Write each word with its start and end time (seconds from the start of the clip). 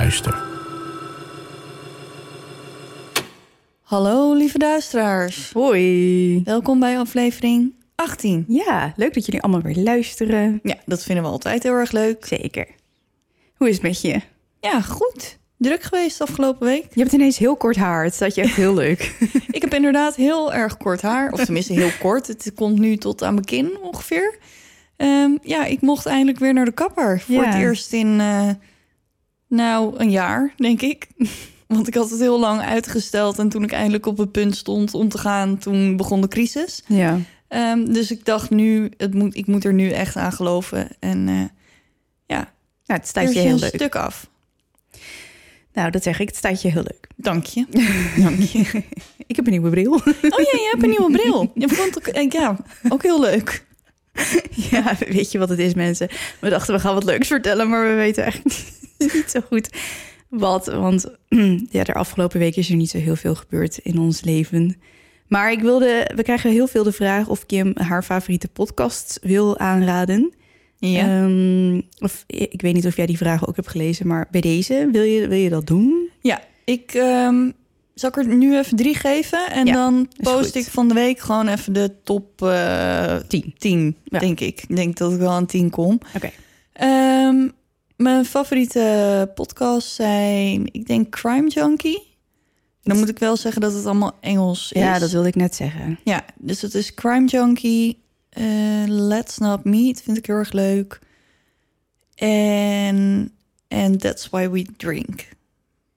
duister. 0.00 0.42
Hallo 3.82 4.34
lieve 4.34 4.58
duisteraars. 4.58 5.50
Hoi. 5.52 6.42
Welkom 6.44 6.80
bij 6.80 6.98
aflevering 6.98 7.74
18. 7.94 8.44
Ja, 8.48 8.92
leuk 8.96 9.14
dat 9.14 9.26
jullie 9.26 9.42
allemaal 9.42 9.62
weer 9.62 9.76
luisteren. 9.84 10.60
Ja, 10.62 10.74
dat 10.86 11.02
vinden 11.02 11.24
we 11.24 11.30
altijd 11.30 11.62
heel 11.62 11.72
erg 11.72 11.92
leuk. 11.92 12.26
Zeker. 12.26 12.66
Hoe 13.56 13.68
is 13.68 13.74
het 13.74 13.82
met 13.82 14.00
je? 14.00 14.20
Ja, 14.60 14.80
goed. 14.80 15.38
Druk 15.58 15.82
geweest 15.82 16.20
afgelopen 16.20 16.66
week. 16.66 16.86
Je 16.94 17.00
hebt 17.00 17.12
ineens 17.12 17.38
heel 17.38 17.56
kort 17.56 17.76
haar. 17.76 18.04
Het 18.04 18.14
staat 18.14 18.34
je 18.34 18.42
echt 18.42 18.56
heel 18.56 18.74
leuk. 18.74 19.16
Ik 19.50 19.60
heb 19.62 19.74
inderdaad 19.74 20.16
heel 20.16 20.54
erg 20.54 20.76
kort 20.76 21.02
haar. 21.02 21.32
Of 21.32 21.44
tenminste 21.44 21.72
heel 21.72 21.90
kort. 22.00 22.26
Het 22.26 22.52
komt 22.54 22.78
nu 22.78 22.96
tot 22.96 23.22
aan 23.22 23.34
mijn 23.34 23.46
kin 23.46 23.78
ongeveer. 23.82 24.38
Ehm, 24.96 25.30
ja, 25.42 25.64
ik 25.64 25.80
mocht 25.80 26.06
eindelijk 26.06 26.38
weer 26.38 26.52
naar 26.52 26.64
de 26.64 26.72
kapper. 26.72 27.20
Voor 27.20 27.34
Ja. 27.34 27.44
het 27.44 27.54
eerst 27.54 27.92
in, 27.92 28.20
eh, 28.20 28.50
nou, 29.48 29.98
een 29.98 30.10
jaar, 30.10 30.52
denk 30.56 30.82
ik. 30.82 31.06
Want 31.66 31.88
ik 31.88 31.94
had 31.94 32.10
het 32.10 32.20
heel 32.20 32.40
lang 32.40 32.60
uitgesteld. 32.60 33.38
En 33.38 33.48
toen 33.48 33.62
ik 33.62 33.72
eindelijk 33.72 34.06
op 34.06 34.18
het 34.18 34.32
punt 34.32 34.56
stond 34.56 34.94
om 34.94 35.08
te 35.08 35.18
gaan, 35.18 35.58
toen 35.58 35.96
begon 35.96 36.20
de 36.20 36.28
crisis. 36.28 36.82
ja. 36.86 37.18
Ehm, 37.48 37.92
dus 37.92 38.10
ik 38.10 38.24
dacht 38.24 38.50
nu, 38.50 38.90
het 38.96 39.14
moet, 39.14 39.36
ik 39.36 39.46
moet 39.46 39.64
er 39.64 39.72
nu 39.72 39.90
echt 39.90 40.16
aan 40.16 40.32
geloven. 40.32 40.88
En 40.98 41.28
eh, 41.28 41.44
ja, 42.26 42.52
het 42.86 43.06
staat 43.06 43.32
je 43.32 43.38
heel 43.38 43.52
een 43.52 43.58
leuk. 43.58 43.74
stuk 43.74 43.94
af. 43.94 44.28
Nou, 45.72 45.90
dat 45.90 46.02
zeg 46.02 46.20
ik. 46.20 46.28
Het 46.28 46.36
staat 46.36 46.62
je 46.62 46.70
heel 46.70 46.82
leuk. 46.82 47.06
Dank 47.16 47.44
je. 47.44 47.66
Dank 48.22 48.40
je. 48.40 48.82
Ik 49.26 49.36
heb 49.36 49.44
een 49.44 49.50
nieuwe 49.50 49.70
bril. 49.70 49.92
Oh 49.92 50.02
ja, 50.20 50.52
je 50.52 50.68
hebt 50.70 50.82
een 50.82 50.88
nieuwe 50.88 51.12
bril. 51.12 51.52
Je 51.54 51.68
vond 51.68 51.98
ook, 51.98 52.06
eh, 52.06 52.30
ja, 52.30 52.56
ook 52.88 53.02
heel 53.02 53.20
leuk. 53.20 53.64
ja, 54.70 54.96
weet 55.08 55.32
je 55.32 55.38
wat 55.38 55.48
het 55.48 55.58
is, 55.58 55.74
mensen? 55.74 56.08
We 56.40 56.48
dachten, 56.48 56.74
we 56.74 56.80
gaan 56.80 56.94
wat 56.94 57.04
leuks 57.04 57.28
vertellen, 57.28 57.68
maar 57.68 57.88
we 57.88 57.94
weten 57.94 58.22
eigenlijk 58.22 58.56
niet 58.56 58.85
zo 59.32 59.40
goed 59.48 59.68
wat. 60.28 60.66
Want 60.66 61.06
ja, 61.76 61.84
de 61.84 61.94
afgelopen 61.94 62.38
week 62.38 62.56
is 62.56 62.70
er 62.70 62.76
niet 62.76 62.90
zo 62.90 62.98
heel 62.98 63.16
veel 63.16 63.34
gebeurd 63.34 63.78
in 63.78 63.98
ons 63.98 64.20
leven. 64.24 64.76
Maar 65.28 65.52
ik 65.52 65.60
wilde, 65.60 66.10
we 66.14 66.22
krijgen 66.22 66.50
heel 66.50 66.66
veel 66.66 66.84
de 66.84 66.92
vraag 66.92 67.28
of 67.28 67.46
Kim 67.46 67.72
haar 67.74 68.02
favoriete 68.02 68.48
podcast 68.48 69.18
wil 69.22 69.58
aanraden. 69.58 70.34
Ja. 70.78 71.00
Ehm, 71.24 71.80
of 71.98 72.24
ik 72.26 72.60
weet 72.62 72.74
niet 72.74 72.86
of 72.86 72.96
jij 72.96 73.06
die 73.06 73.16
vragen 73.16 73.48
ook 73.48 73.56
hebt 73.56 73.68
gelezen, 73.68 74.06
maar 74.06 74.28
bij 74.30 74.40
deze 74.40 74.88
wil 74.92 75.02
je, 75.02 75.28
wil 75.28 75.38
je 75.38 75.48
dat 75.48 75.66
doen? 75.66 76.08
Ja, 76.20 76.40
ik 76.64 76.94
ehm, 76.94 77.50
zal 77.94 78.08
ik 78.08 78.16
er 78.16 78.26
nu 78.36 78.58
even 78.58 78.76
drie 78.76 78.94
geven. 78.94 79.50
En 79.50 79.66
Ja, 79.66 79.72
dan 79.72 80.08
post 80.22 80.54
ik 80.54 80.64
van 80.64 80.88
de 80.88 80.94
week 80.94 81.18
gewoon 81.18 81.48
even 81.48 81.72
de 81.72 81.90
top 82.04 82.42
eh 82.42 83.16
10. 83.28 83.54
10, 83.58 83.96
Ja. 84.04 84.18
denk 84.18 84.40
ik. 84.40 84.62
Ik 84.68 84.76
denk 84.76 84.96
dat 84.96 85.12
ik 85.12 85.18
wel 85.18 85.30
aan 85.30 85.46
10 85.46 85.70
kom. 85.70 86.00
Oké. 86.16 86.30
Ehm, 86.72 87.48
mijn 87.96 88.24
favoriete 88.24 89.30
podcasts 89.34 89.94
zijn, 89.94 90.66
ik 90.72 90.86
denk 90.86 91.10
Crime 91.10 91.48
Junkie. 91.48 92.14
Dan 92.82 92.98
moet 92.98 93.08
ik 93.08 93.18
wel 93.18 93.36
zeggen 93.36 93.60
dat 93.60 93.72
het 93.72 93.84
allemaal 93.84 94.16
Engels 94.20 94.72
is. 94.72 94.80
Ja, 94.80 94.98
dat 94.98 95.10
wilde 95.10 95.28
ik 95.28 95.34
net 95.34 95.54
zeggen. 95.54 95.98
Ja, 96.04 96.24
dus 96.38 96.62
het 96.62 96.74
is 96.74 96.94
Crime 96.94 97.26
Junkie. 97.26 98.02
eh, 98.28 98.44
Let's 98.86 99.38
Not 99.38 99.64
Meet 99.64 100.02
vind 100.02 100.16
ik 100.16 100.26
heel 100.26 100.36
erg 100.36 100.52
leuk. 100.52 100.98
En 102.14 103.30
and 103.68 104.00
That's 104.00 104.28
Why 104.28 104.48
We 104.48 104.66
Drink. 104.76 105.28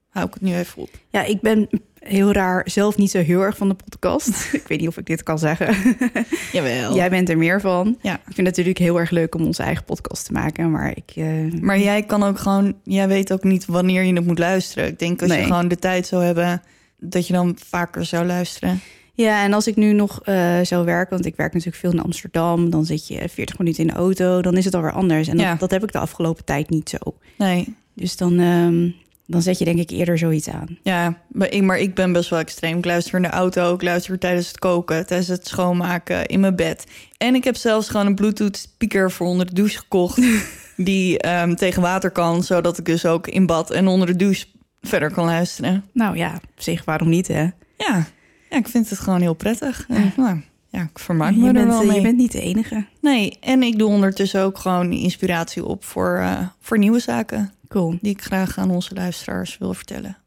Hou 0.09 0.27
ik 0.27 0.33
het 0.33 0.41
nu 0.43 0.55
even 0.55 0.81
op. 0.81 0.89
Ja, 1.09 1.23
ik 1.23 1.41
ben 1.41 1.69
heel 1.99 2.31
raar 2.31 2.61
zelf 2.69 2.97
niet 2.97 3.11
zo 3.11 3.19
heel 3.21 3.41
erg 3.41 3.57
van 3.57 3.69
de 3.69 3.75
podcast. 3.89 4.29
ik 4.53 4.67
weet 4.67 4.79
niet 4.79 4.87
of 4.87 4.97
ik 4.97 5.05
dit 5.05 5.23
kan 5.23 5.39
zeggen. 5.39 5.75
Jawel. 6.51 6.95
Jij 6.95 7.09
bent 7.09 7.29
er 7.29 7.37
meer 7.37 7.61
van. 7.61 7.97
Ja. 8.01 8.13
Ik 8.13 8.21
vind 8.23 8.37
het 8.37 8.45
natuurlijk 8.45 8.77
heel 8.77 8.99
erg 8.99 9.09
leuk 9.09 9.35
om 9.35 9.45
onze 9.45 9.63
eigen 9.63 9.83
podcast 9.83 10.25
te 10.25 10.31
maken, 10.33 10.71
maar 10.71 10.91
ik... 10.95 11.11
eh, 11.15 11.25
Maar 11.61 11.79
jij 11.79 12.03
kan 12.03 12.23
ook 12.23 12.39
gewoon, 12.39 12.75
jij 12.83 13.07
weet 13.07 13.33
ook 13.33 13.43
niet 13.43 13.65
wanneer 13.65 14.03
je 14.03 14.13
het 14.13 14.25
moet 14.25 14.39
luisteren. 14.39 14.87
Ik 14.87 14.99
denk 14.99 15.21
als 15.21 15.29
Nee. 15.29 15.39
je 15.39 15.45
gewoon 15.45 15.67
de 15.67 15.75
tijd 15.77 16.07
zou 16.07 16.23
hebben, 16.23 16.61
dat 16.99 17.27
je 17.27 17.33
dan 17.33 17.57
vaker 17.65 18.05
zou 18.05 18.25
luisteren. 18.25 18.79
Ja, 19.13 19.43
en 19.43 19.53
als 19.53 19.67
ik 19.67 19.75
nu 19.75 19.93
nog 19.93 20.21
eh, 20.23 20.59
zou 20.63 20.85
werken, 20.85 21.13
want 21.13 21.25
ik 21.25 21.35
werk 21.35 21.53
natuurlijk 21.53 21.77
veel 21.81 21.91
in 21.91 22.01
Amsterdam, 22.01 22.69
dan 22.69 22.85
zit 22.85 23.07
je 23.07 23.29
40 23.29 23.57
minuten 23.57 23.81
in 23.81 23.87
de 23.87 23.93
auto, 23.93 24.41
dan 24.41 24.57
is 24.57 24.65
het 24.65 24.73
alweer 24.75 24.91
anders. 24.91 25.27
En 25.27 25.37
Ja. 25.37 25.49
dat, 25.49 25.59
dat 25.59 25.71
heb 25.71 25.83
ik 25.83 25.91
de 25.91 25.99
afgelopen 25.99 26.45
tijd 26.45 26.69
niet 26.69 26.89
zo. 26.89 26.97
Nee, 27.37 27.75
Dus 27.93 28.17
dan, 28.17 28.39
ehm, 28.39 28.89
dan 29.29 29.41
zet 29.41 29.59
je 29.59 29.65
denk 29.65 29.79
ik 29.79 29.89
eerder 29.89 30.17
zoiets 30.17 30.49
aan. 30.49 30.77
ja, 30.83 31.17
maar 31.27 31.51
ik, 31.51 31.61
maar 31.61 31.79
ik 31.79 31.95
ben 31.95 32.11
best 32.11 32.29
wel 32.29 32.39
extreem. 32.39 32.77
Ik 32.77 32.85
luister 32.85 33.15
in 33.15 33.21
de 33.21 33.29
auto, 33.29 33.73
ik 33.73 33.81
luister 33.81 34.19
tijdens 34.19 34.47
het 34.47 34.59
koken, 34.59 35.05
tijdens 35.05 35.29
het 35.29 35.47
schoonmaken, 35.47 36.25
in 36.25 36.39
mijn 36.39 36.55
bed. 36.55 36.83
En 37.17 37.35
ik 37.35 37.43
heb 37.43 37.55
zelfs 37.55 37.89
gewoon 37.89 38.05
een 38.05 38.15
Bluetooth 38.15 38.57
speaker 38.57 39.11
voor 39.11 39.27
onder 39.27 39.45
de 39.45 39.53
douche 39.53 39.77
gekocht, 39.77 40.21
die 40.75 41.19
ehm, 41.19 41.55
tegen 41.55 41.81
water 41.81 42.11
kan, 42.11 42.43
zodat 42.43 42.77
ik 42.77 42.85
dus 42.85 43.05
ook 43.05 43.27
in 43.27 43.45
bad 43.45 43.71
en 43.71 43.87
onder 43.87 44.07
de 44.07 44.15
douche 44.15 44.45
verder 44.81 45.11
kan 45.11 45.25
luisteren. 45.25 45.85
Nou 45.93 46.17
ja, 46.17 46.33
op 46.33 46.61
zich, 46.61 46.85
waarom 46.85 47.09
niet 47.09 47.27
hè? 47.27 47.43
Ja, 47.77 48.05
ja 48.49 48.57
ik 48.57 48.67
vind 48.67 48.89
het 48.89 48.99
gewoon 48.99 49.21
heel 49.21 49.33
prettig. 49.33 49.85
En, 49.87 50.13
nou, 50.17 50.41
ja, 50.69 50.81
ik 50.81 50.99
vermaak 50.99 51.35
me 51.35 51.41
je, 51.41 51.47
er 51.47 51.53
bent, 51.53 51.67
wel 51.67 51.81
eh, 51.81 51.87
mee. 51.87 51.95
je 51.95 52.01
bent 52.01 52.17
niet 52.17 52.31
de 52.31 52.41
enige. 52.41 52.85
Nee, 53.01 53.37
en 53.39 53.63
ik 53.63 53.79
doe 53.79 53.89
ondertussen 53.89 54.41
ook 54.41 54.57
gewoon 54.57 54.91
inspiratie 54.91 55.65
op 55.65 55.83
voor, 55.85 56.17
eh, 56.17 56.47
voor 56.59 56.77
nieuwe 56.77 56.99
zaken 56.99 57.53
Cool. 57.69 57.97
die 58.01 58.11
ik 58.11 58.21
graag 58.21 58.57
aan 58.57 58.71
onze 58.71 58.93
luisteraars 58.93 59.57
wil 59.57 59.73
vertellen. 59.73 60.17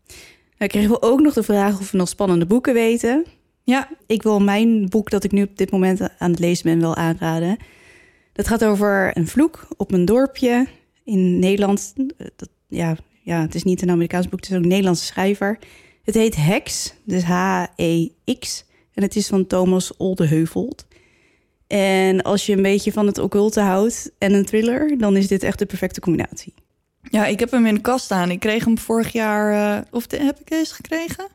Dan 0.58 0.68
kregen 0.68 0.90
we 0.90 1.02
ook 1.02 1.20
nog 1.20 1.34
de 1.34 1.42
vraag 1.42 1.80
of 1.80 1.90
we 1.90 1.96
nog 1.96 2.08
spannende 2.08 2.46
boeken 2.46 2.74
weten. 2.74 3.24
Ja, 3.64 3.88
Ik 4.06 4.22
wil 4.22 4.40
mijn 4.40 4.88
boek 4.88 5.10
dat 5.10 5.24
ik 5.24 5.32
nu 5.32 5.42
op 5.42 5.56
dit 5.56 5.70
moment 5.70 6.00
aan 6.18 6.30
het 6.30 6.38
lezen 6.38 6.64
ben 6.64 6.80
wel 6.80 6.96
aanraden. 6.96 7.56
Dat 8.32 8.48
gaat 8.48 8.64
over 8.64 9.16
een 9.16 9.26
vloek 9.28 9.66
op 9.76 9.92
een 9.92 10.04
dorpje 10.04 10.66
in 11.04 11.38
Nederland. 11.38 11.92
Eh, 11.96 12.26
Dat, 12.36 12.48
ja, 12.68 12.96
ja, 13.22 13.40
het 13.40 13.54
is 13.54 13.62
niet 13.62 13.82
een 13.82 13.90
Amerikaans 13.90 14.28
boek, 14.28 14.40
het 14.40 14.50
is 14.50 14.56
ook 14.56 14.62
een 14.62 14.68
Nederlandse 14.68 15.04
schrijver. 15.04 15.58
Het 16.02 16.14
heet 16.14 16.36
Hex, 16.36 16.94
dus 17.04 17.22
H-E-X. 17.22 18.64
En 18.94 19.02
het 19.02 19.16
is 19.16 19.26
van 19.28 19.46
Thomas 19.46 19.96
Oldeheuvelt. 19.96 20.86
En 21.66 22.22
als 22.22 22.46
je 22.46 22.52
een 22.52 22.62
beetje 22.62 22.92
van 22.92 23.06
het 23.06 23.18
occulte 23.18 23.60
houdt 23.60 24.12
en 24.18 24.32
een 24.32 24.44
thriller, 24.44 24.98
dan 24.98 25.16
is 25.16 25.28
dit 25.28 25.42
echt 25.42 25.58
de 25.58 25.66
perfecte 25.66 26.00
combinatie. 26.00 26.54
Ja, 27.10 27.26
ik 27.26 27.40
heb 27.40 27.50
hem 27.50 27.66
in 27.66 27.74
de 27.74 27.80
kast 27.80 28.04
staan. 28.04 28.30
Ik 28.30 28.40
kreeg 28.40 28.64
hem 28.64 28.78
vorig 28.78 29.12
jaar, 29.12 29.76
eh, 29.78 29.82
of 29.90 30.06
de, 30.06 30.16
heb 30.16 30.40
ik 30.40 30.48
deze 30.48 30.74
gekregen? 30.74 31.26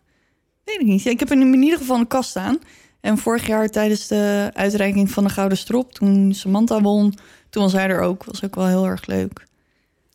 Weet 0.64 0.80
ik 0.80 0.86
niet. 0.86 1.04
Ja, 1.04 1.12
ik 1.12 1.20
heb 1.20 1.30
hem 1.30 1.54
in 1.54 1.64
ieder 1.64 1.78
geval 1.78 1.96
in 1.96 2.02
de 2.02 2.08
kast 2.08 2.30
staan. 2.30 2.60
En 3.02 3.18
vorig 3.18 3.48
jaar 3.48 3.70
tijdens 3.70 4.08
de 4.08 4.52
uitreiking 4.54 5.12
van 5.12 5.24
de 5.24 5.30
Gouden 5.30 5.58
Strop, 5.58 5.94
toen 5.94 6.34
Samantha 6.34 6.82
won, 6.82 7.14
toen 7.50 7.64
was 7.64 7.74
hij 7.74 7.88
er 7.88 8.02
ook. 8.02 8.24
Was 8.24 8.44
ook 8.44 8.56
wel 8.56 8.68
heel 8.68 8.86
erg 8.86 9.06
leuk. 9.06 9.46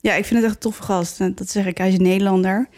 Ja, 0.00 0.14
ik 0.14 0.24
vind 0.24 0.34
het 0.34 0.44
echt 0.44 0.54
een 0.54 0.60
toffe 0.60 0.82
gast. 0.82 1.18
Dat 1.36 1.48
zeg 1.50 1.66
ik, 1.66 1.78
hij 1.78 1.88
is 1.88 1.94
een 1.94 2.02
Nederlander. 2.02 2.68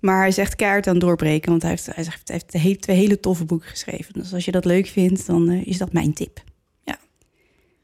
Maar 0.00 0.18
hij 0.20 0.30
zegt 0.30 0.56
kaart 0.56 0.86
aan 0.86 0.92
het 0.94 1.02
doorbreken, 1.02 1.50
want 1.50 1.62
hij 1.62 1.70
heeft, 1.70 1.86
hij 1.94 2.04
zegt, 2.04 2.28
hij 2.28 2.60
heeft 2.60 2.80
twee 2.80 2.96
hele- 2.96 3.20
toffe 3.20 3.44
boeken 3.44 3.68
geschreven. 3.68 4.12
Dus 4.12 4.32
als 4.32 4.44
je 4.44 4.50
dat 4.50 4.64
leuk 4.64 4.86
vindt, 4.86 5.26
dan 5.26 5.48
eh, 5.48 5.66
is 5.66 5.78
dat 5.78 5.92
mijn 5.92 6.12
tip. 6.12 6.42
Ja. 6.84 6.98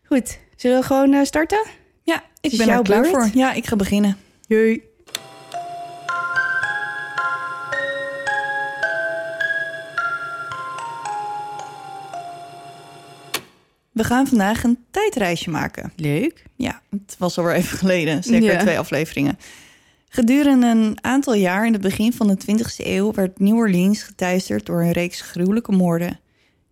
Goed, 0.03 0.39
zullen 0.57 0.81
we 0.81 0.87
gewoon 0.87 1.13
eh, 1.13 1.25
starten? 1.25 1.65
Ja, 2.05 2.23
ik 2.41 2.53
Is 2.53 2.59
ben 2.59 2.69
er 2.69 2.83
klaar 2.83 3.01
beurt? 3.01 3.15
voor. 3.15 3.31
Ja, 3.35 3.53
ik 3.53 3.67
ga 3.67 3.77
beginnen. 3.77 4.17
Jee. 4.47 4.83
We 13.93 14.05
gaan 14.05 14.27
vandaag 14.27 14.63
een 14.65 14.79
tijdreisje 14.91 15.51
maken. 15.51 15.93
Leuk. 15.97 16.43
Ja, 16.57 16.83
het 16.91 17.17
was 17.19 17.39
alweer 17.39 17.55
even 17.55 17.79
geleden, 17.79 18.23
zeker 18.23 18.53
Ja. 18.53 18.59
twee 18.59 18.79
afleveringen. 18.79 19.39
Gedurende 20.09 20.67
een 20.67 20.99
aantal 21.01 21.35
jaar 21.35 21.67
in 21.67 21.73
het 21.73 21.83
begin 21.83 22.13
van 22.13 22.27
de 22.27 22.37
20e 22.37 22.87
eeuw 22.87 23.13
werd 23.13 23.39
New 23.39 23.57
Orleans 23.57 24.03
geteisterd 24.03 24.67
door 24.67 24.81
een 24.83 24.93
reeks 24.93 25.21
gruwelijke 25.21 25.73
moorden. 25.73 26.21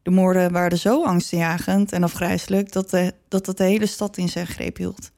De 0.03 0.11
moorden 0.11 0.53
waren 0.53 0.79
zo 0.79 1.05
angstaanjagend 1.05 1.93
en 1.93 2.03
afgrijselijk 2.03 2.73
dat, 2.73 2.91
de, 2.91 3.15
dat 3.29 3.47
het 3.47 3.57
de 3.57 3.65
hele 3.65 3.87
stad 3.87 4.17
in 4.17 4.29
zijn 4.29 4.47
greep 4.47 4.77
hield. 4.77 5.11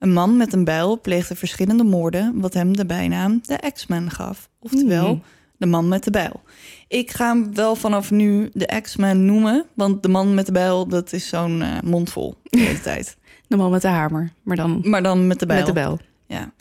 Een 0.00 0.12
man 0.12 0.36
met 0.36 0.52
een 0.52 0.64
bijl 0.64 1.00
pleegde 1.00 1.36
verschillende 1.36 1.84
moorden, 1.84 2.40
wat 2.40 2.54
hem 2.54 2.76
de 2.76 2.86
bijnaam 2.86 3.40
de 3.46 3.70
X-Man 3.72 4.10
gaf. 4.10 4.48
Oftewel, 4.58 5.06
Hmm. 5.06 5.22
de 5.56 5.66
man 5.66 5.88
met 5.88 6.04
de 6.04 6.10
bijl. 6.10 6.40
Ik 6.88 7.10
ga 7.10 7.28
hem 7.28 7.54
wel 7.54 7.74
vanaf 7.76 8.10
nu 8.10 8.50
de 8.52 8.80
X-Man 8.82 9.24
noemen, 9.24 9.66
want 9.74 10.02
de 10.02 10.08
man 10.08 10.34
met 10.34 10.46
de 10.46 10.52
bijl, 10.52 10.86
dat 10.88 11.12
is 11.12 11.28
zo'n 11.28 11.62
eh, 11.62 11.80
mondvol 11.84 12.34
de 12.42 12.58
hele 12.66 12.80
tijd. 12.80 13.16
De 13.48 13.56
man 13.56 13.70
met 13.70 13.82
de 13.82 13.88
hamer, 13.88 14.32
maar 14.42 14.56
dan 14.56 14.80
Maar 14.84 15.02
dan 15.02 15.26
met 15.26 15.38
de 15.38 15.46
bijl. 15.46 15.58
met 15.58 15.66
de 15.66 15.72
bel. 15.80 15.98
Ja. 16.26 16.52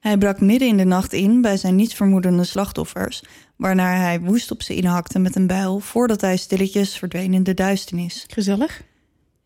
Hij 0.00 0.18
brak 0.18 0.40
midden 0.40 0.68
in 0.68 0.76
de 0.76 0.84
nacht 0.84 1.12
in 1.12 1.40
bij 1.40 1.56
zijn 1.56 1.76
nietsvermoedende 1.76 2.44
slachtoffers, 2.44 3.22
waarna 3.56 3.96
hij 3.96 4.20
woest 4.20 4.50
op 4.50 4.62
ze 4.62 4.74
inhakte 4.74 5.18
met 5.18 5.36
een 5.36 5.46
bijl 5.46 5.78
voordat 5.80 6.20
hij 6.20 6.36
stilletjes 6.36 6.96
verdween 6.98 7.34
in 7.34 7.42
de 7.42 7.54
duisternis. 7.54 8.24
Gezellig. 8.28 8.82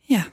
Ja. 0.01 0.27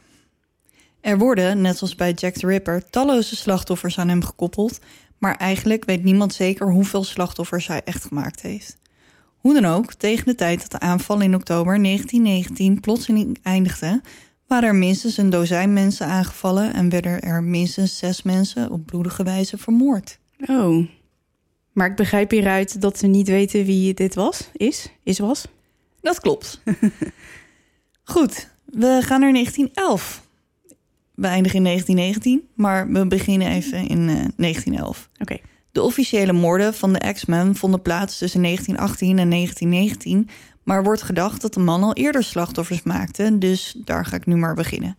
Er 1.02 1.18
worden, 1.18 1.62
net 1.62 1.82
als 1.82 1.96
bij 1.96 2.12
Jack 2.12 2.34
the 2.34 2.48
Ripper, 2.48 2.90
talloze 2.90 3.36
slachtoffers 3.36 3.98
aan 3.98 4.10
hem 4.10 4.24
gekoppeld, 4.24 4.80
maar 5.18 5.36
eigenlijk 5.36 5.86
weet 5.86 6.04
niemand 6.04 6.34
zeker 6.34 6.72
hoeveel 6.72 7.04
slachtoffers 7.04 7.68
hij 7.68 7.82
echt 7.84 8.06
gemaakt 8.06 8.42
heeft. 8.42 8.78
Hoe 9.38 9.62
dan 9.62 9.66
ook, 9.66 9.94
tegen 9.94 10.26
de 10.26 10.36
tijd 10.36 10.62
dat 10.62 10.72
de 10.72 10.80
aanval 10.80 11.22
in 11.22 11.36
oktober 11.36 11.84
1919 11.84 12.80
plotseling 12.80 13.40
eindigde, 13.44 14.02
waren 14.48 14.70
er 14.70 14.76
minstens 14.76 15.18
een 15.18 15.30
dozijn 15.30 15.74
mensen 15.74 16.08
aangevallen 16.08 16.74
en 16.74 16.90
werden 16.90 17.22
er 17.22 17.44
minstens 17.44 17.98
zes 17.98 18.22
mensen 18.22 18.72
op 18.72 18.86
bloedige 18.86 19.24
wijze 19.24 19.58
vermoord. 19.58 20.20
Oh. 20.46 20.88
Maar 21.72 21.90
ik 21.90 21.96
begrijp 21.96 22.32
hieruit 22.32 22.82
dat 22.82 22.98
ze 22.98 23.08
niet 23.08 23.28
weten 23.28 23.66
wie 23.66 23.94
dit 23.94 24.16
was. 24.16 24.50
Is? 24.54 24.92
Is 25.04 25.20
was? 25.20 25.46
Dat 26.02 26.20
klopt. 26.20 26.62
Goed, 28.04 28.50
we 28.66 29.00
gaan 29.02 29.20
naar 29.20 29.34
1911. 29.34 30.28
We 31.20 31.28
eindigen 31.28 31.58
in 31.58 31.64
1919, 31.64 32.50
maar 32.56 32.92
we 32.92 33.08
beginnen 33.08 33.48
even 33.48 33.88
in 33.88 34.10
eh, 34.10 34.16
1911. 34.36 35.10
Oké. 35.20 35.38
De 35.72 35.82
officiële 35.82 36.34
moorden 36.34 36.74
van 36.74 36.94
de 36.94 37.14
X-Men 37.14 37.56
vonden 37.56 37.82
plaats 37.82 38.18
tussen 38.18 38.42
1918 38.42 39.20
en 39.20 39.30
1919, 39.30 40.30
maar 40.64 40.84
wordt 40.84 41.02
gedacht 41.02 41.42
dat 41.42 41.54
de 41.54 41.60
man 41.60 41.84
al 41.84 41.94
eerder 41.94 42.24
slachtoffers 42.24 42.84
maakte, 42.84 43.38
dus 43.38 43.76
daar 43.86 44.06
ga 44.06 44.16
ik 44.16 44.26
nu 44.26 44.36
maar 44.36 44.56
beginnen. 44.56 44.96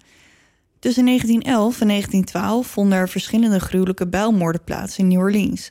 Tussen 0.79 1.05
1911 1.05 1.81
en 1.81 1.87
1912 1.87 2.67
vonden 2.67 2.99
er 2.99 3.09
verschillende 3.09 3.61
gruwelijke 3.61 4.09
bijlmoorden 4.09 4.65
plaats 4.65 4.99
in 4.99 5.09
New 5.09 5.19
Orleans. 5.19 5.71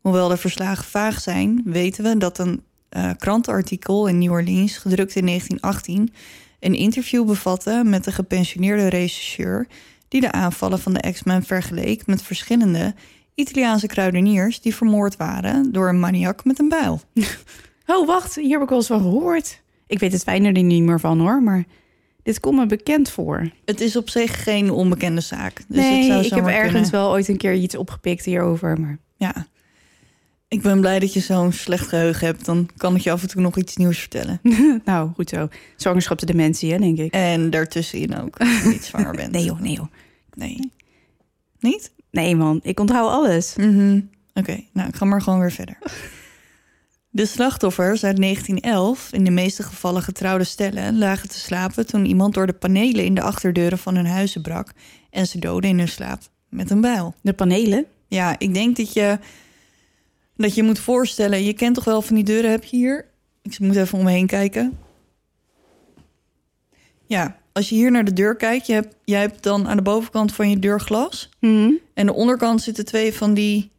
Hoewel 0.00 0.28
de 0.28 0.36
verslagen 0.36 0.84
vaag 0.84 1.20
zijn, 1.20 1.62
weten 1.64 2.04
we 2.04 2.16
dat 2.16 2.38
een 2.38 2.62
eh, 2.88 3.10
krantenartikel 3.18 4.06
in 4.06 4.18
New 4.18 4.32
Orleans, 4.32 4.76
gedrukt 4.76 5.14
in 5.14 5.26
1918, 5.26 6.12
een 6.64 6.74
interview 6.74 7.26
bevatte 7.26 7.82
met 7.84 8.04
de 8.04 8.12
gepensioneerde 8.12 8.88
rechercheur 8.88 9.66
die 10.08 10.20
de 10.20 10.32
aanvallen 10.32 10.78
van 10.78 10.94
de 10.94 11.12
X-Men 11.12 11.42
vergeleek 11.42 12.06
met 12.06 12.22
verschillende 12.22 12.94
Italiaanse 13.34 13.86
kruideniers 13.86 14.60
die 14.60 14.74
vermoord 14.74 15.16
waren 15.16 15.72
door 15.72 15.88
een 15.88 16.00
maniak 16.00 16.44
met 16.44 16.58
een 16.58 16.68
bijl. 16.68 17.00
Oh, 17.86 18.06
wacht. 18.06 18.34
Hier 18.34 18.50
heb 18.50 18.62
ik 18.62 18.68
wel 18.68 18.78
eens 18.78 18.86
van 18.86 19.00
gehoord. 19.00 19.62
Ik 19.86 19.98
weet 19.98 20.12
het 20.12 20.22
fijner 20.22 20.56
er 20.56 20.62
niet 20.62 20.82
meer 20.82 21.00
van 21.00 21.20
hoor, 21.20 21.42
maar 21.42 21.64
dit 22.22 22.40
komt 22.40 22.58
me 22.58 22.66
bekend 22.66 23.10
voor. 23.10 23.50
Het 23.64 23.80
is 23.80 23.96
op 23.96 24.10
zich 24.10 24.42
geen 24.42 24.70
onbekende 24.70 25.20
zaak. 25.20 25.64
Dus 25.68 25.76
nee, 25.76 26.06
zou 26.06 26.24
ik 26.24 26.30
heb 26.30 26.46
ergens 26.46 26.72
kunnen. 26.72 26.90
wel 26.90 27.10
ooit 27.10 27.28
een 27.28 27.36
keer 27.36 27.54
iets 27.54 27.76
opgepikt 27.76 28.24
hierover, 28.24 28.80
maar... 28.80 28.98
Ja. 29.16 29.46
Ik 30.48 30.62
ben 30.62 30.80
blij 30.80 30.98
dat 30.98 31.12
je 31.12 31.20
zo'n 31.20 31.52
slecht 31.52 31.88
geheugen 31.88 32.26
hebt. 32.26 32.44
Dan 32.44 32.68
kan 32.76 32.96
ik 32.96 33.00
je 33.00 33.10
af 33.10 33.22
en 33.22 33.28
toe 33.28 33.42
nog 33.42 33.56
iets 33.56 33.76
nieuws 33.76 33.98
vertellen. 33.98 34.40
nou, 34.84 35.10
goed 35.14 35.28
zo. 35.28 35.48
Zwangerschapsdementie, 35.76 36.72
hè, 36.72 36.78
denk 36.78 36.98
ik. 36.98 37.12
En 37.12 37.50
daartussenin 37.50 38.20
ook. 38.20 38.38
Als 38.38 38.62
je 38.62 38.68
niet 38.68 38.84
zwanger 38.84 39.16
bent. 39.16 39.32
Nee 39.36 39.44
joh, 39.44 39.60
nee 39.60 39.74
joh. 39.74 39.86
Nee. 40.34 40.72
Niet? 41.58 41.92
Nee 42.10 42.36
man, 42.36 42.60
ik 42.62 42.80
onthoud 42.80 43.10
alles. 43.10 43.56
Mhm. 43.56 44.00
Oké, 44.34 44.60
nou 44.72 44.88
ik 44.88 44.96
ga 44.96 45.04
maar 45.04 45.22
gewoon 45.22 45.40
weer 45.40 45.52
verder. 45.52 45.78
De 47.10 47.26
slachtoffers 47.26 48.04
uit 48.04 48.16
1911, 48.16 49.12
in 49.12 49.24
de 49.24 49.30
meeste 49.30 49.62
gevallen 49.62 50.02
getrouwde 50.02 50.44
stellen, 50.44 50.98
lagen 50.98 51.28
te 51.28 51.38
slapen 51.38 51.86
toen 51.86 52.04
iemand 52.04 52.34
door 52.34 52.46
de 52.46 52.52
panelen 52.52 53.04
in 53.04 53.14
de 53.14 53.22
achterdeuren 53.22 53.78
van 53.78 53.94
hun 53.94 54.06
huizen 54.06 54.42
brak 54.42 54.72
en 55.10 55.26
ze 55.26 55.38
doodde 55.38 55.68
in 55.68 55.78
hun 55.78 55.88
slaap 55.88 56.20
met 56.48 56.70
een 56.70 56.80
bijl. 56.80 57.14
De 57.22 57.32
panelen? 57.32 57.84
Ja, 58.08 58.38
ik 58.38 58.54
denk 58.54 58.76
dat 58.76 58.92
je 58.92 59.18
dat 60.36 60.54
je 60.54 60.62
moet 60.62 60.78
voorstellen, 60.78 61.44
je 61.44 61.52
kent 61.52 61.74
toch 61.74 61.84
wel 61.84 62.02
van 62.02 62.14
die 62.14 62.24
deuren 62.24 62.50
heb 62.50 62.64
je 62.64 62.76
hier. 62.76 63.06
Ik 63.42 63.58
moet 63.58 63.76
even 63.76 63.98
om 63.98 64.04
me 64.04 64.10
heen 64.10 64.26
kijken. 64.26 64.78
Ja, 67.06 67.36
als 67.52 67.68
je 67.68 67.74
hier 67.74 67.90
naar 67.90 68.04
de 68.04 68.12
deur 68.12 68.36
kijkt, 68.36 68.66
je 68.66 68.72
hebt, 68.72 68.94
jij 69.04 69.20
hebt 69.20 69.42
dan 69.42 69.68
aan 69.68 69.76
de 69.76 69.82
bovenkant 69.82 70.34
van 70.34 70.50
je 70.50 70.58
deur 70.58 70.80
glas. 70.80 71.28
Mhm. 71.40 71.70
En 71.94 72.06
de 72.06 72.12
onderkant 72.14 72.62
zitten 72.62 72.84
twee 72.84 73.14
van 73.14 73.34
die 73.34 73.70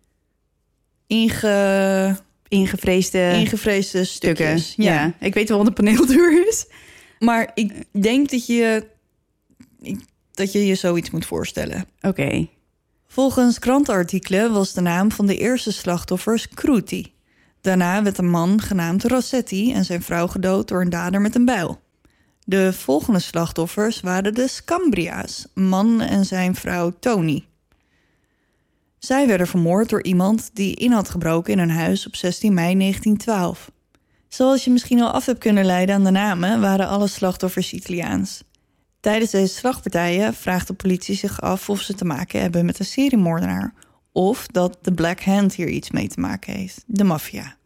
inge, 1.08 2.18
Ingevreesde 2.48 3.32
ingevreesde 3.34 4.04
stukken. 4.04 4.60
stukjes. 4.60 4.86
Ja. 4.86 5.14
ik 5.20 5.34
weet 5.34 5.50
wel 5.50 5.58
wat 5.58 5.68
een 5.68 5.74
paneeldeur 5.74 6.48
is. 6.48 6.66
Maar 7.20 7.52
ik 7.54 7.74
denk 7.92 8.30
dat 8.30 8.46
je, 8.46 8.88
dat 10.32 10.52
je 10.52 10.66
je 10.66 10.76
zoiets 10.76 11.12
moet 11.12 11.26
voorstellen. 11.26 11.86
Oké. 12.02 12.48
Volgens 13.16 13.60
krantenartikelen 13.60 14.52
was 14.52 14.74
de 14.74 14.82
naam 14.82 15.12
van 15.12 15.26
de 15.26 15.38
eerste 15.38 15.72
slachtoffers 15.72 16.50
Cruti. 16.50 17.14
Daarna 17.62 18.04
werd 18.04 18.18
een 18.18 18.30
man 18.30 18.62
genaamd 18.62 19.04
Rossetti 19.04 19.74
en 19.74 19.86
zijn 19.86 20.02
vrouw 20.02 20.28
gedood 20.28 20.68
door 20.68 20.82
een 20.82 20.90
dader 20.90 21.22
met 21.22 21.36
een 21.36 21.46
bijl. 21.46 21.82
De 22.46 22.74
volgende 22.74 23.20
slachtoffers 23.20 24.02
waren 24.02 24.34
de 24.34 24.48
Scambria's, 24.48 25.48
man 25.54 26.02
en 26.02 26.26
zijn 26.26 26.56
vrouw 26.56 26.94
Tony. 27.00 27.46
Zij 29.00 29.28
werden 29.28 29.48
vermoord 29.48 29.90
door 29.90 30.04
iemand 30.04 30.50
die 30.54 30.76
in 30.76 30.92
had 30.92 31.10
gebroken 31.10 31.54
in 31.54 31.60
een 31.60 31.70
huis 31.70 32.08
op 32.08 32.16
16 32.16 32.54
mei 32.54 32.78
1912. 32.78 33.72
Zoals 34.28 34.64
je 34.64 34.72
misschien 34.72 35.02
al 35.02 35.12
af 35.12 35.26
hebt 35.26 35.40
kunnen 35.40 35.66
leiden 35.66 35.96
aan 35.96 36.04
de 36.04 36.12
namen, 36.12 36.62
waren 36.62 36.88
alle 36.88 37.08
slachtoffers 37.08 37.74
Italiaans. 37.74 38.44
Tijdens 39.06 39.32
deze 39.32 39.54
slagpartijen 39.54 40.34
vraagt 40.34 40.68
de 40.68 40.74
politie 40.74 41.16
zich 41.16 41.42
af 41.42 41.70
of 41.70 41.82
ze 41.82 41.94
te 41.94 42.06
maken 42.06 42.42
hebben 42.42 42.66
met 42.66 42.80
een 42.80 42.86
seriemoordenaar. 42.86 43.74
Of 44.12 44.48
dat 44.48 44.78
de 44.82 44.94
Black 44.94 45.22
Hand 45.22 45.56
hier 45.56 45.68
iets 45.68 45.92
mee 45.92 46.08
te 46.08 46.20
maken 46.20 46.54
heeft, 46.54 46.84
de 46.88 47.04
maffia. 47.04 47.58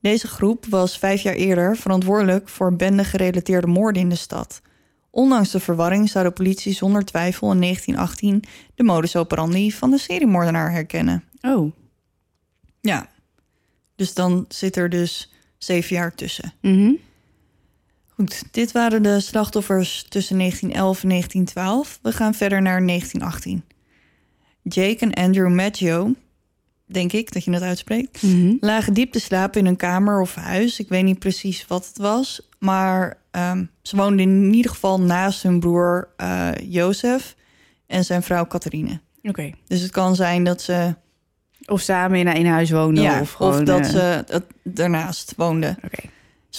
Deze 0.00 0.26
groep 0.26 0.66
was 0.66 0.98
vijf 0.98 1.22
jaar 1.22 1.34
eerder 1.34 1.76
verantwoordelijk 1.76 2.48
voor 2.48 2.76
bende-gerelateerde 2.76 3.66
moorden 3.66 4.02
in 4.02 4.08
de 4.08 4.14
stad. 4.14 4.62
Ondanks 5.10 5.50
de 5.50 5.60
verwarring 5.60 6.08
zou 6.08 6.24
de 6.24 6.30
politie 6.30 6.74
zonder 6.74 7.04
twijfel 7.04 7.52
in 7.52 7.60
1918 7.60 8.44
de 8.74 8.82
modus 8.82 9.16
operandi 9.16 9.72
van 9.72 9.90
de 9.90 9.98
seriemoordenaar 9.98 10.72
herkennen. 10.72 11.24
Oh. 11.40 11.72
Ja, 12.80 13.08
dus 13.96 14.14
dan 14.14 14.44
zit 14.48 14.76
er 14.76 14.90
dus 14.90 15.32
zeven 15.58 15.96
jaar 15.96 16.14
tussen. 16.14 16.52
Mhm. 16.60 16.92
Goed, 18.18 18.42
dit 18.50 18.72
waren 18.72 19.02
de 19.02 19.20
slachtoffers 19.20 20.06
tussen 20.08 20.38
1911 20.38 21.02
en 21.02 21.08
1912. 21.08 21.98
We 22.02 22.12
gaan 22.12 22.34
verder 22.34 22.62
naar 22.62 22.86
1918. 22.86 23.64
Jake 24.62 24.98
en 24.98 25.12
Andrew 25.14 25.48
Maggio, 25.54 26.14
denk 26.86 27.12
ik 27.12 27.32
dat 27.32 27.44
je 27.44 27.50
het 27.50 27.62
uitspreekt, 27.62 28.22
Mhm. 28.22 28.54
lagen 28.60 28.92
diep 28.94 29.12
te 29.12 29.20
slapen 29.20 29.60
in 29.60 29.66
een 29.66 29.76
kamer 29.76 30.20
of 30.20 30.34
huis. 30.34 30.78
Ik 30.80 30.88
weet 30.88 31.04
niet 31.04 31.18
precies 31.18 31.66
wat 31.66 31.86
het 31.86 31.98
was, 31.98 32.48
maar 32.58 33.18
ehm, 33.30 33.64
ze 33.82 33.96
woonden 33.96 34.20
in 34.20 34.54
ieder 34.54 34.70
geval 34.70 35.00
naast 35.00 35.42
hun 35.42 35.60
broer 35.60 36.08
eh 36.16 36.50
Jozef 36.62 37.34
en 37.86 38.04
zijn 38.04 38.22
vrouw 38.22 38.46
Catharine. 38.46 39.00
Oké. 39.22 39.50
Dus 39.66 39.80
het 39.80 39.90
kan 39.90 40.14
zijn 40.16 40.44
dat 40.44 40.62
ze, 40.62 40.94
Of 41.66 41.80
samen 41.80 42.18
in 42.18 42.26
een 42.26 42.46
huis 42.46 42.68
ja, 42.68 43.20
of, 43.20 43.32
gewoon, 43.32 43.64
dat 43.64 43.80
eh, 43.80 43.90
ze 43.90 44.24
daarnaast 44.62 45.34
woonden. 45.36 45.78
Oké. 45.84 46.00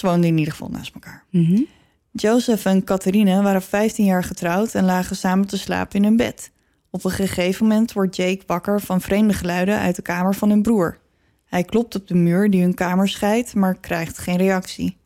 Ze 0.00 0.06
woonden 0.06 0.30
in 0.30 0.38
ieder 0.38 0.52
geval 0.52 0.68
naast 0.68 0.94
elkaar. 0.94 1.24
Mhm. 1.30 1.62
Joseph 2.10 2.64
en 2.64 2.84
Catharine 2.84 3.42
waren 3.42 3.62
15 3.62 4.04
jaar 4.04 4.24
getrouwd 4.24 4.74
en 4.74 4.84
lagen 4.84 5.16
samen 5.16 5.46
te 5.46 5.58
slapen 5.58 5.98
in 5.98 6.04
hun 6.04 6.16
bed. 6.16 6.50
Op 6.90 7.04
een 7.04 7.10
gegeven 7.10 7.66
moment 7.66 7.92
wordt 7.92 8.16
Jake 8.16 8.42
wakker 8.46 8.80
van 8.80 9.00
vreemde 9.00 9.34
geluiden 9.34 9.78
uit 9.78 9.96
de 9.96 10.02
kamer 10.02 10.34
van 10.34 10.48
hun 10.48 10.62
broer. 10.62 10.98
Hij 11.44 11.64
klopt 11.64 11.94
op 11.94 12.08
de 12.08 12.14
muur 12.14 12.50
die 12.50 12.62
hun 12.62 12.74
kamer 12.74 13.08
scheidt, 13.08 13.54
maar 13.54 13.74
krijgt 13.74 14.18
geen 14.18 14.36
reactie. 14.36 14.96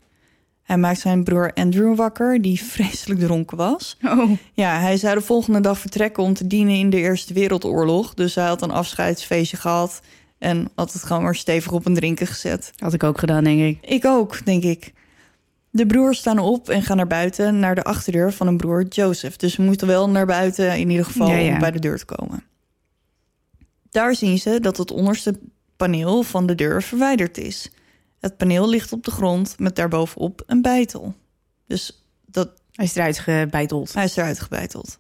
Hij 0.63 0.79
maakt 0.79 1.01
zijn 1.01 1.25
broer 1.25 1.53
Andrew 1.55 1.97
wakker, 1.97 2.43
die 2.43 2.63
vreselijk 2.73 3.21
dronken 3.21 3.57
was. 3.57 3.97
Oh. 4.03 4.31
Ja, 4.53 4.79
hij 4.79 4.97
zou 4.97 5.15
de 5.15 5.25
volgende 5.25 5.61
dag 5.61 5.79
vertrekken 5.79 6.23
om 6.23 6.35
te 6.35 6.47
dienen 6.47 6.77
in 6.77 6.91
de 6.91 6.97
Eerste 6.97 7.35
Wereldoorlog. 7.35 8.15
Dus 8.15 8.35
hij 8.35 8.47
had 8.47 8.63
een 8.63 8.71
afscheidsfeestje 8.71 9.57
gehad 9.57 10.01
en 10.45 10.69
had 10.75 10.93
het 10.93 11.03
gewoon 11.03 11.23
maar 11.23 11.35
stevig 11.35 11.73
op 11.73 11.87
een 11.87 11.95
drinken 11.95 12.27
gezet. 12.27 12.73
Had 12.77 12.93
ik 12.93 13.03
ook 13.03 13.19
gedaan, 13.19 13.45
denk 13.45 13.61
ik. 13.61 13.91
Ik 13.91 14.05
ook, 14.05 14.45
denk 14.45 14.63
ik. 14.63 14.93
De 15.71 15.87
broers 15.87 16.19
staan 16.19 16.39
op 16.39 16.69
en 16.69 16.83
gaan 16.83 16.97
naar 16.97 17.07
buiten, 17.07 17.59
naar 17.59 17.75
de 17.75 17.83
achterdeur 17.85 18.33
van 18.33 18.47
een 18.47 18.57
broer 18.57 18.87
Joseph. 18.89 19.37
Dus 19.37 19.55
ze 19.55 19.63
moeten 19.63 19.87
wel 19.87 20.11
naar 20.11 20.27
buiten, 20.27 20.79
in 20.79 20.91
ieder 20.91 21.05
geval, 21.05 21.29
Ja, 21.29 21.37
ja. 21.37 21.53
om 21.53 21.59
bij 21.59 21.71
de 21.71 21.79
deur 21.79 21.99
te 21.99 22.05
komen. 22.05 22.43
Daar 23.91 24.15
zien 24.15 24.39
ze 24.39 24.61
dat 24.61 24.77
het 24.77 24.91
onderste 24.91 25.39
paneel 25.77 26.23
van 26.23 26.47
de 26.47 26.55
deur 26.55 26.83
verwijderd 26.83 27.39
is. 27.39 27.71
Het 28.21 28.37
paneel 28.37 28.69
ligt 28.69 28.93
op 28.93 29.05
de 29.05 29.11
grond 29.11 29.55
met 29.59 29.77
daarbovenop 29.77 30.43
een 30.47 30.63
bijtel. 30.63 31.15
Dus 31.67 32.05
dat, 32.27 32.51
Hij 32.73 32.85
is 32.85 32.95
eruit 32.95 33.19
gebeiteld. 33.19 33.95
hij 33.95 34.05
is 34.05 34.17
eruit 34.17 34.41
gebeiteld. 34.41 34.99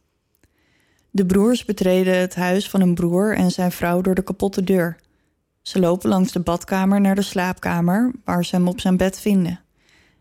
De 1.11 1.27
broers 1.27 1.65
betreden 1.65 2.19
het 2.19 2.35
huis 2.35 2.69
van 2.71 2.81
een 2.81 2.95
broer 2.95 3.37
en 3.37 3.51
zijn 3.51 3.73
vrouw 3.73 4.01
door 4.01 4.15
de 4.15 4.23
kapotte 4.23 4.65
deur. 4.65 4.97
Ze 5.64 5.78
lopen 5.80 6.09
langs 6.09 6.33
de 6.33 6.40
badkamer 6.40 7.00
naar 7.00 7.14
de 7.14 7.23
slaapkamer, 7.23 8.12
waar 8.25 8.44
ze 8.44 8.56
hem 8.56 8.68
op 8.68 8.80
zijn 8.80 8.97
bed 8.97 9.21
vinden. 9.21 9.61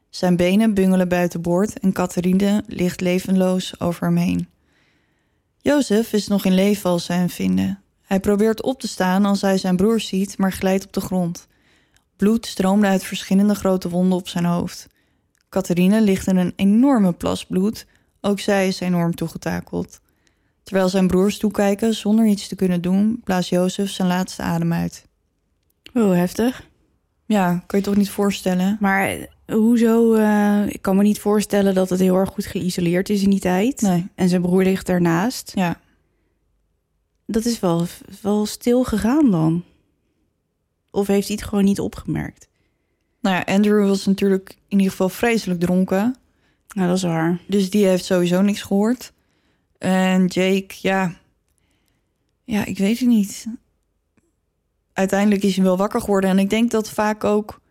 Zijn 0.10 0.36
benen 0.36 0.74
bungelen 0.74 1.08
buiten 1.08 1.42
boord 1.42 1.80
en 1.80 1.92
Catherine 1.92 2.64
ligt 2.68 3.02
levenloos 3.02 3.80
over 3.80 4.04
hem 4.08 4.16
heen. 4.16 4.48
Jozef 5.58 6.14
is 6.14 6.28
nog 6.28 6.46
in 6.46 6.54
leven 6.54 6.90
als 6.90 7.06
ze 7.06 7.14
hem 7.14 7.30
vinden. 7.30 7.82
Hij 8.02 8.20
probeert 8.20 8.62
op 8.62 8.80
te 8.80 8.88
staan 8.88 9.26
als 9.26 9.42
hij 9.42 9.58
zijn 9.58 9.76
broer 9.76 10.00
ziet, 10.00 10.38
maar 10.38 10.52
glijdt 10.52 10.86
op 10.86 10.94
de 10.94 11.02
grond. 11.02 11.48
Bloed 12.16 12.46
stroomde 12.46 12.88
uit 12.88 13.04
verschillende 13.04 13.56
grote 13.56 13.90
wonden 13.90 14.18
op 14.18 14.28
zijn 14.28 14.46
hoofd. 14.46 14.88
Catherine 15.50 16.02
ligt 16.02 16.28
in 16.28 16.38
een 16.38 16.54
enorme 16.56 17.14
plas 17.14 17.46
bloed. 17.46 17.86
Ook 18.22 18.40
zij 18.40 18.68
is 18.68 18.80
enorm 18.80 19.16
toegetakeld. 19.16 20.00
Terwijl 20.64 20.90
zijn 20.90 21.08
broers 21.08 21.38
toekijken 21.38 21.94
zonder 21.94 22.26
iets 22.26 22.48
te 22.48 22.56
kunnen 22.56 22.82
doen, 22.82 23.22
blaast 23.24 23.50
Jozef 23.50 23.90
zijn 23.90 24.08
laatste 24.08 24.42
adem 24.42 24.74
uit. 24.74 25.12
Oh, 25.94 26.14
heftig. 26.14 26.68
Ja, 27.26 27.64
kan 27.66 27.80
je 27.80 27.86
toch 27.86 27.96
niet 27.96 28.10
voorstellen? 28.10 28.78
Maar 28.80 29.10
eh, 29.10 29.56
hoezo? 29.56 30.14
eh, 30.14 30.64
ik 30.68 30.82
kan 30.82 30.96
me 30.96 31.04
niet 31.04 31.20
voorstellen 31.20 31.74
dat 31.74 31.90
het 31.90 32.00
heel 32.00 32.16
erg 32.16 32.30
goed 32.30 32.46
geïsoleerd 32.46 33.10
is 33.10 33.24
in 33.24 33.30
die 33.30 33.40
tijd. 33.40 33.82
Nee, 33.82 34.08
En 34.16 34.30
zijn 34.30 34.42
broer 34.42 34.64
ligt 34.64 34.86
daarnaast. 34.86 35.52
ja. 35.56 35.82
Dat 37.26 37.46
is 37.46 37.60
wel, 37.60 37.86
wel 38.22 38.46
stil 38.46 38.84
gegaan 38.84 39.32
dan. 39.32 39.64
Of 40.92 41.08
heeft 41.08 41.28
hij 41.28 41.36
het 41.40 41.46
gewoon 41.46 41.64
niet 41.64 41.80
opgemerkt? 41.80 42.48
Nou 43.22 43.36
ja, 43.36 43.54
Andrew 43.54 43.88
was 43.88 44.06
natuurlijk 44.06 44.50
in 44.50 44.78
ieder 44.78 44.92
geval 44.92 45.10
vreselijk 45.10 45.60
dronken. 45.60 46.16
Nou, 46.76 46.88
dat 46.88 46.98
is 46.98 47.04
waar. 47.04 47.40
Dus 47.48 47.70
die 47.70 47.86
heeft 47.86 48.06
sowieso 48.06 48.42
niks 48.42 48.62
gehoord. 48.62 49.14
En 49.78 50.26
Jake, 50.26 50.76
ja. 50.82 51.14
Ja, 52.44 52.66
ik 52.66 52.78
weet 52.78 53.00
het 53.00 53.08
niet. 53.08 53.46
Uiteindelijk 54.94 55.44
is 55.44 55.56
hij 55.56 55.64
wel 55.66 55.78
wakker 55.78 56.00
geworden. 56.02 56.30
En 56.30 56.40
ik 56.40 56.50
denk 56.50 56.72
dat 56.72 56.90
vaak 56.90 57.24
ook 57.24 57.62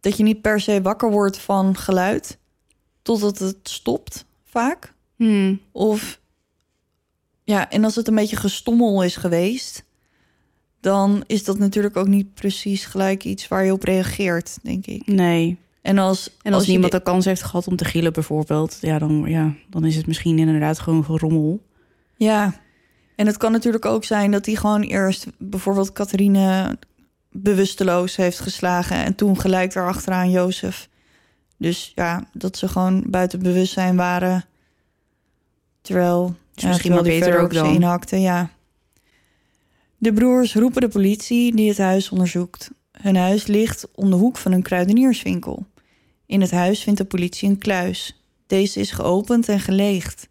dat 0.00 0.16
je 0.16 0.22
niet 0.22 0.40
per 0.40 0.60
se 0.60 0.82
wakker 0.82 1.10
wordt 1.10 1.38
van 1.38 1.76
geluid. 1.76 2.38
Totdat 3.02 3.38
het 3.38 3.56
stopt, 3.62 4.24
vaak. 4.44 4.94
Hmm. 5.16 5.60
Of 5.72 6.20
ja, 7.44 7.70
en 7.70 7.84
als 7.84 7.94
het 7.94 8.08
een 8.08 8.14
beetje 8.14 8.36
gestommel 8.36 9.02
is 9.02 9.16
geweest, 9.16 9.84
dan 10.80 11.24
is 11.26 11.44
dat 11.44 11.58
natuurlijk 11.58 11.96
ook 11.96 12.08
niet 12.08 12.34
precies 12.34 12.84
gelijk 12.84 13.24
iets 13.24 13.48
waar 13.48 13.64
je 13.64 13.72
op 13.72 13.82
reageert, 13.82 14.58
denk 14.62 14.86
ik. 14.86 15.06
Nee. 15.06 15.58
En 15.82 15.98
als, 15.98 16.36
En 16.42 16.52
als, 16.52 16.64
je 16.64 16.70
niemand 16.70 16.92
de- 16.92 16.98
de 16.98 17.04
kans 17.04 17.24
heeft 17.24 17.42
gehad 17.42 17.66
om 17.66 17.76
te 17.76 17.84
gillen 17.84 18.12
bijvoorbeeld... 18.12 18.78
Ja 18.80 18.98
dan, 18.98 19.24
ja, 19.26 19.54
dan 19.70 19.84
is 19.84 19.96
het 19.96 20.06
misschien 20.06 20.38
inderdaad 20.38 20.78
gewoon 20.78 21.04
gerommel. 21.04 21.62
Ja, 22.16 22.54
en 23.16 23.26
het 23.26 23.36
kan 23.36 23.52
natuurlijk 23.52 23.84
ook 23.84 24.04
zijn 24.04 24.30
dat 24.30 24.46
hij 24.46 24.54
gewoon 24.54 24.82
eerst 24.82 25.26
bijvoorbeeld 25.38 25.92
Catharine 25.92 26.76
bewusteloos 27.30 28.16
heeft 28.16 28.40
geslagen 28.40 28.96
en 28.96 29.14
toen 29.14 29.40
gelijk 29.40 29.72
daarachteraan 29.72 30.30
Jozef. 30.30 30.88
Dus 31.56 31.92
ja, 31.94 32.28
dat 32.32 32.56
ze 32.56 32.68
gewoon 32.68 33.04
buiten 33.06 33.42
bewustzijn 33.42 33.96
waren. 33.96 34.44
Terwijl, 35.80 36.36
Is 36.54 36.62
ja, 36.62 36.68
misschien 36.68 36.92
die 36.92 37.02
beter 37.02 37.38
ook 37.38 37.52
dan. 37.52 37.74
inhakte, 37.74 38.20
ja. 38.20 38.50
De 39.98 40.12
broers 40.12 40.54
roepen 40.54 40.80
de 40.80 40.88
politie 40.88 41.56
die 41.56 41.68
het 41.68 41.78
huis 41.78 42.10
onderzoekt. 42.10 42.70
Hun 42.92 43.16
huis 43.16 43.46
ligt 43.46 43.88
om 43.94 44.10
de 44.10 44.16
hoek 44.16 44.36
van 44.36 44.52
een 44.52 44.62
kruidenierswinkel. 44.62 45.66
In 46.26 46.40
het 46.40 46.50
huis 46.50 46.82
vindt 46.82 46.98
de 46.98 47.04
politie 47.04 47.48
een 47.48 47.58
kluis. 47.58 48.22
Deze 48.46 48.80
is 48.80 48.90
geopend 48.90 49.48
en 49.48 49.60
geleegd. 49.60 50.28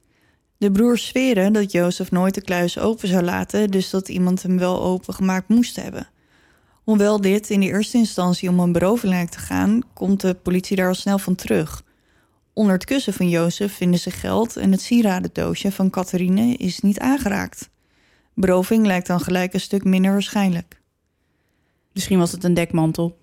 De 0.63 0.71
broers 0.71 1.07
zweren 1.07 1.53
dat 1.53 1.71
Jozef 1.71 2.11
nooit 2.11 2.33
de 2.33 2.41
kluis 2.41 2.77
open 2.77 3.07
zou 3.07 3.23
laten, 3.23 3.71
dus 3.71 3.89
dat 3.89 4.09
iemand 4.09 4.43
hem 4.43 4.57
wel 4.57 4.83
opengemaakt 4.83 5.47
moest 5.47 5.75
hebben. 5.75 6.07
Hoewel 6.83 7.21
dit 7.21 7.49
in 7.49 7.59
de 7.59 7.65
eerste 7.65 7.97
instantie 7.97 8.49
om 8.49 8.59
een 8.59 8.71
beroving 8.71 9.13
lijkt 9.13 9.31
te 9.31 9.39
gaan, 9.39 9.81
komt 9.93 10.21
de 10.21 10.33
politie 10.33 10.75
daar 10.75 10.87
al 10.87 10.93
snel 10.93 11.17
van 11.17 11.35
terug. 11.35 11.83
Onder 12.53 12.73
het 12.73 12.85
kussen 12.85 13.13
van 13.13 13.29
Jozef 13.29 13.73
vinden 13.73 13.99
ze 13.99 14.11
geld 14.11 14.57
en 14.57 14.71
het 14.71 14.81
sieradendoosje 14.81 15.71
van 15.71 15.89
Catharine 15.89 16.55
is 16.55 16.79
niet 16.79 16.99
aangeraakt. 16.99 17.69
Beroving 18.33 18.85
lijkt 18.85 19.07
dan 19.07 19.19
gelijk 19.19 19.53
een 19.53 19.59
stuk 19.59 19.83
minder 19.83 20.11
waarschijnlijk. 20.11 20.81
Misschien 21.91 22.19
was 22.19 22.31
het 22.31 22.43
een 22.43 22.53
dekmantel 22.53 23.17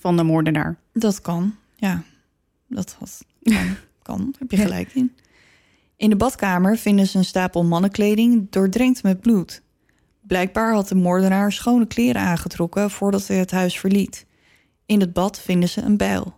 van 0.00 0.16
de 0.16 0.22
moordenaar. 0.22 0.78
Dat 0.92 1.20
kan, 1.20 1.56
ja. 1.76 2.02
Dat 2.68 2.96
had, 2.98 3.24
kan, 3.42 3.76
kan, 4.02 4.34
heb 4.38 4.50
je 4.50 4.56
gelijk 4.56 4.94
in. 4.94 5.12
In 5.98 6.10
de 6.10 6.16
badkamer 6.16 6.76
vinden 6.76 7.06
ze 7.06 7.18
een 7.18 7.24
stapel 7.24 7.64
mannenkleding 7.64 8.46
doordrenkt 8.50 9.02
met 9.02 9.20
bloed. 9.20 9.62
Blijkbaar 10.20 10.72
had 10.74 10.88
de 10.88 10.94
moordenaar 10.94 11.52
schone 11.52 11.86
kleren 11.86 12.22
aangetrokken 12.22 12.90
voordat 12.90 13.26
hij 13.26 13.36
het 13.36 13.50
huis 13.50 13.78
verliet. 13.78 14.26
In 14.86 15.00
het 15.00 15.12
bad 15.12 15.40
vinden 15.40 15.68
ze 15.68 15.80
een 15.80 15.96
bijl. 15.96 16.34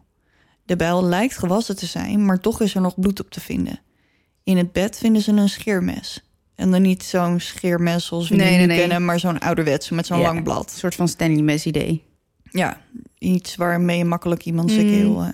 De 0.64 0.76
bijl 0.76 1.04
lijkt 1.04 1.38
gewassen 1.38 1.76
te 1.76 1.86
zijn, 1.86 2.24
maar 2.24 2.40
toch 2.40 2.60
is 2.60 2.74
er 2.74 2.80
nog 2.80 3.00
bloed 3.00 3.20
op 3.20 3.30
te 3.30 3.40
vinden. 3.40 3.80
In 4.44 4.56
het 4.56 4.72
bed 4.72 4.98
vinden 4.98 5.22
ze 5.22 5.32
een 5.32 5.48
scheermes. 5.48 6.24
En 6.54 6.70
dan 6.70 6.82
niet 6.82 7.02
zo'n 7.02 7.40
scheermes 7.40 8.06
zoals 8.06 8.28
we 8.28 8.34
Nee, 8.36 8.48
die 8.48 8.56
nee, 8.56 8.66
nu 8.66 8.72
nee. 8.72 8.80
kennen, 8.80 9.04
maar 9.04 9.20
zo'n 9.20 9.38
ouderwetse 9.38 9.94
met 9.94 10.06
zo'n 10.06 10.18
Ja. 10.18 10.24
lang 10.24 10.42
blad. 10.42 10.70
Een 10.72 10.78
soort 10.78 10.94
van 10.94 11.08
Stanley 11.08 11.42
Mes 11.42 11.66
idee. 11.66 12.04
Ja, 12.50 12.80
iets 13.18 13.56
waarmee 13.56 13.98
je 13.98 14.04
makkelijk 14.04 14.44
iemand 14.44 14.70
zijn 14.70 14.86
Mm. 14.86 14.92
keel... 14.92 15.32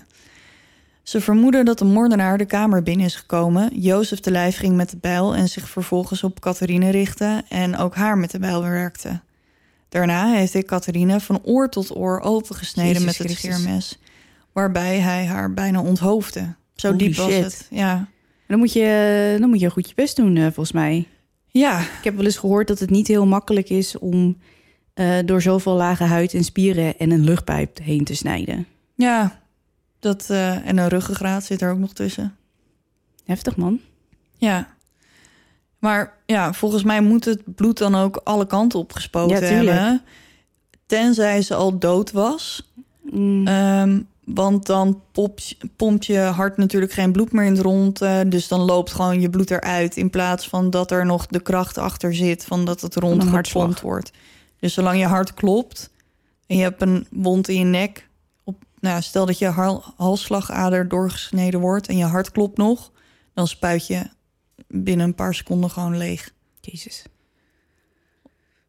Ze 1.07 1.21
vermoeden 1.21 1.65
dat 1.65 1.77
de 1.77 1.85
moordenaar 1.85 2.37
de 2.37 2.45
kamer 2.45 2.83
binnen 2.83 3.05
is 3.05 3.15
gekomen. 3.15 3.79
Jozef 3.79 4.19
te 4.19 4.31
lijf 4.31 4.57
ging 4.57 4.75
met 4.75 4.89
de 4.89 4.97
bijl 5.01 5.35
en 5.35 5.49
zich 5.49 5.69
vervolgens 5.69 6.23
op 6.23 6.39
Catharine 6.39 6.89
richtte... 6.89 7.43
en 7.49 7.77
ook 7.77 7.95
haar 7.95 8.17
met 8.17 8.31
de 8.31 8.39
bijl 8.39 8.61
bewerkte. 8.61 9.19
Daarna 9.89 10.33
heeft 10.33 10.53
hij 10.53 10.63
Catharine 10.63 11.19
van 11.19 11.39
oor 11.43 11.69
tot 11.69 11.95
oor 11.95 12.19
opengesneden 12.19 12.91
Jezus 12.91 13.05
met 13.05 13.17
het 13.17 13.27
Christus. 13.27 13.55
scheermes... 13.55 13.99
waarbij 14.51 14.99
hij 14.99 15.25
haar 15.25 15.53
bijna 15.53 15.81
onthoofde. 15.81 16.55
Zo 16.75 16.87
Holy 16.87 16.97
diep 16.99 17.15
was 17.15 17.31
shit. 17.31 17.43
het, 17.43 17.67
ja. 17.69 18.07
Dan 18.47 18.59
moet 18.59 18.73
je, 18.73 19.37
dan 19.39 19.49
moet 19.49 19.59
je 19.59 19.69
goed 19.69 19.89
je 19.89 19.95
best 19.95 20.15
doen, 20.15 20.35
eh, 20.35 20.43
volgens 20.43 20.71
mij. 20.71 21.07
Ja, 21.47 21.79
Ik 21.79 22.03
heb 22.03 22.15
wel 22.15 22.25
eens 22.25 22.37
gehoord 22.37 22.67
dat 22.67 22.79
het 22.79 22.89
niet 22.89 23.07
heel 23.07 23.25
makkelijk 23.25 23.69
is 23.69 23.97
om 23.97 24.37
eh, 24.93 25.15
door 25.25 25.41
zoveel 25.41 25.73
lage 25.73 26.03
huid 26.03 26.33
en 26.33 26.43
spieren 26.43 26.97
en 26.97 27.11
een 27.11 27.23
luchtpijp 27.23 27.79
heen 27.83 28.03
te 28.03 28.15
snijden. 28.15 28.67
ja. 28.95 29.45
Dat, 29.99 30.25
eh, 30.29 30.67
en 30.67 30.77
een 30.77 30.87
ruggengraat 30.87 31.43
zit 31.43 31.61
er 31.61 31.71
ook 31.71 31.77
nog 31.77 31.93
tussen. 31.93 32.35
Heftig, 33.25 33.55
man. 33.55 33.79
Ja. 34.37 34.67
Maar 35.79 36.13
ja, 36.25 36.53
volgens 36.53 36.83
mij 36.83 37.01
moet 37.01 37.25
het 37.25 37.55
bloed 37.55 37.77
dan 37.77 37.95
ook 37.95 38.21
alle 38.23 38.47
kanten 38.47 38.79
opgespoten 38.79 39.47
Ja, 39.47 39.53
hebben. 39.53 40.01
Tenzij 40.85 41.41
ze 41.41 41.55
al 41.55 41.79
dood 41.79 42.11
was. 42.11 42.71
Mm, 43.11 43.47
Ehm, 43.47 44.01
want 44.25 44.65
dan 44.65 45.01
pompt 45.75 46.05
je 46.05 46.19
hart 46.19 46.57
natuurlijk 46.57 46.91
geen 46.91 47.11
bloed 47.11 47.31
meer 47.31 47.45
in 47.45 47.51
het 47.51 47.61
rond. 47.61 48.01
eh, 48.01 48.19
dus 48.27 48.47
dan 48.47 48.59
loopt 48.59 48.91
gewoon 48.93 49.21
je 49.21 49.29
bloed 49.29 49.51
eruit. 49.51 49.97
In 49.97 50.09
plaats 50.09 50.47
van 50.49 50.69
dat 50.69 50.91
er 50.91 51.05
nog 51.05 51.25
de 51.27 51.39
kracht 51.39 51.77
achter 51.77 52.15
zit. 52.15 52.45
Van 52.45 52.65
dat 52.65 52.81
het 52.81 52.95
rond 52.95 53.23
gepompt 53.23 53.81
wordt. 53.81 54.11
Dus 54.59 54.73
zolang 54.73 54.99
je 54.99 55.05
hart 55.05 55.33
klopt. 55.33 55.89
En 56.47 56.55
je 56.57 56.61
hebt 56.63 56.81
een 56.81 57.07
wond 57.11 57.47
in 57.47 57.59
je 57.59 57.65
nek. 57.65 58.06
Nou, 58.79 59.01
stel 59.01 59.25
dat 59.25 59.37
je 59.37 59.45
hal- 59.47 59.83
halsslagader 59.95 60.87
doorgesneden 60.87 61.59
wordt. 61.59 61.87
En 61.87 61.97
je 61.97 62.03
hart 62.05 62.31
klopt 62.31 62.57
nog. 62.57 62.91
Dan 63.33 63.47
spuit 63.47 63.87
je 63.87 64.09
binnen 64.67 65.05
een 65.05 65.15
paar 65.15 65.33
seconden 65.33 65.69
gewoon 65.69 65.97
leeg. 65.97 66.33
Jezus. 66.61 67.03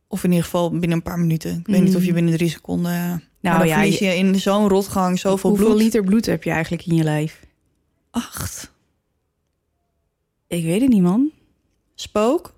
Of 0.06 0.24
in 0.24 0.28
ieder 0.30 0.44
geval 0.44 0.70
binnen 0.70 0.92
een 0.92 1.02
paar 1.02 1.18
minuten. 1.18 1.58
Ik 1.58 1.66
weet 1.66 1.82
niet 1.82 1.96
of 1.96 2.04
je 2.04 2.12
binnen 2.12 2.32
drie 2.36 2.50
seconden... 2.50 2.92
Nou 3.40 3.54
Mm. 3.54 3.58
Dan 3.58 3.66
ja, 3.68 3.74
verlies 3.78 3.98
je- 3.98 4.04
je 4.04 4.14
in 4.16 4.40
zo'n 4.40 4.68
rotgang 4.68 5.18
zoveel 5.18 5.50
Hoeveel 5.50 5.68
bloed. 5.68 5.80
liter 5.82 6.04
bloed 6.04 6.26
heb 6.26 6.42
je 6.44 6.50
eigenlijk 6.50 6.86
in 6.86 6.94
je 6.96 7.02
lijf? 7.04 7.40
Acht. 8.10 8.72
Ik 10.46 10.64
weet 10.64 10.80
het 10.80 10.90
niet, 10.90 11.02
man. 11.02 11.30
Spook? 11.94 12.54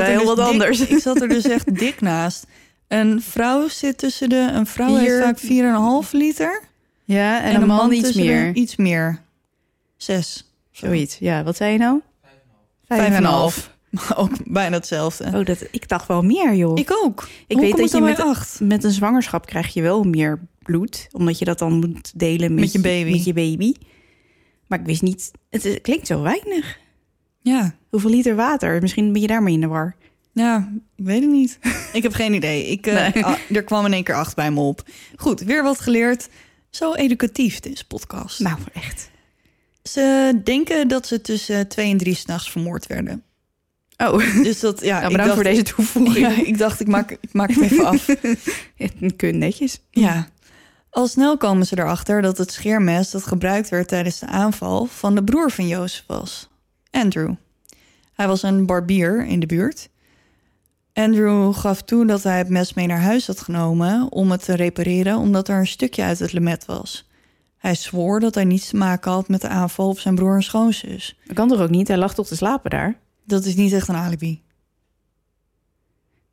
Er 0.00 0.06
heel 0.06 0.18
dus 0.18 0.26
wat 0.26 0.36
dik- 0.36 0.46
anders. 0.46 0.80
Ik 0.86 0.98
zat 0.98 1.20
er 1.20 1.28
dus 1.28 1.44
echt 1.56 1.78
dik 1.78 2.00
naast. 2.00 2.46
Een 2.88 3.22
vrouw 3.22 3.68
zit 3.68 3.98
tussen 3.98 4.28
de... 4.28 4.48
Een 4.52 4.66
vrouw 4.66 4.94
heeft 4.94 5.40
Vier- 5.40 5.72
vaak 5.72 6.04
4,5 6.06 6.10
liter. 6.10 6.62
Ja, 7.04 7.42
en, 7.42 7.60
een 7.60 7.66
man, 7.66 7.92
iets 7.92 8.12
de- 8.12 8.24
meer. 8.24 8.54
iets 8.54 8.76
meer. 8.76 9.22
Zes. 9.96 10.50
Zoiets. 10.70 11.16
Ja, 11.18 11.42
wat 11.42 11.56
zei 11.56 11.72
je 11.72 11.78
nou? 11.78 12.00
Vijf 12.86 13.02
en 13.06 13.14
een 13.14 13.24
half. 13.24 13.74
Ook 14.16 14.30
bijna 14.44 14.76
hetzelfde. 14.76 15.24
Oh, 15.24 15.44
dat, 15.44 15.64
ik 15.70 15.88
dacht 15.88 16.08
wel 16.08 16.22
meer, 16.22 16.54
joh. 16.54 16.78
Ik 16.78 16.90
ook. 17.04 17.28
Ik 17.46 17.56
Hoe 17.56 17.64
weet 17.66 17.76
dat 17.76 17.90
je 17.90 18.00
met, 18.00 18.16
bij 18.16 18.24
acht. 18.24 18.60
met 18.60 18.84
een 18.84 18.90
zwangerschap 18.90 19.46
krijg 19.46 19.74
je 19.74 19.82
wel 19.82 20.02
meer 20.04 20.40
bloed. 20.62 21.08
Omdat 21.12 21.38
je 21.38 21.44
dat 21.44 21.58
dan 21.58 21.72
moet 21.72 22.12
delen 22.18 22.54
met, 22.54 22.60
Met 22.64 22.72
je 22.72 22.80
baby. 22.80 23.10
Met 23.10 23.24
je 23.24 23.32
baby. 23.32 23.72
Maar 24.66 24.80
ik 24.80 24.86
wist 24.86 25.02
niet... 25.02 25.30
Het 25.50 25.64
is- 25.64 25.80
klinkt 25.82 26.06
zo 26.06 26.22
weinig. 26.22 26.78
Ja. 27.52 27.74
Hoeveel 27.90 28.10
liter 28.10 28.34
water? 28.36 28.80
Misschien 28.80 29.12
ben 29.12 29.20
je 29.20 29.26
daarmee 29.26 29.54
in 29.54 29.60
de 29.60 29.66
war. 29.66 29.96
Ja, 30.32 30.72
ik 30.96 31.04
weet 31.04 31.20
het 31.22 31.30
niet. 31.30 31.58
ik 31.92 32.02
heb 32.02 32.12
geen 32.12 32.34
idee. 32.34 32.66
Ik, 32.66 32.86
eh, 32.86 33.14
Nee. 33.14 33.24
ah, 33.24 33.34
er 33.50 33.64
kwam 33.64 33.84
in 33.86 33.92
één 33.92 34.04
keer 34.04 34.14
acht 34.14 34.34
bij 34.36 34.50
me 34.50 34.60
op. 34.60 34.82
Goed, 35.16 35.40
weer 35.40 35.62
wat 35.62 35.80
geleerd. 35.80 36.28
Zo 36.70 36.94
educatief, 36.94 37.60
deze 37.60 37.86
podcast. 37.86 38.40
Nou, 38.40 38.58
echt. 38.74 39.10
Ze 39.82 40.32
denken 40.44 40.88
dat 40.88 41.06
ze 41.06 41.20
tussen 41.20 41.68
twee 41.68 41.90
en 41.90 41.96
drie 41.96 42.14
s'nachts 42.14 42.50
vermoord 42.50 42.86
werden. 42.86 43.22
Oh, 43.96 44.42
Dus 44.42 44.60
dat, 44.60 44.80
ja, 44.80 45.00
nou, 45.00 45.04
ik 45.04 45.10
bedankt 45.10 45.24
dacht, 45.24 45.34
voor 45.34 45.50
deze 45.50 45.62
toevoeging. 45.74 46.16
Ja, 46.26 46.44
ik 46.44 46.58
dacht, 46.58 46.80
ik 46.80 46.86
maak, 46.86 47.10
ik 47.10 47.32
maak 47.32 47.50
het 47.50 47.60
even 47.60 47.84
af. 47.86 48.06
Kun 49.16 49.38
netjes. 49.38 49.80
Ja. 49.90 50.28
Al 50.90 51.06
snel 51.06 51.36
komen 51.36 51.66
ze 51.66 51.78
erachter 51.78 52.22
dat 52.22 52.38
het 52.38 52.52
scheermes 52.52 53.10
dat 53.10 53.26
gebruikt 53.26 53.68
werd 53.68 53.88
tijdens 53.88 54.18
de 54.18 54.26
aanval 54.26 54.86
van 54.86 55.14
de 55.14 55.24
broer 55.24 55.50
van 55.50 55.68
Jozef 55.68 56.04
was, 56.06 56.48
Andrew. 56.96 57.34
Hij 58.12 58.26
was 58.26 58.42
een 58.42 58.66
barbier 58.66 59.26
in 59.26 59.40
de 59.40 59.46
buurt. 59.46 59.88
Andrew 60.92 61.54
gaf 61.54 61.82
toe 61.82 62.06
dat 62.06 62.22
hij 62.22 62.38
het 62.38 62.48
mes 62.48 62.74
mee 62.74 62.86
naar 62.86 63.00
huis 63.00 63.26
had 63.26 63.40
genomen 63.40 64.12
om 64.12 64.30
het 64.30 64.44
te 64.44 64.54
repareren 64.54 65.16
omdat 65.16 65.48
er 65.48 65.58
een 65.58 65.66
stukje 65.66 66.02
uit 66.02 66.18
het 66.18 66.32
lemet 66.32 66.64
was. 66.64 67.08
Hij 67.56 67.74
zwoer 67.74 68.20
dat 68.20 68.34
hij 68.34 68.44
niets 68.44 68.68
te 68.68 68.76
maken 68.76 69.10
had 69.10 69.28
met 69.28 69.40
de 69.40 69.48
aanval 69.48 69.88
op 69.88 69.98
zijn 69.98 70.14
broer 70.14 70.34
en 70.34 70.42
schoonzus. 70.42 71.18
Dat 71.24 71.36
kan 71.36 71.48
toch 71.48 71.60
ook 71.60 71.70
niet? 71.70 71.88
Hij 71.88 71.96
lag 71.96 72.14
toch 72.14 72.26
te 72.26 72.36
slapen 72.36 72.70
daar? 72.70 72.98
Dat 73.24 73.44
is 73.44 73.54
niet 73.54 73.72
echt 73.72 73.88
een 73.88 73.94
alibi. 73.94 74.42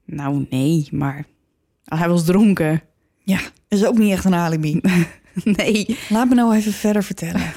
Nou, 0.06 0.46
nee, 0.50 0.88
maar... 0.92 1.26
Hij 1.84 2.10
was 2.10 2.26
dronken. 2.26 2.82
Ja, 3.24 3.40
is 3.68 3.86
ook 3.86 3.98
niet 3.98 4.12
echt 4.12 4.26
een 4.26 4.34
alibi. 4.34 4.82
Nee. 5.44 5.98
Laat 6.10 6.30
me 6.30 6.36
nou 6.36 6.56
even 6.56 6.74
verder 6.74 7.04
vertellen. 7.04 7.54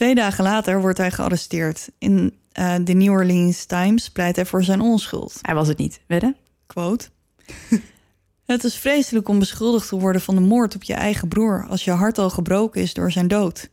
Twee 0.00 0.14
dagen 0.14 0.44
later 0.44 0.80
wordt 0.80 0.98
hij 0.98 1.10
gearresteerd. 1.10 1.90
In 1.98 2.34
eh, 2.52 2.74
de 2.84 2.92
New 2.92 3.12
Orleans 3.12 3.64
Times 3.64 4.10
pleit 4.10 4.36
hij 4.36 4.46
voor 4.46 4.64
zijn 4.64 4.80
onschuld. 4.80 5.38
Hij 5.42 5.54
was 5.54 5.68
het 5.68 5.78
niet, 5.78 6.00
wedden? 6.06 6.36
Quote. 6.66 7.08
Het 8.44 8.64
is 8.64 8.76
vreselijk 8.76 9.28
om 9.28 9.38
beschuldigd 9.38 9.88
te 9.88 9.98
worden 9.98 10.20
van 10.20 10.34
de 10.34 10.40
moord 10.40 10.74
op 10.74 10.82
je 10.82 10.94
eigen 10.94 11.28
broer... 11.28 11.66
als 11.68 11.84
je 11.84 11.90
hart 11.90 12.18
al 12.18 12.30
gebroken 12.30 12.80
is 12.80 12.94
door 12.94 13.12
zijn 13.12 13.28
dood. 13.28 13.70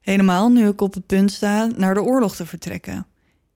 Helemaal 0.00 0.48
nu 0.48 0.68
ik 0.68 0.80
op 0.80 0.94
het 0.94 1.06
punt 1.06 1.32
sta 1.32 1.68
naar 1.76 1.94
de 1.94 2.02
oorlog 2.02 2.36
te 2.36 2.46
vertrekken. 2.46 3.06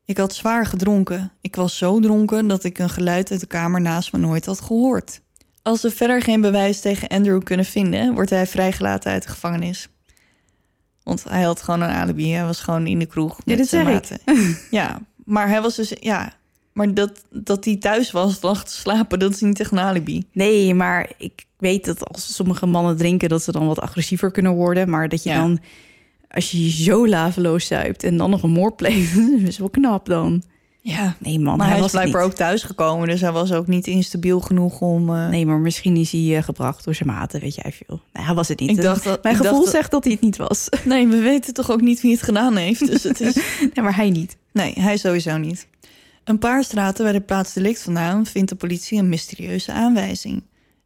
Ik 0.05 0.16
had 0.16 0.35
zwaar 0.35 0.66
gedronken. 0.66 1.33
Ik 1.40 1.57
was 1.57 1.79
zo 1.79 2.00
dronken 2.00 2.46
dat 2.46 2.64
ik 2.64 2.79
een 2.79 2.90
geluid 2.90 3.31
uit 3.31 3.40
de 3.40 3.46
kamer 3.46 3.81
naast 3.81 4.12
me 4.12 4.18
nooit 4.18 4.46
had 4.46 4.61
gehoord. 4.61 5.20
Als 5.62 5.81
ze 5.81 5.90
verder 5.90 6.22
geen 6.22 6.40
bewijs 6.40 6.81
tegen 6.81 7.09
Andrew 7.09 7.42
kunnen 7.42 7.66
vinden... 7.66 8.14
wordt 8.14 8.31
hij 8.31 8.46
vrijgelaten 8.46 9.12
uit 9.12 9.22
de 9.22 9.29
gevangenis. 9.29 9.88
Want 11.06 11.24
hij 11.28 11.42
had 11.42 11.62
gewoon 11.62 11.80
een 11.80 11.90
alibi. 11.90 12.32
Hij 12.32 12.44
was 12.44 12.60
gewoon 12.60 12.86
in 12.86 12.98
de 12.98 13.06
kroeg 13.06 13.38
met 13.44 13.56
dit 13.56 13.68
zijn 13.68 13.84
maten. 13.86 14.18
Ja, 14.70 14.98
maar 15.24 15.48
hij 15.48 15.62
was 15.62 15.76
dus... 15.76 15.92
Ja, 16.00 16.32
maar 16.72 16.94
dat, 16.94 17.24
dat 17.30 17.64
hij 17.64 17.76
thuis 17.76 18.10
was, 18.10 18.42
lag 18.42 18.64
te 18.64 18.72
slapen... 18.72 19.18
dat 19.18 19.32
is 19.32 19.40
niet 19.40 19.60
echt 19.60 19.70
een 19.72 19.78
alibi. 19.78 20.24
Nee, 20.32 20.74
maar 20.74 21.10
ik 21.18 21.44
weet 21.58 21.84
dat 21.84 22.08
als 22.08 22.34
sommige 22.34 22.66
mannen 22.66 22.96
drinken... 22.96 23.28
dat 23.28 23.42
ze 23.42 23.52
dan 23.52 23.66
wat 23.66 23.80
agressiever 23.80 24.30
kunnen 24.30 24.52
worden. 24.52 24.90
Maar 24.90 25.08
dat 25.08 25.22
je 25.22 25.30
Ja. 25.30 25.36
dan, 25.36 25.58
als 26.28 26.50
je 26.50 26.70
zo 26.70 27.08
laveloos 27.08 27.66
zuipt... 27.66 28.02
en 28.02 28.16
dan 28.16 28.30
nog 28.30 28.42
een 28.42 28.50
moord 28.50 28.76
pleegt, 28.76 29.16
is 29.46 29.58
wel 29.58 29.70
knap 29.70 30.06
dan. 30.06 30.42
Ja, 30.88 31.16
Nee 31.18 31.38
man, 31.38 31.57
maar 31.57 31.68
hij, 31.70 31.81
was 31.81 31.90
blijkbaar 31.90 32.22
ook 32.22 32.33
thuis 32.33 32.62
gekomen... 32.62 33.09
dus 33.09 33.20
hij 33.20 33.33
was 33.33 33.53
ook 33.53 33.66
niet 33.66 33.87
instabiel 33.87 34.40
genoeg 34.40 34.81
om... 34.81 35.14
eh, 35.14 35.29
Nee, 35.29 35.46
maar 35.46 35.59
misschien 35.59 35.96
is 35.96 36.11
hij 36.12 36.37
eh, 36.37 36.42
gebracht 36.42 36.85
door 36.85 36.94
zijn 36.94 37.09
maten, 37.09 37.40
weet 37.40 37.55
jij 37.55 37.72
veel. 37.72 38.01
Nee, 38.12 38.25
hij 38.25 38.35
was 38.35 38.49
het 38.49 38.61
niet. 38.61 38.70
Ik 38.70 38.81
dacht 38.83 39.05
dat- 39.05 39.22
Mijn 39.22 39.37
gevoel 39.37 39.59
dacht 39.61 39.70
zegt 39.70 39.90
dat 39.90 40.05
hij 40.05 40.12
het 40.12 40.22
niet 40.22 40.37
was. 40.37 40.68
Nee, 40.85 41.07
we 41.07 41.18
weten 41.20 41.55
toch 41.55 41.70
ook 41.70 41.81
niet 41.81 42.01
wie 42.01 42.12
het 42.12 42.22
gedaan 42.22 42.57
heeft. 42.57 42.87
Dus 42.87 43.03
het 43.03 43.20
is... 43.20 43.35
Nee, 43.75 43.85
maar 43.85 43.96
hij 43.96 44.11
niet. 44.11 44.37
Nee, 44.53 44.72
hij 44.79 44.96
sowieso 44.96 45.37
niet. 45.37 45.66
Een 46.25 46.38
paar 46.38 46.64
straten 46.64 47.05
bij 47.05 47.12
de 47.12 47.20
plaats 47.20 47.53
delict 47.53 47.83
vandaan 47.83 48.27
vindt 48.27 48.49
de 48.49 48.57
politie 48.57 48.99
een 48.99 49.09
mysterieuze 49.09 49.72
aanwijzing. 49.72 50.42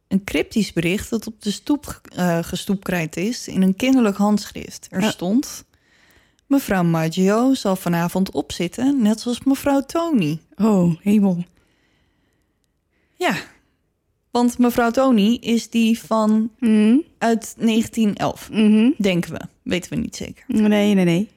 Een 0.07 0.23
cryptisch 0.23 0.73
bericht 0.73 1.09
dat 1.09 1.27
op 1.27 1.41
de 1.41 1.51
stoep 1.51 2.01
eh 2.15 2.37
gestoepkrijt 2.41 3.17
is 3.17 3.47
in 3.47 3.61
een 3.61 3.75
kinderlijk 3.75 4.17
handschrift. 4.17 4.87
Er 4.89 5.01
Ja. 5.01 5.09
stond... 5.11 5.63
Mevrouw 6.51 6.83
Maggio 6.83 7.53
zal 7.53 7.75
vanavond 7.75 8.31
opzitten, 8.31 9.01
net 9.01 9.19
zoals 9.19 9.43
mevrouw 9.43 9.81
Tony. 9.81 10.39
Oh, 10.55 10.95
hemel. 11.01 11.43
Ja, 13.15 13.35
want 14.31 14.57
mevrouw 14.57 14.91
Tony 14.91 15.37
is 15.41 15.69
die 15.69 15.99
van 15.99 16.51
Mhm, 16.59 16.97
uit 17.17 17.53
1911. 17.57 18.49
mhm. 18.51 18.89
Denken 18.97 19.31
we, 19.33 19.39
weten 19.63 19.89
we 19.89 19.95
niet 19.95 20.15
zeker. 20.15 20.43
Nee, 20.47 20.93
nee, 20.93 21.05
nee. 21.05 21.29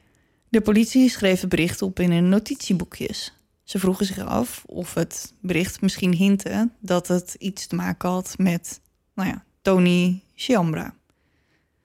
De 0.49 0.61
politie 0.61 1.09
schreef 1.09 1.39
het 1.41 1.49
bericht 1.49 1.81
op 1.81 1.99
in 1.99 2.11
hun 2.11 2.29
notitieboekjes. 2.29 3.33
Ze 3.63 3.79
vroegen 3.79 4.05
zich 4.05 4.19
af 4.19 4.63
of 4.65 4.93
het 4.93 5.33
bericht 5.41 5.81
misschien 5.81 6.13
hintte 6.13 6.69
dat 6.79 7.07
het 7.07 7.35
iets 7.39 7.67
te 7.67 7.75
maken 7.75 8.09
had 8.09 8.35
met, 8.37 8.81
nou 9.13 9.29
ja, 9.29 9.43
Tony 9.61 10.21
Chiambra. 10.35 10.93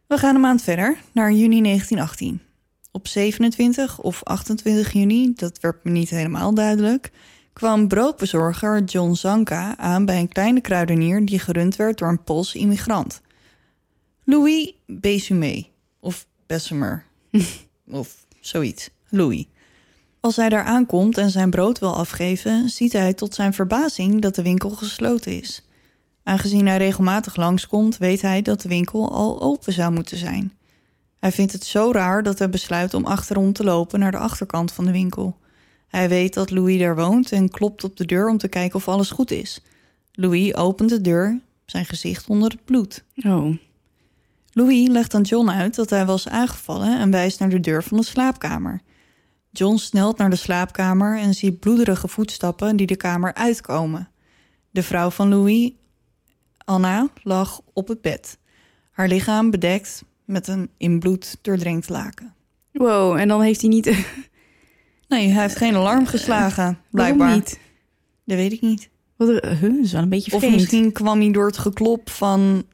We 0.07 0.19
gaan 0.19 0.35
een 0.35 0.41
maand 0.41 0.63
verder, 0.63 0.97
naar 1.13 1.33
juni 1.33 1.63
1918. 1.63 2.41
Op 2.93 3.09
27 3.09 4.01
of 4.01 4.23
28 4.25 4.93
juni, 4.93 5.33
dat 5.35 5.61
werd 5.61 5.85
me 5.85 5.91
niet 5.91 6.11
helemaal 6.11 6.55
duidelijk, 6.55 7.11
kwam 7.53 7.89
broodbezorger 7.89 8.85
John 8.85 9.13
Zanka 9.13 9.77
aan 9.77 10.05
bij 10.05 10.19
een 10.19 10.29
kleine 10.29 10.61
kruidenier 10.61 11.27
die 11.27 11.39
gerund 11.39 11.77
werd 11.77 11.99
door 11.99 12.09
een 12.09 12.25
Pools 12.25 12.55
immigrant. 12.55 13.21
Louis 14.25 14.73
Besumé, 14.87 15.67
of 16.01 16.27
Bessemer, 16.47 17.05
of 17.91 18.27
zoiets. 18.41 18.91
Louis. 19.09 19.47
Als 20.21 20.37
hij 20.37 20.49
daar 20.49 20.65
aankomt 20.65 21.19
en 21.19 21.31
zijn 21.31 21.51
brood 21.51 21.79
wil 21.79 21.97
afgeven, 21.97 22.69
ziet 22.69 22.93
hij 22.93 23.15
tot 23.15 23.35
zijn 23.35 23.53
verbazing 23.53 24.21
dat 24.21 24.35
de 24.35 24.43
winkel 24.43 24.71
gesloten 24.71 25.41
is. 25.41 25.65
Aangezien 26.23 26.67
hij 26.67 26.77
regelmatig 26.77 27.37
langskomt, 27.37 27.99
weet 27.99 28.23
hij 28.23 28.43
dat 28.43 28.61
de 28.61 28.69
winkel 28.69 29.13
al 29.13 29.41
open 29.41 29.73
zou 29.73 29.93
moeten 29.93 30.19
zijn. 30.19 30.53
Hij 31.21 31.33
vindt 31.33 31.53
het 31.53 31.65
zo 31.65 31.93
raar 31.93 32.23
dat 32.23 32.39
hij 32.39 32.51
besluit 32.51 32.95
om 32.95 33.05
achterom 33.05 33.53
te 33.53 33.65
lopen 33.65 33.99
naar 33.99 34.11
de 34.11 34.19
achterkant 34.19 34.73
van 34.73 34.85
de 34.85 34.93
winkel. 34.93 35.39
Hij 35.89 36.09
weet 36.09 36.35
dat 36.35 36.51
Louis 36.51 36.79
daar 36.79 36.97
woont 36.97 37.33
en 37.33 37.49
klopt 37.49 37.85
op 37.85 37.97
de 37.97 38.05
deur 38.05 38.29
om 38.29 38.39
te 38.39 38.49
kijken 38.49 38.77
of 38.77 38.89
alles 38.89 39.11
goed 39.11 39.31
is. 39.31 39.63
Louis 40.13 40.55
opent 40.55 40.91
de 40.91 41.01
deur, 41.01 41.41
zijn 41.67 41.85
gezicht 41.85 42.29
onder 42.29 42.51
het 42.51 42.65
bloed. 42.65 43.05
Oh, 43.17 43.57
Louis 44.53 44.89
legt 44.89 45.15
aan 45.15 45.23
John 45.23 45.49
uit 45.49 45.75
dat 45.75 45.91
hij 45.91 46.07
was 46.07 46.29
aangevallen 46.29 46.99
en 46.99 47.11
wijst 47.11 47.41
naar 47.41 47.49
de 47.49 47.61
deur 47.61 47.83
van 47.83 47.97
de 47.97 48.05
slaapkamer. 48.05 48.81
John 49.51 49.77
snelt 49.77 50.19
naar 50.19 50.31
de 50.31 50.37
slaapkamer 50.37 51.19
en 51.19 51.35
ziet 51.35 51.61
bloederige 51.61 52.09
voetstappen 52.09 52.77
die 52.77 52.87
de 52.87 52.97
kamer 52.97 53.35
uitkomen. 53.35 54.09
De 54.71 54.83
vrouw 54.83 55.11
van 55.11 55.29
Louis, 55.29 55.73
Anna, 56.65 57.09
lag 57.23 57.61
op 57.73 57.89
het 57.89 58.01
bed. 58.01 58.39
Haar 58.91 59.09
lichaam 59.09 59.51
bedekt 59.51 60.05
met 60.31 60.49
een 60.49 60.71
in 60.77 60.99
bloed 60.99 61.37
doordrenkt 61.43 61.89
laken. 61.89 62.35
wow. 62.73 63.17
En 63.17 63.29
dan 63.29 63.43
heeft 63.43 63.61
hij 63.61 63.71
niet... 63.71 63.91
Nee, 65.09 65.29
hij 65.29 65.43
heeft 65.43 65.57
geen 65.57 65.75
alarm 65.75 66.07
geslagen, 66.07 66.79
blijkbaar. 66.91 67.19
Waarom 67.27 67.39
niet? 67.39 67.59
Dat 68.25 68.37
weet 68.37 68.53
ik 68.53 68.61
niet. 68.61 68.89
Wat, 69.17 69.29
huh, 69.29 69.61
dat 69.63 69.85
is 69.85 69.93
wel 69.93 70.03
een 70.03 70.09
beetje 70.09 70.33
Of 70.33 70.39
vreemd. 70.39 70.55
misschien 70.55 70.93
kwam 70.93 71.21
hij 71.21 71.31
door 71.31 71.47
het 71.47 71.59
geklop 71.59 72.11
van, 72.11 72.65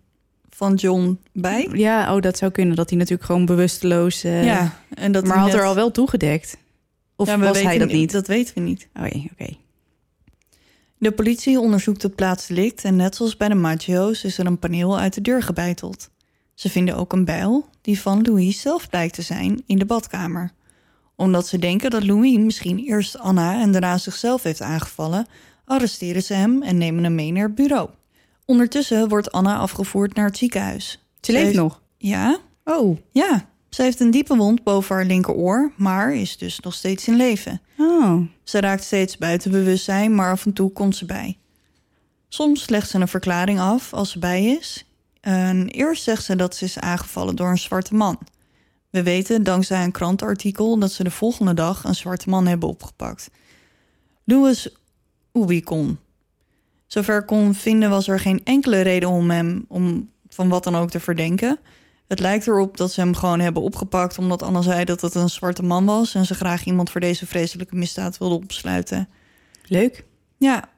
van 0.50 0.74
John 0.74 1.18
bij. 1.32 1.68
Ja, 1.72 2.14
oh, 2.14 2.20
dat 2.20 2.38
zou 2.38 2.52
kunnen. 2.52 2.76
Dat 2.76 2.88
hij 2.88 2.98
natuurlijk 2.98 3.26
gewoon 3.26 3.46
bewusteloos... 3.46 4.24
eh, 4.24 4.44
ja, 4.44 4.80
en 4.94 5.12
dat 5.12 5.24
maar 5.24 5.36
hij 5.36 5.44
had 5.50 5.54
er 5.54 5.64
al 5.64 5.74
wel 5.74 5.90
toegedekt? 5.90 6.56
Of 7.16 7.28
Ja, 7.28 7.38
was 7.38 7.62
hij 7.62 7.78
dat 7.78 7.88
niet? 7.92 8.12
Dat 8.12 8.26
weten 8.26 8.54
we 8.54 8.60
niet. 8.60 8.88
Oh, 9.00 9.06
ja, 9.06 9.20
oké. 9.32 9.56
De 10.98 11.12
politie 11.12 11.60
onderzoekt 11.60 12.02
het 12.02 12.14
plaatsdelict 12.14 12.84
en 12.84 12.96
net 12.96 13.16
zoals 13.16 13.36
bij 13.36 13.48
de 13.48 13.54
Maggio's 13.54 14.24
is 14.24 14.38
er 14.38 14.46
een 14.46 14.58
paneel 14.58 14.98
uit 14.98 15.14
de 15.14 15.20
deur 15.20 15.42
gebeiteld. 15.42 16.10
Ze 16.56 16.70
vinden 16.70 16.96
ook 16.96 17.12
een 17.12 17.24
bijl 17.24 17.68
die 17.80 18.00
van 18.00 18.22
Louis 18.22 18.60
zelf 18.60 18.88
blijkt 18.88 19.14
te 19.14 19.22
zijn 19.22 19.62
in 19.66 19.78
de 19.78 19.84
badkamer. 19.84 20.50
Omdat 21.16 21.46
ze 21.46 21.58
denken 21.58 21.90
dat 21.90 22.04
Louis 22.04 22.38
misschien 22.38 22.78
eerst 22.78 23.18
Anna 23.18 23.60
en 23.60 23.72
daarna 23.72 23.98
zichzelf 23.98 24.42
heeft 24.42 24.60
aangevallen, 24.60 25.26
arresteren 25.64 26.22
ze 26.22 26.34
hem 26.34 26.62
en 26.62 26.78
nemen 26.78 27.04
hem 27.04 27.14
mee 27.14 27.32
naar 27.32 27.46
het 27.46 27.54
bureau. 27.54 27.90
Ondertussen 28.44 29.08
wordt 29.08 29.32
Anna 29.32 29.56
afgevoerd 29.56 30.14
naar 30.14 30.26
het 30.26 30.36
ziekenhuis. 30.36 31.06
Ze 31.20 31.32
leeft 31.32 31.44
heeft- 31.44 31.56
nog? 31.58 31.82
Ja, 31.98 32.38
Oh, 32.64 32.98
ja. 33.10 33.48
Ze 33.70 33.82
heeft 33.82 34.00
een 34.00 34.10
diepe 34.10 34.36
wond 34.36 34.62
boven 34.62 34.94
haar 34.94 35.04
linkeroor, 35.04 35.72
maar 35.76 36.14
is 36.14 36.36
dus 36.38 36.60
nog 36.60 36.74
steeds 36.74 37.08
in 37.08 37.16
leven. 37.16 37.60
Oh, 37.78 38.20
Ze 38.44 38.60
raakt 38.60 38.84
steeds 38.84 39.18
buiten 39.18 39.50
bewustzijn, 39.50 40.14
maar 40.14 40.30
af 40.30 40.46
en 40.46 40.52
toe 40.52 40.72
komt 40.72 40.96
ze 40.96 41.04
bij. 41.04 41.38
Soms 42.28 42.68
legt 42.68 42.90
ze 42.90 42.98
een 42.98 43.08
verklaring 43.08 43.60
af 43.60 43.92
als 43.92 44.10
ze 44.10 44.18
bij 44.18 44.44
is. 44.44 44.85
En 45.26 45.68
eerst 45.68 46.02
zegt 46.02 46.24
ze 46.24 46.36
dat 46.36 46.56
ze 46.56 46.64
is 46.64 46.78
aangevallen 46.78 47.36
door 47.36 47.48
een 47.48 47.58
zwarte 47.58 47.94
man. 47.94 48.18
We 48.90 49.02
weten 49.02 49.42
dankzij 49.42 49.84
een 49.84 49.92
krantenartikel 49.92 50.78
dat 50.78 50.92
ze 50.92 51.04
de 51.04 51.10
volgende 51.10 51.54
dag 51.54 51.84
een 51.84 51.94
zwarte 51.94 52.28
man 52.28 52.46
hebben 52.46 52.68
opgepakt. 52.68 53.30
Louis 54.24 54.68
Ubicon. 55.32 55.98
Zover 56.86 57.18
ik 57.18 57.26
kon 57.26 57.54
vinden 57.54 57.90
was 57.90 58.08
er 58.08 58.20
geen 58.20 58.40
enkele 58.44 58.80
reden 58.80 59.08
om 59.08 59.30
hem 59.30 59.64
om 59.68 60.10
van 60.28 60.48
wat 60.48 60.64
dan 60.64 60.76
ook 60.76 60.90
te 60.90 61.00
verdenken. 61.00 61.58
Het 62.08 62.20
lijkt 62.20 62.46
erop 62.46 62.76
dat 62.76 62.92
ze 62.92 63.00
hem 63.00 63.14
gewoon 63.14 63.40
hebben 63.40 63.62
opgepakt 63.62 64.18
omdat 64.18 64.42
Anna 64.42 64.62
zei 64.62 64.84
dat 64.84 65.00
het 65.00 65.14
een 65.14 65.30
zwarte 65.30 65.62
man 65.62 65.84
was 65.84 66.14
en 66.14 66.26
ze 66.26 66.34
graag 66.34 66.64
iemand 66.64 66.90
voor 66.90 67.00
deze 67.00 67.26
vreselijke 67.26 67.76
misdaad 67.76 68.18
wilde 68.18 68.34
opsluiten. 68.34 69.08
leuk. 69.66 70.04
Ja, 70.38 70.68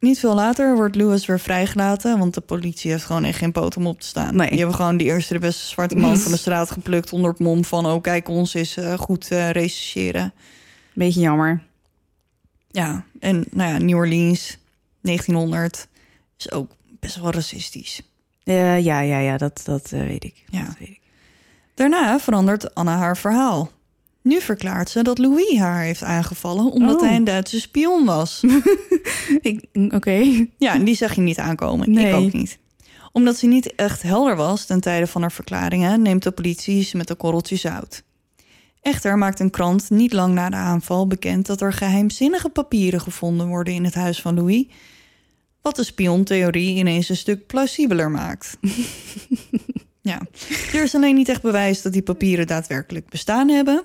niet 0.00 0.18
veel 0.18 0.34
later 0.34 0.76
wordt 0.76 0.96
Lewis 0.96 1.26
weer 1.26 1.40
vrijgelaten, 1.40 2.18
want 2.18 2.34
de 2.34 2.40
politie 2.40 2.90
heeft 2.90 3.04
gewoon 3.04 3.24
echt 3.24 3.38
geen 3.38 3.52
poot 3.52 3.76
om 3.76 3.86
op 3.86 4.00
te 4.00 4.06
staan. 4.06 4.36
Nee. 4.36 4.48
Die 4.48 4.58
hebben 4.58 4.76
gewoon 4.76 4.96
de 4.96 5.04
eerste 5.04 5.32
de 5.32 5.38
beste 5.38 5.66
zwarte 5.66 5.96
man 5.96 6.16
van 6.24 6.32
de 6.32 6.38
straat 6.38 6.70
geplukt 6.70 7.12
onder 7.12 7.30
het 7.30 7.38
mom 7.38 7.64
van, 7.64 7.86
oh 7.86 8.02
kijk, 8.02 8.28
ons 8.28 8.54
is 8.54 8.76
eh, 8.76 8.98
goed 8.98 9.30
eh 9.30 9.50
rechercheren. 9.50 10.32
Beetje 10.92 11.20
jammer. 11.20 11.62
Ja, 12.70 13.04
en 13.18 13.44
nou 13.50 13.72
ja, 13.72 13.78
New 13.78 13.96
Orleans, 13.96 14.58
1900, 15.00 15.88
is 16.38 16.52
ook 16.52 16.70
best 17.00 17.16
wel 17.16 17.30
racistisch. 17.30 18.02
Eh, 18.44 18.80
ja, 18.84 19.00
ja, 19.00 19.18
ja, 19.18 19.36
dat, 19.36 19.60
dat 19.64 19.90
weet 19.90 20.24
ik. 20.24 20.44
Ja. 20.46 20.64
Dat 20.64 20.78
weet 20.78 20.88
ik. 20.88 21.00
Daarna 21.74 22.18
verandert 22.18 22.74
Anna 22.74 22.96
haar 22.96 23.16
verhaal. 23.16 23.70
Nu 24.22 24.40
verklaart 24.40 24.90
ze 24.90 25.02
dat 25.02 25.18
Louis 25.18 25.58
haar 25.58 25.82
heeft 25.82 26.02
aangevallen 26.02 26.70
omdat 26.70 27.00
Oh. 27.00 27.06
hij 27.06 27.16
een 27.16 27.24
Duitse 27.24 27.60
spion 27.60 28.04
was. 28.04 28.44
ik 29.40 29.64
Oké. 29.90 30.46
Ja, 30.58 30.78
die 30.78 30.94
zag 30.94 31.14
je 31.14 31.20
niet 31.20 31.38
aankomen. 31.38 31.90
Nee. 31.90 32.06
Ik 32.08 32.14
ook 32.14 32.32
niet. 32.32 32.58
Omdat 33.12 33.36
ze 33.36 33.46
niet 33.46 33.74
echt 33.74 34.02
helder 34.02 34.36
was 34.36 34.66
ten 34.66 34.80
tijde 34.80 35.06
van 35.06 35.20
haar 35.20 35.32
verklaringen, 35.32 36.02
neemt 36.02 36.22
de 36.22 36.30
politie 36.30 36.82
ze 36.82 36.96
met 36.96 37.10
een 37.10 37.16
korreltje 37.16 37.56
zout. 37.56 38.02
Echter 38.82 39.18
maakt 39.18 39.40
een 39.40 39.50
krant 39.50 39.90
niet 39.90 40.12
lang 40.12 40.34
na 40.34 40.50
de 40.50 40.56
aanval 40.56 41.06
bekend 41.06 41.46
dat 41.46 41.60
er 41.60 41.72
geheimzinnige 41.72 42.48
papieren 42.48 43.00
gevonden 43.00 43.46
worden 43.46 43.74
in 43.74 43.84
het 43.84 43.94
huis 43.94 44.20
van 44.20 44.34
Louis. 44.34 44.64
Wat 45.62 45.76
de 45.76 45.84
spiontheorie 45.84 46.76
ineens 46.76 47.08
een 47.08 47.16
stuk 47.16 47.46
plausibeler 47.46 48.10
maakt. 48.10 48.56
ja, 50.02 50.20
er 50.72 50.82
is 50.82 50.94
alleen 50.94 51.14
niet 51.14 51.28
echt 51.28 51.42
bewijs 51.42 51.82
dat 51.82 51.92
die 51.92 52.02
papieren 52.02 52.46
daadwerkelijk 52.46 53.08
bestaan 53.08 53.48
hebben. 53.48 53.82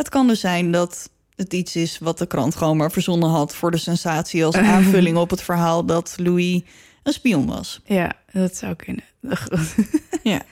Het 0.00 0.08
kan 0.08 0.26
dus 0.26 0.40
zijn 0.40 0.72
dat 0.72 1.10
het 1.36 1.52
iets 1.52 1.76
is 1.76 1.98
wat 1.98 2.18
de 2.18 2.26
krant 2.26 2.56
gewoon 2.56 2.76
maar 2.76 2.90
verzonnen 2.92 3.28
had 3.28 3.54
voor 3.54 3.70
de 3.70 3.76
sensatie 3.76 4.44
als 4.44 4.56
aanvulling 4.56 5.16
op 5.16 5.30
het 5.30 5.42
verhaal 5.42 5.84
dat 5.84 6.14
Louis 6.16 6.62
een 7.02 7.12
spion 7.12 7.46
was. 7.46 7.80
Ja, 7.84 8.12
dat 8.32 8.56
zou 8.56 8.74
kunnen. 8.74 9.04
Ja. 10.22 10.42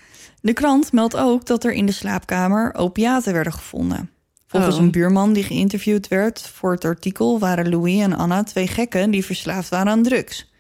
De 0.41 0.53
krant 0.53 0.93
meldt 0.93 1.17
ook 1.17 1.47
dat 1.47 1.65
er 1.65 1.73
in 1.73 1.87
de 1.87 1.93
slaapkamer 1.93 2.75
opiaten 2.75 3.33
werden 3.33 3.53
gevonden. 3.53 4.11
Volgens 4.47 4.77
Oh. 4.77 4.83
een 4.83 4.91
buurman 4.91 5.33
die 5.33 5.43
geïnterviewd 5.45 6.09
werd 6.09 6.41
voor 6.55 6.73
het 6.73 6.85
artikel 6.85 7.39
waren 7.39 7.69
Louis 7.71 8.01
en 8.01 8.13
Anna 8.17 8.43
twee 8.43 8.67
gekken 8.67 9.11
die 9.11 9.25
verslaafd 9.25 9.69
waren 9.69 9.93
aan 9.93 10.03
drugs. 10.03 10.53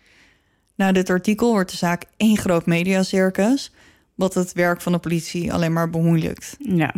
Na 0.75 0.93
dit 0.93 1.11
artikel 1.11 1.53
wordt 1.53 1.71
de 1.71 1.77
zaak 1.77 2.05
één 2.17 2.37
groot 2.37 2.67
mediacircus, 2.67 3.73
wat 4.15 4.35
het 4.35 4.53
werk 4.53 4.81
van 4.81 4.93
de 4.93 4.99
politie 4.99 5.53
alleen 5.53 5.73
maar 5.73 5.91
bemoeilijkt. 5.91 6.57
ja. 6.59 6.95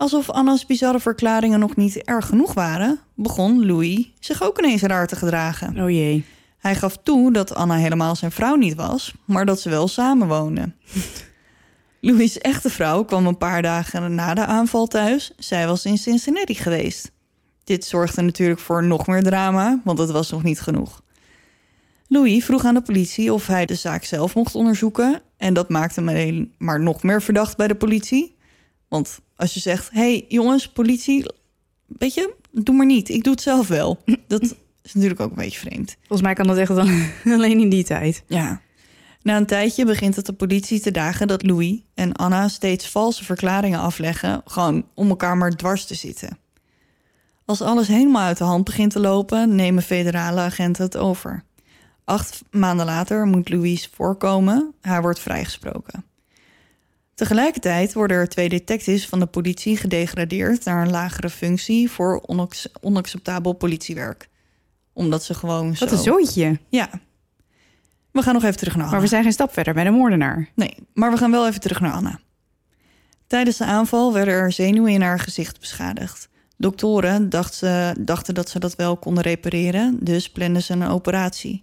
Alsof 0.00 0.30
Anna's 0.30 0.66
bizarre 0.66 1.00
verklaringen 1.00 1.60
nog 1.60 1.76
niet 1.76 1.96
erg 1.96 2.26
genoeg 2.26 2.54
waren, 2.54 3.00
begon 3.14 3.66
Louis 3.66 4.10
zich 4.20 4.42
ook 4.42 4.58
ineens 4.58 4.82
raar 4.82 5.06
te 5.06 5.16
gedragen. 5.16 5.82
Oh 5.82 5.90
jee. 5.90 6.24
Hij 6.58 6.74
gaf 6.74 6.96
toe 7.02 7.32
dat 7.32 7.54
Anna 7.54 7.74
helemaal 7.74 8.16
zijn 8.16 8.30
vrouw 8.30 8.54
niet 8.54 8.74
was, 8.74 9.14
maar 9.24 9.46
dat 9.46 9.60
ze 9.60 9.68
wel 9.68 9.88
samenwoonden. 9.88 10.76
Louis' 12.00 12.38
echte 12.38 12.70
vrouw 12.70 13.04
kwam 13.04 13.26
een 13.26 13.38
paar 13.38 13.62
dagen 13.62 14.14
na 14.14 14.34
de 14.34 14.44
aanval 14.44 14.86
thuis. 14.86 15.32
Zij 15.38 15.66
was 15.66 15.84
in 15.84 15.98
Cincinnati 15.98 16.54
geweest. 16.54 17.10
Dit 17.64 17.84
zorgde 17.84 18.22
natuurlijk 18.22 18.60
voor 18.60 18.84
nog 18.84 19.06
meer 19.06 19.22
drama, 19.22 19.80
want 19.84 19.98
het 19.98 20.10
was 20.10 20.30
nog 20.30 20.42
niet 20.42 20.60
genoeg. 20.60 21.02
Louis 22.08 22.44
vroeg 22.44 22.64
aan 22.64 22.74
de 22.74 22.82
politie 22.82 23.32
of 23.32 23.46
hij 23.46 23.66
de 23.66 23.74
zaak 23.74 24.04
zelf 24.04 24.34
mocht 24.34 24.54
onderzoeken. 24.54 25.22
En 25.36 25.54
dat 25.54 25.68
maakte 25.68 26.00
hem 26.00 26.08
alleen 26.08 26.54
maar 26.58 26.80
nog 26.80 27.02
meer 27.02 27.22
verdacht 27.22 27.56
bij 27.56 27.68
de 27.68 27.74
politie. 27.74 28.38
Want 28.88 29.20
als 29.40 29.54
je 29.54 29.60
zegt: 29.60 29.90
hé 29.90 30.00
hey, 30.00 30.24
jongens, 30.28 30.68
politie, 30.68 31.24
weet 31.86 32.14
je, 32.14 32.34
doe 32.50 32.74
maar 32.74 32.86
niet. 32.86 33.08
Ik 33.08 33.24
doe 33.24 33.32
het 33.32 33.42
zelf 33.42 33.68
wel. 33.68 34.02
Dat 34.26 34.42
is 34.82 34.92
natuurlijk 34.92 35.20
ook 35.20 35.30
een 35.30 35.36
beetje 35.36 35.58
vreemd. 35.58 35.96
Volgens 35.98 36.22
mij 36.22 36.34
kan 36.34 36.46
dat 36.46 36.56
echt 36.56 36.74
dan 36.74 37.10
alleen 37.36 37.60
in 37.60 37.68
die 37.68 37.84
tijd. 37.84 38.22
Ja. 38.26 38.60
Na 39.22 39.36
een 39.36 39.46
tijdje 39.46 39.84
begint 39.84 40.16
het 40.16 40.26
de 40.26 40.32
politie 40.32 40.80
te 40.80 40.90
dagen 40.90 41.26
dat 41.26 41.42
Louis 41.42 41.80
en 41.94 42.12
Anna 42.12 42.48
steeds 42.48 42.88
valse 42.88 43.24
verklaringen 43.24 43.80
afleggen, 43.80 44.42
gewoon 44.44 44.86
om 44.94 45.08
elkaar 45.08 45.36
maar 45.36 45.50
dwars 45.50 45.84
te 45.84 45.94
zitten. 45.94 46.38
Als 47.44 47.62
alles 47.62 47.88
helemaal 47.88 48.26
uit 48.26 48.38
de 48.38 48.44
hand 48.44 48.64
begint 48.64 48.92
te 48.92 49.00
lopen, 49.00 49.54
nemen 49.54 49.82
federale 49.82 50.40
agenten 50.40 50.84
het 50.84 50.96
over. 50.96 51.44
Acht 52.04 52.42
maanden 52.50 52.86
later 52.86 53.26
moet 53.26 53.48
Louis 53.48 53.90
voorkomen, 53.94 54.74
hij 54.80 55.00
wordt 55.00 55.20
vrijgesproken. 55.20 56.04
Tegelijkertijd 57.20 57.92
worden 57.92 58.16
er 58.16 58.28
twee 58.28 58.48
detectives 58.48 59.06
van 59.06 59.18
de 59.18 59.26
politie 59.26 59.76
gedegradeerd 59.76 60.64
naar 60.64 60.82
een 60.82 60.90
lagere 60.90 61.30
functie 61.30 61.90
voor 61.90 62.22
onac- 62.26 62.70
onacceptabel 62.80 63.52
politiewerk. 63.52 64.28
Omdat 64.92 65.24
ze 65.24 65.34
gewoon 65.34 65.76
zo... 65.76 65.84
Wat 65.84 65.94
een 65.94 66.04
zooitje. 66.04 66.58
Ja. 66.68 66.90
We 68.10 68.22
gaan 68.22 68.34
nog 68.34 68.44
even 68.44 68.56
terug 68.56 68.74
naar 68.74 68.82
Anna. 68.82 68.94
Maar 68.94 69.04
we 69.04 69.10
zijn 69.10 69.22
geen 69.22 69.32
stap 69.32 69.52
verder 69.52 69.74
bij 69.74 69.84
de 69.84 69.90
moordenaar. 69.90 70.50
Nee, 70.54 70.76
maar 70.94 71.10
we 71.10 71.16
gaan 71.16 71.30
wel 71.30 71.46
even 71.46 71.60
terug 71.60 71.80
naar 71.80 71.92
Anna. 71.92 72.20
Tijdens 73.26 73.56
de 73.56 73.64
aanval 73.64 74.12
werden 74.12 74.34
er 74.34 74.52
zenuwen 74.52 74.92
in 74.92 75.02
haar 75.02 75.18
gezicht 75.18 75.60
beschadigd. 75.60 76.28
Doktoren 76.56 77.28
dacht 77.28 77.54
ze, 77.54 77.94
dachten 78.00 78.34
dat 78.34 78.48
ze 78.48 78.58
dat 78.58 78.76
wel 78.76 78.96
konden 78.96 79.22
repareren, 79.22 79.98
dus 80.00 80.30
planden 80.30 80.62
ze 80.62 80.72
een 80.72 80.82
operatie. 80.82 81.62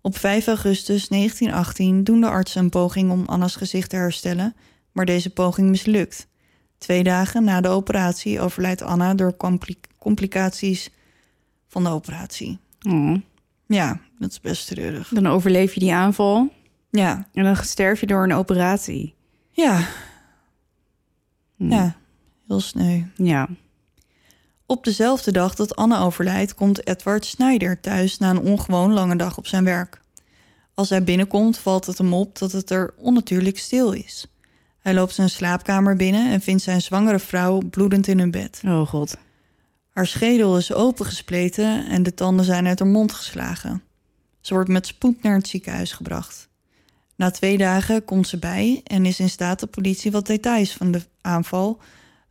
Op 0.00 0.18
5 0.18 0.46
augustus 0.46 1.08
1918 1.08 2.04
doen 2.04 2.20
de 2.20 2.28
artsen 2.28 2.62
een 2.62 2.70
poging 2.70 3.10
om 3.10 3.24
Anna's 3.26 3.56
gezicht 3.56 3.90
te 3.90 3.96
herstellen, 3.96 4.54
maar 4.98 5.06
deze 5.06 5.30
poging 5.30 5.68
mislukt. 5.68 6.26
Twee 6.78 7.02
dagen 7.02 7.44
na 7.44 7.60
de 7.60 7.68
operatie 7.68 8.40
overlijdt 8.40 8.82
Anna 8.82 9.14
door 9.14 9.36
compli- 9.36 9.80
complicaties 9.98 10.90
van 11.68 11.84
de 11.84 11.90
operatie. 11.90 12.58
Oh. 12.88 13.16
Ja, 13.66 14.00
dat 14.18 14.30
is 14.30 14.40
best 14.40 14.66
treurig. 14.66 15.08
Dan 15.08 15.26
overleef 15.26 15.74
je 15.74 15.80
die 15.80 15.94
aanval 15.94 16.52
Ja, 16.90 17.26
en 17.32 17.44
dan 17.44 17.56
sterf 17.56 18.00
je 18.00 18.06
door 18.06 18.22
een 18.24 18.32
operatie. 18.32 19.14
ja, 19.50 19.86
Hm. 21.56 21.70
ja. 21.72 21.96
Heel 22.46 22.60
sneu. 22.60 23.02
Ja. 23.16 23.48
Op 24.66 24.84
dezelfde 24.84 25.32
dag 25.32 25.54
dat 25.54 25.76
Anne 25.76 25.98
overlijdt, 25.98 26.54
komt 26.54 26.86
Edward 26.86 27.24
Snyder 27.24 27.80
thuis 27.80 28.18
na 28.18 28.30
een 28.30 28.38
ongewoon 28.40 28.92
lange 28.92 29.16
dag 29.16 29.38
op 29.38 29.46
zijn 29.46 29.64
werk. 29.64 30.00
Als 30.74 30.88
hij 30.90 31.04
binnenkomt, 31.04 31.58
valt 31.58 31.86
het 31.86 31.98
hem 31.98 32.12
op 32.14 32.38
dat 32.38 32.52
het 32.52 32.70
er 32.70 32.94
onnatuurlijk 32.96 33.58
stil 33.58 33.92
is. 33.92 34.26
Hij 34.78 34.94
loopt 34.94 35.14
zijn 35.14 35.30
slaapkamer 35.30 35.96
binnen 35.96 36.30
en 36.30 36.40
vindt 36.40 36.62
zijn 36.62 36.80
zwangere 36.80 37.18
vrouw 37.18 37.58
bloedend 37.70 38.06
in 38.06 38.18
hun 38.18 38.30
bed. 38.30 38.60
Oh 38.64 38.86
god. 38.86 39.16
Haar 39.88 40.06
schedel 40.06 40.56
is 40.56 40.72
opengespleten 40.72 41.86
en 41.86 42.02
de 42.02 42.14
tanden 42.14 42.44
zijn 42.44 42.66
uit 42.66 42.78
haar 42.78 42.88
mond 42.88 43.12
geslagen. 43.12 43.82
Ze 44.40 44.54
wordt 44.54 44.68
met 44.68 44.86
spoed 44.86 45.22
naar 45.22 45.34
het 45.34 45.48
ziekenhuis 45.48 45.92
gebracht. 45.92 46.48
Na 47.16 47.30
twee 47.30 47.58
dagen 47.58 48.04
komt 48.04 48.28
ze 48.28 48.38
bij 48.38 48.80
en 48.84 49.06
is 49.06 49.20
in 49.20 49.28
staat 49.28 49.60
de 49.60 49.66
politie 49.66 50.10
wat 50.10 50.26
details 50.26 50.72
van 50.72 50.90
de 50.90 51.00
aanval 51.20 51.80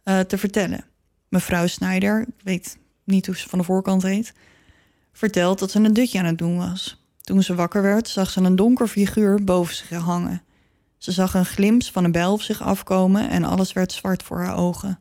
eh, 0.03 0.19
te 0.19 0.37
vertellen. 0.37 0.85
Mevrouw 1.29 1.67
Snyder, 1.67 2.21
ik 2.21 2.43
weet 2.43 2.77
niet 3.03 3.25
hoe 3.25 3.37
ze 3.37 3.49
van 3.49 3.59
de 3.59 3.65
voorkant 3.65 4.03
heet, 4.03 4.33
vertelt 5.13 5.59
dat 5.59 5.71
ze 5.71 5.79
een 5.79 5.93
dutje 5.93 6.19
aan 6.19 6.25
het 6.25 6.37
doen 6.37 6.57
was. 6.57 7.03
Toen 7.21 7.43
ze 7.43 7.55
wakker 7.55 7.81
werd, 7.81 8.07
zag 8.07 8.29
ze 8.29 8.41
een 8.41 8.55
donker 8.55 8.87
figuur 8.87 9.43
boven 9.43 9.75
zich 9.75 9.89
hangen. 9.89 10.41
Ze 10.97 11.11
zag 11.11 11.33
een 11.33 11.45
glimp 11.45 11.83
van 11.83 12.03
een 12.03 12.11
bijl 12.11 12.31
op 12.33 12.41
zich 12.41 12.61
afkomen 12.61 13.29
en 13.29 13.43
alles 13.43 13.73
werd 13.73 13.91
zwart 13.91 14.23
voor 14.23 14.39
haar 14.39 14.57
ogen. 14.57 14.99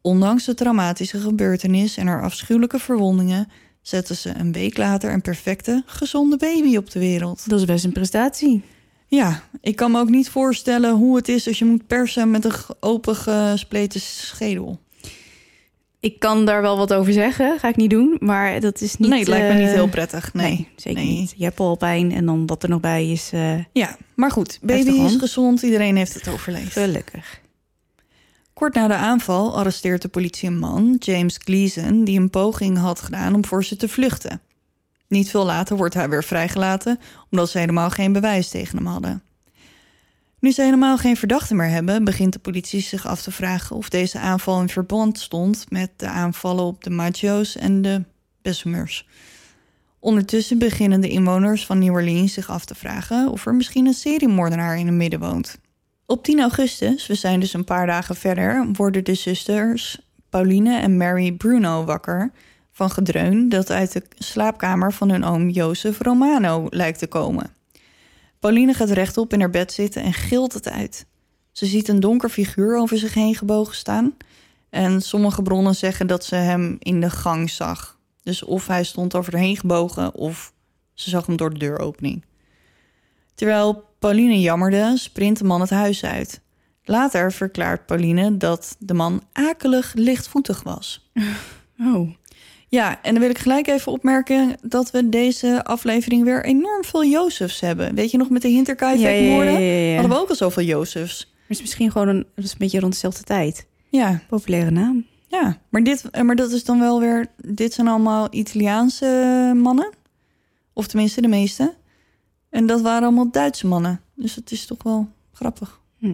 Ondanks 0.00 0.44
de 0.44 0.54
traumatische 0.54 1.20
gebeurtenis 1.20 1.96
en 1.96 2.06
haar 2.06 2.22
afschuwelijke 2.22 2.78
verwondingen, 2.78 3.48
zette 3.82 4.14
ze 4.14 4.34
een 4.36 4.52
week 4.52 4.76
later 4.76 5.12
een 5.12 5.20
perfecte, 5.22 5.82
gezonde 5.86 6.36
baby 6.36 6.76
op 6.76 6.90
de 6.90 6.98
wereld. 6.98 7.48
Dat 7.48 7.58
is 7.58 7.64
best 7.64 7.84
een 7.84 7.92
prestatie. 7.92 8.62
Ja, 9.06 9.42
ik 9.60 9.76
kan 9.76 9.90
me 9.90 9.98
ook 9.98 10.08
niet 10.08 10.28
voorstellen 10.28 10.94
hoe 10.94 11.16
het 11.16 11.28
is 11.28 11.48
als 11.48 11.58
je 11.58 11.64
moet 11.64 11.86
persen 11.86 12.30
met 12.30 12.44
een 12.44 12.52
ge- 12.52 12.76
opengespleten 12.80 14.00
schedel. 14.00 14.78
Ik 16.00 16.18
kan 16.18 16.44
daar 16.46 16.62
wel 16.62 16.76
wat 16.76 16.92
over 16.92 17.12
zeggen. 17.12 17.58
Ga 17.58 17.68
ik 17.68 17.76
niet 17.76 17.90
doen. 17.90 18.16
Maar 18.20 18.60
dat 18.60 18.80
is 18.80 18.96
niet... 18.96 19.08
nee, 19.08 19.18
het 19.18 19.28
lijkt 19.28 19.48
me 19.48 19.54
niet 19.54 19.68
eh, 19.68 19.74
heel 19.74 19.88
prettig. 19.88 20.32
Nee, 20.34 20.46
Nee, 20.50 20.68
zeker 20.76 21.02
nee. 21.02 21.10
niet. 21.12 21.34
Je 21.36 21.44
hebt 21.44 21.60
al 21.60 21.76
pijn 21.76 22.12
en 22.12 22.26
dan 22.26 22.46
wat 22.46 22.62
er 22.62 22.68
nog 22.68 22.80
bij 22.80 23.10
is... 23.10 23.30
eh, 23.32 23.64
Ja, 23.72 23.96
maar 24.14 24.30
goed, 24.30 24.58
baby 24.62 24.90
is 24.90 25.16
gezond, 25.16 25.62
iedereen 25.62 25.96
heeft 25.96 26.14
het 26.14 26.28
overleefd. 26.28 26.72
gelukkig. 26.72 27.40
Kort 28.52 28.74
na 28.74 28.86
de 28.88 28.94
aanval 28.94 29.56
arresteert 29.56 30.02
de 30.02 30.08
politie 30.08 30.48
een 30.48 30.58
man, 30.58 30.96
James 30.98 31.36
Gleason, 31.44 32.04
die 32.04 32.20
een 32.20 32.30
poging 32.30 32.78
had 32.78 33.00
gedaan 33.00 33.34
om 33.34 33.44
voor 33.44 33.64
ze 33.64 33.76
te 33.76 33.88
vluchten. 33.88 34.40
Niet 35.08 35.30
veel 35.30 35.44
later 35.44 35.76
wordt 35.76 35.94
hij 35.94 36.08
weer 36.08 36.24
vrijgelaten, 36.24 36.98
omdat 37.30 37.50
ze 37.50 37.58
helemaal 37.58 37.90
geen 37.90 38.12
bewijs 38.12 38.48
tegen 38.48 38.76
hem 38.76 38.86
hadden. 38.86 39.22
Nu 40.40 40.50
ze 40.50 40.62
helemaal 40.62 40.98
geen 40.98 41.16
verdachte 41.16 41.54
meer 41.54 41.68
hebben, 41.68 42.04
begint 42.04 42.32
de 42.32 42.38
politie 42.38 42.80
zich 42.80 43.06
af 43.06 43.22
te 43.22 43.30
vragen 43.30 43.76
of 43.76 43.88
deze 43.88 44.18
aanval 44.18 44.60
in 44.60 44.68
verband 44.68 45.18
stond 45.18 45.66
met 45.70 45.90
de 45.96 46.06
aanvallen 46.06 46.64
op 46.64 46.84
de 46.84 46.90
Maggio's 46.90 47.56
en 47.56 47.82
de 47.82 48.04
Bessemers. 48.42 49.08
Ondertussen 49.98 50.58
beginnen 50.58 51.00
de 51.00 51.08
inwoners 51.08 51.66
van 51.66 51.78
New 51.78 51.92
Orleans 51.92 52.32
zich 52.32 52.50
af 52.50 52.64
te 52.64 52.74
vragen 52.74 53.30
of 53.30 53.46
er 53.46 53.54
misschien 53.54 53.86
een 53.86 53.94
seriemoordenaar 53.94 54.78
in 54.78 54.86
het 54.86 54.96
midden 54.96 55.20
woont. 55.20 55.58
Op 56.06 56.24
10 56.24 56.40
augustus, 56.40 57.06
we 57.06 57.14
zijn 57.14 57.40
dus 57.40 57.52
een 57.52 57.64
paar 57.64 57.86
dagen 57.86 58.16
verder, 58.16 58.68
worden 58.72 59.04
de 59.04 59.14
zusters 59.14 59.98
Pauline 60.30 60.80
en 60.80 60.96
Mary 60.96 61.32
Bruno 61.32 61.84
wakker 61.84 62.30
van 62.72 62.90
gedreun 62.90 63.48
dat 63.48 63.70
uit 63.70 63.92
de 63.92 64.02
slaapkamer 64.18 64.92
van 64.92 65.10
hun 65.10 65.24
oom 65.24 65.48
Jozef 65.48 66.00
Romano 66.00 66.66
lijkt 66.70 66.98
te 66.98 67.06
komen. 67.06 67.57
Pauline 68.40 68.74
gaat 68.74 68.90
rechtop 68.90 69.32
in 69.32 69.40
haar 69.40 69.50
bed 69.50 69.72
zitten 69.72 70.02
en 70.02 70.12
gilt 70.12 70.52
het 70.52 70.68
uit. 70.68 71.06
Ze 71.52 71.66
ziet 71.66 71.88
een 71.88 72.00
donker 72.00 72.28
figuur 72.28 72.76
over 72.76 72.98
zich 72.98 73.14
heen 73.14 73.34
gebogen 73.34 73.74
staan. 73.74 74.16
En 74.70 75.02
sommige 75.02 75.42
bronnen 75.42 75.74
zeggen 75.74 76.06
dat 76.06 76.24
ze 76.24 76.34
hem 76.34 76.76
in 76.78 77.00
de 77.00 77.10
gang 77.10 77.50
zag. 77.50 77.98
Dus 78.22 78.42
of 78.42 78.66
hij 78.66 78.84
stond 78.84 79.14
over 79.14 79.36
heen 79.36 79.56
gebogen 79.56 80.14
of 80.14 80.52
ze 80.94 81.10
zag 81.10 81.26
hem 81.26 81.36
door 81.36 81.50
de 81.50 81.58
deuropening. 81.58 82.24
Terwijl 83.34 83.84
Pauline 83.98 84.40
jammerde, 84.40 84.92
sprint 84.96 85.38
de 85.38 85.44
man 85.44 85.60
het 85.60 85.70
huis 85.70 86.04
uit. 86.04 86.40
Later 86.84 87.32
verklaart 87.32 87.86
Pauline 87.86 88.36
dat 88.36 88.76
de 88.78 88.94
man 88.94 89.22
akelig 89.32 89.92
lichtvoetig 89.94 90.62
was. 90.62 91.00
Oh. 91.80 92.10
Ja, 92.68 93.02
en 93.02 93.12
dan 93.12 93.22
wil 93.22 93.30
ik 93.30 93.38
gelijk 93.38 93.66
even 93.66 93.92
opmerken 93.92 94.56
dat 94.62 94.90
we 94.90 95.08
deze 95.08 95.64
aflevering 95.64 96.24
weer 96.24 96.44
enorm 96.44 96.84
veel 96.84 97.04
Jozefs 97.04 97.60
hebben. 97.60 97.94
Weet 97.94 98.10
je 98.10 98.16
nog 98.16 98.30
met 98.30 98.42
de 98.42 98.48
Hinterkaifeck-moorden? 98.48 99.52
Ja, 99.52 99.58
ja. 99.58 99.92
Hadden 99.92 100.10
we 100.16 100.22
ook 100.22 100.28
al 100.28 100.34
zoveel 100.34 100.62
Jozefs. 100.62 101.24
Maar 101.24 101.36
het 101.46 101.56
is 101.56 101.60
misschien 101.60 101.90
gewoon 101.90 102.08
een, 102.08 102.26
dat 102.34 102.44
is 102.44 102.52
een 102.52 102.58
beetje 102.58 102.80
rond 102.80 102.92
dezelfde 102.92 103.22
tijd. 103.22 103.66
Ja, 103.88 104.20
Populaire 104.28 104.70
naam. 104.70 105.06
ja. 105.28 105.58
Maar, 105.68 105.82
dit, 105.82 106.10
eh, 106.10 106.22
maar 106.22 106.36
dat 106.36 106.50
is 106.50 106.64
dan 106.64 106.80
wel 106.80 107.00
weer... 107.00 107.26
Dit 107.36 107.72
zijn 107.72 107.88
allemaal 107.88 108.26
Italiaanse 108.30 109.52
mannen. 109.56 109.90
Of 110.72 110.86
tenminste 110.86 111.20
de 111.20 111.28
meeste. 111.28 111.74
En 112.50 112.66
dat 112.66 112.80
waren 112.80 113.02
allemaal 113.02 113.30
Duitse 113.30 113.66
mannen. 113.66 114.00
Dus 114.14 114.34
het 114.34 114.50
is 114.50 114.66
toch 114.66 114.82
wel 114.82 115.08
grappig. 115.32 115.80
Hm. 115.98 116.12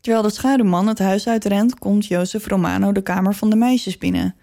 Terwijl 0.00 0.22
de 0.22 0.30
schaduwman 0.30 0.86
het 0.86 0.98
huis 0.98 1.28
uitrent... 1.28 1.78
komt 1.78 2.06
Jozef 2.06 2.46
Romano 2.46 2.92
de 2.92 3.02
kamer 3.02 3.34
van 3.34 3.50
de 3.50 3.56
meisjes 3.56 3.98
binnen... 3.98 4.34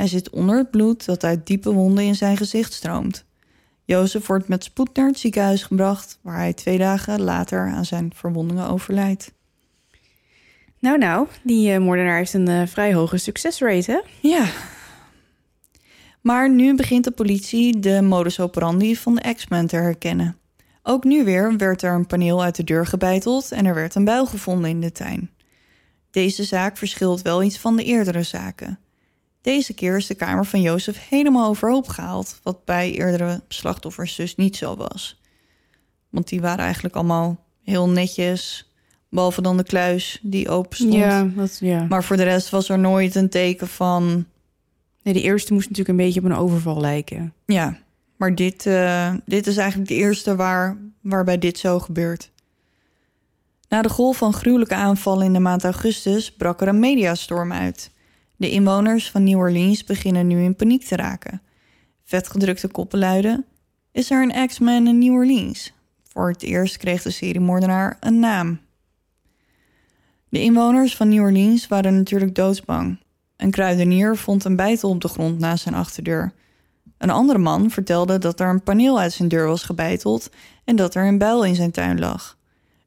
Hij 0.00 0.08
zit 0.08 0.30
onder 0.30 0.56
het 0.56 0.70
bloed 0.70 1.04
dat 1.04 1.24
uit 1.24 1.46
diepe 1.46 1.72
wonden 1.72 2.04
in 2.04 2.14
zijn 2.14 2.36
gezicht 2.36 2.72
stroomt. 2.72 3.24
Jozef 3.84 4.26
wordt 4.26 4.48
met 4.48 4.64
spoed 4.64 4.96
naar 4.96 5.06
het 5.06 5.18
ziekenhuis 5.18 5.62
gebracht, 5.62 6.18
waar 6.22 6.36
hij 6.36 6.52
twee 6.52 6.78
dagen 6.78 7.20
later 7.20 7.66
aan 7.66 7.84
zijn 7.84 8.12
verwondingen 8.14 8.68
overlijdt. 8.68 9.32
Nou, 10.78 10.98
nou, 10.98 11.26
die 11.42 11.72
eh, 11.72 11.80
moordenaar 11.80 12.16
heeft 12.16 12.32
een 12.32 12.48
eh, 12.48 12.66
vrij 12.66 12.94
hoge 12.94 13.16
succesrate, 13.16 13.90
hè? 13.92 14.28
Ja. 14.28 14.46
Maar 16.20 16.50
nu 16.50 16.74
begint 16.74 17.04
de 17.04 17.10
politie 17.10 17.80
de 17.80 18.02
modus 18.02 18.40
operandi 18.40 18.96
van 18.96 19.14
de 19.14 19.34
X-Men 19.34 19.66
te 19.66 19.76
herkennen. 19.76 20.36
Ook 20.82 21.04
nu 21.04 21.24
weer 21.24 21.56
werd 21.56 21.82
er 21.82 21.94
een 21.94 22.06
paneel 22.06 22.42
uit 22.42 22.56
de 22.56 22.64
deur 22.64 22.86
gebeiteld 22.86 23.52
en 23.52 23.66
er 23.66 23.74
werd 23.74 23.94
een 23.94 24.04
bijl 24.04 24.26
gevonden 24.26 24.70
in 24.70 24.80
de 24.80 24.92
tuin. 24.92 25.30
Deze 26.10 26.44
zaak 26.44 26.76
verschilt 26.76 27.22
wel 27.22 27.42
iets 27.42 27.58
van 27.58 27.76
de 27.76 27.84
eerdere 27.84 28.22
zaken. 28.22 28.78
Deze 29.42 29.74
keer 29.74 29.96
is 29.96 30.06
de 30.06 30.14
kamer 30.14 30.46
van 30.46 30.60
Jozef 30.60 31.08
helemaal 31.08 31.48
overhoop 31.48 31.88
gehaald, 31.88 32.40
wat 32.42 32.64
bij 32.64 32.92
eerdere 32.92 33.42
slachtoffers 33.48 34.16
dus 34.16 34.36
niet 34.36 34.56
zo 34.56 34.76
was. 34.76 35.20
Want 36.08 36.28
die 36.28 36.40
waren 36.40 36.64
eigenlijk 36.64 36.94
allemaal 36.94 37.44
heel 37.64 37.88
netjes, 37.88 38.70
behalve 39.08 39.42
dan 39.42 39.56
de 39.56 39.62
kluis 39.62 40.18
die 40.22 40.48
open 40.48 40.76
stond. 40.76 40.94
Ja, 40.94 41.24
dat, 41.24 41.58
ja. 41.60 41.86
Maar 41.88 42.04
voor 42.04 42.16
de 42.16 42.22
rest 42.22 42.50
was 42.50 42.68
er 42.68 42.78
nooit 42.78 43.14
een 43.14 43.28
teken 43.28 43.68
van, 43.68 44.26
Nee, 45.02 45.14
die 45.14 45.22
eerste 45.22 45.52
moest 45.52 45.68
natuurlijk 45.68 45.98
een 45.98 46.04
beetje 46.04 46.20
op 46.20 46.26
een 46.26 46.36
overval 46.36 46.80
lijken. 46.80 47.32
ja. 47.46 47.78
Maar 48.16 48.34
dit, 48.34 48.66
eh, 48.66 49.14
dit 49.24 49.46
is 49.46 49.56
eigenlijk 49.56 49.88
de 49.88 49.96
eerste 49.96 50.36
waar, 50.36 50.76
waarbij 51.00 51.38
dit 51.38 51.58
zo 51.58 51.78
gebeurt. 51.78 52.30
Na 53.68 53.82
de 53.82 53.88
golf 53.88 54.16
van 54.16 54.32
gruwelijke 54.32 54.74
aanvallen 54.74 55.26
in 55.26 55.32
de 55.32 55.38
maand 55.38 55.64
augustus 55.64 56.32
brak 56.32 56.60
er 56.60 56.68
een 56.68 56.78
mediastorm 56.78 57.52
uit. 57.52 57.90
De 58.40 58.50
inwoners 58.50 59.10
van 59.10 59.24
New 59.24 59.38
Orleans 59.38 59.84
beginnen 59.84 60.26
nu 60.26 60.42
in 60.42 60.56
paniek 60.56 60.84
te 60.84 60.96
raken. 60.96 61.42
Vetgedrukte 62.04 62.68
koppen 62.68 62.98
luiden: 62.98 63.44
Is 63.92 64.10
er 64.10 64.22
een 64.22 64.46
X-Man 64.46 64.86
in 64.86 64.98
New 64.98 65.12
Orleans? 65.12 65.72
Voor 66.02 66.28
het 66.28 66.42
eerst 66.42 66.76
kreeg 66.76 67.02
de 67.02 67.10
seriemoordenaar 67.10 67.96
een 68.00 68.18
naam. 68.18 68.60
De 70.28 70.40
inwoners 70.40 70.96
van 70.96 71.08
New 71.08 71.22
Orleans 71.22 71.68
waren 71.68 71.96
natuurlijk 71.96 72.34
doodsbang. 72.34 72.98
Een 73.36 73.50
kruidenier 73.50 74.16
vond 74.16 74.44
een 74.44 74.56
bijtel 74.56 74.90
op 74.90 75.00
de 75.00 75.08
grond 75.08 75.38
naast 75.38 75.62
zijn 75.62 75.74
achterdeur. 75.74 76.32
Een 76.98 77.10
andere 77.10 77.38
man 77.38 77.70
vertelde 77.70 78.18
dat 78.18 78.40
er 78.40 78.48
een 78.48 78.62
paneel 78.62 79.00
uit 79.00 79.12
zijn 79.12 79.28
deur 79.28 79.46
was 79.46 79.62
gebeiteld 79.62 80.30
en 80.64 80.76
dat 80.76 80.94
er 80.94 81.06
een 81.06 81.18
bijl 81.18 81.44
in 81.44 81.54
zijn 81.54 81.70
tuin 81.70 81.98
lag. 81.98 82.38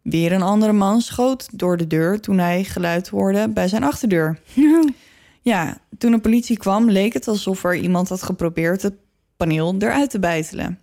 Weer 0.01 0.31
een 0.31 0.41
andere 0.41 0.73
man 0.73 1.01
schoot 1.01 1.49
door 1.51 1.77
de 1.77 1.87
deur 1.87 2.19
toen 2.19 2.37
hij 2.37 2.63
geluid 2.63 3.07
hoorde 3.07 3.49
bij 3.49 3.67
zijn 3.67 3.83
achterdeur. 3.83 4.39
Ja, 5.43 5.77
toen 5.97 6.11
de 6.11 6.19
politie 6.19 6.57
kwam, 6.57 6.89
leek 6.89 7.13
het 7.13 7.27
alsof 7.27 7.63
er 7.63 7.75
iemand 7.75 8.09
had 8.09 8.23
geprobeerd 8.23 8.81
het 8.81 8.93
paneel 9.37 9.75
eruit 9.79 10.09
te 10.09 10.19
bijtelen. 10.19 10.79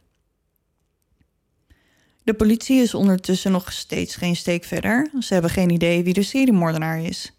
De 2.23 2.35
politie 2.35 2.81
is 2.81 2.95
ondertussen 2.95 3.53
nog 3.53 3.73
steeds 3.73 4.17
geen 4.17 4.37
steek 4.37 4.65
verder. 4.65 5.11
Ze 5.19 5.33
hebben 5.33 5.51
geen 5.51 5.71
idee 5.71 6.05
wie 6.05 6.13
de 6.13 6.23
seriemoordenaar 6.23 7.03
is. 7.03 7.33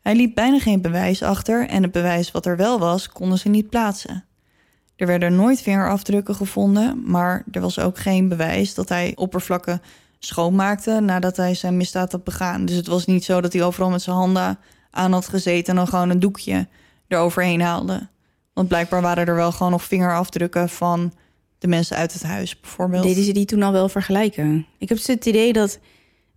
Hij 0.00 0.14
liet 0.14 0.34
bijna 0.34 0.58
geen 0.58 0.80
bewijs 0.80 1.22
achter 1.22 1.68
en 1.68 1.82
het 1.82 1.92
bewijs 1.92 2.30
wat 2.30 2.46
er 2.46 2.56
wel 2.56 2.78
was, 2.78 3.08
konden 3.08 3.38
ze 3.38 3.48
niet 3.48 3.68
plaatsen. 3.68 4.24
Er 4.96 5.06
werden 5.06 5.36
nooit 5.36 5.62
vingerafdrukken 5.62 6.34
gevonden, 6.34 7.02
maar 7.10 7.44
er 7.50 7.60
was 7.60 7.78
ook 7.78 7.98
geen 7.98 8.28
bewijs 8.28 8.74
dat 8.74 8.88
hij 8.88 9.12
oppervlakken 9.14 9.82
schoonmaakte 10.18 11.00
nadat 11.00 11.36
hij 11.36 11.54
zijn 11.54 11.76
misdaad 11.76 12.12
had 12.12 12.24
begaan. 12.24 12.64
Dus 12.64 12.76
het 12.76 12.86
was 12.86 13.06
niet 13.06 13.24
zo 13.24 13.40
dat 13.40 13.52
hij 13.52 13.62
overal 13.62 13.90
met 13.90 14.02
zijn 14.02 14.16
handen 14.16 14.58
aan 14.92 15.12
had 15.12 15.28
gezeten 15.28 15.66
en 15.66 15.76
dan 15.76 15.86
gewoon 15.88 16.10
een 16.10 16.20
doekje 16.20 16.68
eroverheen 17.08 17.60
haalde. 17.60 18.08
Want 18.52 18.68
blijkbaar 18.68 19.02
waren 19.02 19.26
er 19.26 19.34
wel 19.34 19.52
gewoon 19.52 19.72
nog 19.72 19.84
vingerafdrukken 19.84 20.68
van 20.68 21.12
de 21.58 21.68
mensen 21.68 21.96
uit 21.96 22.12
het 22.12 22.22
huis, 22.22 22.60
bijvoorbeeld. 22.60 23.02
Deden 23.02 23.24
ze 23.24 23.32
die 23.32 23.44
toen 23.44 23.62
al 23.62 23.72
wel 23.72 23.88
vergelijken? 23.88 24.66
Ik 24.78 24.88
heb 24.88 24.98
het 25.06 25.26
idee 25.26 25.52
dat 25.52 25.78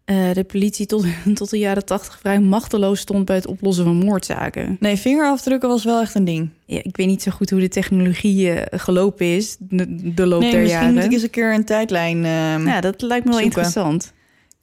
eh, 0.06 0.32
de 0.34 0.44
politie 0.44 0.86
tot, 0.86 1.06
tot 1.34 1.50
de 1.50 1.58
jaren 1.58 1.86
tachtig 1.86 2.20
vrij 2.20 2.40
machteloos 2.40 3.00
stond 3.00 3.26
bij 3.26 3.36
het 3.36 3.48
oplossen 3.48 3.84
van 3.86 3.96
moordzaken. 3.96 4.78
Nee, 4.80 4.96
vingerafdrukken 4.96 5.70
was 5.70 5.84
wel 5.84 6.02
echt 6.02 6.16
een 6.16 6.26
ding. 6.26 6.50
Ja, 6.66 6.80
ik 6.84 6.98
weet 6.98 7.08
niet 7.08 7.22
zo 7.22 7.32
goed 7.32 7.50
hoe 7.50 7.60
de 7.60 7.68
technologie 7.68 8.52
eh, 8.52 8.80
gelopen 8.80 9.26
is 9.26 9.56
de, 9.60 10.14
de 10.14 10.26
loop 10.26 10.42
nee, 10.42 10.52
der 10.52 10.60
misschien 10.60 10.82
jaren. 10.82 10.96
moet 10.96 11.04
ik 11.04 11.12
eens 11.12 11.24
een 11.24 11.30
keer 11.30 11.54
een 11.54 11.66
tijdlijn 11.66 12.26
ehm, 12.26 12.68
Ja, 12.68 12.82
dat 12.82 13.02
lijkt 13.02 13.26
me 13.26 13.32
wel 13.32 13.40
zoeken. 13.40 13.62
interessant. 13.62 14.14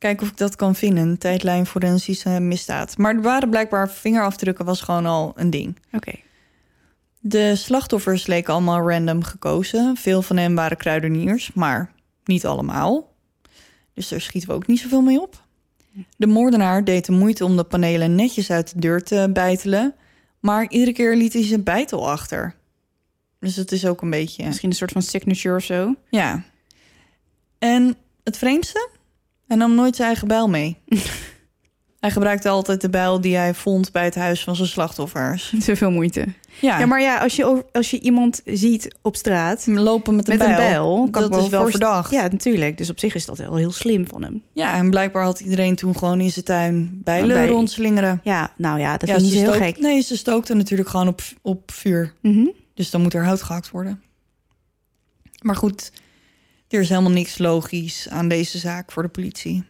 Kijken 0.02 0.22
of 0.26 0.32
ik 0.32 0.38
dat 0.38 0.56
kan 0.56 0.74
vinden. 0.74 1.08
Een 1.08 1.18
tijdlijn 1.18 1.66
forensische 1.66 2.28
misdaad. 2.28 2.96
Maar 2.98 3.14
er 3.14 3.22
waren 3.22 3.50
blijkbaar 3.50 3.90
vingerafdrukken 3.90 4.64
was 4.64 4.80
gewoon 4.80 5.06
al 5.06 5.32
een 5.36 5.50
ding. 5.50 5.76
Oké. 5.92 6.12
De 7.20 7.56
slachtoffers 7.56 8.26
leken 8.26 8.52
allemaal 8.52 8.88
random 8.90 9.22
gekozen. 9.22 9.96
Veel 9.96 10.22
van 10.22 10.36
hen 10.36 10.54
waren 10.54 10.76
kruideniers, 10.76 11.52
maar 11.52 11.92
niet 12.24 12.46
allemaal. 12.46 13.12
Dus 13.94 14.08
daar 14.08 14.20
schieten 14.20 14.48
we 14.50 14.54
ook 14.54 14.66
niet 14.66 14.80
zoveel 14.80 15.02
mee 15.02 15.20
op. 15.20 15.44
De 16.16 16.26
moordenaar 16.26 16.84
deed 16.84 17.06
de 17.06 17.12
moeite 17.12 17.44
om 17.44 17.56
de 17.56 17.64
panelen 17.64 18.14
netjes 18.14 18.50
uit 18.50 18.74
de 18.74 18.80
deur 18.80 19.02
te 19.02 19.30
bijtelen, 19.32 19.94
maar 20.40 20.68
iedere 20.68 20.92
keer 20.92 21.16
liet 21.16 21.32
hij 21.32 21.44
zijn 21.44 21.62
bijtel 21.62 22.10
achter. 22.10 22.54
Dus 23.40 23.56
het 23.56 23.72
is 23.72 23.86
ook 23.86 24.02
een 24.02 24.10
beetje. 24.10 24.44
Misschien 24.44 24.70
een 24.70 24.76
soort 24.76 24.92
van 24.92 25.02
signature 25.02 25.56
of 25.56 25.62
zo. 25.62 25.94
Ja. 26.10 26.42
En 27.58 27.96
het 28.24 28.38
vreemdste? 28.38 28.90
Hij 29.52 29.60
nam 29.60 29.74
nooit 29.74 29.96
zijn 29.96 30.08
eigen 30.08 30.28
bijl 30.28 30.48
mee. 30.48 30.76
hij 32.00 32.10
gebruikte 32.10 32.48
altijd 32.48 32.80
de 32.80 32.90
bijl 32.90 33.20
die 33.20 33.36
hij 33.36 33.54
vond 33.54 33.92
bij 33.92 34.04
het 34.04 34.14
huis 34.14 34.42
van 34.44 34.56
zijn 34.56 34.68
slachtoffers. 34.68 35.54
Te 35.64 35.76
veel 35.76 35.90
moeite. 35.90 36.26
Ja, 36.60 36.78
Ja, 36.78 36.86
maar 36.86 37.00
ja, 37.00 37.18
als 37.18 37.36
je, 37.36 37.64
als 37.72 37.90
je 37.90 38.00
iemand 38.00 38.40
ziet 38.44 38.94
op 39.02 39.16
straat 39.16 39.66
lopen 39.66 40.16
met 40.16 40.28
een 40.28 40.36
met 40.38 40.46
bijl, 40.46 40.60
een 40.60 40.66
bijl, 40.70 41.08
kan 41.10 41.24
ik 41.24 41.30
dat 41.30 41.42
is 41.42 41.48
wel 41.48 41.70
verdacht. 41.70 42.10
Ja, 42.10 42.22
natuurlijk. 42.22 42.78
Dus 42.78 42.90
op 42.90 42.98
zich 42.98 43.14
is 43.14 43.26
dat 43.26 43.38
wel 43.38 43.56
heel 43.56 43.72
slim 43.72 44.06
van 44.06 44.22
hem. 44.22 44.42
Ja, 44.52 44.74
en 44.74 44.90
blijkbaar 44.90 45.24
had 45.24 45.40
iedereen 45.40 45.76
toen 45.76 45.96
gewoon 45.96 46.20
in 46.20 46.30
zijn 46.30 46.44
tuin 46.44 47.00
bijlen 47.04 47.36
Bij- 47.36 47.48
rondslingeren. 47.48 48.20
Ja, 48.24 48.52
nou 48.56 48.78
ja, 48.80 48.96
dat 48.96 49.08
ja, 49.08 49.14
vind 49.14 49.26
ze 49.28 49.34
niet 49.34 49.42
heel 49.44 49.52
stook- 49.52 49.64
gek. 49.66 49.78
Nee, 49.78 50.00
ze 50.00 50.16
stookten 50.16 50.56
natuurlijk 50.56 50.88
gewoon 50.88 51.08
op, 51.08 51.20
op 51.42 51.70
vuur. 51.72 52.14
Mhm. 52.22 52.46
Dus 52.74 52.90
dan 52.90 53.02
moet 53.02 53.14
er 53.14 53.24
hout 53.24 53.42
gehakt 53.42 53.70
worden. 53.70 54.02
Maar 55.42 55.56
goed, 55.56 55.92
er 56.72 56.80
is 56.80 56.88
helemaal 56.88 57.11
niks 57.11 57.38
logisch 57.38 58.08
aan 58.08 58.28
deze 58.28 58.58
zaak 58.58 58.92
voor 58.92 59.02
de 59.02 59.08
politie. 59.08 59.64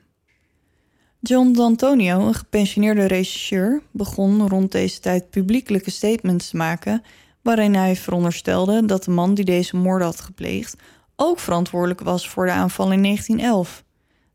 John 1.20 1.52
D'Antonio, 1.52 2.26
een 2.26 2.34
gepensioneerde 2.34 3.04
regisseur, 3.04 3.82
begon 3.90 4.48
rond 4.48 4.72
deze 4.72 5.00
tijd 5.00 5.30
publiekelijke 5.30 5.90
statements 5.90 6.48
te 6.48 6.56
maken 6.56 7.02
waarin 7.42 7.74
hij 7.74 7.96
veronderstelde 7.96 8.86
dat 8.86 9.04
de 9.04 9.10
man 9.10 9.34
die 9.34 9.44
deze 9.44 9.76
moorden 9.76 10.06
had 10.06 10.20
gepleegd 10.20 10.76
ook 11.16 11.38
verantwoordelijk 11.38 12.00
was 12.00 12.28
voor 12.28 12.46
de 12.46 12.52
aanval 12.52 12.92
in 12.92 13.02
1911. 13.02 13.84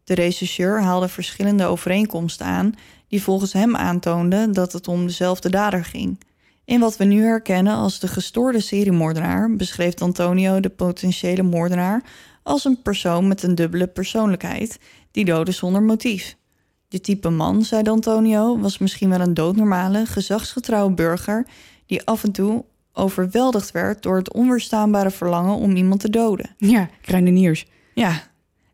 De 0.04 0.14
regisseur 0.14 0.82
haalde 0.82 1.08
verschillende 1.08 1.66
overeenkomsten 1.66 2.46
aan 2.46 2.74
die 3.08 3.24
volgens 3.24 3.54
hem 3.54 3.76
aantoonden 3.76 4.52
dat 4.52 4.74
het 4.74 4.88
om 4.88 5.06
dezelfde 5.06 5.50
dader 5.50 5.86
ging. 5.86 6.20
In 6.66 6.80
wat 6.80 6.98
we 6.98 7.04
nu 7.04 7.24
herkennen 7.24 7.76
als 7.76 8.00
de 8.00 8.08
gestoorde 8.08 8.60
seriemoordenaar 8.60 9.56
beschreef 9.56 9.96
Antonio 9.96 10.60
de 10.60 10.70
potentiële 10.70 11.44
moordenaar 11.44 12.04
als 12.48 12.66
een 12.66 12.82
persoon 12.82 13.28
met 13.28 13.44
een 13.44 13.56
dubbele 13.56 13.88
persoonlijkheid 13.88 14.80
die 15.12 15.26
doodde 15.26 15.52
zonder 15.52 15.82
motief. 15.82 16.36
Dit 16.88 17.04
type 17.04 17.30
man, 17.30 17.64
zei 17.64 17.84
Antonio, 17.84 18.60
was 18.60 18.78
misschien 18.78 19.10
wel 19.10 19.20
een 19.20 19.34
doodnormale, 19.34 20.06
gezagsgetrouwe 20.06 20.94
burger 20.94 21.48
die 21.86 22.04
af 22.04 22.24
en 22.24 22.32
toe 22.32 22.66
overweldigd 22.94 23.72
werd 23.72 24.04
door 24.04 24.18
het 24.18 24.34
onweerstaanbare 24.34 25.12
verlangen 25.12 25.56
om 25.56 25.76
iemand 25.76 26.00
te 26.00 26.10
doden. 26.10 26.56
Ja, 26.58 26.90
kruideniers. 27.02 27.66
Ja, 27.94 28.22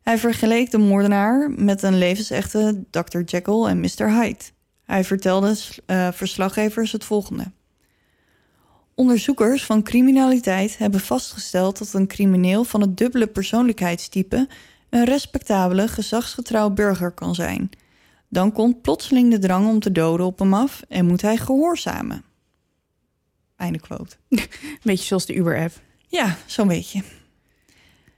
hij 0.01 0.17
vergeleek 0.17 0.71
de 0.71 0.77
moordenaar 0.77 1.51
met 1.51 1.83
een 1.83 1.97
levensechte 1.97 2.83
Dr. 2.89 3.19
Jekyll 3.19 3.65
en 3.65 3.79
Mr. 3.79 4.11
Hyde. 4.11 4.43
Hij 4.83 5.03
vertelde 5.03 5.55
uh, 5.87 6.11
verslaggevers 6.11 6.91
het 6.91 7.03
volgende. 7.03 7.51
Onderzoekers 8.95 9.65
van 9.65 9.83
criminaliteit 9.83 10.77
hebben 10.77 10.99
vastgesteld 10.99 11.77
dat 11.77 11.93
een 11.93 12.07
crimineel 12.07 12.63
van 12.63 12.81
het 12.81 12.97
dubbele 12.97 13.27
persoonlijkheidstype 13.27 14.47
een 14.89 15.05
respectabele, 15.05 15.87
gezagsgetrouw 15.87 16.69
burger 16.69 17.11
kan 17.11 17.35
zijn. 17.35 17.69
Dan 18.29 18.51
komt 18.51 18.81
plotseling 18.81 19.31
de 19.31 19.39
drang 19.39 19.67
om 19.67 19.79
te 19.79 19.91
doden 19.91 20.25
op 20.25 20.39
hem 20.39 20.53
af 20.53 20.81
en 20.87 21.05
moet 21.05 21.21
hij 21.21 21.37
gehoorzamen. 21.37 22.23
Einde 23.55 23.79
quote. 23.79 24.15
Beetje 24.83 25.05
zoals 25.05 25.25
de 25.25 25.35
Uber-app. 25.35 25.73
Ja, 26.07 26.37
zo'n 26.45 26.67
beetje. 26.67 27.03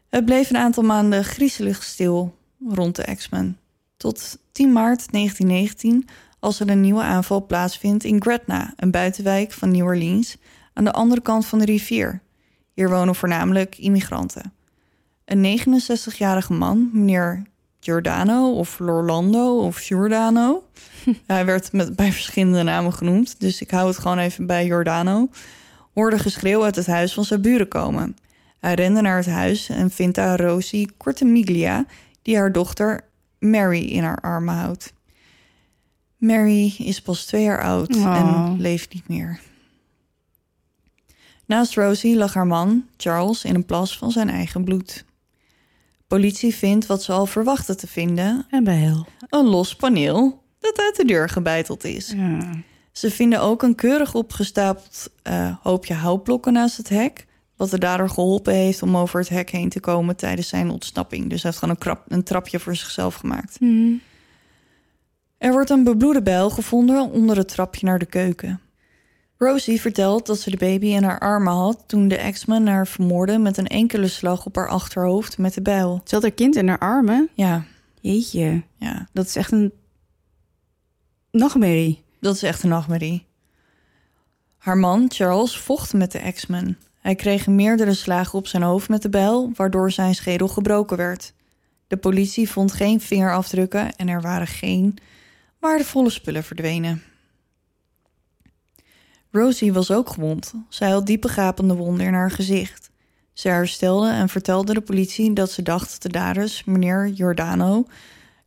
Het 0.09 0.25
bleef 0.25 0.49
een 0.49 0.57
aantal 0.57 0.83
maanden 0.83 1.23
griezelig 1.23 1.83
stil 1.83 2.37
rond 2.67 2.95
de 2.95 3.15
X-Men. 3.15 3.57
Tot 3.97 4.37
10 4.51 4.71
maart 4.71 5.11
1919, 5.11 6.07
als 6.39 6.59
er 6.59 6.69
een 6.69 6.81
nieuwe 6.81 7.01
aanval 7.01 7.45
plaatsvindt 7.45 8.03
in 8.03 8.21
Gretna, 8.21 8.73
een 8.75 8.91
buitenwijk 8.91 9.51
van 9.51 9.71
New 9.71 9.85
Orleans, 9.85 10.37
aan 10.75 10.83
de 10.83 10.91
andere 10.91 11.21
kant 11.21 11.45
van 11.45 11.59
de 11.59 11.65
rivier. 11.65 12.21
Hier 12.73 12.89
wonen 12.89 13.15
voornamelijk 13.15 13.77
immigranten. 13.77 14.53
Een 15.25 15.59
69-jarige 15.59 16.53
man, 16.53 16.89
meneer 16.93 17.43
Giordano 17.79 18.51
of 18.51 18.79
Lorlando 18.79 19.59
of 19.65 19.77
Giordano. 19.77 20.63
Hij 21.27 21.45
werd 21.45 21.71
met, 21.71 21.95
bij 21.95 22.11
verschillende 22.11 22.63
namen 22.63 22.93
genoemd, 22.93 23.39
dus 23.39 23.61
ik 23.61 23.71
hou 23.71 23.87
het 23.87 23.97
gewoon 23.97 24.17
even 24.17 24.45
bij 24.45 24.65
Giordano. 24.65 25.29
Hoorde 25.93 26.19
geschreeuw 26.19 26.63
uit 26.63 26.75
het 26.75 26.87
huis 26.87 27.13
van 27.13 27.23
zijn 27.25 27.41
buren 27.41 27.67
komen. 27.67 28.17
Hij 28.59 28.73
rende 28.73 29.01
naar 29.01 29.17
het 29.17 29.25
huis 29.25 29.69
en 29.69 29.91
vindt 29.91 30.15
daar 30.15 30.39
Rosie 30.41 30.91
Cortemiglia, 30.97 31.85
die 32.21 32.37
haar 32.37 32.51
dochter 32.51 33.01
Mary 33.39 33.83
in 33.85 34.03
haar 34.03 34.21
armen 34.21 34.55
houdt. 34.55 34.93
Mary 36.17 36.75
is 36.77 37.01
pas 37.01 37.25
twee 37.25 37.43
jaar 37.43 37.61
oud 37.61 37.89
en 37.89 38.03
Oh. 38.03 38.53
leeft 38.57 38.93
niet 38.93 39.07
meer. 39.07 39.39
Naast 41.45 41.75
Rosie 41.75 42.15
lag 42.15 42.33
haar 42.33 42.47
man, 42.47 42.85
Charles, 42.97 43.43
in 43.43 43.55
een 43.55 43.65
plas 43.65 43.97
van 43.97 44.11
zijn 44.11 44.29
eigen 44.29 44.63
bloed. 44.63 45.05
Politie 46.07 46.55
vindt 46.55 46.85
wat 46.85 47.03
ze 47.03 47.11
al 47.11 47.25
verwachtte 47.25 47.75
te 47.75 47.87
vinden: 47.87 48.45
En 48.49 48.63
bij 48.63 48.77
hel. 48.77 49.05
een 49.29 49.45
los 49.45 49.75
paneel 49.75 50.43
dat 50.59 50.79
uit 50.79 50.95
de 50.95 51.05
deur 51.05 51.29
gebeiteld 51.29 51.83
is. 51.83 52.13
Ja. 52.15 52.49
Ze 52.91 53.11
vinden 53.11 53.41
ook 53.41 53.63
een 53.63 53.75
keurig 53.75 54.13
opgestapeld 54.13 55.09
eh, 55.23 55.55
hoopje 55.61 55.93
houtblokken 55.93 56.53
naast 56.53 56.77
het 56.77 56.89
hek. 56.89 57.25
Wat 57.55 57.69
de 57.69 57.79
dader 57.79 58.09
geholpen 58.09 58.53
heeft 58.53 58.81
om 58.81 58.97
over 58.97 59.19
het 59.19 59.29
hek 59.29 59.49
heen 59.49 59.69
te 59.69 59.79
komen 59.79 60.15
tijdens 60.15 60.47
zijn 60.47 60.69
ontsnapping. 60.69 61.29
Dus 61.29 61.41
hij 61.41 61.51
heeft 61.51 61.57
gewoon 61.63 61.75
een, 61.75 61.81
krap, 61.81 62.05
een 62.07 62.23
trapje 62.23 62.59
voor 62.59 62.75
zichzelf 62.75 63.15
gemaakt. 63.15 63.55
Hm. 63.59 63.93
Er 65.37 65.51
wordt 65.51 65.69
een 65.69 65.83
bebloede 65.83 66.21
bijl 66.21 66.49
gevonden 66.49 67.11
onder 67.11 67.37
het 67.37 67.47
trapje 67.47 67.85
naar 67.85 67.99
de 67.99 68.05
keuken. 68.05 68.59
Rosie 69.37 69.81
vertelt 69.81 70.25
dat 70.25 70.39
ze 70.39 70.49
de 70.49 70.57
baby 70.57 70.85
in 70.85 71.03
haar 71.03 71.19
armen 71.19 71.53
had 71.53 71.83
toen 71.87 72.07
de 72.07 72.17
ex-man 72.17 72.67
haar 72.67 72.87
vermoordde 72.87 73.37
met 73.37 73.57
een 73.57 73.67
enkele 73.67 74.07
slag 74.07 74.45
op 74.45 74.55
haar 74.55 74.67
achterhoofd 74.67 75.37
met 75.37 75.53
de 75.53 75.61
bijl. 75.61 76.01
Ze 76.03 76.13
had 76.13 76.23
haar 76.23 76.31
kind 76.31 76.55
in 76.55 76.67
haar 76.67 76.79
armen. 76.79 77.29
Ja, 77.33 77.63
Jeetje, 78.01 78.63
ja, 78.77 79.07
dat 79.13 79.25
is 79.25 79.35
echt 79.35 79.51
een 79.51 79.73
nachtmerrie. 81.31 82.03
dat 82.19 82.35
is 82.35 82.43
echt 82.43 82.63
een 82.63 82.69
nachtmerrie. 82.69 83.25
Haar 84.57 84.77
man, 84.77 85.05
Charles, 85.07 85.57
vocht 85.57 85.93
met 85.93 86.11
de 86.11 86.19
ex-man. 86.19 86.75
Hij 86.99 87.15
kreeg 87.15 87.47
meerdere 87.47 87.93
slagen 87.93 88.39
op 88.39 88.47
zijn 88.47 88.63
hoofd 88.63 88.89
met 88.89 89.01
de 89.01 89.09
bijl, 89.09 89.51
waardoor 89.55 89.91
zijn 89.91 90.15
schedel 90.15 90.47
gebroken 90.47 90.97
werd. 90.97 91.33
De 91.87 91.97
politie 91.97 92.49
vond 92.49 92.73
geen 92.73 93.01
vingerafdrukken 93.01 93.95
en 93.95 94.07
er 94.07 94.21
waren 94.21 94.47
geen 94.47 94.97
waardevolle 95.59 96.09
spullen 96.09 96.43
verdwenen. 96.43 97.03
Rosie 99.35 99.73
was 99.73 99.91
ook 99.91 100.09
gewond. 100.09 100.53
Zij 100.69 100.89
had 100.89 101.05
diepe 101.05 101.27
gapende 101.27 101.75
wonden 101.75 102.05
in 102.05 102.13
haar 102.13 102.31
gezicht. 102.31 102.89
Ze 103.33 103.47
herstelde 103.47 104.09
en 104.09 104.29
vertelde 104.29 104.73
de 104.73 104.81
politie 104.81 105.33
dat 105.33 105.51
ze 105.51 105.61
dacht 105.61 105.91
dat 105.91 106.01
de 106.01 106.09
daders, 106.19 106.63
meneer 106.63 107.11
Giordano, 107.15 107.85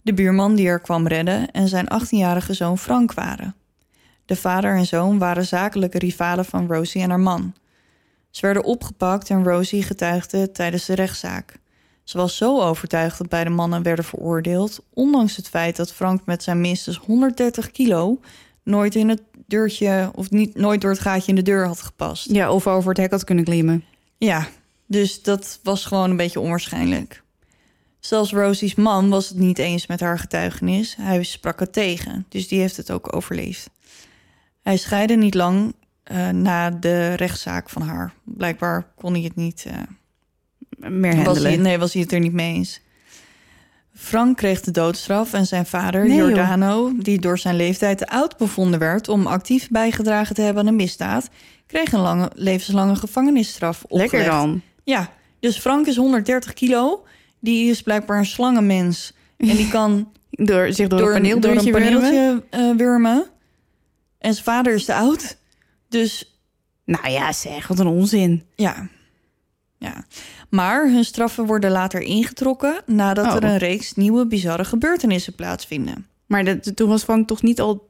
de 0.03 0.14
buurman 0.14 0.55
die 0.55 0.68
haar 0.68 0.81
kwam 0.81 1.07
redden, 1.07 1.51
en 1.51 1.68
zijn 1.68 1.87
18-jarige 2.03 2.55
zoon 2.55 2.79
Frank 2.79 3.12
waren. 3.12 3.55
De 4.24 4.37
vader 4.37 4.77
en 4.77 4.87
zoon 4.87 5.18
waren 5.18 5.46
zakelijke 5.46 5.98
rivalen 5.98 6.44
van 6.44 6.66
Rosie 6.66 7.03
en 7.03 7.11
haar 7.11 7.20
man. 7.20 7.55
Ze 8.31 8.46
werden 8.46 8.64
opgepakt 8.64 9.31
en 9.31 9.44
Rosie 9.44 9.83
getuigde 9.83 10.51
tijdens 10.51 10.87
de 10.87 10.94
rechtszaak. 10.94 11.59
Ze 12.05 12.18
was 12.18 12.37
zo 12.37 12.61
overtuigd 12.61 13.18
dat 13.18 13.29
beide 13.29 13.51
mannen 13.51 13.83
werden 13.83 14.05
veroordeeld, 14.05 14.81
ondanks 14.94 15.37
het 15.37 15.48
feit 15.48 15.77
dat 15.77 15.92
Frank 15.92 16.27
met 16.27 16.42
zijn 16.42 16.61
minstens 16.61 16.96
130 16.96 17.70
kilo 17.70 18.20
nooit 18.62 18.94
in 18.94 19.09
het 19.09 19.22
deurtje 19.49 20.11
of 20.15 20.31
niet 20.31 20.55
nooit 20.57 20.81
door 20.81 20.91
het 20.91 21.01
gaatje 21.01 21.29
in 21.29 21.35
de 21.35 21.43
deur 21.43 21.67
had 21.67 21.83
gepast. 21.83 22.31
Ja, 22.33 22.53
of 22.53 22.67
over 22.67 22.89
het 22.89 22.99
hek 22.99 23.11
had 23.11 23.25
kunnen 23.25 23.45
klimmen. 23.45 23.85
Ja, 24.19 24.49
dus 24.87 25.23
dat 25.23 25.61
was 25.63 25.85
gewoon 25.85 26.11
een 26.11 26.17
beetje 26.17 26.41
onwaarschijnlijk. 26.41 27.23
Zelfs 28.01 28.33
Rosie's 28.33 28.75
man 28.75 29.09
was 29.09 29.29
het 29.29 29.39
niet 29.39 29.59
eens 29.59 29.87
met 29.87 30.01
haar 30.01 30.19
getuigenis. 30.19 30.97
Hij 31.01 31.23
sprak 31.23 31.61
het 31.61 31.73
tegen, 31.73 32.27
dus 32.29 32.49
die 32.49 32.61
heeft 32.61 32.77
het 32.77 32.91
ook 32.91 33.17
overleefd. 33.17 33.71
Hij 34.63 34.77
scheidde 34.77 35.15
niet 35.17 35.35
lang 35.35 35.75
eh, 36.03 36.29
na 36.29 36.71
de 36.71 37.15
rechtszaak 37.15 37.71
van 37.71 37.83
haar. 37.83 38.13
Blijkbaar 38.25 38.87
kon 38.95 39.13
hij 39.13 39.23
het 39.23 39.37
niet. 39.37 39.67
eh, 39.67 40.91
Meer 40.91 41.15
was 41.17 41.25
handelen. 41.25 41.51
hij, 41.53 41.61
nee, 41.61 41.79
was 41.79 41.93
hij 41.93 42.03
het 42.03 42.13
er 42.13 42.21
niet 42.21 42.33
mee 42.33 42.55
eens. 42.55 42.81
Frank 44.01 44.37
kreeg 44.37 44.61
de 44.61 44.71
doodstraf 44.71 45.33
en 45.33 45.47
zijn 45.47 45.67
vader, 45.67 46.07
Nee. 46.07 46.17
Giordano, 46.19 46.93
die 46.97 47.21
door 47.21 47.39
zijn 47.39 47.57
leeftijd 47.57 47.99
te 47.99 48.07
oud 48.09 48.37
bevonden 48.37 48.79
werd 48.79 49.09
om 49.09 49.27
actief 49.27 49.69
bijgedragen 49.71 50.35
te 50.35 50.43
hebben 50.43 50.63
aan 50.63 50.69
een 50.69 50.77
misdaad, 50.77 51.29
kreeg 51.67 51.93
een 51.93 52.01
lange, 52.01 52.31
levenslange 52.35 52.97
gevangenisstraf 52.97 53.83
opgelegd. 53.83 54.13
Lekker 54.13 54.31
dan. 54.31 54.63
Ja, 54.85 55.11
dus 55.41 55.59
Frank 55.59 55.87
is 55.87 55.97
130 55.97 56.53
kilo. 56.53 57.05
Die 57.41 57.70
is 57.70 57.83
blijkbaar 57.83 58.18
een 58.18 58.27
slangenmens. 58.27 59.12
En 59.37 59.57
die 59.57 59.68
kan 59.68 60.12
Door 60.31 60.72
zich 60.72 60.89
door, 60.89 60.99
door, 60.99 61.14
een 61.14 61.25
een, 61.25 61.41
door 61.41 61.51
een 61.51 61.57
paneeldeurtje 61.57 61.72
wurmen. 61.72 62.01
paneeltje 62.11 62.45
eh, 62.70 62.77
wurmen. 62.77 63.25
En 64.18 64.33
zijn 64.33 64.45
vader 64.45 64.75
is 64.75 64.85
te 64.85 64.95
oud. 64.95 65.37
Dus 65.89 66.41
Nou 66.85 67.09
ja, 67.11 67.33
zeg, 67.33 67.66
wat 67.66 67.79
een 67.79 67.87
onzin. 67.87 68.43
ja. 68.57 68.89
ja. 69.79 70.05
Maar 70.49 70.90
hun 70.90 71.05
straffen 71.05 71.46
worden 71.46 71.70
later 71.70 72.01
ingetrokken... 72.01 72.82
nadat 72.86 73.26
Oh. 73.26 73.34
er 73.34 73.44
een 73.44 73.59
reeks 73.59 73.94
nieuwe 73.94 74.26
bizarre 74.26 74.64
gebeurtenissen 74.64 75.34
plaatsvinden. 75.34 76.07
Maar 76.26 76.44
dat, 76.44 76.76
toen 76.76 76.88
was 76.88 77.03
Frank 77.03 77.26
toch 77.28 77.42
niet 77.42 77.61
al 77.61 77.88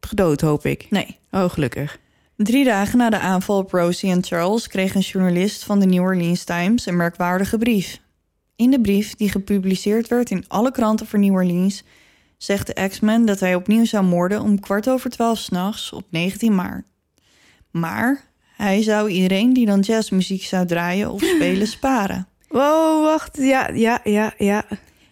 gedood, 0.00 0.40
hoop 0.40 0.64
ik. 0.64 0.86
Nee. 0.90 1.18
Oh, 1.30 1.50
gelukkig. 1.50 1.98
Drie 2.36 2.64
dagen 2.64 2.98
na 2.98 3.10
de 3.10 3.18
aanval 3.18 3.58
op 3.58 3.70
Rosie 3.70 4.10
en 4.10 4.24
Charles 4.24 4.66
kreeg 4.66 4.94
een 4.94 5.00
journalist 5.00 5.64
van 5.64 5.80
de 5.80 5.86
New 5.86 6.02
Orleans 6.02 6.44
Times 6.44 6.86
een 6.86 6.96
merkwaardige 6.96 7.58
brief. 7.58 8.00
In 8.56 8.70
de 8.70 8.80
brief, 8.80 9.14
die 9.14 9.28
gepubliceerd 9.28 10.08
werd 10.08 10.30
in 10.30 10.44
alle 10.48 10.70
kranten 10.70 11.06
voor 11.06 11.18
New 11.18 11.32
Orleans, 11.32 11.82
zegt 12.36 12.66
de 12.66 12.88
X-Man 12.88 13.24
dat 13.24 13.40
hij 13.40 13.54
opnieuw 13.54 13.84
zou 13.84 14.04
moorden 14.04 14.42
om 14.42 14.60
kwart 14.60 14.88
over 14.88 15.10
twaalf 15.10 15.38
s'nachts 15.38 15.92
op 15.92 16.04
19 16.10 16.54
maart. 16.54 16.86
Maar 17.70 18.29
hij 18.60 18.82
zou 18.82 19.10
iedereen 19.10 19.52
die 19.52 19.66
dan 19.66 19.80
jazzmuziek 19.80 20.42
zou 20.42 20.66
draaien 20.66 21.10
of 21.10 21.22
spelen 21.34 21.66
sparen. 21.66 22.28
Wow, 22.48 23.04
wacht. 23.04 23.36
Ja, 23.36 23.68
ja, 23.68 24.00
ja, 24.04 24.34
ja. 24.38 24.64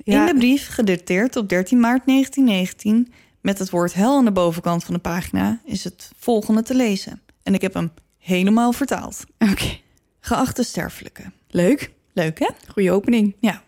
ja. 0.05 0.21
In 0.21 0.27
de 0.27 0.39
brief, 0.39 0.69
gedateerd 0.69 1.37
op 1.37 1.49
13 1.49 1.81
maart 1.81 2.07
1919, 2.07 3.13
met 3.41 3.59
het 3.59 3.71
woord 3.71 3.95
hel 3.95 4.17
aan 4.17 4.25
de 4.25 4.33
bovenkant 4.33 4.85
van 4.85 4.95
de 4.95 5.01
pagina, 5.01 5.61
is 5.65 5.85
het 5.85 6.11
volgende 6.17 6.63
te 6.63 6.75
lezen. 6.75 7.21
En 7.43 7.55
ik 7.55 7.61
heb 7.61 7.75
hem 7.75 7.91
helemaal 8.19 8.73
vertaald. 8.73 9.25
Oké. 9.39 9.79
Geachte 10.21 10.63
sterfelijke. 10.63 11.23
Leuk. 11.49 11.91
Leuk, 12.13 12.39
hè? 12.39 12.49
Goeie 12.69 12.93
opening. 12.93 13.37
Ja. 13.41 13.63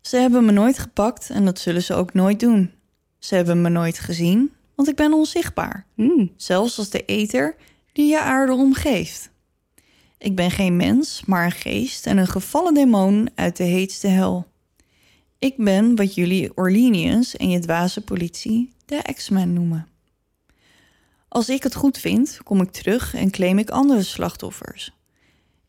Ze 0.00 0.16
hebben 0.16 0.44
me 0.44 0.52
nooit 0.52 0.78
gepakt 0.78 1.30
en 1.30 1.44
dat 1.44 1.58
zullen 1.58 1.82
ze 1.82 1.94
ook 1.94 2.14
nooit 2.14 2.40
doen. 2.40 2.70
Ze 3.18 3.34
hebben 3.34 3.62
me 3.62 3.68
nooit 3.68 3.98
gezien, 3.98 4.52
want 4.74 4.88
ik 4.88 4.96
ben 4.96 5.12
onzichtbaar. 5.12 5.86
Hmm. 5.94 6.32
Zelfs 6.36 6.78
als 6.78 6.90
de 6.90 7.04
ether 7.04 7.56
die 8.00 8.10
je 8.10 8.20
aarde 8.20 8.52
omgeeft. 8.52 9.30
Ik 10.18 10.36
ben 10.36 10.50
geen 10.50 10.76
mens, 10.76 11.22
maar 11.26 11.44
een 11.44 11.50
geest 11.50 12.06
en 12.06 12.18
een 12.18 12.26
gevallen 12.26 12.74
demon 12.74 13.28
uit 13.34 13.56
de 13.56 13.64
heetste 13.64 14.06
hel. 14.06 14.46
Ik 15.38 15.54
ben 15.56 15.96
wat 15.96 16.14
jullie 16.14 16.56
Orleanians 16.56 17.36
en 17.36 17.50
je 17.50 17.58
dwaze 17.58 18.00
politie 18.00 18.72
de 18.86 19.12
X-Men 19.14 19.52
noemen. 19.52 19.86
Als 21.28 21.48
ik 21.48 21.62
het 21.62 21.74
goed 21.74 21.98
vind, 21.98 22.40
kom 22.44 22.60
ik 22.60 22.70
terug 22.70 23.14
en 23.14 23.30
claim 23.30 23.58
ik 23.58 23.70
andere 23.70 24.02
slachtoffers. 24.02 24.92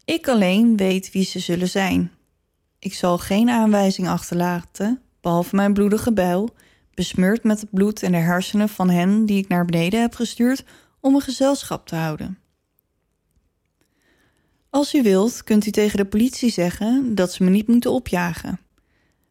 Ik 0.05 0.27
alleen 0.27 0.77
weet 0.77 1.11
wie 1.11 1.25
ze 1.25 1.39
zullen 1.39 1.69
zijn. 1.69 2.11
Ik 2.79 2.93
zal 2.93 3.17
geen 3.17 3.49
aanwijzing 3.49 4.07
achterlaten, 4.07 5.01
behalve 5.21 5.55
mijn 5.55 5.73
bloedige 5.73 6.13
bijl, 6.13 6.49
besmeurd 6.93 7.43
met 7.43 7.61
het 7.61 7.71
bloed 7.71 8.03
en 8.03 8.11
de 8.11 8.17
hersenen 8.17 8.69
van 8.69 8.89
hen 8.89 9.25
die 9.25 9.37
ik 9.37 9.47
naar 9.47 9.65
beneden 9.65 10.01
heb 10.01 10.15
gestuurd 10.15 10.63
om 11.01 11.15
een 11.15 11.21
gezelschap 11.21 11.87
te 11.87 11.95
houden. 11.95 12.37
Als 14.69 14.93
u 14.93 15.03
wilt, 15.03 15.43
kunt 15.43 15.65
u 15.65 15.71
tegen 15.71 15.97
de 15.97 16.05
politie 16.05 16.51
zeggen 16.51 17.15
dat 17.15 17.33
ze 17.33 17.43
me 17.43 17.49
niet 17.49 17.67
moeten 17.67 17.91
opjagen. 17.91 18.59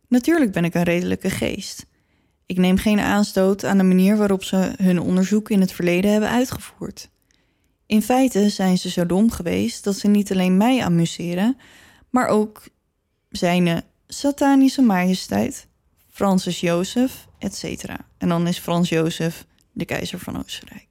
Natuurlijk 0.08 0.52
ben 0.52 0.64
ik 0.64 0.74
een 0.74 0.82
redelijke 0.82 1.30
geest. 1.30 1.86
Ik 2.46 2.56
neem 2.56 2.76
geen 2.76 3.00
aanstoot 3.00 3.64
aan 3.64 3.78
de 3.78 3.84
manier 3.84 4.16
waarop 4.16 4.44
ze 4.44 4.72
hun 4.76 5.00
onderzoek 5.00 5.50
in 5.50 5.60
het 5.60 5.72
verleden 5.72 6.10
hebben 6.10 6.30
uitgevoerd. 6.30 7.10
In 7.86 8.02
feite 8.02 8.48
zijn 8.48 8.78
ze 8.78 8.90
zo 8.90 9.06
dom 9.06 9.30
geweest 9.30 9.84
dat 9.84 9.96
ze 9.96 10.08
niet 10.08 10.32
alleen 10.32 10.56
mij 10.56 10.84
amuseren, 10.84 11.56
maar 12.10 12.26
ook 12.26 12.62
zijn 13.28 13.82
satanische 14.06 14.82
majesteit, 14.82 15.66
Francis 16.08 16.60
Jozef, 16.60 17.26
etc. 17.38 17.84
En 18.18 18.28
dan 18.28 18.46
is 18.46 18.58
Frans 18.58 18.88
Jozef 18.88 19.46
de 19.72 19.84
keizer 19.84 20.18
van 20.18 20.38
Oostenrijk. 20.38 20.89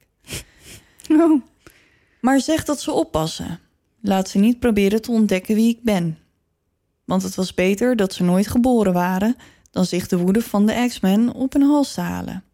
Maar 2.20 2.40
zeg 2.40 2.64
dat 2.64 2.80
ze 2.80 2.92
oppassen. 2.92 3.58
Laat 4.00 4.28
ze 4.28 4.38
niet 4.38 4.58
proberen 4.58 5.02
te 5.02 5.10
ontdekken 5.10 5.54
wie 5.54 5.68
ik 5.68 5.82
ben. 5.82 6.18
Want 7.04 7.22
het 7.22 7.34
was 7.34 7.54
beter 7.54 7.96
dat 7.96 8.12
ze 8.12 8.22
nooit 8.22 8.46
geboren 8.46 8.92
waren 8.92 9.36
dan 9.70 9.84
zich 9.84 10.08
de 10.08 10.18
woede 10.18 10.42
van 10.42 10.66
de 10.66 10.84
X-Men 10.88 11.32
op 11.32 11.52
hun 11.52 11.62
hals 11.62 11.94
te 11.94 12.00
halen. 12.00 12.44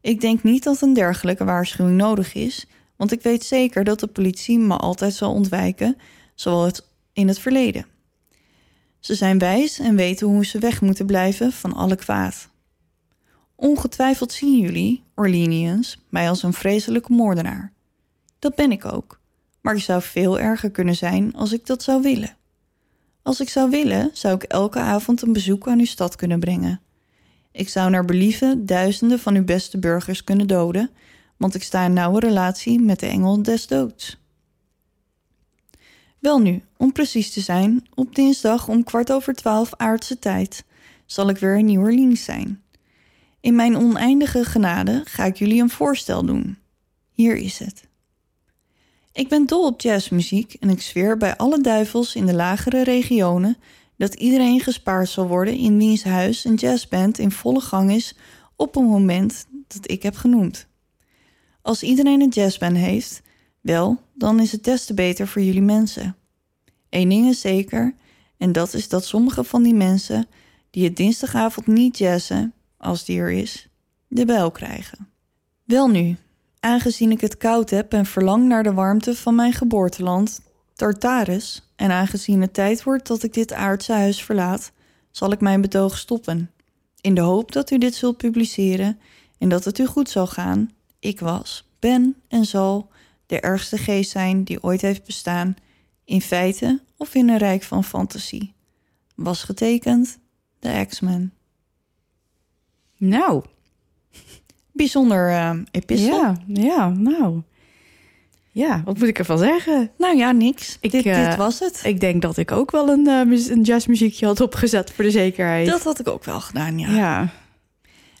Ik 0.00 0.20
denk 0.20 0.42
niet 0.42 0.62
dat 0.62 0.82
een 0.82 0.94
dergelijke 0.94 1.44
waarschuwing 1.44 1.96
nodig 1.96 2.34
is, 2.34 2.66
want 2.96 3.12
ik 3.12 3.22
weet 3.22 3.44
zeker 3.44 3.84
dat 3.84 4.00
de 4.00 4.06
politie 4.06 4.58
me 4.58 4.76
altijd 4.76 5.14
zal 5.14 5.32
ontwijken, 5.32 5.96
zoals 6.34 6.80
in 7.12 7.28
het 7.28 7.38
verleden. 7.38 7.86
Ze 9.00 9.14
zijn 9.14 9.38
wijs 9.38 9.78
en 9.78 9.96
weten 9.96 10.26
hoe 10.26 10.44
ze 10.44 10.58
weg 10.58 10.80
moeten 10.80 11.06
blijven 11.06 11.52
van 11.52 11.74
alle 11.74 11.96
kwaad. 11.96 12.48
Ongetwijfeld 13.56 14.32
zien 14.32 14.58
jullie, 14.60 15.04
Orleanians, 15.14 15.98
mij 16.08 16.28
als 16.28 16.42
een 16.42 16.52
vreselijke 16.52 17.12
moordenaar. 17.12 17.72
Dat 18.38 18.54
ben 18.54 18.72
ik 18.72 18.84
ook, 18.84 19.20
maar 19.60 19.74
ik 19.74 19.82
zou 19.82 20.02
veel 20.02 20.38
erger 20.38 20.70
kunnen 20.70 20.96
zijn 20.96 21.34
als 21.34 21.52
ik 21.52 21.66
dat 21.66 21.82
zou 21.82 22.02
willen. 22.02 22.36
Als 23.22 23.40
ik 23.40 23.48
zou 23.48 23.70
willen, 23.70 24.10
zou 24.12 24.34
ik 24.34 24.42
elke 24.42 24.78
avond 24.78 25.22
een 25.22 25.32
bezoek 25.32 25.68
aan 25.68 25.78
uw 25.78 25.84
stad 25.84 26.16
kunnen 26.16 26.40
brengen. 26.40 26.80
Ik 27.52 27.68
zou 27.68 27.90
naar 27.90 28.04
believen 28.04 28.66
duizenden 28.66 29.18
van 29.18 29.34
uw 29.34 29.44
beste 29.44 29.78
burgers 29.78 30.24
kunnen 30.24 30.46
doden, 30.46 30.90
want 31.36 31.54
ik 31.54 31.62
sta 31.62 31.84
in 31.84 31.92
nauwe 31.92 32.20
relatie 32.20 32.80
met 32.80 33.00
de 33.00 33.06
engel 33.06 33.42
des 33.42 33.66
doods. 33.66 34.18
Welnu, 36.18 36.62
om 36.76 36.92
precies 36.92 37.32
te 37.32 37.40
zijn, 37.40 37.86
op 37.94 38.14
dinsdag 38.14 38.68
om 38.68 38.84
kwart 38.84 39.12
over 39.12 39.34
twaalf 39.34 39.74
aardse 39.76 40.18
tijd 40.18 40.64
zal 41.06 41.28
ik 41.28 41.38
weer 41.38 41.56
in 41.56 41.66
New 41.66 41.80
Orleans 41.80 42.24
zijn. 42.24 42.62
In 43.40 43.54
mijn 43.54 43.76
oneindige 43.76 44.44
genade 44.44 45.02
ga 45.04 45.24
ik 45.24 45.36
jullie 45.36 45.62
een 45.62 45.70
voorstel 45.70 46.24
doen. 46.24 46.58
Hier 47.12 47.36
is 47.36 47.58
het. 47.58 47.88
Ik 49.12 49.28
ben 49.28 49.46
dol 49.46 49.66
op 49.66 49.80
jazzmuziek 49.80 50.56
en 50.60 50.70
ik 50.70 50.82
zweer 50.82 51.16
bij 51.16 51.36
alle 51.36 51.60
duivels 51.60 52.14
in 52.14 52.26
de 52.26 52.34
lagere 52.34 52.84
regionen 52.84 53.56
dat 53.96 54.14
iedereen 54.14 54.60
gespaard 54.60 55.08
zal 55.08 55.26
worden 55.26 55.54
in 55.54 55.78
wiens 55.78 56.04
huis 56.04 56.44
een 56.44 56.54
jazzband 56.54 57.18
in 57.18 57.30
volle 57.30 57.60
gang 57.60 57.90
is 57.90 58.16
op 58.56 58.76
een 58.76 58.84
moment 58.84 59.46
dat 59.68 59.90
ik 59.90 60.02
heb 60.02 60.16
genoemd. 60.16 60.66
Als 61.62 61.82
iedereen 61.82 62.20
een 62.20 62.28
jazzband 62.28 62.76
heeft, 62.76 63.22
wel, 63.60 64.00
dan 64.14 64.40
is 64.40 64.52
het 64.52 64.64
des 64.64 64.84
te 64.84 64.94
beter 64.94 65.28
voor 65.28 65.42
jullie 65.42 65.62
mensen. 65.62 66.16
Eén 66.90 67.08
ding 67.08 67.28
is 67.28 67.40
zeker, 67.40 67.94
en 68.36 68.52
dat 68.52 68.74
is 68.74 68.88
dat 68.88 69.04
sommige 69.04 69.44
van 69.44 69.62
die 69.62 69.74
mensen 69.74 70.26
die 70.70 70.84
het 70.84 70.96
dinsdagavond 70.96 71.66
niet 71.66 71.98
jazzen, 71.98 72.52
als 72.86 73.04
die 73.04 73.20
er 73.20 73.30
is, 73.30 73.68
de 74.08 74.24
bijl 74.24 74.50
krijgen. 74.50 75.08
Welnu, 75.64 76.16
aangezien 76.60 77.10
ik 77.10 77.20
het 77.20 77.36
koud 77.36 77.70
heb 77.70 77.92
en 77.92 78.06
verlang 78.06 78.48
naar 78.48 78.62
de 78.62 78.72
warmte 78.72 79.16
van 79.16 79.34
mijn 79.34 79.52
geboorteland, 79.52 80.40
Tartarus, 80.74 81.70
en 81.76 81.90
aangezien 81.90 82.40
het 82.40 82.54
tijd 82.54 82.82
wordt 82.82 83.06
dat 83.06 83.22
ik 83.22 83.32
dit 83.32 83.52
aardse 83.52 83.92
huis 83.92 84.24
verlaat, 84.24 84.72
zal 85.10 85.32
ik 85.32 85.40
mijn 85.40 85.60
betoog 85.60 85.98
stoppen. 85.98 86.50
In 87.00 87.14
de 87.14 87.20
hoop 87.20 87.52
dat 87.52 87.70
u 87.70 87.78
dit 87.78 87.94
zult 87.94 88.16
publiceren 88.16 88.98
en 89.38 89.48
dat 89.48 89.64
het 89.64 89.78
u 89.78 89.86
goed 89.86 90.10
zal 90.10 90.26
gaan. 90.26 90.70
Ik 90.98 91.20
was, 91.20 91.68
ben 91.78 92.16
en 92.28 92.44
zal 92.44 92.90
de 93.26 93.40
ergste 93.40 93.78
geest 93.78 94.10
zijn 94.10 94.44
die 94.44 94.62
ooit 94.62 94.80
heeft 94.80 95.04
bestaan, 95.04 95.56
in 96.04 96.20
feite 96.20 96.82
of 96.96 97.14
in 97.14 97.28
een 97.28 97.38
rijk 97.38 97.62
van 97.62 97.84
fantasie. 97.84 98.54
Was 99.14 99.42
getekend 99.42 100.18
de 100.58 100.84
X-Men. 100.88 101.35
Nou, 102.96 103.42
Bijzonder 104.76 105.30
uh, 105.30 105.50
epistel. 105.70 106.20
ja, 106.20 106.36
ja, 106.46 106.88
nou. 106.88 107.42
Ja, 108.50 108.82
wat 108.84 108.98
moet 108.98 109.08
ik 109.08 109.18
ervan 109.18 109.38
zeggen? 109.38 109.90
Nou 109.98 110.16
ja, 110.16 110.32
niks. 110.32 110.78
Ik, 110.80 110.90
dit, 110.90 111.06
eh, 111.06 111.28
dit 111.28 111.36
was 111.36 111.58
het. 111.58 111.80
Ik 111.84 112.00
denk 112.00 112.22
dat 112.22 112.36
ik 112.36 112.52
ook 112.52 112.70
wel 112.70 112.88
een, 112.88 113.06
eh, 113.06 113.50
een 113.50 113.62
jazzmuziekje 113.62 114.26
had 114.26 114.40
opgezet 114.40 114.92
voor 114.92 115.04
de 115.04 115.10
zekerheid. 115.10 115.66
Dat 115.66 115.82
had 115.82 115.98
ik 115.98 116.08
ook 116.08 116.24
wel 116.24 116.40
gedaan, 116.40 116.78
ja. 116.78 116.88
ja. 116.90 117.28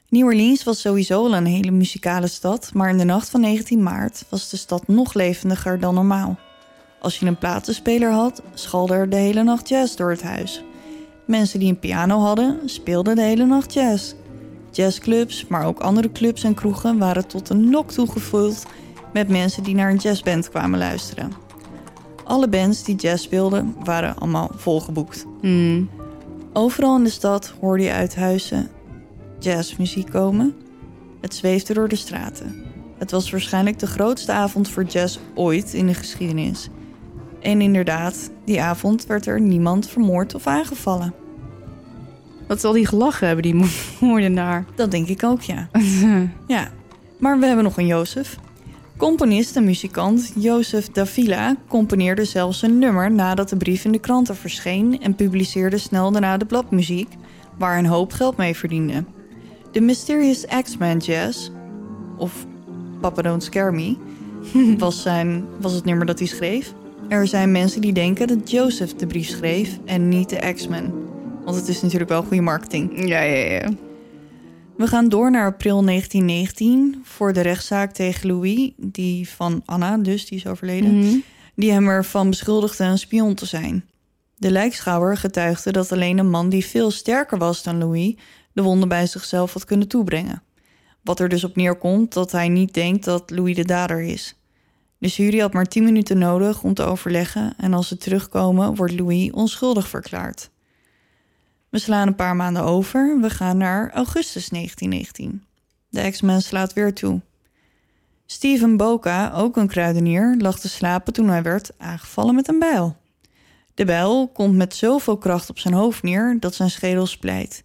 New 0.08 0.26
Orleans 0.26 0.64
was 0.64 0.80
sowieso 0.80 1.24
al 1.24 1.34
een 1.34 1.46
hele 1.46 1.70
muzikale 1.70 2.26
stad, 2.26 2.70
maar 2.74 2.90
in 2.90 2.98
de 2.98 3.04
nacht 3.04 3.30
van 3.30 3.40
19 3.40 3.82
maart 3.82 4.24
was 4.28 4.50
de 4.50 4.56
stad 4.56 4.88
nog 4.88 5.14
levendiger 5.14 5.80
dan 5.80 5.94
normaal. 5.94 6.38
Als 7.00 7.18
je 7.18 7.26
een 7.26 7.38
platenspeler 7.38 8.10
had, 8.10 8.42
schalde 8.54 8.94
er 8.94 9.08
de 9.08 9.16
hele 9.16 9.42
nacht 9.42 9.68
jazz 9.68 9.94
door 9.94 10.10
het 10.10 10.22
huis. 10.22 10.62
Mensen 11.26 11.58
die 11.58 11.68
een 11.68 11.78
piano 11.78 12.20
hadden, 12.20 12.58
speelden 12.64 13.16
de 13.16 13.22
hele 13.22 13.44
nacht 13.44 13.72
jazz. 13.72 14.14
Jazzclubs, 14.76 15.46
maar 15.46 15.66
ook 15.66 15.80
andere 15.80 16.12
clubs 16.12 16.44
en 16.44 16.54
kroegen 16.54 16.98
waren 16.98 17.26
tot 17.26 17.46
de 17.46 17.54
nok 17.54 17.90
toe 17.90 18.10
gevuld 18.10 18.66
met 19.12 19.28
mensen 19.28 19.62
die 19.62 19.74
naar 19.74 19.90
een 19.90 19.96
jazzband 19.96 20.50
kwamen 20.50 20.78
luisteren. 20.78 21.32
Alle 22.24 22.48
bands 22.48 22.84
die 22.84 22.94
jazz 22.94 23.22
speelden 23.24 23.74
waren 23.84 24.16
allemaal 24.16 24.50
volgeboekt. 24.54 25.26
Hmm. 25.40 25.90
Overal 26.52 26.96
in 26.96 27.04
de 27.04 27.10
stad 27.10 27.54
hoorde 27.60 27.82
je 27.82 27.92
uit 27.92 28.16
huizen 28.16 28.68
jazzmuziek 29.38 30.10
komen. 30.10 30.54
Het 31.20 31.34
zweefde 31.34 31.74
door 31.74 31.88
de 31.88 31.96
straten. 31.96 32.64
Het 32.98 33.10
was 33.10 33.30
waarschijnlijk 33.30 33.78
de 33.78 33.86
grootste 33.86 34.32
avond 34.32 34.68
voor 34.68 34.84
jazz 34.84 35.18
ooit 35.34 35.74
in 35.74 35.86
de 35.86 35.94
geschiedenis. 35.94 36.68
En 37.40 37.60
inderdaad, 37.60 38.30
die 38.44 38.62
avond 38.62 39.06
werd 39.06 39.26
er 39.26 39.40
niemand 39.40 39.88
vermoord 39.88 40.34
of 40.34 40.46
aangevallen. 40.46 41.14
Wat 42.46 42.60
zal 42.60 42.72
die 42.72 42.86
gelachen 42.86 43.26
hebben, 43.26 43.44
die 43.44 43.54
mo- 43.54 43.66
moordenaar? 44.08 44.64
Dat 44.74 44.90
denk 44.90 45.08
ik 45.08 45.22
ook, 45.24 45.40
ja. 45.42 45.68
ja, 46.46 46.70
maar 47.18 47.38
we 47.38 47.46
hebben 47.46 47.64
nog 47.64 47.78
een 47.78 47.86
Jozef. 47.86 48.36
Componist 48.96 49.56
en 49.56 49.64
muzikant 49.64 50.32
Jozef 50.36 50.88
Davila 50.88 51.56
componeerde 51.68 52.24
zelfs 52.24 52.62
een 52.62 52.78
nummer 52.78 53.10
nadat 53.12 53.48
de 53.48 53.56
brief 53.56 53.84
in 53.84 53.92
de 53.92 53.98
kranten 53.98 54.36
verscheen 54.36 55.00
en 55.02 55.14
publiceerde 55.14 55.78
snel 55.78 56.10
daarna 56.10 56.36
de 56.36 56.44
bladmuziek, 56.44 57.08
waar 57.58 57.78
een 57.78 57.86
hoop 57.86 58.12
geld 58.12 58.36
mee 58.36 58.56
verdiende. 58.56 59.04
De 59.72 59.80
Mysterious 59.80 60.44
X-Men 60.62 60.98
Jazz, 60.98 61.50
of 62.18 62.46
Papa 63.00 63.22
Don't 63.22 63.42
Scare 63.42 63.72
Me, 63.72 63.96
was, 64.78 65.02
zijn, 65.02 65.44
was 65.60 65.72
het 65.72 65.84
nummer 65.84 66.06
dat 66.06 66.18
hij 66.18 66.28
schreef. 66.28 66.72
Er 67.08 67.26
zijn 67.26 67.52
mensen 67.52 67.80
die 67.80 67.92
denken 67.92 68.26
dat 68.26 68.50
Joseph 68.50 68.94
de 68.94 69.06
brief 69.06 69.28
schreef 69.28 69.78
en 69.84 70.08
niet 70.08 70.28
de 70.28 70.52
X-Men. 70.54 70.92
Want 71.46 71.58
het 71.58 71.68
is 71.68 71.82
natuurlijk 71.82 72.10
wel 72.10 72.22
goede 72.22 72.42
marketing. 72.42 73.08
Ja, 73.08 73.20
ja, 73.20 73.50
ja. 73.52 73.68
We 74.76 74.86
gaan 74.86 75.08
door 75.08 75.30
naar 75.30 75.46
april 75.46 75.82
1919 75.84 77.00
voor 77.04 77.32
de 77.32 77.40
rechtszaak 77.40 77.92
tegen 77.92 78.28
Louis, 78.28 78.70
die 78.76 79.28
van 79.28 79.62
Anna, 79.64 79.96
dus 79.96 80.26
die 80.28 80.38
is 80.38 80.46
overleden, 80.46 80.98
Mhm. 80.98 81.16
die 81.54 81.72
hem 81.72 81.88
ervan 81.88 82.30
beschuldigde 82.30 82.84
een 82.84 82.98
spion 82.98 83.34
te 83.34 83.46
zijn. 83.46 83.84
De 84.36 84.50
lijkschouwer 84.50 85.16
getuigde 85.16 85.72
dat 85.72 85.92
alleen 85.92 86.18
een 86.18 86.30
man 86.30 86.48
die 86.48 86.64
veel 86.66 86.90
sterker 86.90 87.38
was 87.38 87.62
dan 87.62 87.78
Louis 87.78 88.14
de 88.52 88.62
wonden 88.62 88.88
bij 88.88 89.06
zichzelf 89.06 89.52
had 89.52 89.64
kunnen 89.64 89.88
toebrengen. 89.88 90.42
Wat 91.02 91.20
er 91.20 91.28
dus 91.28 91.44
op 91.44 91.56
neerkomt 91.56 92.12
dat 92.12 92.32
hij 92.32 92.48
niet 92.48 92.74
denkt 92.74 93.04
dat 93.04 93.30
Louis 93.30 93.56
de 93.56 93.64
dader 93.64 94.00
is. 94.00 94.34
De 94.98 95.08
jury 95.08 95.38
had 95.38 95.52
maar 95.52 95.64
10 95.66 95.84
minuten 95.84 96.18
nodig 96.18 96.62
om 96.62 96.74
te 96.74 96.82
overleggen 96.82 97.54
en 97.56 97.74
als 97.74 97.88
ze 97.88 97.96
terugkomen 97.96 98.74
wordt 98.74 98.98
Louis 98.98 99.30
onschuldig 99.30 99.88
verklaard. 99.88 100.50
We 101.76 101.82
slaan 101.82 102.06
een 102.06 102.14
paar 102.14 102.36
maanden 102.36 102.62
over. 102.62 103.20
We 103.20 103.30
gaan 103.30 103.56
naar 103.56 103.90
augustus 103.90 104.48
1919. 104.48 105.44
De 105.88 106.00
ex-man 106.00 106.40
slaat 106.40 106.72
weer 106.72 106.94
toe. 106.94 107.20
Steven 108.26 108.76
Boca, 108.76 109.32
ook 109.32 109.56
een 109.56 109.66
kruidenier, 109.66 110.36
lag 110.38 110.60
te 110.60 110.68
slapen 110.68 111.12
toen 111.12 111.28
hij 111.28 111.42
werd 111.42 111.70
aangevallen 111.78 112.34
met 112.34 112.48
een 112.48 112.58
bijl. 112.58 112.96
De 113.74 113.84
bijl 113.84 114.28
komt 114.28 114.56
met 114.56 114.74
zoveel 114.74 115.16
kracht 115.16 115.50
op 115.50 115.58
zijn 115.58 115.74
hoofd 115.74 116.02
neer 116.02 116.36
dat 116.40 116.54
zijn 116.54 116.70
schedel 116.70 117.06
splijt. 117.06 117.64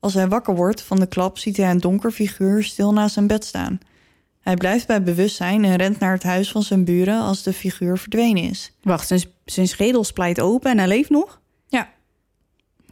Als 0.00 0.14
hij 0.14 0.28
wakker 0.28 0.54
wordt 0.54 0.82
van 0.82 1.00
de 1.00 1.06
klap, 1.06 1.38
ziet 1.38 1.56
hij 1.56 1.70
een 1.70 1.80
donker 1.80 2.10
figuur 2.10 2.64
stil 2.64 2.92
naast 2.92 3.14
zijn 3.14 3.26
bed 3.26 3.44
staan. 3.44 3.78
Hij 4.40 4.54
blijft 4.54 4.86
bij 4.86 5.02
bewustzijn 5.02 5.64
en 5.64 5.76
rent 5.76 5.98
naar 5.98 6.12
het 6.12 6.22
huis 6.22 6.50
van 6.50 6.62
zijn 6.62 6.84
buren 6.84 7.20
als 7.20 7.42
de 7.42 7.52
figuur 7.52 7.98
verdwenen 7.98 8.42
is. 8.42 8.72
Wacht, 8.82 9.06
zijn, 9.06 9.22
zijn 9.44 9.68
schedel 9.68 10.04
splijt 10.04 10.40
open 10.40 10.70
en 10.70 10.78
hij 10.78 10.88
leeft 10.88 11.10
nog? 11.10 11.40
Ja. 11.68 11.88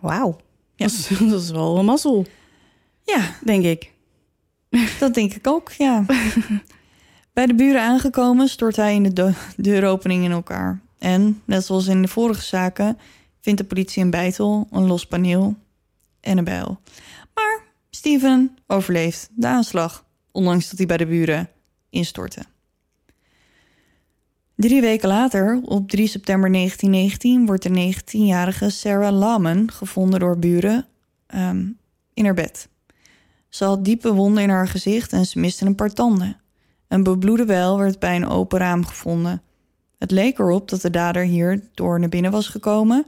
Wauw. 0.00 0.36
Ja. 0.82 0.88
Dat, 0.88 1.18
is, 1.18 1.18
dat 1.32 1.42
is 1.42 1.50
wel 1.50 1.78
een 1.78 1.84
mazzel, 1.84 2.26
Ja, 3.04 3.34
denk 3.44 3.64
ik. 3.64 3.90
dat 4.98 5.14
denk 5.14 5.34
ik 5.34 5.46
ook, 5.46 5.70
ja. 5.70 6.04
Bij 7.32 7.46
de 7.46 7.54
buren 7.54 7.82
aangekomen 7.82 8.48
stort 8.48 8.76
hij 8.76 8.94
in 8.94 9.02
de 9.02 9.32
deuropening 9.56 10.24
in 10.24 10.30
elkaar. 10.30 10.80
En, 10.98 11.42
net 11.44 11.64
zoals 11.64 11.86
in 11.86 12.02
de 12.02 12.08
vorige 12.08 12.42
zaken, 12.42 12.98
vindt 13.40 13.60
de 13.60 13.66
politie 13.66 14.02
een 14.02 14.10
bijtel, 14.10 14.68
een 14.70 14.86
los 14.86 15.06
paneel 15.06 15.56
en 16.20 16.38
een 16.38 16.44
bijl. 16.44 16.80
Maar 17.34 17.62
Steven 17.90 18.58
overleeft 18.66 19.28
de 19.34 19.46
aanslag, 19.46 20.04
ondanks 20.30 20.68
dat 20.68 20.78
hij 20.78 20.86
bij 20.86 20.96
de 20.96 21.06
buren 21.06 21.48
instortte. 21.90 22.42
Drie 24.56 24.80
weken 24.80 25.08
later, 25.08 25.60
op 25.64 25.90
3 25.90 26.06
september 26.06 26.52
1919, 26.52 27.46
wordt 27.46 27.62
de 27.62 27.94
19-jarige 27.94 28.70
Sarah 28.70 29.18
Laman 29.18 29.70
gevonden 29.72 30.20
door 30.20 30.38
buren 30.38 30.86
ehm, 31.26 31.66
in 32.14 32.24
haar 32.24 32.34
bed. 32.34 32.68
Ze 33.48 33.64
had 33.64 33.84
diepe 33.84 34.14
wonden 34.14 34.42
in 34.42 34.50
haar 34.50 34.68
gezicht 34.68 35.12
en 35.12 35.26
ze 35.26 35.38
miste 35.38 35.66
een 35.66 35.74
paar 35.74 35.92
tanden. 35.92 36.36
Een 36.88 37.02
bebloede 37.02 37.44
bijl 37.44 37.78
werd 37.78 37.98
bij 37.98 38.16
een 38.16 38.28
open 38.28 38.58
raam 38.58 38.86
gevonden. 38.86 39.42
Het 39.98 40.10
leek 40.10 40.38
erop 40.38 40.68
dat 40.68 40.80
de 40.80 40.90
dader 40.90 41.22
hier 41.22 41.62
door 41.74 42.00
naar 42.00 42.08
binnen 42.08 42.30
was 42.30 42.48
gekomen, 42.48 43.06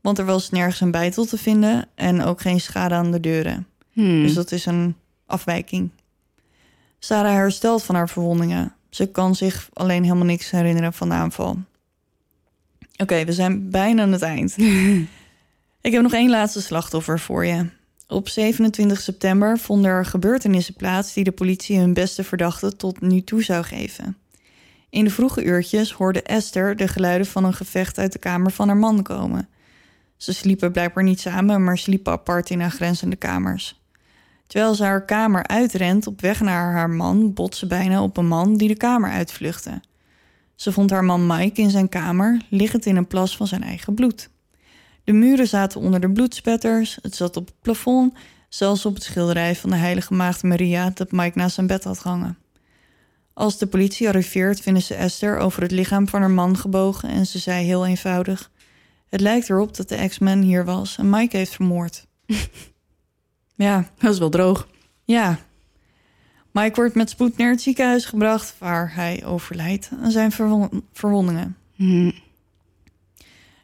want 0.00 0.18
er 0.18 0.24
was 0.24 0.50
nergens 0.50 0.80
een 0.80 0.90
bijtel 0.90 1.24
te 1.24 1.38
vinden 1.38 1.88
en 1.94 2.22
ook 2.22 2.40
geen 2.40 2.60
schade 2.60 2.94
aan 2.94 3.10
de 3.10 3.20
deuren. 3.20 3.66
Hmm. 3.92 4.22
Dus 4.22 4.34
dat 4.34 4.52
is 4.52 4.66
een 4.66 4.96
afwijking. 5.26 5.90
Sarah 6.98 7.32
herstelt 7.32 7.82
van 7.82 7.94
haar 7.94 8.08
verwondingen. 8.08 8.74
Ze 8.94 9.06
kan 9.06 9.34
zich 9.34 9.68
alleen 9.72 10.02
helemaal 10.02 10.24
niks 10.24 10.50
herinneren 10.50 10.92
van 10.92 11.08
de 11.08 11.14
aanval. 11.14 11.58
Oké, 12.96 13.24
we 13.24 13.32
zijn 13.32 13.70
bijna 13.70 14.02
aan 14.02 14.12
het 14.12 14.22
eind. 14.22 14.56
Ik 15.80 15.92
heb 15.92 16.02
nog 16.02 16.12
één 16.12 16.30
laatste 16.30 16.62
slachtoffer 16.62 17.20
voor 17.20 17.44
je. 17.44 17.66
Op 18.08 18.28
27 18.28 19.00
september 19.00 19.58
vonden 19.58 19.90
er 19.90 20.04
gebeurtenissen 20.04 20.74
plaats 20.74 21.12
die 21.12 21.24
de 21.24 21.32
politie 21.32 21.78
hun 21.78 21.94
beste 21.94 22.24
verdachte 22.24 22.76
tot 22.76 23.00
nu 23.00 23.22
toe 23.22 23.42
zou 23.42 23.64
geven. 23.64 24.16
In 24.90 25.04
de 25.04 25.10
vroege 25.10 25.44
uurtjes 25.44 25.92
hoorde 25.92 26.22
Esther 26.22 26.76
de 26.76 26.88
geluiden 26.88 27.26
van 27.26 27.44
een 27.44 27.54
gevecht 27.54 27.98
uit 27.98 28.12
de 28.12 28.18
kamer 28.18 28.50
van 28.50 28.68
haar 28.68 28.76
man 28.76 29.02
komen. 29.02 29.48
Ze 30.16 30.32
sliepen 30.32 30.72
blijkbaar 30.72 31.04
niet 31.04 31.20
samen, 31.20 31.64
maar 31.64 31.78
sliepen 31.78 32.12
apart 32.12 32.50
in 32.50 32.62
aangrenzende 32.62 33.16
kamers. 33.16 33.81
Terwijl 34.52 34.74
ze 34.74 34.84
haar 34.84 35.04
kamer 35.04 35.46
uitrent 35.46 36.06
op 36.06 36.20
weg 36.20 36.40
naar 36.40 36.72
haar 36.72 36.90
man, 36.90 37.32
botst 37.32 37.58
ze 37.58 37.66
bijna 37.66 38.02
op 38.02 38.16
een 38.16 38.26
man 38.26 38.56
die 38.56 38.68
de 38.68 38.76
kamer 38.76 39.10
uitvluchtte. 39.10 39.80
Ze 40.54 40.72
vond 40.72 40.90
haar 40.90 41.04
man 41.04 41.26
Mike 41.26 41.60
in 41.60 41.70
zijn 41.70 41.88
kamer, 41.88 42.40
liggend 42.50 42.86
in 42.86 42.96
een 42.96 43.06
plas 43.06 43.36
van 43.36 43.46
zijn 43.46 43.62
eigen 43.62 43.94
bloed. 43.94 44.30
De 45.04 45.12
muren 45.12 45.46
zaten 45.46 45.80
onder 45.80 46.00
de 46.00 46.12
bloedspetters, 46.12 46.98
het 47.02 47.14
zat 47.14 47.36
op 47.36 47.46
het 47.46 47.60
plafond, 47.60 48.14
zelfs 48.48 48.86
op 48.86 48.94
het 48.94 49.02
schilderij 49.02 49.56
van 49.56 49.70
de 49.70 49.76
heilige 49.76 50.14
maagd 50.14 50.42
Maria 50.42 50.90
dat 50.94 51.12
Mike 51.12 51.38
naast 51.38 51.54
zijn 51.54 51.66
bed 51.66 51.84
had 51.84 51.98
gehangen. 51.98 52.38
Als 53.32 53.58
de 53.58 53.66
politie 53.66 54.08
arriveert, 54.08 54.60
vinden 54.60 54.82
ze 54.82 54.94
Esther 54.94 55.38
over 55.38 55.62
het 55.62 55.70
lichaam 55.70 56.08
van 56.08 56.20
haar 56.20 56.30
man 56.30 56.56
gebogen 56.56 57.08
en 57.08 57.26
ze 57.26 57.38
zei 57.38 57.64
heel 57.64 57.86
eenvoudig: 57.86 58.50
Het 59.08 59.20
lijkt 59.20 59.50
erop 59.50 59.76
dat 59.76 59.88
de 59.88 59.96
ex-man 59.96 60.40
hier 60.40 60.64
was 60.64 60.98
en 60.98 61.10
Mike 61.10 61.36
heeft 61.36 61.54
vermoord. 61.54 62.06
ja, 63.62 63.90
Dat 63.98 64.12
is 64.12 64.18
wel 64.18 64.28
droog. 64.30 64.68
ja. 65.04 65.38
Mike 66.52 66.74
wordt 66.74 66.94
met 66.94 67.10
spoed 67.10 67.36
naar 67.36 67.50
het 67.50 67.62
ziekenhuis 67.62 68.04
gebracht, 68.04 68.54
waar 68.58 68.94
hij 68.94 69.24
overlijdt 69.24 69.90
aan 70.02 70.10
zijn 70.10 70.32
verwon- 70.32 70.84
verwondingen. 70.92 71.56
Hmm. 71.74 72.12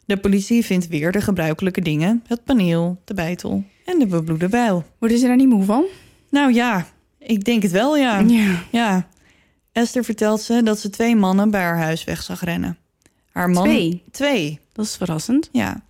De 0.05 0.17
politie 0.17 0.65
vindt 0.65 0.87
weer 0.89 1.13
de 1.13 1.21
gebruikelijke 1.21 1.81
dingen: 1.81 2.23
het 2.27 2.45
paneel, 2.45 3.01
de 3.05 3.15
bijtel 3.15 3.65
en 3.85 3.99
de 3.99 4.07
bebloede 4.07 4.49
bijl. 4.49 4.85
Worden 4.99 5.19
ze 5.19 5.27
daar 5.27 5.37
niet 5.37 5.49
moe 5.49 5.65
van? 5.65 5.85
Nou 6.31 6.53
ja, 6.53 6.87
ik 7.19 7.45
denk 7.45 7.63
het 7.63 7.73
wel, 7.73 7.97
ja. 7.97 8.19
Ja. 8.19 8.63
Ja. 8.71 9.09
Esther 9.73 10.05
vertelt 10.05 10.41
ze 10.41 10.63
dat 10.63 10.79
ze 10.81 10.91
twee 10.91 11.17
mannen 11.17 11.51
bij 11.51 11.63
haar 11.63 11.79
huis 11.79 12.05
weg 12.05 12.23
zag 12.23 12.45
rennen. 12.45 12.79
Haar 13.33 13.51
man... 13.51 13.65
Twee? 13.65 14.03
Twee, 14.11 14.61
Dat 14.73 14.85
is 14.85 14.97
verrassend. 14.97 15.49
ja. 15.53 15.83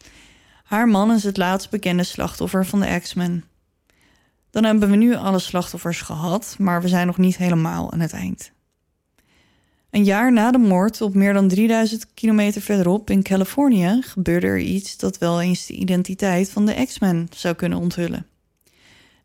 Haar 0.65 0.89
man 0.89 1.13
is 1.13 1.25
het 1.25 1.37
laatst 1.37 1.71
bekende 1.71 2.03
slachtoffer 2.05 2.67
van 2.67 2.81
de 2.81 2.99
X-Men. 3.01 3.45
Dan 4.51 4.65
hebben 4.65 4.91
we 4.91 4.97
nu 4.97 5.15
alle 5.15 5.39
slachtoffers 5.39 6.01
gehad, 6.01 6.57
maar 6.59 6.83
we 6.83 6.89
zijn 6.89 7.07
nog 7.07 7.19
niet 7.19 7.37
helemaal 7.37 7.93
aan 7.93 8.01
het 8.01 8.13
eind. 8.13 8.53
Een 9.91 10.05
jaar 10.05 10.33
na 10.33 10.51
de 10.51 10.59
moord 10.59 11.01
op 11.01 11.15
meer 11.15 11.33
dan 11.33 11.49
3000 11.49 12.15
kilometer 12.15 12.61
verderop 12.63 13.11
in 13.11 13.23
Californië 13.23 13.99
gebeurde 14.01 14.47
er 14.47 14.59
iets 14.59 14.97
dat 14.97 15.19
wel 15.19 15.41
eens 15.41 15.67
de 15.67 15.75
identiteit 15.75 16.51
van 16.51 16.67
de 16.67 16.85
X-Men 16.85 17.29
zou 17.37 17.55
kunnen 17.55 17.79
onthullen. 17.79 18.27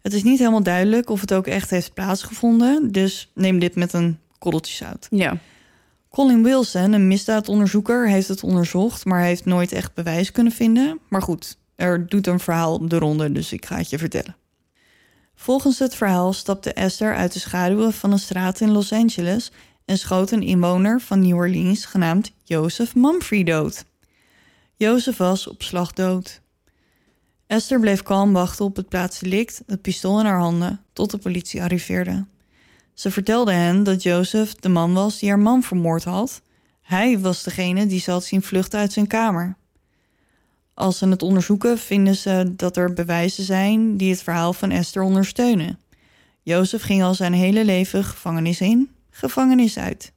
Het 0.02 0.14
is 0.14 0.24
niet 0.24 0.40
helemaal 0.40 0.64
duidelijk 0.64 1.10
of 1.10 1.22
het 1.22 1.34
ook 1.34 1.48
echt 1.48 1.70
heeft 1.70 1.94
plaatsgevonden, 1.94 2.92
dus 2.92 3.32
neem 3.34 3.60
dit 3.60 3.76
met 3.76 3.94
een 3.94 4.18
korreltje 4.40 4.76
zout. 4.76 5.08
Ja. 5.10 5.38
Colin 6.10 6.44
Wilson, 6.44 6.92
een 6.92 7.08
misdaadonderzoeker, 7.08 8.10
heeft 8.10 8.28
het 8.28 8.44
onderzocht, 8.44 9.06
maar 9.06 9.22
heeft 9.22 9.46
nooit 9.46 9.72
echt 9.72 9.94
bewijs 9.94 10.32
kunnen 10.32 10.54
vinden. 10.54 11.00
Maar 11.10 11.22
goed, 11.22 11.58
er 11.76 12.08
doet 12.08 12.28
een 12.28 12.40
verhaal 12.40 12.88
de 12.88 12.98
ronde, 12.98 13.32
dus 13.32 13.54
ik 13.54 13.66
ga 13.66 13.78
het 13.78 13.90
je 13.90 13.98
vertellen. 13.98 14.36
Volgens 15.36 15.80
het 15.80 15.96
verhaal 15.96 16.34
stapte 16.34 16.74
Esther 16.74 17.16
uit 17.16 17.34
de 17.34 17.40
schaduwen 17.40 17.94
van 17.94 18.12
een 18.12 18.20
straat 18.20 18.60
in 18.60 18.72
Los 18.72 18.92
Angeles 18.92 19.52
en 19.86 19.98
schoot 19.98 20.32
een 20.32 20.42
inwoner 20.44 21.02
van 21.02 21.20
New 21.22 21.36
Orleans 21.36 21.86
genaamd 21.86 22.32
Joseph 22.44 22.96
Mumphrey 22.96 23.44
dood. 23.44 23.86
Joseph 24.76 25.18
was 25.18 25.48
op 25.48 25.62
slag 25.62 25.94
dood. 25.94 26.42
Esther 27.48 27.80
bleef 27.80 28.04
kalm 28.04 28.34
wachten 28.34 28.66
op 28.66 28.76
het 28.76 28.90
plaatsdelict, 28.90 29.64
het 29.68 29.82
pistool 29.82 30.20
in 30.20 30.26
haar 30.26 30.40
handen, 30.40 30.82
tot 30.94 31.12
de 31.12 31.18
politie 31.18 31.62
arriveerde. 31.62 32.26
Ze 32.94 33.12
vertelde 33.12 33.52
hen 33.52 33.84
dat 33.84 34.04
Joseph 34.04 34.54
de 34.54 34.70
man 34.70 34.94
was 34.94 35.20
die 35.20 35.30
haar 35.30 35.40
man 35.40 35.64
vermoord 35.64 36.04
had. 36.04 36.42
Hij 36.82 37.20
was 37.20 37.44
degene 37.44 37.86
die 37.86 38.00
ze 38.00 38.12
had 38.12 38.24
zien 38.24 38.42
vluchten 38.42 38.80
uit 38.80 38.94
zijn 38.94 39.08
kamer. 39.08 39.58
Als 40.74 40.98
ze 40.98 41.08
het 41.08 41.22
onderzoeken, 41.22 41.78
vinden 41.78 42.16
ze 42.16 42.54
dat 42.56 42.78
er 42.78 42.94
bewijzen 42.94 43.44
zijn 43.44 43.98
die 43.98 44.12
het 44.12 44.24
verhaal 44.24 44.54
van 44.54 44.72
Esther 44.72 45.04
ondersteunen. 45.04 45.80
Joseph 46.42 46.84
ging 46.84 47.04
al 47.04 47.14
zijn 47.14 47.34
hele 47.34 47.66
leven 47.66 48.04
gevangenis 48.04 48.62
in, 48.62 48.90
gevangenis 49.10 49.78
uit. 49.78 50.12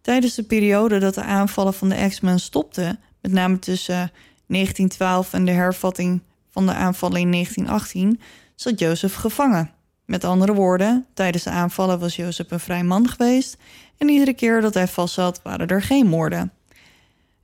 Tijdens 0.00 0.34
de 0.34 0.42
periode 0.42 0.98
dat 0.98 1.14
de 1.14 1.22
aanvallen 1.22 1.74
van 1.74 1.88
de 1.88 2.08
X-Men 2.08 2.40
stopten, 2.40 2.98
met 3.20 3.32
name 3.32 3.58
tussen 3.58 4.10
1912 4.46 5.32
en 5.32 5.44
de 5.44 5.50
hervatting 5.50 6.20
van 6.50 6.66
de 6.66 6.72
aanvallen 6.72 7.20
in 7.20 7.30
1918, 7.30 8.20
zat 8.54 8.78
Joseph 8.78 9.14
gevangen. 9.14 9.70
Met 10.04 10.24
andere 10.24 10.54
woorden, 10.54 11.06
tijdens 11.14 11.44
de 11.44 11.50
aanvallen 11.50 11.98
was 11.98 12.16
Jozef 12.16 12.50
een 12.50 12.60
vrij 12.60 12.84
man 12.84 13.08
geweest 13.08 13.56
en 13.98 14.08
iedere 14.08 14.34
keer 14.34 14.60
dat 14.60 14.74
hij 14.74 14.88
vastzat 14.88 15.40
waren 15.42 15.68
er 15.68 15.82
geen 15.82 16.06
moorden. 16.06 16.52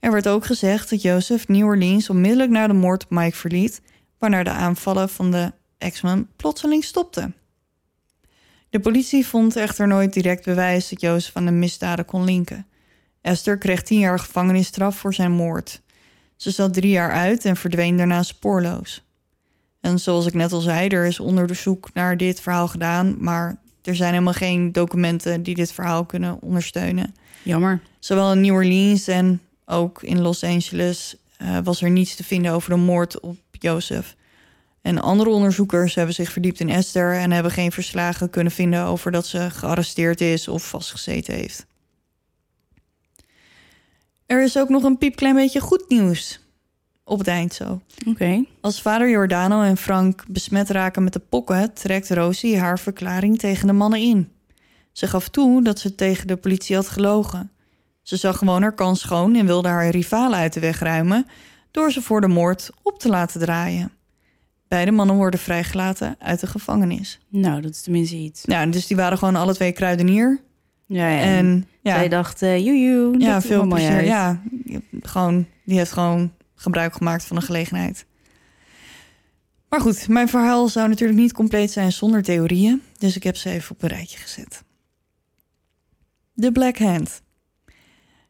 Er 0.05 0.13
werd 0.13 0.29
ook 0.29 0.45
gezegd 0.45 0.91
dat 0.91 1.03
Jozef 1.03 1.49
New 1.49 1.67
Orleans 1.67 2.11
onmiddellijk 2.11 2.51
na 2.51 2.67
de 2.67 2.73
moord 2.73 3.05
op 3.05 3.11
Mike 3.11 3.37
verliet, 3.37 3.81
waarna 4.19 4.43
de 4.43 4.51
aanvallen 4.51 5.09
van 5.09 5.31
de 5.31 5.53
X-Men 5.91 6.29
plotseling 6.37 6.85
stopten. 6.85 7.35
De 8.71 8.81
politie 8.81 9.27
vond 9.27 9.57
echter 9.57 9.87
nooit 9.87 10.13
direct 10.13 10.45
bewijs 10.45 10.89
dat 10.89 11.01
Jozef 11.01 11.37
aan 11.37 11.45
de 11.45 11.51
misdaden 11.51 12.05
kon 12.05 12.25
linken. 12.25 12.67
Esther 13.21 13.59
kreeg 13.59 13.83
tien 13.83 13.99
jaar 13.99 14.19
gevangenisstraf 14.19 14.97
voor 14.97 15.15
zijn 15.15 15.33
moord. 15.33 15.83
Ze 16.37 16.51
zat 16.51 16.75
drie 16.75 16.91
jaar 16.91 17.13
uit 17.13 17.45
en 17.45 17.57
verdween 17.57 17.97
daarna 17.97 18.23
spoorloos. 18.23 19.05
En 19.81 19.99
zoals 19.99 20.27
ik 20.27 20.35
net 20.35 20.53
al 20.53 20.61
zei, 20.61 20.89
er 20.89 21.07
is 21.07 21.21
onderzoek 21.21 21.91
naar 21.95 22.17
dit 22.17 22.41
verhaal 22.41 22.69
gedaan, 22.69 23.17
maar 23.19 23.61
er 23.83 23.97
zijn 23.97 24.13
helemaal 24.13 24.33
geen 24.33 24.73
documenten 24.73 25.43
die 25.43 25.55
dit 25.55 25.73
verhaal 25.73 26.05
kunnen 26.05 26.43
ondersteunen. 26.43 27.15
Jammer. 27.43 27.81
Zowel 27.99 28.33
in 28.33 28.41
New 28.41 28.55
Orleans 28.55 29.07
en 29.07 29.41
ook 29.67 30.03
in 30.03 30.21
Los 30.21 30.45
Angeles 30.45 31.17
eh, 31.37 31.59
was 31.65 31.83
er 31.83 31.91
niets 31.91 32.15
te 32.15 32.25
vinden 32.25 32.53
over 32.53 32.71
de 32.71 32.77
moord 32.77 33.21
op 33.21 33.37
Jozef. 33.51 34.17
En 34.83 34.99
andere 35.01 35.31
onderzoekers 35.31 35.95
hebben 35.95 36.15
zich 36.15 36.33
verdiept 36.33 36.61
in 36.61 36.71
Esther 36.71 37.15
en 37.15 37.31
hebben 37.31 37.53
geen 37.53 37.73
verslagen 37.73 38.31
kunnen 38.31 38.53
vinden 38.53 38.85
over 38.85 39.13
dat 39.13 39.27
ze 39.27 39.51
gearresteerd 39.51 40.21
is 40.21 40.49
of 40.49 40.69
vastgezeten 40.69 41.35
heeft. 41.35 41.67
Er 44.27 44.43
is 44.43 44.59
ook 44.59 44.69
nog 44.69 44.83
een 44.83 44.99
piepklein 44.99 45.35
beetje 45.35 45.61
goed 45.61 45.85
nieuws. 45.89 46.41
op 47.05 47.19
het 47.19 47.29
eind 47.29 47.55
zo. 47.55 47.81
Oké. 48.09 48.45
Als 48.61 48.83
vader 48.83 49.11
Jordano 49.11 49.63
en 49.63 49.77
Frank 49.77 50.25
besmet 50.29 50.71
raken 50.71 51.05
met 51.05 51.13
de 51.13 51.19
pokken, 51.19 51.75
trekt 51.75 52.11
Rosie 52.11 52.59
haar 52.59 52.79
verklaring 52.79 53.39
tegen 53.39 53.67
de 53.67 53.73
mannen 53.73 54.01
in. 54.01 54.33
Ze 54.93 55.07
gaf 55.07 55.29
toe 55.29 55.63
dat 55.63 55.79
ze 55.79 55.95
tegen 55.95 56.27
de 56.27 56.37
politie 56.37 56.77
had 56.77 56.89
gelogen. 56.89 57.51
Ze 58.05 58.17
zag 58.17 58.39
gewoon 58.39 58.63
haar 58.63 58.75
kans 58.75 59.01
schoon 59.01 59.35
en 59.35 59.47
wilde 59.47 59.69
haar 59.69 59.89
rivalen 59.89 60.39
uit 60.39 60.53
de 60.53 60.61
weg 60.61 60.79
ruimen 60.79 61.27
door 61.71 61.93
ze 61.93 62.03
voor 62.03 62.21
de 62.21 62.29
moord 62.29 62.71
op 62.83 62.99
te 62.99 63.09
laten 63.09 63.41
draaien. 63.41 63.93
Beide 64.69 64.91
mannen 64.91 65.17
worden 65.17 65.41
vrijgelaten 65.41 66.17
uit 66.19 66.41
de 66.41 66.47
gevangenis. 66.47 67.21
Nou, 67.29 67.61
dat 67.61 67.71
is 67.71 67.83
tenminste 67.83 68.17
iets. 68.17 68.43
Ja, 68.45 68.67
dus 68.67 68.87
die 68.87 68.97
waren 68.97 69.19
gewoon 69.19 69.37
alle 69.37 69.55
twee 69.55 69.73
kruidenier. 69.73 70.41
Ja, 70.87 71.09
ja. 71.09 71.21
En 71.21 71.69
ja, 71.81 71.95
zij 71.95 72.09
dacht, 72.09 72.43
uh, 72.43 72.59
joejoe. 72.59 73.19
ja 73.19 73.41
veel 73.41 73.67
plezier. 73.67 74.05
Ja, 74.05 74.43
gewoon, 75.01 75.47
die 75.65 75.79
heeft 75.79 75.93
gewoon 75.93 76.33
gebruik 76.55 76.95
gemaakt 76.95 77.25
van 77.25 77.37
de 77.37 77.43
gelegenheid. 77.43 78.07
Maar 79.69 79.81
goed, 79.81 80.09
mijn 80.09 80.29
verhaal 80.29 80.69
zou 80.69 80.89
natuurlijk 80.89 81.19
niet 81.19 81.33
compleet 81.33 81.71
zijn 81.71 81.93
zonder 81.93 82.23
theorieën. 82.23 82.83
Dus 82.99 83.17
ik 83.17 83.23
heb 83.23 83.37
ze 83.37 83.51
even 83.51 83.75
op 83.75 83.83
een 83.83 83.89
rijtje 83.89 84.19
gezet. 84.19 84.65
De 86.33 86.53
Black 86.53 86.79
Hand. 86.79 87.23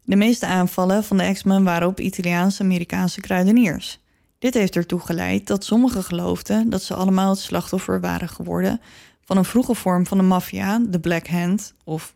De 0.04 0.16
meeste 0.16 0.46
aanvallen 0.46 1.04
van 1.04 1.16
de 1.16 1.32
X-Men 1.32 1.64
waren 1.64 1.88
op 1.88 2.00
Italiaanse-Amerikaanse 2.00 3.20
kruideniers. 3.20 3.98
Dit 4.38 4.54
heeft 4.54 4.76
ertoe 4.76 5.00
geleid 5.00 5.46
dat 5.46 5.64
sommigen 5.64 6.02
geloofden 6.02 6.70
dat 6.70 6.82
ze 6.82 6.94
allemaal 6.94 7.30
het 7.30 7.38
slachtoffer 7.38 8.00
waren 8.00 8.28
geworden 8.28 8.80
van 9.24 9.36
een 9.36 9.44
vroege 9.44 9.74
vorm 9.74 10.06
van 10.06 10.18
de 10.18 10.24
maffia, 10.24 10.78
de 10.78 11.00
Black 11.00 11.26
Hand 11.26 11.74
of 11.84 12.14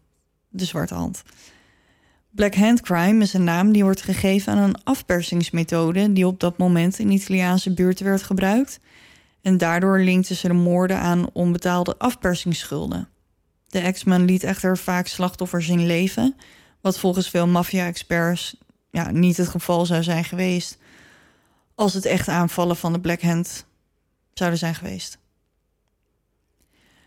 de 0.48 0.64
Zwarte 0.64 0.94
Hand. 0.94 1.22
Black 2.30 2.54
Hand 2.54 2.80
Crime 2.80 3.22
is 3.22 3.32
een 3.32 3.44
naam 3.44 3.72
die 3.72 3.82
wordt 3.82 4.02
gegeven 4.02 4.52
aan 4.52 4.58
een 4.58 4.84
afpersingsmethode 4.84 6.12
die 6.12 6.26
op 6.26 6.40
dat 6.40 6.58
moment 6.58 6.98
in 6.98 7.10
Italiaanse 7.10 7.74
buurten 7.74 8.04
werd 8.04 8.22
gebruikt. 8.22 8.80
En 9.42 9.58
daardoor 9.58 10.00
linkten 10.00 10.36
ze 10.36 10.48
de 10.48 10.54
moorden 10.54 10.98
aan 10.98 11.30
onbetaalde 11.32 11.94
afpersingsschulden. 11.98 13.08
De 13.68 13.92
X-Men 13.92 14.24
liet 14.24 14.42
echter 14.42 14.78
vaak 14.78 15.06
slachtoffers 15.06 15.68
in 15.68 15.86
leven, 15.86 16.36
wat 16.88 16.98
volgens 16.98 17.28
veel 17.28 17.46
maffia-experts 17.46 18.56
ja, 18.90 19.10
niet 19.10 19.36
het 19.36 19.48
geval 19.48 19.86
zou 19.86 20.02
zijn 20.02 20.24
geweest 20.24 20.78
als 21.74 21.94
het 21.94 22.04
echt 22.04 22.28
aanvallen 22.28 22.76
van 22.76 22.92
de 22.92 23.00
Black 23.00 23.22
Hand 23.22 23.66
zouden 24.34 24.58
zijn 24.58 24.74
geweest. 24.74 25.18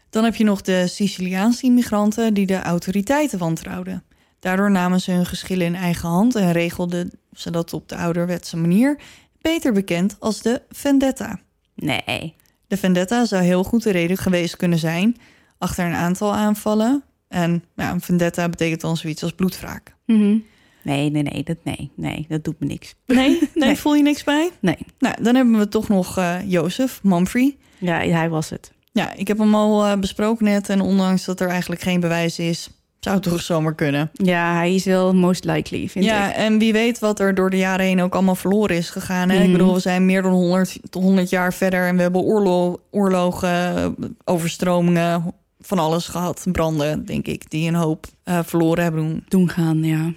Dan 0.09 0.23
heb 0.23 0.35
je 0.35 0.43
nog 0.43 0.61
de 0.61 0.87
Siciliaanse 0.87 1.65
immigranten 1.65 2.33
die 2.33 2.45
de 2.45 2.61
autoriteiten 2.61 3.39
wantrouwden. 3.39 4.03
Daardoor 4.39 4.71
namen 4.71 5.01
ze 5.01 5.11
hun 5.11 5.25
geschillen 5.25 5.65
in 5.65 5.75
eigen 5.75 6.09
hand 6.09 6.35
en 6.35 6.51
regelden 6.51 7.11
ze 7.33 7.51
dat 7.51 7.73
op 7.73 7.89
de 7.89 7.95
ouderwetse 7.95 8.57
manier, 8.57 8.99
beter 9.41 9.73
bekend 9.73 10.15
als 10.19 10.41
de 10.41 10.61
vendetta. 10.69 11.39
Nee. 11.75 12.35
De 12.67 12.77
vendetta 12.77 13.25
zou 13.25 13.43
heel 13.43 13.63
goed 13.63 13.83
de 13.83 13.91
reden 13.91 14.17
geweest 14.17 14.57
kunnen 14.57 14.79
zijn 14.79 15.17
achter 15.57 15.85
een 15.85 15.93
aantal 15.93 16.33
aanvallen. 16.33 17.03
En 17.31 17.63
ja, 17.75 17.91
een 17.91 18.01
vendetta 18.01 18.49
betekent 18.49 18.81
dan 18.81 18.97
zoiets 18.97 19.23
als 19.23 19.31
bloedwraak. 19.33 19.95
Mhm. 20.05 20.37
Nee, 20.83 21.09
nee, 21.09 21.23
nee, 21.23 21.43
dat, 21.43 21.57
nee, 21.63 21.91
nee, 21.95 22.25
dat 22.29 22.43
doet 22.43 22.59
me 22.59 22.65
niks. 22.65 22.95
Nee, 23.05 23.29
nee, 23.39 23.49
Nee. 23.53 23.75
voel 23.75 23.95
je 23.95 24.03
niks 24.03 24.23
bij? 24.23 24.49
Nee. 24.59 24.77
Nou, 24.99 25.15
dan 25.23 25.35
hebben 25.35 25.57
we 25.57 25.67
toch 25.67 25.87
nog 25.87 26.17
eh 26.17 26.35
Jozef 26.45 26.99
Mumfrey. 27.03 27.57
Ja, 27.77 27.97
hij 27.99 28.29
was 28.29 28.49
het. 28.49 28.71
Ja, 28.91 29.13
ik 29.13 29.27
heb 29.27 29.37
hem 29.37 29.55
al 29.55 29.85
eh, 29.85 29.97
besproken 29.99 30.45
net. 30.45 30.69
En 30.69 30.81
ondanks 30.81 31.25
dat 31.25 31.39
er 31.39 31.47
eigenlijk 31.49 31.81
geen 31.81 31.99
bewijs 31.99 32.39
is, 32.39 32.69
zou 32.99 33.15
het 33.15 33.23
toch 33.23 33.41
zomaar 33.41 33.75
kunnen. 33.75 34.09
Ja, 34.13 34.53
hij 34.55 34.75
is 34.75 34.85
wel 34.85 35.13
most 35.15 35.43
likely, 35.45 35.87
vind 35.89 36.05
ja, 36.05 36.29
ik. 36.29 36.35
en 36.35 36.59
wie 36.59 36.73
weet 36.73 36.99
wat 36.99 37.19
er 37.19 37.35
door 37.35 37.49
de 37.49 37.57
jaren 37.57 37.85
heen 37.85 38.01
ook 38.01 38.13
allemaal 38.13 38.35
verloren 38.35 38.75
is 38.77 38.89
gegaan. 38.89 39.29
Hè? 39.29 39.35
Ik 39.37 39.43
Mhm. 39.43 39.51
bedoel, 39.51 39.73
we 39.73 39.79
zijn 39.79 40.05
meer 40.05 40.21
dan 40.21 40.31
100, 40.31 40.79
tot 40.89 41.03
100 41.03 41.29
jaar 41.29 41.53
verder 41.53 41.87
en 41.87 41.95
we 41.95 42.01
hebben 42.01 42.21
oorlo 42.21 42.81
oorlogen, 42.91 43.95
overstromingen, 44.23 45.33
van 45.61 45.79
alles 45.79 46.07
gehad. 46.07 46.45
Branden, 46.51 47.05
denk 47.05 47.25
ik, 47.25 47.49
die 47.49 47.67
een 47.67 47.75
hoop 47.75 48.05
eh, 48.23 48.39
verloren 48.43 48.83
hebben 48.83 49.01
doen. 49.01 49.25
Doen 49.27 49.49
gaan, 49.49 49.83
ja. 49.83 50.13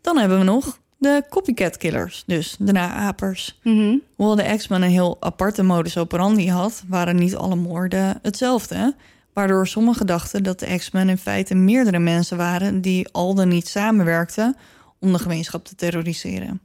Dan 0.00 0.18
hebben 0.18 0.38
we 0.38 0.44
nog 0.44 0.78
de 0.98 1.24
copycat 1.30 1.76
killers, 1.76 2.22
dus 2.26 2.56
de 2.58 2.72
naapers. 2.72 3.58
Mhm. 3.62 3.96
Hoewel 4.16 4.36
de 4.36 4.56
X-Men 4.56 4.82
een 4.82 4.90
heel 4.90 5.16
aparte 5.20 5.62
modus 5.62 5.98
operandi 5.98 6.50
had, 6.50 6.84
waren 6.88 7.16
niet 7.16 7.36
alle 7.36 7.56
moorden 7.56 8.18
hetzelfde. 8.22 8.94
Waardoor 9.32 9.66
sommigen 9.66 10.06
dachten 10.06 10.42
dat 10.42 10.58
de 10.58 10.76
X-Men 10.76 11.08
in 11.08 11.18
feite 11.18 11.54
meerdere 11.54 11.98
mensen 11.98 12.36
waren 12.36 12.80
die 12.80 13.08
al 13.08 13.34
dan 13.34 13.48
niet 13.48 13.68
samenwerkten 13.68 14.56
om 15.00 15.12
de 15.12 15.18
gemeenschap 15.18 15.64
te 15.64 15.74
terroriseren. 15.74 16.60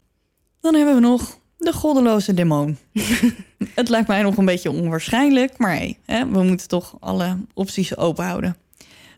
Dan 0.61 0.75
hebben 0.75 0.95
we 0.95 1.01
nog 1.01 1.39
de 1.57 1.73
goddeloze 1.73 2.33
demon. 2.33 2.77
Het 3.75 3.89
lijkt 3.89 4.07
mij 4.07 4.21
nog 4.21 4.37
een 4.37 4.45
beetje 4.45 4.71
onwaarschijnlijk, 4.71 5.57
maar 5.57 5.75
hey, 5.75 5.97
hè, 6.05 6.27
we 6.29 6.43
moeten 6.43 6.67
toch 6.67 6.97
alle 6.99 7.37
opties 7.53 7.97
open 7.97 8.25
houden. 8.25 8.57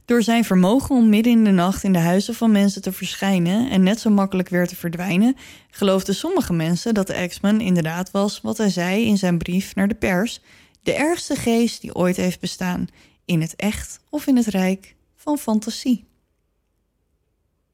Door 0.05 0.23
zijn 0.23 0.45
vermogen 0.45 0.95
om 0.95 1.09
midden 1.09 1.31
in 1.31 1.43
de 1.43 1.51
nacht 1.51 1.83
in 1.83 1.93
de 1.93 1.99
huizen 1.99 2.33
van 2.33 2.51
mensen 2.51 2.81
te 2.81 2.91
verschijnen 2.91 3.69
en 3.69 3.83
net 3.83 3.99
zo 3.99 4.09
makkelijk 4.09 4.49
weer 4.49 4.67
te 4.67 4.75
verdwijnen, 4.75 5.35
geloofden 5.69 6.15
sommige 6.15 6.53
mensen 6.53 6.93
dat 6.93 7.07
de 7.07 7.27
X-Men 7.27 7.61
inderdaad 7.61 8.11
was 8.11 8.41
wat 8.41 8.57
hij 8.57 8.69
zei 8.69 9.05
in 9.05 9.17
zijn 9.17 9.37
brief 9.37 9.75
naar 9.75 9.87
de 9.87 9.95
pers: 9.95 10.41
de 10.83 10.93
ergste 10.93 11.35
geest 11.35 11.81
die 11.81 11.95
ooit 11.95 12.15
heeft 12.15 12.39
bestaan, 12.39 12.87
in 13.25 13.41
het 13.41 13.55
echt 13.55 13.99
of 14.09 14.27
in 14.27 14.35
het 14.35 14.47
rijk 14.47 14.95
van 15.15 15.37
fantasie. 15.37 16.09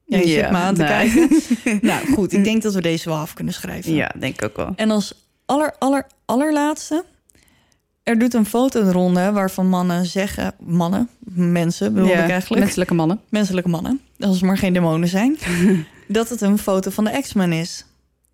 Ja, 0.06 0.18
je 0.18 0.26
zit 0.26 0.50
me 0.50 0.56
aan 0.56 0.74
te 0.74 0.82
nee. 0.82 0.90
kijken. 0.90 1.40
nou 1.88 2.12
goed, 2.12 2.32
ik 2.32 2.44
denk 2.44 2.62
dat 2.62 2.74
we 2.74 2.80
deze 2.80 3.08
wel 3.08 3.18
af 3.18 3.34
kunnen 3.34 3.54
schrijven. 3.54 3.94
Ja, 3.94 4.12
denk 4.18 4.34
ik 4.34 4.44
ook 4.44 4.56
wel. 4.56 4.72
En 4.76 4.90
als 4.90 5.14
aller, 5.44 5.74
aller, 5.78 6.06
allerlaatste... 6.24 7.04
Er 8.02 8.18
doet 8.18 8.34
een 8.34 8.46
foto 8.46 8.84
de 8.84 8.92
ronde 8.92 9.32
waarvan 9.32 9.68
mannen 9.68 10.06
zeggen... 10.06 10.54
Mannen, 10.58 11.08
mensen 11.34 11.94
bedoel 11.94 12.08
ik 12.08 12.28
eigenlijk. 12.28 12.62
Menselijke 12.62 12.94
mannen. 12.94 13.20
Menselijke 13.28 13.68
mannen, 13.68 14.00
als 14.18 14.34
het 14.34 14.44
maar 14.44 14.58
geen 14.58 14.72
demonen 14.72 15.08
zijn. 15.08 15.38
dat 16.08 16.28
het 16.28 16.40
een 16.40 16.58
foto 16.58 16.90
van 16.90 17.04
de 17.04 17.20
X-Men 17.20 17.52
is. 17.52 17.84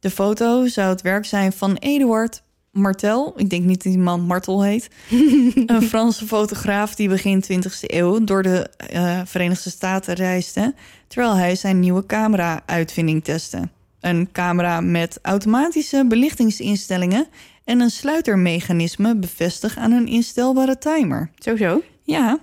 De 0.00 0.10
foto 0.10 0.66
zou 0.66 0.88
het 0.88 1.02
werk 1.02 1.24
zijn 1.24 1.52
van 1.52 1.76
Eduard 1.76 2.42
Martel. 2.72 3.32
Ik 3.36 3.50
denk 3.50 3.64
niet 3.64 3.82
dat 3.82 3.92
die 3.92 4.02
man 4.02 4.20
Martel 4.20 4.62
heet. 4.62 4.88
een 5.66 5.82
Franse 5.82 6.26
fotograaf 6.26 6.94
die 6.94 7.08
begin 7.08 7.44
20e 7.44 7.80
eeuw... 7.80 8.24
door 8.24 8.42
de 8.42 8.68
eh, 8.76 9.20
Verenigde 9.24 9.70
Staten 9.70 10.14
reisde... 10.14 10.74
terwijl 11.06 11.34
hij 11.34 11.54
zijn 11.56 11.80
nieuwe 11.80 12.06
camera-uitvinding 12.06 13.24
testte. 13.24 13.68
Een 14.00 14.28
camera 14.32 14.80
met 14.80 15.18
automatische 15.22 16.04
belichtingsinstellingen... 16.08 17.26
en 17.64 17.80
een 17.80 17.90
sluitermechanisme 17.90 19.16
bevestigd 19.16 19.76
aan 19.76 19.92
een 19.92 20.06
instelbare 20.06 20.78
timer. 20.78 21.30
Sowieso. 21.38 21.82
Ja, 22.02 22.38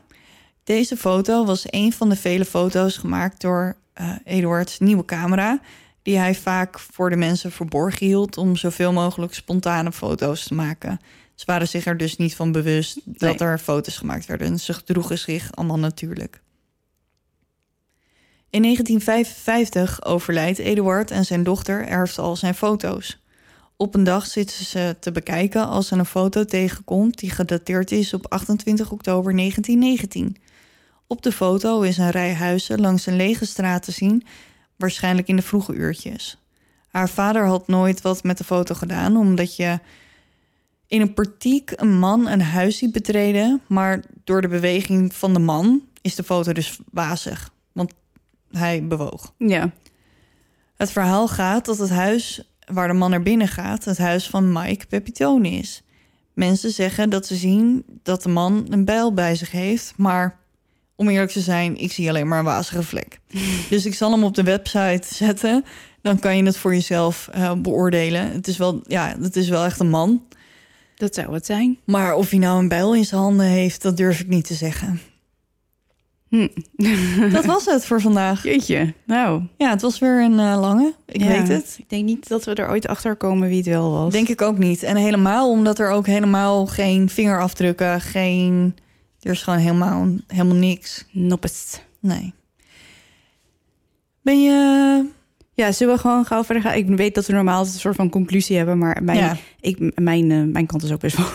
deze 0.64 0.98
foto 0.98 1.46
was 1.46 1.64
een 1.70 1.94
van 1.94 2.10
de 2.10 2.16
vele 2.16 2.46
foto's 2.46 2.98
gemaakt 2.98 3.42
door 3.42 3.78
eh 3.94 4.12
Eduards 4.24 4.80
nieuwe 4.80 5.06
camera... 5.06 5.60
die 6.10 6.18
hij 6.18 6.36
vaak 6.36 6.80
voor 6.80 7.10
de 7.10 7.16
mensen 7.16 7.52
verborgen 7.52 8.06
hield... 8.06 8.38
om 8.38 8.56
zoveel 8.56 8.94
mogelijk 8.94 9.34
spontane 9.34 9.92
foto's 9.92 10.44
te 10.44 10.54
maken. 10.54 11.00
Ze 11.36 11.46
waren 11.46 11.68
zich 11.68 11.86
er 11.86 11.98
dus 11.98 12.18
niet 12.18 12.36
van 12.36 12.52
bewust 12.52 13.00
dat 13.06 13.42
er 13.42 13.60
foto's 13.60 13.98
gemaakt 13.98 14.26
werden. 14.26 14.60
Ze 14.60 14.74
gedroegen 14.74 15.18
zich 15.18 15.52
allemaal 15.52 15.80
natuurlijk. 15.80 16.42
In 18.50 18.62
1955 18.62 20.06
overlijdt 20.06 20.60
Eduard 20.60 21.12
en 21.12 21.26
zijn 21.26 21.44
dochter 21.44 21.88
erft 21.88 22.18
al 22.18 22.36
zijn 22.36 22.56
foto's. 22.56 23.22
Op 23.78 23.96
een 23.96 24.04
dag 24.04 24.26
zitten 24.26 24.66
ze 24.66 24.96
te 25.00 25.12
bekijken 25.12 25.68
als 25.68 25.88
ze 25.88 25.96
een 25.96 26.06
foto 26.06 26.46
tegenkomt 26.46 27.20
die 27.20 27.32
gedateerd 27.32 27.92
is 27.92 28.14
op 28.14 28.32
28 28.32 28.92
oktober 28.92 29.36
1919. 29.36 30.38
Op 31.08 31.22
de 31.22 31.32
foto 31.32 31.82
is 31.82 31.98
een 31.98 32.12
rij 32.12 32.34
huizen 32.34 32.80
langs 32.80 33.06
een 33.06 33.16
lege 33.16 33.46
straat 33.46 33.84
te 33.84 33.92
zien, 33.92 34.24
waarschijnlijk 34.80 35.28
in 35.28 35.36
de 35.36 35.42
vroege 35.42 35.74
uurtjes. 35.74 36.38
Haar 36.88 37.10
vader 37.10 37.46
had 37.46 37.68
nooit 37.68 38.02
wat 38.02 38.24
met 38.24 38.38
de 38.38 38.44
foto 38.44 38.76
gedaan, 38.76 39.18
omdat 39.18 39.56
je 39.56 39.80
in 40.88 41.02
een 41.02 41.14
portiek 41.14 41.72
een 41.76 42.00
man 42.00 42.28
een 42.28 42.42
huis 42.42 42.78
ziet 42.78 42.92
betreden, 42.92 43.62
maar 43.68 44.04
door 44.24 44.42
de 44.42 44.48
beweging 44.48 45.14
van 45.14 45.34
de 45.34 45.40
man 45.40 45.82
is 46.02 46.16
de 46.16 46.24
foto 46.24 46.52
dus 46.52 46.80
wazig, 46.92 47.54
want 47.72 47.94
hij 48.52 48.88
bewoog. 48.88 49.34
Ja. 49.38 49.72
Het 50.76 50.92
verhaal 50.92 51.28
gaat 51.28 51.66
dat 51.66 51.78
het 51.78 51.90
huis 51.90 52.44
waar 52.66 52.88
de 52.88 52.94
man 52.94 53.10
naar 53.10 53.22
binnen 53.22 53.48
gaat, 53.48 53.86
het 53.86 53.98
huis 53.98 54.30
van 54.30 54.52
Mike 54.52 54.88
Pepitone 54.88 55.50
is. 55.50 55.84
Mensen 56.34 56.72
zeggen 56.72 57.10
dat 57.10 57.26
ze 57.26 57.36
zien 57.36 57.86
dat 58.04 58.24
de 58.24 58.30
man 58.30 58.68
een 58.70 58.86
bijl 58.86 59.14
bij 59.14 59.36
zich 59.36 59.52
heeft, 59.52 59.94
maar 59.98 60.40
om 61.00 61.10
eerlijk 61.10 61.32
te 61.32 61.40
zijn, 61.40 61.78
ik 61.78 61.92
zie 61.92 62.10
alleen 62.10 62.28
maar 62.28 62.40
een 62.40 62.46
wazige 62.46 62.84
vlek. 62.84 63.20
dus 63.70 63.86
ik 63.86 63.94
zal 63.94 64.12
hem 64.12 64.24
op 64.24 64.36
de 64.36 64.44
website 64.44 65.16
zetten. 65.16 65.66
Dan 66.02 66.20
kan 66.20 66.38
je 66.38 66.44
het 66.44 66.58
voor 66.58 66.74
jezelf 66.74 67.30
eh, 67.32 67.54
beoordelen. 67.54 68.32
Het 68.32 68.48
is 68.48 68.58
wel, 68.58 68.82
ja, 68.88 69.16
het 69.22 69.36
is 69.36 69.50
wel 69.50 69.66
echt 69.66 69.80
een 69.80 69.90
man. 69.90 70.24
Dat 70.96 71.16
zou 71.16 71.34
het 71.34 71.46
zijn. 71.46 71.78
Maar 71.86 72.16
of 72.16 72.30
hij 72.30 72.40
nou 72.40 72.60
een 72.60 72.68
bijl 72.68 72.96
in 72.96 73.06
zijn 73.06 73.22
handen 73.22 73.46
heeft, 73.46 73.82
dat 73.82 73.98
durf 73.98 74.20
ik 74.20 74.28
niet 74.28 74.48
te 74.48 74.54
zeggen. 74.54 75.02
Hm. 76.28 76.48
Dat 77.32 77.46
was 77.46 77.66
het 77.66 77.86
voor 77.86 78.02
vandaag. 78.02 78.44
Jeetje, 78.44 78.94
nou. 79.06 79.42
Ja, 79.58 79.70
het 79.70 79.82
was 79.82 80.00
weer 80.00 80.24
een 80.24 80.40
eh, 80.40 80.60
lange. 80.60 80.94
Ik 81.06 81.22
ja, 81.22 81.28
weet 81.28 81.48
het. 81.48 81.76
Ik 81.80 81.90
denk 81.90 82.06
niet 82.06 82.28
dat 82.28 82.46
we 82.46 82.54
er 82.54 82.70
ooit 82.70 82.88
achter 82.88 83.16
komen 83.16 83.48
wie 83.48 83.58
het 83.58 83.68
wel 83.68 83.92
was. 83.92 84.12
Denk 84.12 84.30
ik 84.30 84.42
ook 84.42 84.58
niet. 84.58 84.84
En 84.84 84.96
helemaal 84.96 85.50
omdat 85.50 85.80
er 85.80 85.90
ook 85.90 86.06
helemaal 86.06 86.66
geen 86.66 87.10
vingerafdrukken, 87.10 88.02
geen... 88.02 88.76
Er 89.22 89.32
is 89.32 89.42
gewoon 89.42 89.60
helemaal, 89.60 90.08
helemaal 90.28 90.56
niks. 90.56 91.06
Noppes. 91.12 91.82
Nee. 92.00 92.34
Ben 94.22 94.42
je... 94.42 95.06
Ja, 95.54 95.72
zullen 95.72 95.94
we 95.96 96.00
gewoon 96.02 96.26
gauw 96.26 96.44
verder 96.44 96.64
gaan? 96.64 96.74
Ik 96.74 96.88
weet 96.88 97.16
dat 97.16 97.26
we 97.26 97.34
normaal 97.34 97.60
een 97.60 97.66
soort 97.70 97.96
van 97.96 98.10
conclusie 98.10 98.58
hebben, 98.58 98.78
maar 98.78 99.04
mijn, 99.04 99.18
Ja. 99.18 99.38
ik, 99.60 100.00
mijn, 100.00 100.32
eh, 100.32 100.44
mijn 100.44 100.66
kant 100.66 100.84
is 100.84 100.92
ook 100.92 101.00
best 101.00 101.18
wel... 101.18 101.26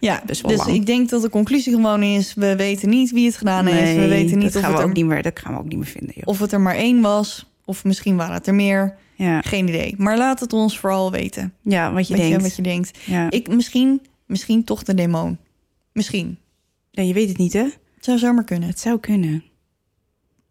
Ja, 0.00 0.22
Best 0.26 0.40
wel 0.42 0.50
dus 0.50 0.60
lang. 0.60 0.70
ik 0.76 0.86
denk 0.86 1.08
dat 1.08 1.22
de 1.22 1.30
conclusie 1.30 1.72
gewoon 1.72 2.02
is... 2.02 2.34
we 2.34 2.56
weten 2.56 2.88
niet 2.88 3.10
wie 3.10 3.26
het 3.26 3.36
gedaan 3.36 3.66
heeft. 3.66 3.98
We 3.98 4.08
weten 4.08 4.38
niet 4.38 4.52
dat 4.52 4.56
of 4.56 4.60
gaan 4.60 4.70
het, 4.70 4.76
we 4.78 4.82
er, 4.84 4.88
ook 4.90 4.96
niet 4.96 5.06
meer, 5.06 5.22
dat 5.22 5.38
gaan 5.38 5.52
we 5.52 5.58
ook 5.58 5.68
niet 5.68 5.78
meer 5.78 5.86
vinden. 5.86 6.12
Joh. 6.14 6.24
of 6.26 6.38
het 6.38 6.52
er 6.52 6.60
maar 6.60 6.74
één 6.74 7.00
was. 7.00 7.46
Of 7.64 7.84
misschien 7.84 8.16
waren 8.16 8.34
het 8.34 8.46
er 8.46 8.54
meer. 8.54 8.96
Ja, 9.14 9.40
Geen 9.40 9.68
idee. 9.68 9.94
Maar 9.98 10.16
laat 10.18 10.40
het 10.40 10.52
ons 10.52 10.78
vooral 10.78 11.10
weten. 11.10 11.52
ja 11.62 11.92
wat 11.92 12.08
je 12.08 12.16
Weet 12.16 12.28
denkt. 12.28 12.42
wat 12.42 12.56
je 12.56 12.62
denkt. 12.62 12.98
ja. 13.04 13.30
Ik, 13.30 13.48
misschien, 13.48 14.00
misschien 14.26 14.64
toch 14.64 14.82
de 14.82 14.94
demon. 14.94 15.38
Misschien. 15.92 16.38
Ja, 16.96 17.02
je 17.02 17.12
weet 17.12 17.28
het 17.28 17.38
niet, 17.38 17.52
hè? 17.52 17.62
Het 17.94 18.04
zou 18.04 18.18
zomaar 18.18 18.44
kunnen. 18.44 18.68
Het 18.68 18.80
zou 18.80 19.00
kunnen. 19.00 19.44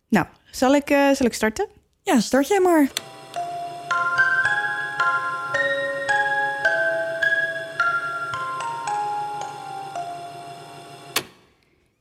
Nou, 0.09 0.25
zal 0.51 0.75
ik, 0.75 0.89
eh, 0.89 1.11
zal 1.11 1.25
ik 1.25 1.33
starten? 1.33 1.67
Ja, 2.01 2.19
start 2.19 2.47
jij 2.47 2.59
maar. 2.59 2.91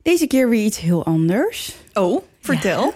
Deze 0.01 0.27
keer 0.27 0.49
weer 0.49 0.65
iets 0.65 0.79
heel 0.79 1.05
anders. 1.05 1.75
Oh, 1.93 2.23
vertel. 2.39 2.93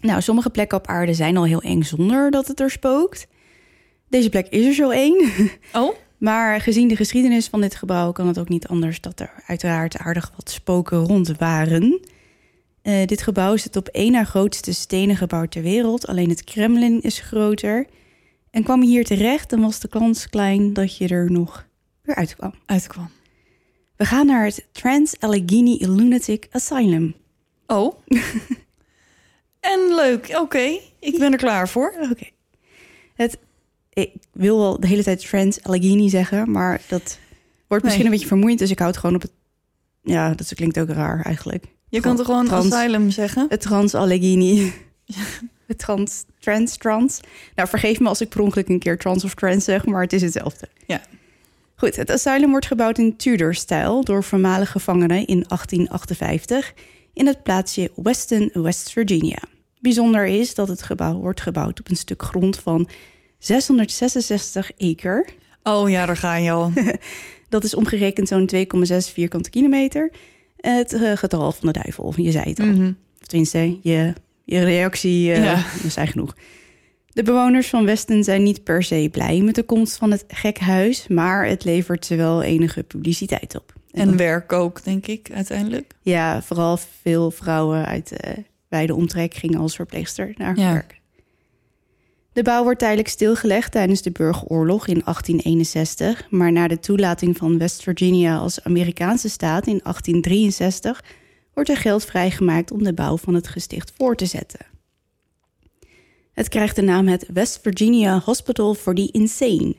Nou, 0.00 0.20
sommige 0.20 0.50
plekken 0.50 0.78
op 0.78 0.86
aarde 0.86 1.14
zijn 1.14 1.36
al 1.36 1.44
heel 1.44 1.62
eng 1.62 1.82
zonder 1.82 2.30
dat 2.30 2.46
het 2.46 2.60
er 2.60 2.70
spookt. 2.70 3.26
Deze 4.08 4.28
plek 4.28 4.46
is 4.48 4.66
er 4.66 4.74
zo 4.74 4.90
één. 4.90 5.30
Oh, 5.72 5.94
Maar 6.18 6.60
gezien 6.60 6.88
de 6.88 6.96
geschiedenis 6.96 7.46
van 7.46 7.60
dit 7.60 7.74
gebouw 7.74 8.12
kan 8.12 8.26
het 8.26 8.38
ook 8.38 8.48
niet 8.48 8.68
anders 8.68 9.00
dat 9.00 9.20
er 9.20 9.30
uiteraard 9.46 9.98
aardig 9.98 10.32
wat 10.36 10.50
spoken 10.50 10.98
rond 10.98 11.36
waren. 11.38 12.00
Eh, 12.82 13.06
dit 13.06 13.22
gebouw 13.22 13.56
zit 13.56 13.76
op 13.76 13.88
één 13.88 14.12
na 14.12 14.24
grootste 14.24 14.74
stenen 14.74 15.16
gebouw 15.16 15.46
ter 15.46 15.62
wereld. 15.62 16.06
Alleen 16.06 16.28
het 16.28 16.44
Kremlin 16.44 17.02
is 17.02 17.20
groter. 17.20 17.86
En 18.50 18.62
kwam 18.62 18.82
je 18.82 18.88
hier 18.88 19.04
terecht, 19.04 19.50
dan 19.50 19.60
was 19.60 19.80
de 19.80 19.88
kans 19.88 20.28
klein 20.28 20.72
dat 20.72 20.96
je 20.96 21.08
er 21.08 21.30
nog 21.30 21.66
weer 22.02 22.14
uitkwam. 22.14 22.54
uitkwam. 22.66 23.10
We 23.96 24.04
gaan 24.04 24.26
naar 24.26 24.44
het 24.44 24.66
Trans-Allegheny 24.72 25.84
Lunatic 25.86 26.48
Asylum. 26.50 27.14
Oh. 27.66 27.94
en 29.72 29.94
leuk. 29.94 30.36
Oké, 30.40 30.78
ik 30.98 31.18
ben 31.18 31.32
er 31.32 31.38
klaar 31.38 31.68
voor. 31.68 31.94
Oké. 32.10 32.28
Het, 33.14 33.38
ik 33.96 34.10
wil 34.32 34.58
wel 34.58 34.80
de 34.80 34.86
hele 34.86 35.02
tijd 35.02 35.28
Trans-Allegheny 35.28 36.08
zeggen, 36.08 36.50
maar 36.50 36.80
dat 36.88 37.18
wordt 37.68 37.84
misschien 37.84 38.04
Nee. 38.04 38.12
een 38.12 38.18
beetje 38.18 38.26
vermoeiend. 38.34 38.58
Dus 38.58 38.70
ik 38.70 38.78
houd 38.78 38.90
het 38.90 39.00
gewoon 39.00 39.14
op 39.16 39.22
het... 39.22 39.30
Ja, 40.02 40.34
dat 40.34 40.54
klinkt 40.54 40.78
ook 40.78 40.88
raar 40.88 41.20
eigenlijk. 41.24 41.64
Je 41.88 42.00
kan 42.00 42.16
toch 42.16 42.26
gewoon 42.26 42.46
Trans- 42.46 42.72
asylum 42.72 43.10
zeggen? 43.10 43.46
Het 43.48 43.60
Trans-Allegheny. 43.60 44.72
Het 45.66 45.78
trans, 45.78 46.24
trans, 46.38 46.76
trans. 46.76 47.20
Nou, 47.54 47.68
vergeef 47.68 48.00
me 48.00 48.08
als 48.08 48.20
ik 48.20 48.28
per 48.28 48.40
ongeluk 48.40 48.68
een 48.68 48.78
keer 48.78 48.98
trans 48.98 49.24
of 49.24 49.34
trans 49.34 49.64
zeg, 49.64 49.86
maar 49.86 50.02
het 50.02 50.12
is 50.12 50.22
hetzelfde. 50.22 50.68
Ja. 50.86 51.00
Goed, 51.74 51.96
het 51.96 52.10
asylum 52.10 52.50
wordt 52.50 52.66
gebouwd 52.66 52.98
in 52.98 53.16
Tudor-stijl 53.16 54.04
door 54.04 54.24
voormalige 54.24 54.70
gevangenen 54.70 55.26
in 55.26 55.44
1858 55.48 56.74
in 57.12 57.26
het 57.26 57.42
plaatsje 57.42 57.90
Weston, 57.94 58.50
West 58.52 58.92
Virginia. 58.92 59.38
Bijzonder 59.80 60.26
is 60.26 60.54
dat 60.54 60.68
het 60.68 60.82
gebouw 60.82 61.14
wordt 61.14 61.40
gebouwd 61.40 61.80
op 61.80 61.90
een 61.90 61.96
stuk 61.96 62.22
grond 62.22 62.56
van 62.58 62.88
666 63.46 64.70
acre. 64.78 65.26
Oh 65.62 65.90
ja, 65.90 66.06
daar 66.06 66.16
ga 66.16 66.36
je 66.36 66.50
al. 66.50 66.72
Dat 67.48 67.64
is 67.64 67.74
omgerekend 67.74 68.28
zo'n 68.28 68.50
2,6 68.54 68.96
vierkante 69.12 69.50
kilometer. 69.50 70.10
Het 70.56 70.92
eh, 70.92 71.12
getal 71.16 71.52
van 71.52 71.72
de 71.72 71.78
duivel, 71.82 72.12
je 72.16 72.30
zei 72.30 72.44
het 72.50 72.60
al. 72.60 72.68
Of 73.20 73.26
tenminste, 73.26 73.78
je, 73.82 74.12
je 74.44 74.64
reactie 74.64 75.32
eh 75.32 75.44
Ja. 75.94 76.06
genoeg. 76.06 76.36
De 77.08 77.22
bewoners 77.22 77.68
van 77.68 77.84
Westen 77.84 78.24
zijn 78.24 78.42
niet 78.42 78.64
per 78.64 78.82
se 78.82 79.08
blij 79.12 79.40
met 79.40 79.54
de 79.54 79.62
komst 79.62 79.96
van 79.96 80.10
het 80.10 80.24
gek 80.28 80.58
huis, 80.58 81.08
maar 81.08 81.46
het 81.46 81.64
levert 81.64 82.06
ze 82.06 82.16
wel 82.16 82.42
enige 82.42 82.82
publiciteit 82.82 83.56
op. 83.56 83.72
En 83.90 84.16
werk 84.16 84.52
ook, 84.52 84.84
denk 84.84 85.06
ik, 85.06 85.28
uiteindelijk. 85.34 85.92
ja, 86.02 86.42
vooral 86.42 86.78
veel 87.02 87.30
vrouwen 87.30 87.86
uit 87.86 88.08
de 88.08 88.44
wijde 88.68 88.94
omtrek 88.94 89.34
gingen 89.34 89.60
als 89.60 89.74
verpleegster 89.76 90.34
naar 90.36 90.58
Ja. 90.58 90.72
werk. 90.72 90.95
De 92.36 92.42
bouw 92.42 92.62
wordt 92.62 92.78
tijdelijk 92.78 93.08
stilgelegd 93.08 93.72
tijdens 93.72 94.02
de 94.02 94.10
burgeroorlog 94.10 94.86
in 94.86 95.00
1861, 95.04 96.30
maar 96.30 96.52
na 96.52 96.68
de 96.68 96.78
toelating 96.78 97.36
van 97.36 97.58
West 97.58 97.82
Virginia 97.82 98.36
als 98.36 98.64
Amerikaanse 98.64 99.28
staat 99.28 99.66
in 99.66 99.80
1863 99.82 101.04
wordt 101.54 101.70
er 101.70 101.76
geld 101.76 102.04
vrijgemaakt 102.04 102.70
om 102.70 102.82
de 102.82 102.94
bouw 102.94 103.16
van 103.16 103.34
het 103.34 103.48
gesticht 103.48 103.92
voor 103.96 104.16
te 104.16 104.26
zetten. 104.26 104.66
Het 106.32 106.48
krijgt 106.48 106.76
de 106.76 106.82
naam 106.82 107.08
het 107.08 107.26
West 107.32 107.58
Virginia 107.62 108.20
Hospital 108.24 108.74
for 108.74 108.94
the 108.94 109.10
Insane. 109.10 109.76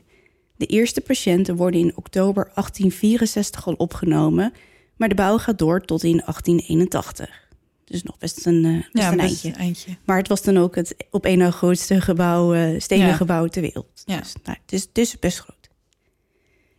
De 0.56 0.66
eerste 0.66 1.00
patiënten 1.00 1.56
worden 1.56 1.80
in 1.80 1.92
oktober 1.94 2.44
1864 2.54 3.66
al 3.66 3.74
opgenomen, 3.74 4.52
maar 4.96 5.08
de 5.08 5.14
bouw 5.14 5.38
gaat 5.38 5.58
door 5.58 5.80
tot 5.80 6.02
in 6.02 6.22
1881. 6.24 7.47
Dus 7.90 8.02
nog 8.02 8.18
best 8.18 8.46
een, 8.46 8.64
eh, 8.64 8.72
best 8.72 8.88
Ja, 8.92 9.10
een 9.10 9.16
best 9.16 9.44
eindje. 9.46 9.90
Maar 10.04 10.16
het 10.16 10.28
was 10.28 10.42
dan 10.42 10.56
ook 10.56 10.74
het 10.74 10.94
op 11.10 11.24
één 11.26 11.38
na 11.38 11.50
grootste 11.50 12.00
gebouw, 12.00 12.54
eh, 12.54 12.80
stenen 12.80 13.06
Ja. 13.06 13.12
gebouw 13.14 13.46
ter 13.46 13.62
wereld. 13.62 14.02
Ja. 14.04 14.18
Dus 14.18 14.34
nou, 14.44 14.58
het, 14.62 14.72
is, 14.72 14.82
het 14.82 14.98
is 14.98 15.18
best 15.18 15.38
groot. 15.38 15.56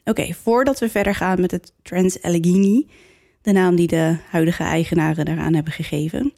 Oké, 0.04 0.34
voordat 0.34 0.80
we 0.80 0.90
verder 0.90 1.16
gaan 1.16 1.42
met 1.42 1.52
het 1.52 1.74
Trans-Allegheny, 1.82 2.86
de 3.42 3.52
naam 3.52 3.76
die 3.76 3.88
de 3.88 4.18
huidige 4.30 4.64
eigenaren 4.64 5.26
daaraan 5.26 5.54
hebben 5.54 5.74
gegeven, 5.74 6.34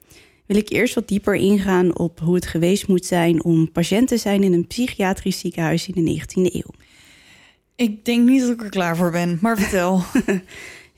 wil 0.45 0.57
ik 0.57 0.69
eerst 0.69 0.95
wat 0.95 1.07
dieper 1.07 1.36
ingaan 1.36 1.97
op 1.97 2.19
hoe 2.19 2.36
het 2.36 2.45
geweest 2.45 2.88
moet 2.88 3.05
zijn 3.05 3.43
om 3.43 3.72
patiënt 3.72 4.07
te 4.07 4.17
zijn 4.17 4.43
in 4.43 4.53
een 4.53 4.67
psychiatrisch 4.67 5.39
ziekenhuis 5.39 5.88
in 5.88 5.93
de 6.05 6.11
19e 6.11 6.55
eeuw. 6.55 6.74
Ik 7.76 8.05
denk 8.05 8.30
niet 8.30 8.41
dat 8.41 8.49
ik 8.49 8.61
er 8.63 8.69
klaar 8.69 8.97
voor 8.97 9.11
ben, 9.11 9.38
maar 9.41 9.57
vertel. 9.57 10.01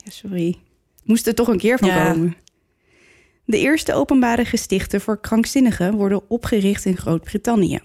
Ja, 0.04 0.10
sorry. 0.10 0.58
Moest 1.04 1.26
er 1.26 1.34
toch 1.34 1.48
een 1.48 1.58
keer 1.58 1.78
van 1.78 1.88
Ja. 1.88 2.12
komen. 2.12 2.36
De 3.46 3.58
eerste 3.58 3.94
openbare 3.94 4.44
gestichten 4.44 5.00
voor 5.00 5.20
krankzinnigen 5.20 5.94
worden 5.94 6.30
opgericht 6.30 6.84
in 6.84 6.96
Groot-Brittannië. 6.96 7.80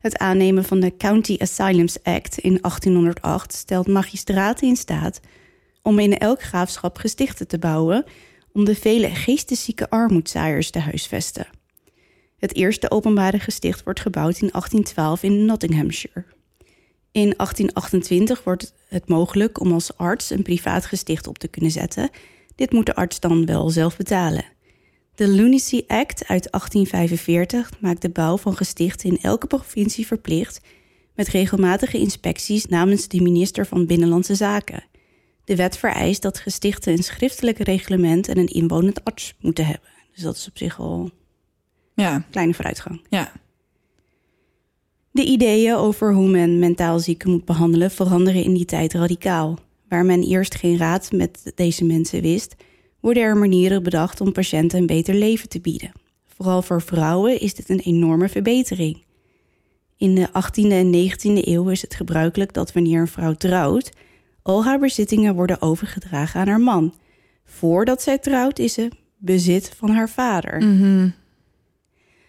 Het 0.00 0.18
aannemen 0.18 0.64
van 0.64 0.80
de 0.80 0.96
County 0.96 1.36
Asylums 1.38 2.02
Act 2.02 2.38
in 2.38 2.58
1808 2.60 3.52
stelt 3.52 3.86
magistraten 3.86 4.68
in 4.68 4.76
staat 4.76 5.20
om 5.82 5.98
in 5.98 6.18
elk 6.18 6.42
graafschap 6.42 6.96
gestichten 6.96 7.48
te 7.48 7.58
bouwen 7.58 8.04
om 8.52 8.64
de 8.64 8.74
vele 8.74 9.10
geesteszieke 9.10 9.90
armoedzaaiers 9.90 10.70
te 10.70 10.78
huisvesten. 10.78 11.46
Het 12.38 12.54
eerste 12.54 12.90
openbare 12.90 13.38
gesticht 13.38 13.84
wordt 13.84 14.00
gebouwd 14.00 14.40
in 14.40 14.48
1812 14.48 15.22
in 15.22 15.44
Nottinghamshire. 15.44 16.24
In 17.12 17.34
1828 17.36 18.44
wordt 18.44 18.74
het 18.88 19.08
mogelijk 19.08 19.60
om 19.60 19.72
als 19.72 19.96
arts 19.96 20.30
een 20.30 20.42
privaat 20.42 20.86
gesticht 20.86 21.26
op 21.26 21.38
te 21.38 21.48
kunnen 21.48 21.70
zetten. 21.70 22.10
Dit 22.54 22.72
moet 22.72 22.86
de 22.86 22.94
arts 22.94 23.20
dan 23.20 23.46
wel 23.46 23.70
zelf 23.70 23.96
betalen. 23.96 24.44
De 25.20 25.28
Lunacy 25.28 25.82
Act 25.86 26.26
uit 26.26 26.50
1845 26.50 27.80
maakt 27.80 28.02
de 28.02 28.08
bouw 28.08 28.36
van 28.36 28.56
gestichten 28.56 29.08
in 29.08 29.18
elke 29.22 29.46
provincie 29.46 30.06
verplicht 30.06 30.60
met 31.14 31.28
regelmatige 31.28 31.98
inspecties 31.98 32.66
namens 32.66 33.08
de 33.08 33.22
minister 33.22 33.66
van 33.66 33.86
Binnenlandse 33.86 34.34
Zaken. 34.34 34.84
De 35.44 35.56
wet 35.56 35.78
vereist 35.78 36.22
dat 36.22 36.38
gestichten 36.38 36.92
een 36.92 37.02
schriftelijk 37.02 37.58
reglement 37.58 38.28
en 38.28 38.38
een 38.38 38.46
inwonend 38.46 39.04
arts 39.04 39.34
moeten 39.40 39.66
hebben. 39.66 39.88
Dus 40.14 40.22
dat 40.22 40.36
is 40.36 40.48
op 40.48 40.58
zich 40.58 40.78
al 40.78 41.10
Ja, 41.94 42.14
een 42.14 42.30
kleine 42.30 42.54
vooruitgang. 42.54 43.00
ja. 43.08 43.32
De 45.10 45.24
ideeën 45.24 45.74
over 45.74 46.14
hoe 46.14 46.28
men 46.28 46.58
mentaal 46.58 46.98
zieken 46.98 47.30
moet 47.30 47.44
behandelen 47.44 47.90
veranderen 47.90 48.44
in 48.44 48.54
die 48.54 48.64
tijd 48.64 48.92
radicaal. 48.92 49.58
Waar 49.88 50.04
men 50.04 50.22
eerst 50.22 50.54
geen 50.54 50.76
raad 50.76 51.12
met 51.12 51.52
deze 51.54 51.84
mensen 51.84 52.22
wist, 52.22 52.54
worden 53.00 53.22
er 53.22 53.36
manieren 53.36 53.82
bedacht 53.82 54.20
om 54.20 54.32
patiënten 54.32 54.78
een 54.78 54.86
beter 54.86 55.14
leven 55.14 55.48
te 55.48 55.60
bieden. 55.60 55.92
Vooral 56.26 56.62
voor 56.62 56.82
vrouwen 56.82 57.40
is 57.40 57.54
dit 57.54 57.68
een 57.68 57.80
enorme 57.80 58.28
verbetering. 58.28 59.02
In 59.96 60.14
de 60.14 60.28
18e 60.28 60.70
en 60.70 61.10
19e 61.10 61.46
eeuw 61.46 61.68
is 61.68 61.82
het 61.82 61.94
gebruikelijk 61.94 62.52
dat 62.52 62.72
wanneer 62.72 63.00
een 63.00 63.08
vrouw 63.08 63.34
trouwt, 63.34 63.90
al 64.42 64.64
haar 64.64 64.78
bezittingen 64.78 65.34
worden 65.34 65.62
overgedragen 65.62 66.40
aan 66.40 66.48
haar 66.48 66.60
man. 66.60 66.94
Voordat 67.44 68.02
zij 68.02 68.18
trouwt 68.18 68.58
is 68.58 68.72
ze 68.72 68.88
bezit 69.16 69.74
van 69.76 69.90
haar 69.90 70.08
vader. 70.08 70.58
Mhm. 70.58 71.08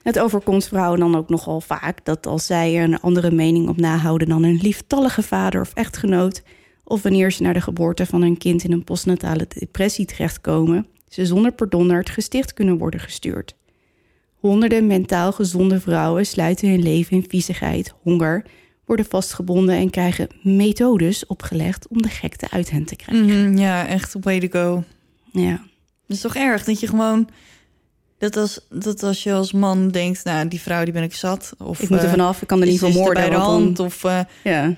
Het 0.01 0.19
overkomt 0.19 0.67
vrouwen 0.67 0.99
dan 0.99 1.15
ook 1.15 1.29
nogal 1.29 1.61
vaak 1.61 2.05
dat 2.05 2.27
als 2.27 2.45
zij 2.45 2.75
er 2.75 2.83
een 2.83 2.99
andere 2.99 3.31
mening 3.31 3.69
op 3.69 3.77
nahouden 3.77 4.27
dan 4.27 4.43
hun 4.43 4.59
lieftallige 4.61 5.23
vader 5.23 5.61
of 5.61 5.73
echtgenoot, 5.73 6.43
of 6.83 7.01
wanneer 7.01 7.31
ze 7.31 7.41
naar 7.43 7.53
de 7.53 7.61
geboorte 7.61 8.05
van 8.05 8.21
hun 8.21 8.37
kind 8.37 8.63
in 8.63 8.71
een 8.71 8.83
postnatale 8.83 9.47
depressie 9.59 10.05
terechtkomen, 10.05 10.87
ze 11.07 11.25
zonder 11.25 11.51
pardon 11.51 11.87
naar 11.87 11.99
het 11.99 12.09
gesticht 12.09 12.53
kunnen 12.53 12.77
worden 12.77 12.99
gestuurd. 12.99 13.55
Honderden 14.39 14.87
mentaal 14.87 15.31
gezonde 15.31 15.79
vrouwen 15.79 16.25
sluiten 16.25 16.69
hun 16.69 16.83
leven 16.83 17.17
in 17.17 17.25
viezigheid, 17.29 17.93
honger, 18.01 18.45
worden 18.85 19.05
vastgebonden 19.05 19.75
en 19.75 19.89
krijgen 19.89 20.27
methodes 20.41 21.25
opgelegd 21.25 21.87
om 21.87 22.01
de 22.01 22.09
gekte 22.09 22.49
uit 22.51 22.71
hen 22.71 22.85
te 22.85 22.95
krijgen. 22.95 23.25
Mhm, 23.51 23.57
ja, 23.57 23.87
echt 23.87 24.15
way 24.21 24.39
to 24.39 24.47
go. 24.59 24.83
Ja. 25.31 25.51
Het 26.07 26.15
is 26.17 26.21
toch 26.21 26.35
erg 26.35 26.63
dat 26.63 26.79
je 26.79 26.87
gewoon... 26.87 27.29
Dat 28.17 28.37
als, 28.37 28.65
dat 28.69 29.03
als 29.03 29.23
je 29.23 29.33
als 29.33 29.51
man 29.51 29.89
denkt, 29.89 30.23
nou, 30.23 30.47
die 30.47 30.61
vrouw 30.61 30.83
die 30.83 30.93
ben 30.93 31.03
ik 31.03 31.13
zat. 31.13 31.53
Of, 31.57 31.81
Ik 31.81 31.89
moet 31.89 31.99
er 31.99 32.05
eh, 32.05 32.09
vanaf, 32.11 32.41
ik 32.41 32.47
kan 32.47 32.61
er 32.61 32.67
niet 32.67 32.79
van 32.79 32.91
moorden. 32.91 33.13
bij 33.13 33.25
de 33.25 33.31
dan- 33.35 33.41
hand. 33.41 33.79
Of 33.79 34.03
eh, 34.03 34.19
ja. 34.43 34.75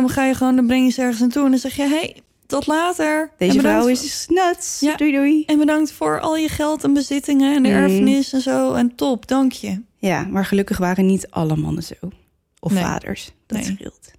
Dan 0.00 0.08
ga 0.08 0.24
je 0.24 0.34
gewoon, 0.34 0.56
dan 0.56 0.66
breng 0.66 0.84
je 0.84 0.90
ze 0.92 1.00
ergens 1.00 1.20
naartoe. 1.20 1.44
En 1.44 1.50
dan 1.50 1.58
zeg 1.60 1.76
je, 1.76 1.82
hey, 1.86 2.16
tot 2.46 2.66
later. 2.66 3.30
Deze 3.38 3.60
vrouw 3.60 3.86
is 3.86 4.26
nuts. 4.28 4.80
Ja. 4.80 4.96
Doei 4.96 5.12
doei. 5.12 5.44
En 5.44 5.58
bedankt 5.58 5.92
voor 5.92 6.20
al 6.20 6.36
je 6.36 6.48
geld 6.48 6.84
en 6.84 6.92
bezittingen 6.92 7.54
en 7.56 7.62
de 7.62 7.68
erfenis 7.68 8.32
en 8.32 8.40
zo. 8.40 8.72
En 8.72 8.94
top, 8.94 9.26
dank 9.28 9.52
je. 9.52 9.80
Ja, 9.98 10.26
maar 10.30 10.44
gelukkig 10.46 10.78
waren 10.78 11.06
niet 11.06 11.30
alle 11.30 11.56
mannen 11.56 11.82
zo. 11.82 11.94
Of 12.60 12.72
Nee. 12.72 12.82
vaders. 12.82 13.30
Dat 13.46 13.58
Nee. 13.58 13.66
scheelt. 13.76 14.10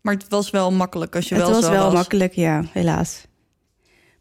Maar 0.00 0.14
het 0.14 0.28
was 0.28 0.50
wel 0.50 0.72
makkelijk 0.72 1.14
als 1.16 1.28
je 1.28 1.34
het 1.34 1.44
wel 1.44 1.52
was 1.52 1.64
zo 1.64 1.70
wel 1.70 1.84
was. 1.84 1.92
makkelijk, 1.94 2.32
ja, 2.32 2.64
helaas. 2.72 3.24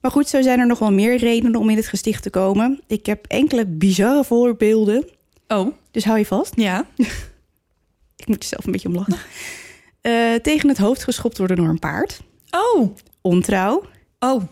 Maar 0.02 0.12
goed, 0.12 0.28
zo 0.28 0.42
zijn 0.42 0.60
er 0.60 0.68
nog 0.68 0.80
wel 0.80 0.92
meer 0.92 1.18
redenen 1.18 1.60
om 1.60 1.70
in 1.70 1.76
het 1.78 1.88
gesticht 1.88 2.24
te 2.24 2.30
komen. 2.30 2.82
Ik 2.88 3.06
heb 3.06 3.26
enkele 3.28 3.66
bizarre 3.66 4.24
voorbeelden. 4.24 5.10
Oh, 5.48 5.68
Dus 5.92 6.04
hou 6.06 6.18
je 6.18 6.26
vast. 6.26 6.54
ja. 6.56 6.86
Ik 8.18 8.28
moet 8.28 8.44
er 8.44 8.50
zelf 8.50 8.66
een 8.66 8.72
beetje 8.72 8.88
om 8.88 8.96
lachen. 8.96 9.18
Eh, 10.06 10.34
tegen 10.34 10.70
het 10.70 10.78
hoofd 10.78 11.04
geschopt 11.04 11.38
worden 11.38 11.58
door 11.58 11.68
een 11.68 11.80
paard. 11.80 12.20
Oh, 12.50 12.96
Ontrouw. 13.22 13.84
oh. 14.20 14.44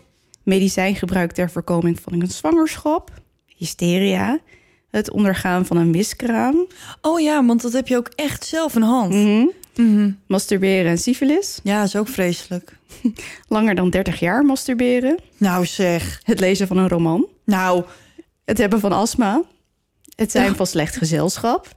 Medicijngebruik 0.42 1.32
ter 1.32 1.50
voorkoming 1.50 2.00
van 2.00 2.12
een 2.12 2.30
zwangerschap. 2.30 3.10
Hysteria. 3.46 4.38
Het 4.90 5.10
ondergaan 5.10 5.66
van 5.66 5.76
een 5.76 5.90
miskraam. 5.90 6.66
Oh 7.00 7.20
ja, 7.20 7.44
want 7.44 7.62
dat 7.62 7.72
heb 7.72 7.88
je 7.88 7.96
ook 7.96 8.08
echt 8.14 8.46
zelf 8.46 8.74
in 8.74 8.82
hand. 8.82 9.14
Mhm. 9.76 10.10
Masturberen 10.26 10.90
en 10.90 10.98
syfilis. 10.98 11.60
Ja, 11.62 11.82
is 11.82 11.96
ook 11.96 12.08
vreselijk. 12.08 12.78
Langer 13.48 13.74
dan 13.74 13.90
30 13.90 14.20
jaar 14.20 14.44
masturberen. 14.44 15.18
Nou 15.36 15.66
zeg. 15.66 16.20
Het 16.22 16.40
lezen 16.40 16.66
van 16.66 16.76
een 16.76 16.88
roman. 16.88 17.26
Nou, 17.44 17.84
Het 18.44 18.58
hebben 18.58 18.80
van 18.80 18.92
astma. 18.92 19.42
Het 20.16 20.30
zijn 20.30 20.56
van 20.56 20.66
slecht 20.66 20.96
gezelschap. 20.96 21.68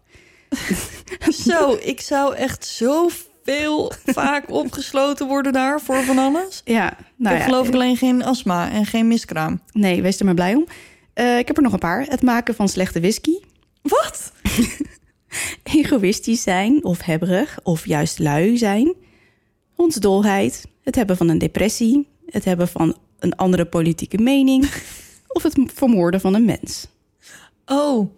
zo. 1.46 1.78
Ik 1.82 2.02
zou 2.02 2.36
echt 2.36 2.66
zoveel 3.48 3.92
vaak 4.22 4.52
opgesloten 4.52 5.28
worden 5.28 5.54
daar 5.54 5.82
voor 5.82 6.04
van 6.04 6.18
alles. 6.18 6.62
Ja, 6.66 6.92
ik 6.92 7.06
nou 7.16 7.36
heb 7.36 7.44
ja. 7.44 7.50
geloof 7.50 7.68
ik 7.68 7.74
alleen 7.74 7.98
geen 7.98 8.24
astma 8.24 8.72
en 8.72 8.86
geen 8.86 9.08
miskraam. 9.08 9.62
Nee, 9.72 10.02
wees 10.02 10.20
er 10.20 10.26
maar 10.26 10.34
blij 10.34 10.56
om. 10.56 10.66
Eh, 11.14 11.38
ik 11.38 11.48
heb 11.48 11.58
er 11.58 11.64
nog 11.64 11.74
een 11.74 11.80
paar. 11.80 12.06
Het 12.10 12.22
maken 12.22 12.56
van 12.56 12.70
slechte 12.70 13.00
whisky. 13.00 13.40
Wat? 13.82 14.32
Egoïstisch 15.64 16.42
zijn 16.42 16.84
of 16.84 17.02
hebberig 17.02 17.60
of 17.64 17.86
juist 17.86 18.20
lui 18.20 18.58
zijn. 18.58 18.94
Hondsdolheid. 19.74 20.66
Het 20.84 20.96
hebben 20.96 21.18
van 21.18 21.30
een 21.30 21.38
depressie. 21.38 22.08
Het 22.26 22.46
hebben 22.46 22.68
van 22.68 22.98
een 23.20 23.36
andere 23.36 23.66
politieke 23.66 24.18
mening. 24.18 24.70
of 25.28 25.44
het 25.44 25.60
vermoorden 25.74 26.22
van 26.22 26.34
een 26.34 26.46
mens. 26.46 26.88
Oh, 27.66 28.10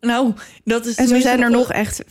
nou, 0.00 0.32
dat 0.64 0.86
is 0.86 0.96
En 0.96 1.08
zo 1.08 1.20
zijn 1.20 1.40
er 1.40 1.50
nog 1.50 1.72
echt, 1.72 2.04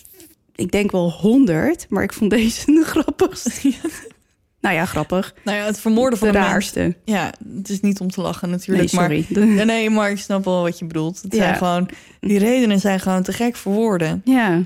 ik 0.62 0.72
denk 0.72 0.92
wel 0.92 1.12
honderd. 1.12 1.86
Maar 1.90 2.04
ik 2.04 2.14
vond 2.14 2.30
deze 2.30 2.66
de 2.66 2.84
grappigste. 2.86 3.74
nou 4.62 4.76
ja, 4.76 4.86
grappig. 4.86 5.34
Nou 5.44 5.58
ja, 5.58 5.66
het 5.66 5.80
vermoorden 5.80 6.20
van 6.20 6.28
De 6.28 6.34
mens. 6.34 6.46
raarste. 6.48 6.96
Ja, 7.06 7.34
het 7.56 7.70
is 7.70 7.80
niet 7.80 8.00
om 8.00 8.10
te 8.12 8.22
lachen 8.22 8.50
Nee, 8.50 8.58
natuurlijk. 8.58 8.92
maar 8.92 9.04
sorry. 9.04 9.58
Ja, 9.58 9.64
nee, 9.64 9.90
maar 9.90 10.12
ik 10.12 10.18
snap 10.20 10.46
wel 10.46 10.62
wat 10.62 10.80
je 10.80 10.86
bedoelt. 10.86 11.22
Het 11.22 11.34
Ja. 11.34 11.40
zijn 11.40 11.56
gewoon, 11.56 11.90
die 12.20 12.40
redenen 12.40 12.80
zijn 12.80 13.00
gewoon 13.00 13.24
te 13.24 13.34
gek 13.34 13.56
voor 13.56 13.74
woorden. 13.74 14.22
Ja, 14.26 14.64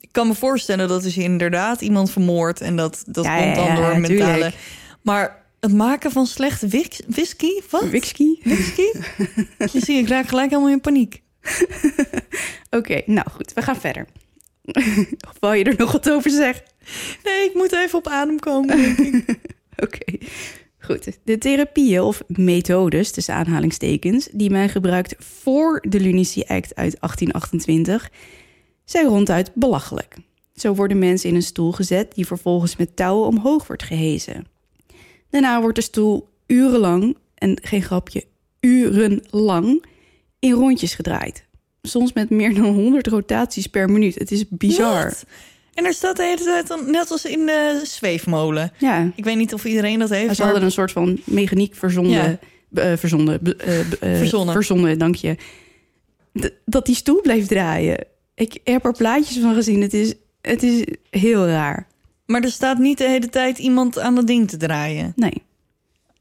Ik 0.00 0.08
kan 0.12 0.26
me 0.26 0.34
voorstellen 0.34 0.88
dat 0.88 1.14
je 1.14 1.22
inderdaad 1.22 1.80
iemand 1.80 2.10
vermoordt... 2.10 2.60
en 2.60 2.76
dat, 2.76 3.02
dat 3.06 3.24
Ja, 3.24 3.42
komt 3.42 3.54
dan 3.54 3.64
ja, 3.64 3.74
door 3.74 3.92
ja, 3.92 3.98
mentale... 3.98 4.32
tuurlijk. 4.32 4.54
Maar 5.02 5.42
het 5.60 5.72
maken 5.72 6.10
van 6.10 6.26
slechte 6.26 6.68
whisky? 7.06 7.50
Wat? 7.70 7.84
whisky. 7.88 8.36
Whisky? 8.42 8.82
je 9.72 9.80
ziet, 9.80 9.88
ik 9.88 10.08
raak 10.08 10.28
gelijk 10.28 10.50
helemaal 10.50 10.70
in 10.70 10.80
paniek. 10.80 11.22
Oké, 12.70 13.00
nou 13.06 13.30
goed, 13.30 13.52
we 13.52 13.62
gaan 13.62 13.76
verder. 13.76 14.06
of 15.30 15.36
wou 15.40 15.56
je 15.56 15.64
er 15.64 15.74
nog 15.78 15.92
wat 15.92 16.10
over 16.10 16.30
zeggen? 16.30 16.64
Nee, 17.24 17.44
ik 17.48 17.54
moet 17.54 17.72
even 17.72 17.98
op 17.98 18.06
adem 18.06 18.38
komen. 18.38 18.78
Oké, 19.84 20.18
goed. 20.78 21.18
De 21.24 21.38
therapieën 21.38 22.02
of 22.02 22.22
methodes, 22.26 23.10
tussen 23.10 23.34
aanhalingstekens, 23.34 24.28
die 24.32 24.50
men 24.50 24.68
gebruikt 24.68 25.14
voor 25.18 25.84
de 25.88 26.00
Lunacy 26.00 26.40
Act 26.40 26.74
uit 26.74 26.96
1828, 27.00 28.10
zijn 28.84 29.06
ronduit 29.06 29.54
belachelijk. 29.54 30.16
Zo 30.54 30.74
worden 30.74 30.98
mensen 30.98 31.28
in 31.28 31.34
een 31.34 31.42
stoel 31.42 31.72
gezet 31.72 32.14
die 32.14 32.26
vervolgens 32.26 32.76
met 32.76 32.96
touwen 32.96 33.26
omhoog 33.26 33.66
wordt 33.66 33.82
gehezen. 33.82 34.46
Daarna 35.30 35.60
wordt 35.60 35.76
de 35.76 35.82
stoel 35.82 36.28
urenlang, 36.46 37.16
en 37.34 37.58
geen 37.62 37.82
grapje, 37.82 38.24
urenlang, 38.60 39.84
in 40.38 40.52
rondjes 40.52 40.94
gedraaid. 40.94 41.44
Soms 41.82 42.12
met 42.12 42.30
meer 42.30 42.54
dan 42.54 42.64
100 42.64 43.06
rotaties 43.06 43.66
per 43.66 43.90
minuut. 43.90 44.14
Het 44.14 44.30
is 44.30 44.44
bizar. 44.48 45.12
En 45.74 45.84
er 45.84 45.92
staat 45.94 46.16
de 46.16 46.22
hele 46.22 46.44
tijd 46.44 46.66
dan, 46.66 46.90
net 46.90 47.10
als 47.10 47.24
in 47.24 47.46
de 47.46 47.80
zweefmolen. 47.84 48.72
Ja, 48.78 49.10
Ik 49.14 49.24
weet 49.24 49.36
niet 49.36 49.54
of 49.54 49.64
iedereen 49.64 49.98
dat 49.98 50.10
heeft. 50.10 50.34
ze 50.34 50.40
maar- 50.40 50.50
hadden 50.50 50.64
een 50.66 50.72
soort 50.74 50.92
van 50.92 51.18
mechaniek 51.24 51.74
verzonden. 51.74 52.12
Ja. 52.12 52.38
eh, 52.82 52.96
verzonden. 52.96 53.58
eh, 53.58 53.80
eh, 53.80 53.86
Verzonnen. 54.18 54.54
Verzonnen, 54.54 54.98
dank 54.98 55.14
je. 55.14 55.36
D- 56.40 56.52
dat 56.64 56.86
die 56.86 56.94
stoel 56.94 57.20
bleef 57.20 57.46
draaien. 57.46 58.04
Ik 58.34 58.58
heb 58.64 58.84
er 58.84 58.92
plaatjes 58.92 59.38
van 59.38 59.54
gezien. 59.54 59.80
Het 59.82 59.94
is, 59.94 60.14
het 60.40 60.62
is 60.62 60.84
heel 61.10 61.46
raar. 61.46 61.86
Maar 62.26 62.42
er 62.42 62.50
staat 62.50 62.78
niet 62.78 62.98
de 62.98 63.08
hele 63.08 63.28
tijd 63.28 63.58
iemand 63.58 63.98
aan 63.98 64.14
dat 64.14 64.26
ding 64.26 64.48
te 64.48 64.56
draaien. 64.56 65.12
Nee. 65.16 65.42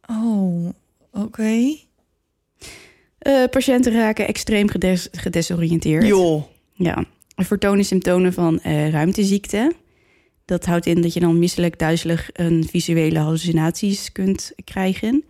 Oh, 0.10 0.70
oké. 1.14 1.76
Eh, 3.22 3.44
patiënten 3.50 3.94
raken 3.94 4.28
extreem 4.28 4.70
gedes- 4.70 5.08
gedesoriënteerd. 5.12 6.06
Joh. 6.08 6.44
Ja. 6.74 7.04
Er 7.36 7.46
vertonen 7.46 7.86
symptomen 7.86 8.34
van 8.34 8.60
eh, 8.62 8.90
ruimteziekte. 8.90 9.74
Dat 10.46 10.66
houdt 10.66 10.86
in 10.86 11.02
dat 11.02 11.14
je 11.14 11.20
dan 11.20 11.40
misselijk, 11.40 11.80
duizelig 11.80 12.32
en 12.32 12.64
visuele 12.70 13.20
hallucinaties 13.20 14.12
kunt 14.12 14.52
krijgen. 14.64 15.24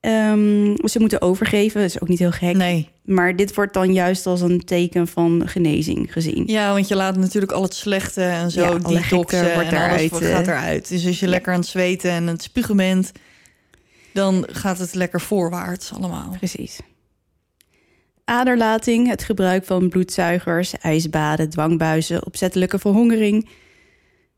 Ehm, 0.00 0.74
ze 0.84 0.98
moeten 0.98 1.22
overgeven, 1.22 1.80
dat 1.80 1.90
is 1.90 2.00
ook 2.00 2.08
niet 2.08 2.18
heel 2.18 2.30
gek. 2.30 2.56
Nee. 2.56 2.88
Maar 3.04 3.36
dit 3.36 3.54
wordt 3.54 3.74
dan 3.74 3.92
juist 3.92 4.26
als 4.26 4.40
een 4.40 4.64
teken 4.64 5.08
van 5.08 5.42
genezing 5.44 6.12
gezien. 6.12 6.42
Ja, 6.46 6.72
want 6.72 6.88
je 6.88 6.94
laat 6.94 7.16
natuurlijk 7.16 7.52
al 7.52 7.62
het 7.62 7.74
slechte 7.74 8.22
en 8.22 8.50
zo, 8.50 8.60
Ja, 8.60 8.78
die 8.78 8.96
detoxen 8.98 9.54
wordt 9.54 9.68
en 9.68 9.74
eruit, 9.74 10.12
gaat 10.12 10.46
eruit. 10.46 10.88
Dus 10.88 11.06
als 11.06 11.20
je 11.20 11.26
lekker 11.26 11.52
aan 11.52 11.60
het 11.60 11.68
zweten 11.68 12.10
en 12.10 12.26
het 12.26 12.42
spugen 12.42 12.76
bent, 12.76 13.12
dan 14.12 14.48
gaat 14.50 14.78
het 14.78 14.94
lekker 14.94 15.20
voorwaarts 15.20 15.92
allemaal. 15.92 16.34
Precies. 16.38 16.80
Aderlating, 18.24 19.08
het 19.08 19.22
gebruik 19.22 19.64
van 19.64 19.88
bloedzuigers, 19.88 20.78
ijsbaden, 20.78 21.50
dwangbuizen, 21.50 22.26
opzettelijke 22.26 22.78
verhongering 22.78 23.48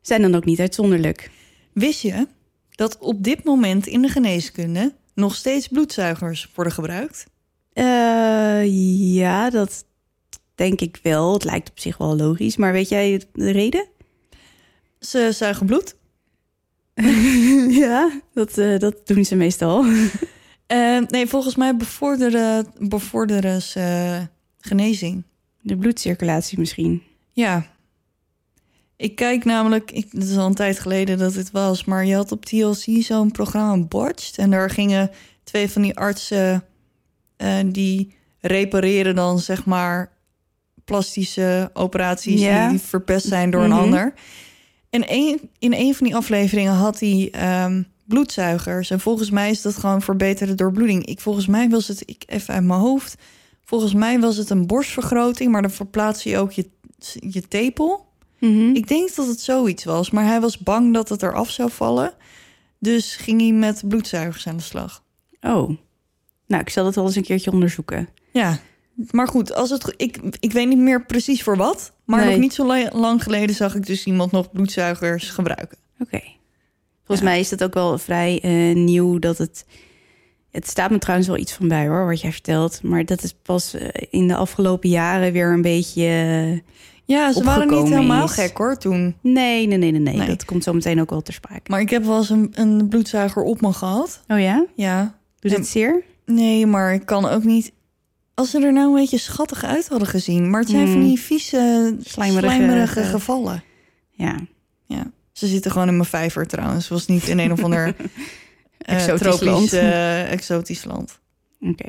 zijn 0.01 0.23
dan 0.23 0.35
ook 0.35 0.45
niet 0.45 0.61
uitzonderlijk. 0.61 1.31
Wist 1.73 2.01
je 2.01 2.27
dat 2.71 2.99
op 2.99 3.25
dit 3.25 3.45
moment 3.45 3.87
in 3.87 4.03
de 4.03 4.09
geneeskunde 4.09 4.95
nog 5.15 5.35
steeds 5.35 5.69
bloedzuigers 5.69 6.51
worden 6.55 6.73
gebruikt? 6.73 7.27
Eh, 7.73 8.63
ja, 9.15 9.51
dat 9.51 9.85
denk 10.55 10.81
ik 10.81 10.99
wel. 11.03 11.33
Het 11.33 11.45
lijkt 11.45 11.71
op 11.71 11.79
zich 11.79 11.97
wel 11.97 12.17
logisch, 12.17 12.57
maar 12.57 12.73
weet 12.73 12.89
jij 12.89 13.23
de 13.33 13.51
reden? 13.51 13.87
Ze 15.01 15.29
zuigen 15.33 15.67
bloed. 15.67 15.97
ja, 17.85 18.11
dat, 18.35 18.59
eh, 18.59 18.79
dat 18.79 19.07
doen 19.07 19.25
ze 19.25 19.37
meestal. 19.37 19.85
Eh, 20.71 20.99
nee, 21.09 21.27
volgens 21.27 21.57
mij 21.57 21.77
bevorderen, 21.77 22.67
bevorderen 22.79 23.63
ze 23.63 24.19
genezing. 24.61 25.23
De 25.61 25.77
bloedcirculatie 25.77 26.59
misschien. 26.59 27.03
Ja. 27.33 27.67
Ik 28.97 29.15
kijk 29.15 29.45
namelijk, 29.45 29.91
ik, 29.91 30.07
het 30.13 30.23
is 30.29 30.37
al 30.37 30.47
een 30.47 30.55
tijd 30.55 30.79
geleden 30.81 31.19
dat 31.19 31.35
het 31.35 31.51
was, 31.51 31.85
maar 31.85 32.05
je 32.05 32.15
had 32.15 32.33
op 32.33 32.45
TLC 32.45 33.03
zo'n 33.03 33.31
programma 33.31 33.85
Botched. 33.87 34.39
En 34.39 34.51
daar 34.51 34.71
gingen 34.71 35.11
twee 35.45 35.71
van 35.71 35.83
die 35.83 35.97
artsen, 35.97 36.65
eh, 37.37 37.59
die 37.67 38.15
repareren 38.41 39.15
dan 39.15 39.39
zeg 39.39 39.65
maar 39.65 40.13
plastische 40.85 41.71
operaties 41.73 42.41
Ja. 42.41 42.69
die 42.69 42.79
verpest 42.81 43.27
zijn 43.27 43.51
door 43.51 43.63
een 43.63 43.71
Mhm. 43.71 43.79
ander. 43.81 44.15
En 44.91 45.05
een, 45.07 45.51
in 45.59 45.73
een 45.73 45.95
van 45.95 46.07
die 46.07 46.17
afleveringen 46.17 46.73
had 46.73 47.01
hij 47.01 47.29
ehm, 47.33 47.83
bloedzuigers. 48.05 48.91
En 48.91 49.01
volgens 49.01 49.31
mij 49.31 49.51
is 49.51 49.63
dat 49.63 49.77
gewoon 49.77 50.03
verbeterde 50.03 50.55
doorbloeding. 50.55 51.07
Ik, 51.07 51.21
volgens 51.21 51.47
mij 51.47 51.69
was 51.69 51.89
het, 51.89 52.03
ik 52.07 52.23
even 52.27 52.55
uit 52.55 52.65
mijn 52.65 52.81
hoofd, 52.81 53.17
volgens 53.65 53.95
mij 53.95 54.21
was 54.21 54.37
het 54.37 54.51
een 54.51 54.67
borstvergroting, 54.67 55.53
maar 55.53 55.63
dan 55.63 55.71
verplaats 55.71 56.23
je 56.23 56.39
ook 56.39 56.53
je, 56.53 56.69
je 57.21 57.49
tepel. 57.49 58.09
Mhm. 58.39 58.75
Ik 58.75 58.89
denk 58.89 59.15
dat 59.15 59.27
het 59.27 59.41
zoiets 59.41 59.85
was, 59.85 60.11
maar 60.11 60.25
hij 60.25 60.41
was 60.41 60.59
bang 60.59 60.95
dat 60.95 61.09
het 61.09 61.23
eraf 61.23 61.51
zou 61.51 61.71
vallen. 61.71 62.13
Dus 62.79 63.17
ging 63.17 63.41
hij 63.41 63.53
met 63.53 63.83
bloedzuigers 63.89 64.47
aan 64.47 64.57
de 64.57 64.63
slag. 64.63 65.03
Oh, 65.41 65.71
Nou, 66.47 66.63
ik 66.63 66.69
zal 66.69 66.85
dat 66.85 66.95
wel 66.95 67.05
eens 67.05 67.17
een 67.17 67.23
keertje 67.23 67.53
onderzoeken. 67.53 68.09
Ja, 68.33 68.59
maar 69.11 69.29
goed, 69.29 69.55
als 69.55 69.71
het, 69.71 69.95
ik, 69.97 70.21
ik 70.41 70.53
weet 70.53 70.69
niet 70.69 70.79
meer 70.79 71.07
precies 71.07 71.43
voor 71.43 71.57
wat. 71.57 71.93
Maar 72.11 72.21
Nee. 72.21 72.31
nog 72.31 72.41
niet 72.41 72.55
zo 72.55 72.67
la- 72.67 72.91
lang 72.93 73.23
geleden 73.23 73.55
zag 73.55 73.75
ik 73.75 73.87
dus 73.87 74.05
iemand 74.05 74.33
nog 74.33 74.51
bloedzuigers 74.51 75.31
gebruiken. 75.31 75.79
Oké. 75.99 76.21
Volgens 77.05 77.19
Ja. 77.29 77.33
mij 77.33 77.41
is 77.41 77.49
dat 77.49 77.65
ook 77.65 77.75
wel 77.75 77.99
vrij 77.99 78.41
eh, 78.43 78.75
nieuw 78.77 79.19
dat 79.19 79.39
het... 79.39 79.65
Het 80.51 80.69
staat 80.69 80.91
me 80.91 80.99
trouwens 80.99 81.29
wel 81.29 81.39
iets 81.39 81.53
van 81.53 81.69
bij 81.69 81.89
hoor, 81.89 82.07
wat 82.07 82.21
jij 82.21 82.33
vertelt. 82.33 82.83
Maar 82.83 83.05
dat 83.05 83.23
is 83.23 83.35
pas 83.43 83.75
eh, 83.75 83.89
in 84.11 84.29
de 84.29 84.35
afgelopen 84.37 84.89
jaren 84.89 85.33
weer 85.33 85.53
een 85.53 85.63
beetje... 85.63 86.03
Ja, 87.05 87.33
ze 87.33 87.45
waren 87.45 87.69
niet 87.69 87.89
helemaal 87.89 88.25
is. 88.25 88.33
gek 88.33 88.57
hoor 88.57 88.77
toen. 88.77 89.15
Nee, 89.21 89.67
nee, 89.67 89.79
nee, 89.79 89.91
nee, 89.91 90.01
nee. 90.01 90.17
Nee. 90.17 90.27
Dat 90.27 90.45
komt 90.45 90.65
zo 90.65 90.73
meteen 90.73 91.01
ook 91.01 91.11
wel 91.11 91.23
ter 91.23 91.35
sprake. 91.35 91.71
Maar 91.71 91.81
ik 91.81 91.91
heb 91.91 92.05
wel 92.05 92.17
eens 92.17 92.31
een, 92.31 92.51
een 92.55 92.89
bloedzuiger 92.89 93.43
op 93.43 93.61
me 93.61 93.73
gehad. 93.73 94.23
Oh 94.29 94.41
ja? 94.41 94.65
Ja. 94.75 95.19
Doet 95.39 95.53
En- 95.53 95.59
het 95.59 95.69
zeer? 95.69 96.03
Nee, 96.27 96.67
maar 96.67 96.95
ik 96.95 97.07
kan 97.07 97.27
ook 97.29 97.45
niet... 97.45 97.73
Als 98.41 98.51
ze 98.51 98.61
er 98.65 98.73
nou 98.73 98.89
een 98.89 98.95
beetje 99.01 99.19
schattig 99.19 99.65
uit 99.65 99.89
hadden 99.89 100.09
gezien. 100.09 100.51
Maar 100.51 100.61
het 100.61 100.71
zijn 100.71 100.89
van 100.89 101.03
die 101.03 101.21
vieze, 101.21 101.97
Slijmerige- 102.05 102.55
slijmerige, 102.55 103.03
gevallen. 103.05 103.63
Ja. 104.11 104.37
Ja. 104.87 105.11
Ze 105.33 105.47
zitten 105.47 105.71
gewoon 105.71 105.89
in 105.89 105.97
mijn 105.97 106.09
vijver 106.09 106.47
trouwens. 106.47 106.83
Het 106.85 106.93
was 106.93 107.07
niet 107.07 107.29
in 107.29 107.39
een 107.39 107.53
of 107.53 107.63
ander 107.65 107.87
eh, 108.79 108.95
Exotisch 109.09 109.41
land. 109.41 109.73
eh, 109.73 110.33
exotisch 110.37 110.85
land. 110.85 111.19
Oké. 111.61 111.89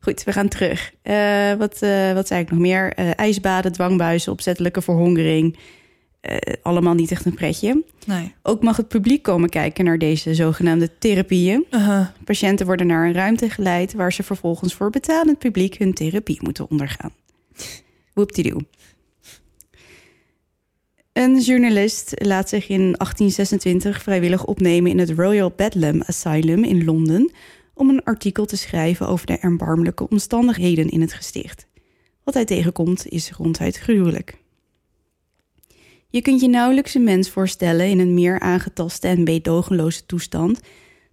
Goed, 0.00 0.24
we 0.24 0.32
gaan 0.32 0.48
terug. 0.48 0.92
Eh, 1.02 1.52
wat, 1.54 1.82
eh, 1.82 2.12
wat 2.12 2.26
zei 2.26 2.40
ik 2.40 2.50
nog 2.50 2.58
meer? 2.58 2.92
Eh, 2.92 3.10
ijsbaden, 3.18 3.72
dwangbuizen, 3.72 4.32
opzettelijke 4.32 4.82
verhongering. 4.82 5.56
Eh, 6.26 6.54
allemaal 6.62 6.94
niet 6.94 7.10
echt 7.10 7.24
een 7.24 7.34
pretje. 7.34 7.84
Nee. 8.06 8.34
Ook 8.42 8.62
mag 8.62 8.76
het 8.76 8.88
publiek 8.88 9.22
komen 9.22 9.48
kijken 9.48 9.84
naar 9.84 9.98
deze 9.98 10.34
zogenaamde 10.34 10.98
therapieën. 10.98 11.66
Uh-huh. 11.70 12.06
Patiënten 12.24 12.66
worden 12.66 12.86
naar 12.86 13.06
een 13.06 13.12
ruimte 13.12 13.50
geleid... 13.50 13.94
waar 13.94 14.12
ze 14.12 14.22
vervolgens 14.22 14.74
voor 14.74 14.90
betalend 14.90 15.38
publiek 15.38 15.78
hun 15.78 15.94
therapie 15.94 16.38
moeten 16.42 16.70
ondergaan. 16.70 17.12
Whoop-de-doo. 18.12 18.60
Een 21.12 21.40
journalist 21.40 22.12
laat 22.14 22.48
zich 22.48 22.68
in 22.68 22.78
1826 22.78 24.02
vrijwillig 24.02 24.44
opnemen 24.44 24.90
in 24.90 24.98
het 24.98 25.10
Royal 25.10 25.52
Bedlam 25.56 26.02
Asylum 26.06 26.64
in 26.64 26.84
Londen 26.84 27.32
om 27.74 27.88
een 27.88 28.04
artikel 28.04 28.46
te 28.46 28.56
schrijven 28.56 29.08
over 29.08 29.26
de 29.26 29.38
erbarmelijke 29.38 30.08
omstandigheden 30.08 30.88
in 30.88 31.00
het 31.00 31.12
gesticht. 31.12 31.66
Wat 32.24 32.34
hij 32.34 32.44
tegenkomt 32.44 33.08
is 33.08 33.30
ronduit 33.30 33.76
gruwelijk. 33.76 34.44
Je 36.08 36.22
kunt 36.22 36.40
je 36.40 36.48
nauwelijks 36.48 36.94
een 36.94 37.04
mens 37.04 37.30
voorstellen 37.30 37.88
in 37.88 37.98
een 37.98 38.14
meer 38.14 38.40
aangetaste 38.40 39.08
en 39.08 39.22
meedogenloze 39.22 40.06
toestand 40.06 40.60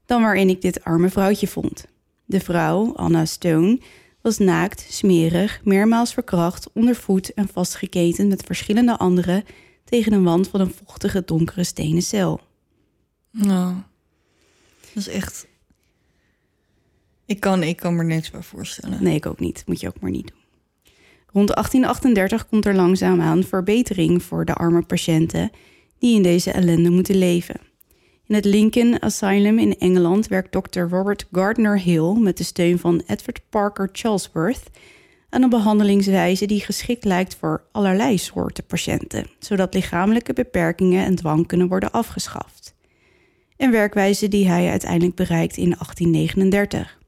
dan 0.05 0.21
waarin 0.21 0.49
ik 0.49 0.61
dit 0.61 0.83
arme 0.83 1.09
vrouwtje 1.09 1.47
vond. 1.47 1.85
De 2.25 2.39
vrouw, 2.39 2.95
Anna 2.95 3.25
Stone, 3.25 3.79
was 4.21 4.37
naakt, 4.37 4.85
smerig, 4.89 5.61
meermaals 5.63 6.13
verkracht, 6.13 6.71
ondervoed 6.73 7.33
en 7.33 7.47
vastgeketend 7.47 8.29
met 8.29 8.43
verschillende 8.43 8.97
anderen 8.97 9.43
tegen 9.83 10.13
een 10.13 10.23
wand 10.23 10.47
van 10.47 10.61
een 10.61 10.73
vochtige, 10.85 11.23
donkere 11.25 11.63
stenen 11.63 12.01
cel. 12.01 12.41
Nou, 13.31 13.75
dat 14.93 15.07
is 15.07 15.07
echt... 15.07 15.47
Ik 17.25 17.39
kan, 17.39 17.63
ik 17.63 17.75
kan 17.77 17.93
me 17.93 17.99
er 17.99 18.05
niks 18.05 18.31
bij 18.31 18.41
voorstellen. 18.41 19.03
Nee, 19.03 19.15
ik 19.15 19.25
ook 19.25 19.39
niet. 19.39 19.63
Moet 19.65 19.79
je 19.79 19.87
ook 19.87 19.99
maar 19.99 20.11
niet 20.11 20.27
doen. 20.27 20.42
Rond 21.34 21.47
1838 21.47 22.47
komt 22.47 22.65
er 22.65 22.75
langzaamaan 22.75 23.43
verbetering 23.43 24.23
voor 24.23 24.45
de 24.45 24.53
arme 24.53 24.81
patiënten 24.81 25.51
die 25.99 26.15
in 26.15 26.23
deze 26.23 26.51
ellende 26.51 26.89
moeten 26.89 27.15
leven. 27.15 27.55
In 28.27 28.36
het 28.36 28.45
Lincoln 28.45 29.01
Asylum 29.01 29.59
in 29.59 29.77
Engeland 29.77 30.27
werkt 30.27 30.51
Dr. 30.51 30.79
Robert 30.79 31.25
Gardner 31.31 31.79
Hill 31.79 32.13
met 32.19 32.38
de 32.38 32.43
steun 32.43 32.79
van 32.79 33.01
Edward 33.07 33.41
Parker 33.49 33.89
Charlesworth 33.91 34.63
aan 35.29 35.41
een 35.41 35.49
behandelingswijze 35.49 36.45
die 36.45 36.61
geschikt 36.61 37.05
lijkt 37.05 37.36
voor 37.36 37.63
allerlei 37.71 38.17
soorten 38.17 38.65
patiënten, 38.65 39.27
zodat 39.39 39.73
lichamelijke 39.73 40.34
beperkingen 40.34 41.05
en 41.05 41.15
dwang 41.15 41.47
kunnen 41.47 41.67
worden 41.67 41.91
afgeschaft. 41.91 42.75
Een 43.57 43.71
werkwijze 43.71 44.27
die 44.27 44.47
hij 44.47 44.69
uiteindelijk 44.69 45.15
bereikt 45.15 45.57
in 45.57 45.69
1839. 45.69 47.01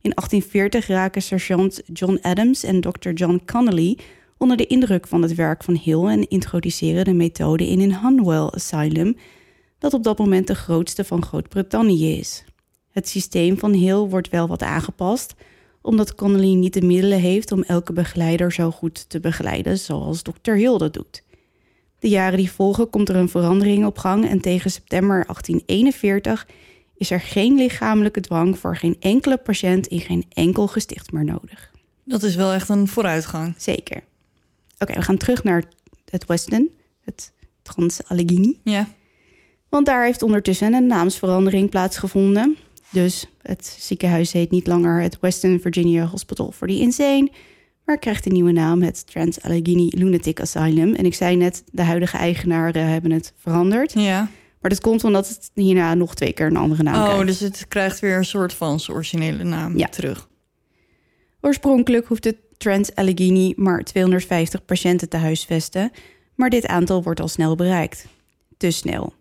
In 0.00 0.12
1840 0.14 0.86
raken 0.86 1.22
sergeant 1.22 1.82
John 1.92 2.18
Adams 2.22 2.62
en 2.62 2.80
Dr. 2.80 3.10
John 3.10 3.42
Connolly 3.46 3.98
onder 4.36 4.56
de 4.56 4.66
indruk 4.66 5.06
van 5.06 5.22
het 5.22 5.34
werk 5.34 5.64
van 5.64 5.76
Hill 5.76 6.04
en 6.04 6.28
introduceren 6.28 7.04
de 7.04 7.12
methode 7.12 7.68
in 7.68 7.80
een 7.80 7.92
Hanwell 7.92 8.48
Asylum, 8.50 9.16
dat 9.78 9.94
op 9.94 10.02
dat 10.02 10.18
moment 10.18 10.46
de 10.46 10.54
grootste 10.54 11.04
van 11.04 11.24
Groot-Brittannië 11.24 12.18
is. 12.18 12.44
Het 12.90 13.08
systeem 13.08 13.58
van 13.58 13.72
Hill 13.72 13.96
wordt 13.96 14.28
wel 14.28 14.48
wat 14.48 14.62
aangepast, 14.62 15.34
omdat 15.82 16.14
Connolly 16.14 16.54
niet 16.54 16.74
de 16.74 16.82
middelen 16.82 17.20
heeft 17.20 17.52
om 17.52 17.62
elke 17.62 17.92
begeleider 17.92 18.52
zo 18.52 18.70
goed 18.70 19.08
te 19.08 19.20
begeleiden 19.20 19.78
zoals 19.78 20.22
Dr. 20.22 20.52
Hill 20.52 20.78
dat 20.78 20.94
doet. 20.94 21.22
De 21.98 22.08
jaren 22.08 22.38
die 22.38 22.50
volgen 22.50 22.90
komt 22.90 23.08
er 23.08 23.16
een 23.16 23.28
verandering 23.28 23.86
op 23.86 23.98
gang 23.98 24.28
en 24.28 24.40
tegen 24.40 24.70
september 24.70 25.24
1841 25.26 26.46
is 26.98 27.10
er 27.10 27.20
geen 27.20 27.54
lichamelijke 27.54 28.20
dwang 28.20 28.58
voor 28.58 28.76
geen 28.76 28.96
enkele 29.00 29.36
patiënt 29.36 29.86
in 29.86 30.00
geen 30.00 30.24
enkel 30.32 30.66
gesticht 30.66 31.12
meer 31.12 31.24
nodig. 31.24 31.70
Dat 32.04 32.22
is 32.22 32.34
wel 32.34 32.52
echt 32.52 32.68
een 32.68 32.88
vooruitgang. 32.88 33.54
Zeker. 33.56 34.02
Oké, 34.78 34.92
we 34.92 35.02
gaan 35.02 35.16
terug 35.16 35.44
naar 35.44 35.64
het 36.10 36.26
Weston, 36.26 36.70
het 37.04 37.32
Trans-Allegheny. 37.62 38.58
Ja. 38.64 38.88
Want 39.68 39.86
daar 39.86 40.04
heeft 40.04 40.22
ondertussen 40.22 40.74
een 40.74 40.86
naamsverandering 40.86 41.70
plaatsgevonden. 41.70 42.56
Dus 42.90 43.26
het 43.42 43.76
ziekenhuis 43.80 44.32
heet 44.32 44.50
niet 44.50 44.66
langer 44.66 45.02
het 45.02 45.18
Western 45.20 45.60
Virginia 45.60 46.06
Hospital 46.06 46.52
for 46.52 46.68
the 46.68 46.78
Insane, 46.78 47.30
maar 47.84 47.98
krijgt 47.98 48.26
een 48.26 48.32
nieuwe 48.32 48.52
naam, 48.52 48.82
het 48.82 49.06
Trans-Allegheny 49.06 49.92
Lunatic 49.96 50.40
Asylum. 50.40 50.94
En 50.94 51.04
ik 51.04 51.14
zei 51.14 51.36
net, 51.36 51.62
de 51.72 51.82
huidige 51.82 52.16
eigenaren 52.16 52.86
hebben 52.86 53.10
het 53.10 53.32
veranderd. 53.36 53.92
Ja. 53.92 54.30
Maar 54.60 54.70
dat 54.70 54.80
komt 54.80 55.04
omdat 55.04 55.28
het 55.28 55.50
hierna 55.54 55.94
nog 55.94 56.14
twee 56.14 56.32
keer 56.32 56.46
een 56.46 56.56
andere 56.56 56.82
naam 56.82 56.94
Oh, 57.02 57.04
krijgt. 57.08 57.26
dus 57.26 57.40
het 57.40 57.68
krijgt 57.68 58.00
weer 58.00 58.16
een 58.16 58.24
soort 58.24 58.52
van 58.52 58.80
zijn 58.80 58.96
originele 58.96 59.44
naam 59.44 59.78
Ja. 59.78 59.86
terug. 59.88 60.28
Oorspronkelijk 61.40 62.06
hoeft 62.06 62.24
het 62.24 62.36
Trans-Allegheny 62.56 63.52
maar 63.56 63.82
250 63.84 64.64
patiënten 64.64 65.08
te 65.08 65.16
huisvesten, 65.16 65.90
maar 66.34 66.50
dit 66.50 66.66
aantal 66.66 67.02
wordt 67.02 67.20
al 67.20 67.28
snel 67.28 67.54
bereikt. 67.56 68.06
Te 68.56 68.70
snel. 68.70 69.12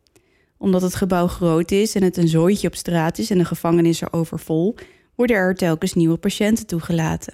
Omdat 0.57 0.81
het 0.81 0.95
gebouw 0.95 1.27
groot 1.27 1.71
is 1.71 1.95
en 1.95 2.03
het 2.03 2.17
een 2.17 2.27
zooitje 2.27 2.67
op 2.67 2.75
straat 2.75 3.17
is 3.17 3.29
en 3.29 3.37
de 3.37 3.45
gevangenis 3.45 4.01
er 4.01 4.13
overvol, 4.13 4.75
worden 5.15 5.35
er 5.35 5.55
telkens 5.55 5.93
nieuwe 5.93 6.17
patiënten 6.17 6.65
toegelaten. 6.65 7.33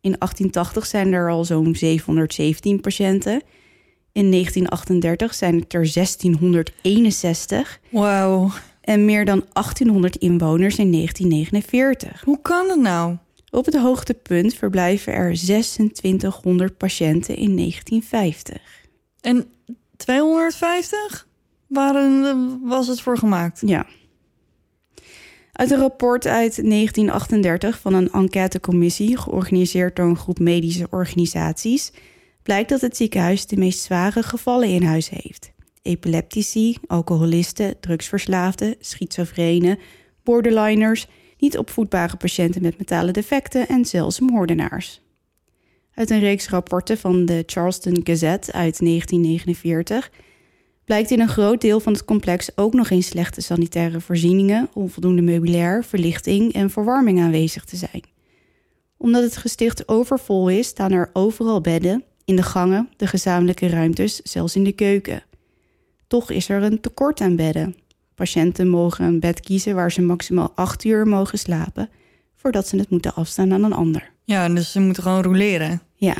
In 0.00 0.14
1880 0.18 0.86
zijn 0.86 1.12
er 1.12 1.30
al 1.30 1.44
zo'n 1.44 1.74
717 1.74 2.80
patiënten. 2.80 3.42
In 4.12 4.30
1938 4.30 5.34
zijn 5.34 5.54
het 5.54 5.74
er 5.74 5.92
1661 5.92 7.80
Wauw. 7.90 8.50
en 8.80 9.04
meer 9.04 9.24
dan 9.24 9.44
1800 9.52 10.16
inwoners 10.16 10.78
in 10.78 10.92
1949. 10.92 12.22
Hoe 12.24 12.40
kan 12.42 12.68
het 12.68 12.80
nou? 12.80 13.16
Op 13.50 13.64
het 13.64 13.76
hoogtepunt 13.76 14.54
verblijven 14.54 15.12
er 15.12 15.34
2600 15.34 16.76
patiënten 16.76 17.36
in 17.36 17.56
1950. 17.56 18.60
En 19.20 19.46
250 19.96 21.26
waren, 21.66 22.60
was 22.62 22.86
het 22.86 23.00
voor 23.00 23.18
gemaakt? 23.18 23.62
Ja. 23.66 23.86
Uit 25.52 25.70
een 25.70 25.78
rapport 25.78 26.26
uit 26.26 26.54
1938 26.54 27.78
van 27.78 27.94
een 27.94 28.12
enquêtecommissie, 28.12 29.16
georganiseerd 29.16 29.96
door 29.96 30.06
een 30.06 30.16
groep 30.16 30.38
medische 30.38 30.86
organisaties, 30.90 31.92
blijkt 32.42 32.68
dat 32.68 32.80
het 32.80 32.96
ziekenhuis 32.96 33.46
de 33.46 33.56
meest 33.56 33.82
zware 33.82 34.22
gevallen 34.22 34.68
in 34.68 34.82
huis 34.82 35.08
heeft. 35.08 35.52
Epileptici, 35.82 36.76
alcoholisten, 36.86 37.80
drugsverslaafden, 37.80 38.74
schizofrenen, 38.78 39.78
borderliners, 40.22 41.06
niet 41.38 41.58
opvoedbare 41.58 42.16
patiënten 42.16 42.62
met 42.62 42.76
mentale 42.76 43.10
defecten 43.10 43.68
en 43.68 43.84
zelfs 43.84 44.20
moordenaars. 44.20 45.00
Uit 45.94 46.10
een 46.10 46.20
reeks 46.20 46.48
rapporten 46.48 46.98
van 46.98 47.24
de 47.24 47.42
Charleston 47.46 48.00
Gazette 48.04 48.52
uit 48.52 48.78
1949 48.78 50.10
blijkt 50.84 51.10
in 51.10 51.20
een 51.20 51.28
groot 51.28 51.60
deel 51.60 51.80
van 51.80 51.92
het 51.92 52.04
complex 52.04 52.56
ook 52.56 52.74
nog 52.74 52.90
eens 52.90 53.06
slechte 53.06 53.40
sanitaire 53.40 54.00
voorzieningen, 54.00 54.68
onvoldoende 54.72 55.22
meubilair, 55.22 55.84
verlichting 55.84 56.52
en 56.52 56.70
verwarming 56.70 57.20
aanwezig 57.20 57.64
te 57.64 57.76
zijn. 57.76 58.02
Omdat 58.96 59.22
het 59.22 59.36
gesticht 59.36 59.88
overvol 59.88 60.48
is, 60.48 60.66
staan 60.66 60.92
er 60.92 61.10
overal 61.12 61.60
bedden, 61.60 62.04
in 62.24 62.36
de 62.36 62.42
gangen, 62.42 62.88
de 62.96 63.06
gezamenlijke 63.06 63.66
ruimtes, 63.68 64.16
zelfs 64.22 64.56
in 64.56 64.64
de 64.64 64.72
keuken. 64.72 65.22
Toch 66.06 66.30
is 66.30 66.48
er 66.48 66.62
een 66.62 66.80
tekort 66.80 67.20
aan 67.20 67.36
bedden. 67.36 67.76
Patiënten 68.14 68.68
mogen 68.68 69.04
een 69.04 69.20
bed 69.20 69.40
kiezen 69.40 69.74
waar 69.74 69.92
ze 69.92 70.02
maximaal 70.02 70.52
acht 70.54 70.84
uur 70.84 71.06
mogen 71.06 71.38
slapen, 71.38 71.90
voordat 72.36 72.68
ze 72.68 72.76
het 72.76 72.90
moeten 72.90 73.14
afstaan 73.14 73.52
aan 73.52 73.62
een 73.64 73.72
ander. 73.72 74.10
Ja, 74.24 74.48
dus 74.48 74.72
ze 74.72 74.80
moeten 74.80 75.02
gewoon 75.02 75.22
roleren. 75.22 75.82
Ja. 75.94 76.16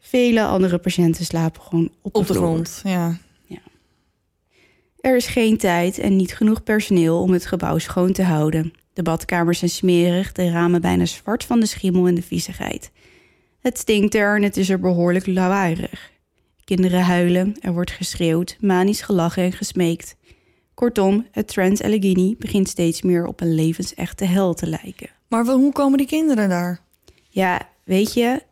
Vele 0.00 0.44
andere 0.44 0.78
patiënten 0.78 1.24
slapen 1.24 1.62
gewoon 1.62 1.90
op, 2.02 2.16
Op 2.16 2.26
de 2.26 2.32
vloer. 2.34 2.44
grond, 2.46 2.80
ja. 2.84 3.18
Er 5.00 5.16
is 5.16 5.26
geen 5.26 5.56
tijd 5.56 5.98
en 5.98 6.16
niet 6.16 6.34
genoeg 6.34 6.62
personeel 6.62 7.20
om 7.20 7.32
het 7.32 7.46
gebouw 7.46 7.78
schoon 7.78 8.12
te 8.12 8.22
houden. 8.22 8.72
De 8.92 9.02
badkamers 9.02 9.58
zijn 9.58 9.70
smerig, 9.70 10.32
de 10.32 10.50
ramen 10.50 10.80
bijna 10.80 11.04
zwart 11.04 11.44
van 11.44 11.60
de 11.60 11.66
schimmel 11.66 12.06
en 12.06 12.14
de 12.14 12.22
viezigheid. 12.22 12.90
Het 13.66 13.78
stinkt 13.78 14.14
er 14.14 14.36
en 14.36 14.42
het 14.42 14.56
is 14.56 14.68
er 14.68 14.80
behoorlijk 14.80 15.26
lawaaierig. 15.26 16.10
Kinderen 16.64 17.00
huilen, 17.00 17.56
er 17.60 17.72
wordt 17.72 17.90
geschreeuwd, 17.90 18.56
manisch 18.60 19.00
gelachen 19.00 19.42
en 19.42 19.52
gesmeekt. 19.52 20.16
Kortom, 20.74 21.26
het 21.30 21.48
Trans 21.48 21.82
Allegheny 21.82 22.34
begint 22.38 22.68
steeds 22.68 23.02
meer 23.02 23.26
op 23.26 23.40
een 23.40 23.54
levensechte 23.54 24.24
hel 24.24 24.54
te 24.54 24.66
lijken. 24.66 25.08
Maar 25.28 25.46
hoe 25.46 25.72
komen 25.72 25.98
die 25.98 26.06
kinderen 26.06 26.48
daar? 26.48 26.80
Ja, 27.28 27.60
weet 27.84 28.14
je, 28.14 28.26
het 28.26 28.42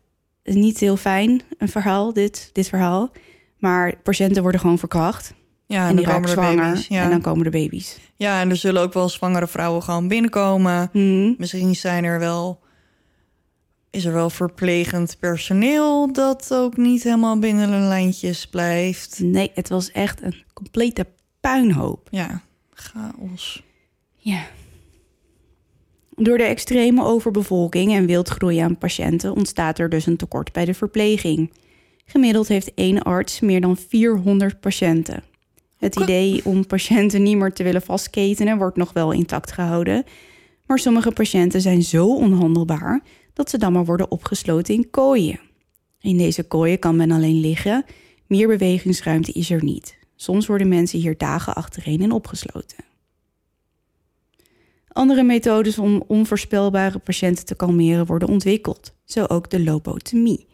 is 0.42 0.54
niet 0.54 0.78
heel 0.78 0.96
fijn, 0.96 1.42
een 1.58 1.68
verhaal, 1.68 2.12
dit, 2.12 2.50
dit 2.52 2.68
verhaal. 2.68 3.10
Maar 3.58 3.96
patiënten 4.02 4.42
worden 4.42 4.60
gewoon 4.60 4.78
verkracht. 4.78 5.34
Ja, 5.66 5.88
en 5.88 5.96
die 5.96 6.04
dan 6.04 6.14
komen 6.14 6.28
er 6.28 6.34
zwanger. 6.34 6.64
baby's. 6.64 6.86
Ja. 6.86 7.02
En 7.02 7.10
dan 7.10 7.20
komen 7.20 7.44
de 7.44 7.50
baby's. 7.50 7.98
ja, 8.16 8.40
en 8.40 8.50
er 8.50 8.56
zullen 8.56 8.82
ook 8.82 8.92
wel 8.92 9.08
zwangere 9.08 9.46
vrouwen 9.46 9.82
gewoon 9.82 10.08
binnenkomen. 10.08 10.88
Hmm. 10.92 11.34
Misschien 11.38 11.76
zijn 11.76 12.04
er 12.04 12.18
wel... 12.18 12.62
Is 13.94 14.04
er 14.04 14.12
wel 14.12 14.30
verplegend 14.30 15.16
personeel 15.20 16.12
dat 16.12 16.48
ook 16.52 16.76
niet 16.76 17.02
helemaal 17.02 17.38
binnen 17.38 17.70
de 17.70 17.86
lijntjes 17.86 18.46
blijft? 18.46 19.20
Nee, 19.22 19.50
het 19.54 19.68
was 19.68 19.90
echt 19.90 20.22
een 20.22 20.34
complete 20.52 21.06
puinhoop. 21.40 22.08
Ja, 22.10 22.42
chaos. 22.72 23.62
Ja. 24.16 24.46
Door 26.16 26.38
de 26.38 26.44
extreme 26.44 27.04
overbevolking 27.04 27.92
en 27.92 28.06
wildgroei 28.06 28.58
aan 28.58 28.78
patiënten 28.78 29.34
ontstaat 29.34 29.78
er 29.78 29.88
dus 29.88 30.06
een 30.06 30.16
tekort 30.16 30.52
bij 30.52 30.64
de 30.64 30.74
verpleging. 30.74 31.52
Gemiddeld 32.04 32.48
heeft 32.48 32.74
één 32.74 33.02
arts 33.02 33.40
meer 33.40 33.60
dan 33.60 33.76
400 33.76 34.60
patiënten. 34.60 35.22
Het 35.78 35.96
idee 35.96 36.40
om 36.44 36.66
patiënten 36.66 37.22
niet 37.22 37.36
meer 37.36 37.52
te 37.52 37.62
willen 37.62 37.82
vastketenen 37.82 38.58
wordt 38.58 38.76
nog 38.76 38.92
wel 38.92 39.12
intact 39.12 39.52
gehouden. 39.52 40.04
Maar 40.66 40.78
sommige 40.78 41.10
patiënten 41.10 41.60
zijn 41.60 41.82
zo 41.82 42.14
onhandelbaar 42.14 43.02
dat 43.34 43.50
ze 43.50 43.58
dan 43.58 43.72
maar 43.72 43.84
worden 43.84 44.10
opgesloten 44.10 44.74
in 44.74 44.90
kooien. 44.90 45.40
In 46.00 46.16
deze 46.16 46.42
kooien 46.42 46.78
kan 46.78 46.96
men 46.96 47.10
alleen 47.10 47.40
liggen, 47.40 47.84
meer 48.26 48.48
bewegingsruimte 48.48 49.32
is 49.32 49.50
er 49.50 49.64
niet. 49.64 49.96
Soms 50.16 50.46
worden 50.46 50.68
mensen 50.68 50.98
hier 50.98 51.18
dagen 51.18 51.54
achtereen 51.54 52.00
in 52.00 52.12
opgesloten. 52.12 52.84
Andere 54.88 55.22
methodes 55.22 55.78
om 55.78 56.02
onvoorspelbare 56.06 56.98
patiënten 56.98 57.44
te 57.44 57.54
kalmeren 57.54 58.06
worden 58.06 58.28
ontwikkeld, 58.28 58.94
zo 59.04 59.24
ook 59.24 59.50
de 59.50 59.62
lobotomie. 59.62 60.46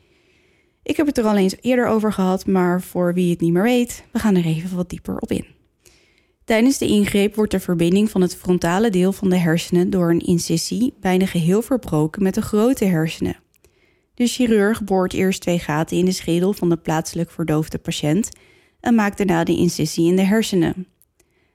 Ik 0.82 0.96
heb 0.96 1.06
het 1.06 1.18
er 1.18 1.24
al 1.24 1.36
eens 1.36 1.56
eerder 1.60 1.86
over 1.86 2.12
gehad, 2.12 2.46
maar 2.46 2.82
voor 2.82 3.14
wie 3.14 3.30
het 3.30 3.40
niet 3.40 3.52
meer 3.52 3.62
weet, 3.62 4.04
we 4.12 4.18
gaan 4.18 4.36
er 4.36 4.44
even 4.44 4.76
wat 4.76 4.90
dieper 4.90 5.18
op 5.18 5.30
in. 5.30 5.46
Tijdens 6.50 6.78
de 6.78 6.86
ingreep 6.86 7.34
wordt 7.34 7.50
de 7.50 7.60
verbinding 7.60 8.10
van 8.10 8.20
het 8.20 8.36
frontale 8.36 8.90
deel 8.90 9.12
van 9.12 9.30
de 9.30 9.36
hersenen 9.36 9.90
door 9.90 10.10
een 10.10 10.20
incisie 10.20 10.94
bijna 11.00 11.26
geheel 11.26 11.62
verbroken 11.62 12.22
met 12.22 12.34
de 12.34 12.42
grote 12.42 12.84
hersenen. 12.84 13.36
De 14.14 14.26
chirurg 14.26 14.84
boort 14.84 15.12
eerst 15.12 15.40
twee 15.40 15.58
gaten 15.58 15.96
in 15.96 16.04
de 16.04 16.12
schedel 16.12 16.52
van 16.52 16.68
de 16.68 16.76
plaatselijk 16.76 17.30
verdoofde 17.30 17.78
patiënt 17.78 18.28
en 18.80 18.94
maakt 18.94 19.16
daarna 19.16 19.44
de 19.44 19.56
incisie 19.56 20.06
in 20.06 20.16
de 20.16 20.22
hersenen. 20.22 20.86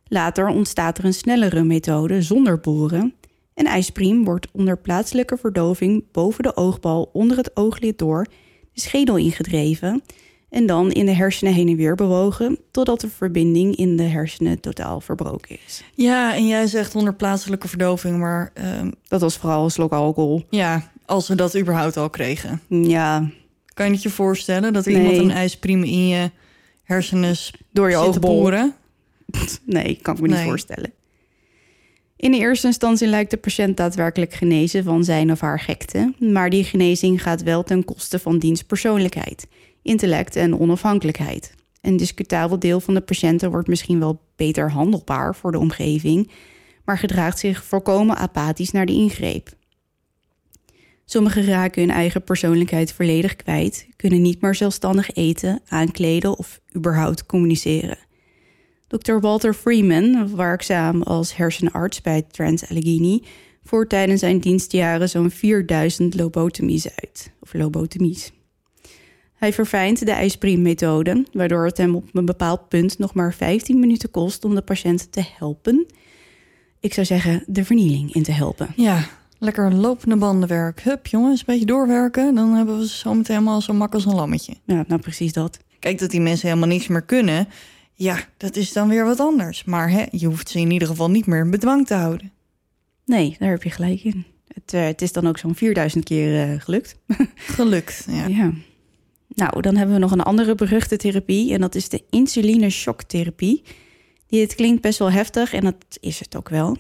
Later 0.07 0.47
ontstaat 0.47 0.97
er 0.97 1.05
een 1.05 1.13
snellere 1.13 1.63
methode 1.63 2.21
zonder 2.21 2.59
boren. 2.59 3.13
Een 3.53 3.67
ijspriem 3.67 4.23
wordt 4.23 4.47
onder 4.51 4.77
plaatselijke 4.77 5.37
verdoving 5.37 6.11
boven 6.11 6.43
de 6.43 6.55
oogbal 6.55 7.09
onder 7.13 7.37
het 7.37 7.55
ooglid 7.55 7.97
door 7.97 8.25
de 8.73 8.81
schedel 8.81 9.17
ingedreven 9.17 10.03
en 10.49 10.65
dan 10.65 10.91
in 10.91 11.05
de 11.05 11.11
hersenen 11.13 11.53
heen 11.53 11.67
en 11.67 11.75
weer 11.75 11.95
bewogen 11.95 12.57
totdat 12.71 13.01
de 13.01 13.09
verbinding 13.09 13.75
in 13.75 13.97
de 13.97 14.03
hersenen 14.03 14.59
totaal 14.59 15.01
verbroken 15.01 15.57
is. 15.67 15.83
Ja, 15.93 16.35
en 16.35 16.47
jij 16.47 16.67
zegt 16.67 16.95
onder 16.95 17.13
plaatselijke 17.15 17.67
verdoving, 17.67 18.17
maar 18.19 18.51
ehm, 18.53 18.91
Dat 19.07 19.21
was 19.21 19.37
vooral 19.37 19.63
een 19.63 19.71
slok 19.71 19.91
alcohol. 19.91 20.45
ja, 20.49 20.91
als 21.05 21.27
we 21.27 21.35
dat 21.35 21.57
überhaupt 21.57 21.97
al 21.97 22.09
kregen. 22.09 22.61
Ja, 22.67 23.29
Kan 23.73 23.85
je 23.85 23.91
het 23.91 24.01
je 24.03 24.09
voorstellen 24.09 24.73
dat 24.73 24.85
Nee. 24.85 24.95
iemand 24.95 25.17
een 25.17 25.31
ijspriem 25.31 25.83
in 25.83 26.07
je 26.07 26.31
hersenen 26.83 27.35
door 27.71 27.89
je 27.89 27.95
oogbol. 27.95 28.41
boren? 28.41 28.73
Nee, 29.65 29.99
kan 30.01 30.15
ik 30.15 30.21
me 30.21 30.27
niet 30.27 30.37
voorstellen. 30.37 30.91
In 32.17 32.31
de 32.31 32.37
eerste 32.37 32.67
instantie 32.67 33.07
lijkt 33.07 33.31
de 33.31 33.37
patiënt 33.37 33.77
daadwerkelijk 33.77 34.33
genezen 34.33 34.83
van 34.83 35.03
zijn 35.03 35.31
of 35.31 35.39
haar 35.39 35.59
gekte, 35.59 36.13
maar 36.19 36.49
die 36.49 36.63
genezing 36.63 37.21
gaat 37.21 37.43
wel 37.43 37.63
ten 37.63 37.85
koste 37.85 38.19
van 38.19 38.39
diens 38.39 38.63
persoonlijkheid, 38.63 39.47
intellect 39.86 40.36
en 40.36 40.59
onafhankelijkheid. 40.59 41.53
Een 41.81 41.97
discutabel 41.97 42.59
deel 42.59 42.79
van 42.79 42.93
de 42.93 43.01
patiënten 43.01 43.51
wordt 43.51 43.67
misschien 43.67 43.99
wel 43.99 44.21
beter 44.36 44.71
handelbaar 44.71 45.36
voor 45.36 45.51
de 45.51 45.59
omgeving, 45.59 46.31
maar 46.86 46.97
gedraagt 46.97 47.39
zich 47.39 47.63
volkomen 47.63 48.17
apathisch 48.17 48.71
naar 48.71 48.86
de 48.86 48.93
ingreep. 48.93 49.49
Sommigen 51.05 51.45
raken 51.45 51.81
hun 51.81 51.91
eigen 51.91 52.23
persoonlijkheid 52.23 52.91
volledig 52.91 53.36
kwijt, 53.36 53.88
kunnen 53.95 54.21
niet 54.21 54.41
meer 54.41 54.55
zelfstandig 54.55 55.11
eten, 55.11 55.61
aankleden 55.67 56.38
of 56.38 56.59
überhaupt 56.75 57.25
communiceren. 57.25 57.97
Dr. 58.88 59.19
Walter 59.19 59.53
Freeman, 59.53 60.36
werkzaam 60.36 61.01
als 61.01 61.36
hersenarts 61.36 62.01
bij 62.01 62.21
Trans 62.21 62.69
Allegheny, 62.69 63.23
voert 63.63 63.89
tijdens 63.89 64.19
zijn 64.19 64.39
dienstjaren 64.39 65.09
zo'n 65.09 65.31
4000 65.31 66.15
lobotomies 66.15 66.89
uit. 66.89 67.31
Of 67.39 67.53
lobotomies. 67.53 68.31
Hij 69.45 69.53
verfijnt 69.53 70.05
de 70.05 70.11
ijspriemmethode, 70.11 71.25
waardoor 71.33 71.65
het 71.65 71.77
hem 71.77 71.95
op 71.95 72.09
een 72.13 72.25
bepaald 72.25 72.67
punt 72.67 72.97
nog 72.97 73.13
maar 73.13 73.33
15 73.33 73.79
minuten 73.79 74.11
kost 74.11 74.45
om 74.45 74.55
de 74.55 74.61
patiënt 74.61 75.11
te 75.11 75.23
helpen. 75.37 75.85
Ik 76.79 76.93
zou 76.93 77.05
zeggen, 77.05 77.43
de 77.47 77.65
vernieling 77.65 78.13
in 78.13 78.23
te 78.23 78.31
helpen. 78.31 78.67
Ja, 78.75 79.07
lekker 79.39 79.73
lopende 79.73 80.15
bandenwerk. 80.15 80.81
Hup, 80.81 81.07
jongens, 81.07 81.39
een 81.39 81.45
beetje 81.45 81.65
doorwerken. 81.65 82.35
Dan 82.35 82.53
hebben 82.53 82.77
we 82.79 82.87
zo 82.87 83.13
meteen 83.13 83.35
helemaal 83.35 83.61
zo 83.61 83.73
mak 83.73 83.93
als 83.93 84.05
een 84.05 84.15
lammetje. 84.15 84.53
Ja, 84.63 84.83
nou 84.87 85.01
precies 85.01 85.33
dat. 85.33 85.59
Kijk, 85.79 85.99
dat 85.99 86.11
die 86.11 86.21
mensen 86.21 86.47
helemaal 86.47 86.69
niks 86.69 86.87
meer 86.87 87.01
kunnen. 87.01 87.47
Ja, 87.93 88.17
dat 88.37 88.55
is 88.55 88.73
dan 88.73 88.87
weer 88.87 89.05
wat 89.05 89.19
anders. 89.19 89.63
Maar 89.63 89.89
hè, 89.89 90.03
je 90.11 90.25
hoeft 90.25 90.49
ze 90.49 90.59
in 90.59 90.71
ieder 90.71 90.87
geval 90.87 91.09
niet 91.09 91.25
meer 91.25 91.43
in 91.43 91.51
bedwang 91.51 91.87
te 91.87 91.93
houden. 91.93 92.31
Nee, 93.05 93.35
daar 93.39 93.49
heb 93.49 93.63
je 93.63 93.71
gelijk 93.71 94.03
in. 94.03 94.25
Het, 94.53 94.73
eh, 94.73 94.85
het 94.85 95.01
is 95.01 95.11
dan 95.11 95.27
ook 95.27 95.37
zo'n 95.37 95.55
4000 95.55 96.03
keer 96.03 96.41
eh, 96.41 96.61
gelukt. 96.61 96.99
Gelukt, 97.35 98.05
ja. 98.09 98.27
Ja. 98.27 98.53
Nou, 99.36 99.61
dan 99.61 99.75
hebben 99.75 99.95
we 99.95 100.01
nog 100.01 100.11
een 100.11 100.21
andere 100.21 100.55
beruchte 100.55 100.97
therapie 100.97 101.53
en 101.53 101.62
dat 101.62 101.75
is 101.75 101.89
de 101.89 102.03
insuline-shocktherapie. 102.09 103.63
Die 104.28 104.41
het 104.41 104.55
klinkt 104.55 104.82
best 104.82 104.99
wel 104.99 105.12
heftig 105.12 105.53
en 105.53 105.63
dat 105.63 105.75
is 105.99 106.20
het 106.20 106.36
ook 106.36 106.49
wel. 106.49 106.78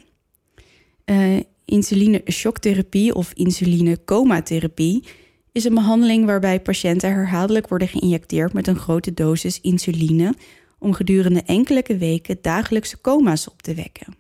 Eh 1.05 1.39
insuline-shocktherapie 1.65 3.15
of 3.15 3.33
insuline-comatherapie 3.33 5.03
is 5.51 5.63
een 5.63 5.73
behandeling 5.73 6.25
waarbij 6.25 6.59
patiënten 6.59 7.09
herhaaldelijk 7.09 7.67
worden 7.67 7.87
geïnjecteerd 7.87 8.53
met 8.53 8.67
een 8.67 8.75
grote 8.77 9.13
dosis 9.13 9.61
insuline 9.61 10.33
om 10.79 10.93
gedurende 10.93 11.41
enkele 11.45 11.83
weken 11.97 12.37
dagelijkse 12.41 13.01
coma's 13.01 13.47
op 13.47 13.61
te 13.61 13.73
wekken. 13.73 14.15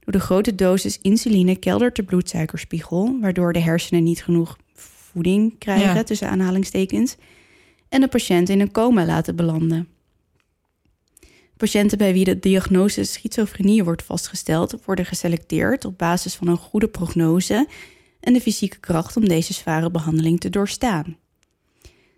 Door 0.00 0.12
de 0.12 0.20
grote 0.20 0.54
dosis 0.54 0.98
insuline 0.98 1.56
keldert 1.56 1.96
de 1.96 2.02
bloedsuikerspiegel, 2.02 3.18
waardoor 3.20 3.52
de 3.52 3.60
hersenen 3.60 4.02
niet 4.02 4.22
genoeg 4.22 4.56
voeding 4.74 5.58
krijgen, 5.58 5.94
Ja. 5.94 6.02
tussen 6.02 6.28
aanhalingstekens, 6.28 7.16
en 7.88 8.00
de 8.00 8.08
patiënt 8.08 8.48
in 8.48 8.60
een 8.60 8.72
coma 8.72 9.04
laten 9.04 9.36
belanden. 9.36 9.88
Patiënten 11.56 11.98
bij 11.98 12.12
wie 12.12 12.24
de 12.24 12.38
diagnose 12.38 13.04
schizofrenie 13.04 13.84
wordt 13.84 14.02
vastgesteld, 14.02 14.84
worden 14.84 15.06
geselecteerd 15.06 15.84
op 15.84 15.98
basis 15.98 16.34
van 16.34 16.48
een 16.48 16.56
goede 16.56 16.88
prognose 16.88 17.68
en 18.20 18.32
de 18.32 18.40
fysieke 18.40 18.78
kracht 18.78 19.16
om 19.16 19.28
deze 19.28 19.52
zware 19.52 19.90
behandeling 19.90 20.40
te 20.40 20.50
doorstaan. 20.50 21.16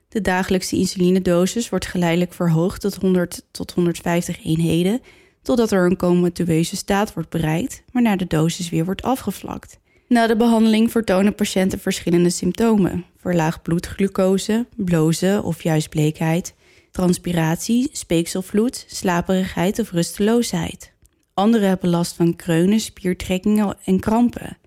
De 0.09 0.21
dagelijkse 0.21 0.77
insulinedosis 0.77 1.69
wordt 1.69 1.87
geleidelijk 1.87 2.33
verhoogd 2.33 2.81
tot 2.81 2.95
100 2.95 3.47
tot 3.51 3.73
150 3.73 4.45
eenheden, 4.45 5.01
totdat 5.43 5.73
er 5.73 5.87
een 5.87 5.97
comatueuze 5.97 6.77
staat 6.77 7.15
wordt 7.15 7.29
bereikt, 7.29 7.83
waarna 7.93 8.17
de 8.17 8.27
dosis 8.27 8.69
weer 8.69 8.85
wordt 8.85 9.03
afgevlakt. 9.03 9.79
Na 10.09 10.27
de 10.27 10.37
behandeling 10.37 10.91
vertonen 10.91 11.35
patiënten 11.35 11.79
verschillende 11.79 12.31
symptomen: 12.31 13.05
verlaagd 13.17 13.63
bloedglucose, 13.63 14.67
blozen 14.77 15.45
of 15.45 15.63
juist 15.63 15.89
bleekheid, 15.89 16.55
transpiratie, 16.91 17.89
speekselvloed, 17.93 18.85
slaperigheid 18.89 19.79
of 19.79 19.91
rusteloosheid. 19.91 20.93
Anderen 21.35 21.69
hebben 21.69 21.89
last 21.89 22.17
van 22.17 22.37
kreunen, 22.37 22.81
spiertrekkingen 22.81 23.77
en 23.85 24.01
krampen. 24.01 24.59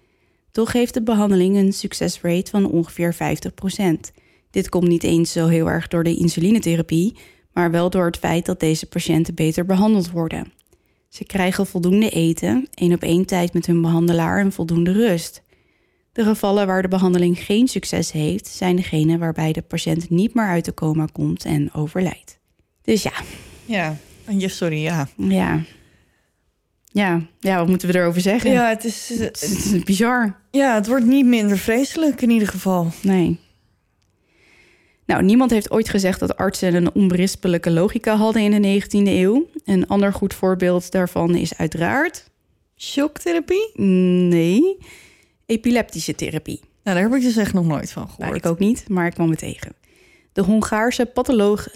Toch 0.51 0.73
heeft 0.73 0.93
de 0.93 1.03
behandeling 1.03 1.55
een 1.55 1.73
succesrate 1.73 2.51
van 2.51 2.65
ongeveer 2.65 3.15
50%. 3.15 3.17
Dit 4.51 4.69
komt 4.69 4.87
niet 4.87 5.03
eens 5.03 5.31
zo 5.31 5.47
heel 5.47 5.69
erg 5.69 5.87
door 5.87 6.03
de 6.03 6.15
insulinetherapie, 6.15 7.15
maar 7.53 7.71
wel 7.71 7.89
door 7.89 8.05
het 8.05 8.17
feit 8.17 8.45
dat 8.45 8.59
deze 8.59 8.85
patiënten 8.85 9.35
beter 9.35 9.65
behandeld 9.65 10.11
worden. 10.11 10.51
Ze 11.09 11.23
krijgen 11.25 11.65
voldoende 11.65 12.09
eten, 12.09 12.67
één 12.73 12.93
op 12.93 13.01
één 13.01 13.25
tijd 13.25 13.53
met 13.53 13.65
hun 13.65 13.81
behandelaar 13.81 14.39
en 14.39 14.51
voldoende 14.51 14.91
rust. 14.91 15.41
De 16.11 16.23
gevallen 16.23 16.67
waar 16.67 16.81
de 16.81 16.87
behandeling 16.87 17.39
geen 17.39 17.67
succes 17.67 18.11
heeft, 18.11 18.47
zijn 18.47 18.75
degene 18.75 19.17
waarbij 19.17 19.51
de 19.53 19.61
patiënt 19.61 20.09
niet 20.09 20.33
meer 20.33 20.47
uit 20.47 20.65
de 20.65 20.73
coma 20.73 21.07
komt 21.11 21.45
en 21.45 21.73
overlijdt. 21.73 22.39
Dus 22.81 23.03
ja, 23.03 23.11
Ja, 23.65 23.95
ja 24.27 24.47
sorry, 24.47 24.81
ja. 24.81 25.07
ja, 25.17 25.63
Ja, 26.85 27.21
ja, 27.39 27.57
wat 27.57 27.67
moeten 27.67 27.87
we 27.91 27.97
erover 27.99 28.21
zeggen? 28.21 28.51
Ja, 28.51 28.69
het 28.69 28.83
is, 28.83 29.09
Het 29.09 29.41
is, 29.41 29.49
het 29.49 29.73
is 29.73 29.83
bizar. 29.83 30.39
ja, 30.51 30.75
het 30.75 30.87
wordt 30.87 31.05
niet 31.05 31.25
minder 31.25 31.57
vreselijk 31.57 32.21
in 32.21 32.29
ieder 32.29 32.47
geval. 32.47 32.87
Nee. 33.01 33.39
Nou, 35.09 35.23
niemand 35.23 35.51
heeft 35.51 35.71
ooit 35.71 35.89
gezegd 35.89 36.19
dat 36.19 36.37
artsen 36.37 36.75
een 36.75 36.93
onberispelijke 36.93 37.71
logica 37.71 38.15
hadden 38.15 38.41
in 38.41 38.61
de 38.61 38.81
19e 38.81 39.07
eeuw. 39.07 39.47
Een 39.65 39.87
ander 39.87 40.13
goed 40.13 40.33
voorbeeld 40.33 40.91
daarvan 40.91 41.35
is 41.35 41.57
uiteraard... 41.57 42.29
Shocktherapie? 42.77 43.71
Nee, 43.81 44.77
epileptische 45.45 46.15
therapie. 46.15 46.59
Nou, 46.83 46.97
daar 46.97 47.09
heb 47.09 47.19
ik 47.19 47.21
dus 47.21 47.37
echt 47.37 47.53
nog 47.53 47.65
nooit 47.65 47.91
van 47.91 48.03
Nou, 48.03 48.15
gehoord. 48.15 48.37
ik 48.37 48.45
ook 48.45 48.59
niet, 48.59 48.89
maar 48.89 49.05
ik 49.05 49.13
kwam 49.13 49.29
het 49.29 49.39
tegen. 49.39 49.73
De 50.33 50.41
Hongaarse 50.41 51.05
patholoog 51.05 51.67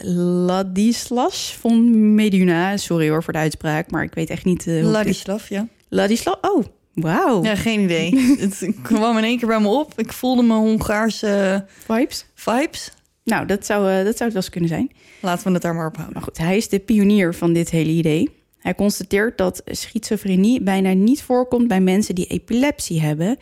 Ladislas 0.46 1.58
von 1.60 2.14
Meduna... 2.16 2.78
Sorry 2.78 3.10
hoor 3.10 3.24
voor 3.24 3.34
de 3.34 3.40
uitspraak, 3.40 3.92
maar 3.92 4.04
ik 4.04 4.14
weet 4.14 4.30
echt 4.30 4.46
niet... 4.46 4.66
hoe 4.66 4.74
het 4.74 4.86
is. 4.86 4.92
Ladislav, 4.92 5.50
ja. 5.50 5.68
Ladislas? 5.90 6.38
Oh, 6.42 6.66
wauw. 6.94 7.44
Ja, 7.44 7.56
geen 7.56 7.80
idee. 7.80 8.20
het 8.40 8.68
kwam 8.82 9.18
in 9.18 9.24
één 9.24 9.38
keer 9.38 9.48
bij 9.48 9.60
me 9.60 9.68
op. 9.68 10.00
Ik 10.00 10.14
voelde 10.14 10.44
mijn 10.44 10.60
Hongaarse 10.60 11.66
Vibes? 11.86 12.26
vibes. 12.36 12.92
Nou, 13.24 13.46
dat 13.46 13.66
zou, 13.66 13.90
eh, 13.90 13.96
dat 13.96 14.18
zou 14.18 14.24
het 14.24 14.34
wel 14.34 14.42
eens 14.42 14.50
kunnen 14.50 14.70
zijn. 14.70 14.92
Laten 15.22 15.48
we 15.48 15.54
het 15.54 15.62
daar 15.62 15.76
maar 15.76 15.88
op 15.88 15.96
houden. 15.96 16.14
Maar 16.14 16.24
goed, 16.24 16.38
hij 16.38 16.58
is 16.58 16.70
de 16.70 16.80
pionier 16.80 17.34
van 17.34 17.54
dit 17.54 17.70
hele 17.70 17.92
idee. 17.92 18.30
Hij 18.58 18.76
constateert 18.76 19.38
dat 19.38 19.62
schizofrenie 19.66 20.62
bijna 20.62 20.94
niet 20.94 21.24
voorkomt 21.24 21.68
bij 21.68 21.82
mensen 21.82 22.16
die 22.16 22.28
epilepsie 22.28 23.02
hebben. 23.02 23.38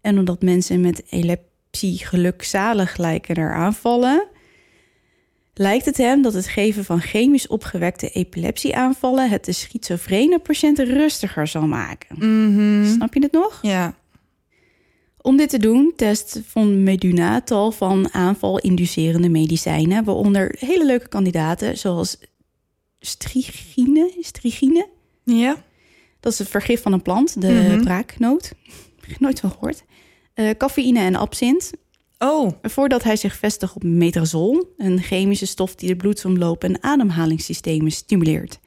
En 0.00 0.18
omdat 0.18 0.42
mensen 0.42 0.80
met 0.80 1.02
epilepsie 1.08 2.06
gelukzalig 2.06 2.96
lijken 2.96 3.34
er 3.34 3.54
aanvallen, 3.54 4.26
lijkt 5.54 5.84
het 5.84 5.96
hem 5.96 6.22
dat 6.22 6.34
het 6.34 6.46
geven 6.46 6.84
van 6.84 7.00
chemisch 7.00 7.46
opgewekte 7.46 8.10
epilepsieaanvallen 8.10 9.30
het 9.30 9.44
de 9.44 9.52
schizofrene 9.52 10.38
patiënt 10.38 10.78
rustiger 10.78 11.46
zal 11.46 11.66
maken. 11.66 12.16
Mhm. 12.18 12.86
Snap 12.86 13.14
je 13.14 13.22
het 13.22 13.32
nog? 13.32 13.58
Ja. 13.62 13.94
Om 15.22 15.36
dit 15.36 15.48
te 15.48 15.58
doen 15.58 15.92
test 15.96 16.40
von 16.46 16.82
Meduna 16.82 17.40
tal 17.40 17.70
van 17.72 18.12
aanval-inducerende 18.12 19.28
medicijnen, 19.28 20.04
waaronder 20.04 20.54
hele 20.58 20.86
leuke 20.86 21.08
kandidaten 21.08 21.78
zoals 21.78 22.18
strigine. 23.00 24.10
strigine. 24.20 24.88
Ja? 25.24 25.64
Dat 26.20 26.32
is 26.32 26.38
het 26.38 26.48
vergif 26.48 26.82
van 26.82 26.92
een 26.92 27.02
plant, 27.02 27.40
de 27.40 27.52
Mhm. 27.52 27.82
braaknoot. 27.82 28.52
Nooit 29.18 29.40
van 29.40 29.50
gehoord. 29.50 29.82
Eh 30.34 30.50
cafeïne 30.58 30.98
en 30.98 31.14
absint. 31.14 31.70
Oh, 32.18 32.50
Voordat 32.62 33.02
hij 33.02 33.16
zich 33.16 33.36
vestigt 33.36 33.74
op 33.74 33.82
metrazol, 33.82 34.72
een 34.76 35.00
chemische 35.02 35.46
stof 35.46 35.74
die 35.74 35.88
de 35.88 35.96
bloedsomloop 35.96 36.64
en 36.64 36.82
ademhalingssystemen 36.82 37.90
stimuleert. 37.92 38.58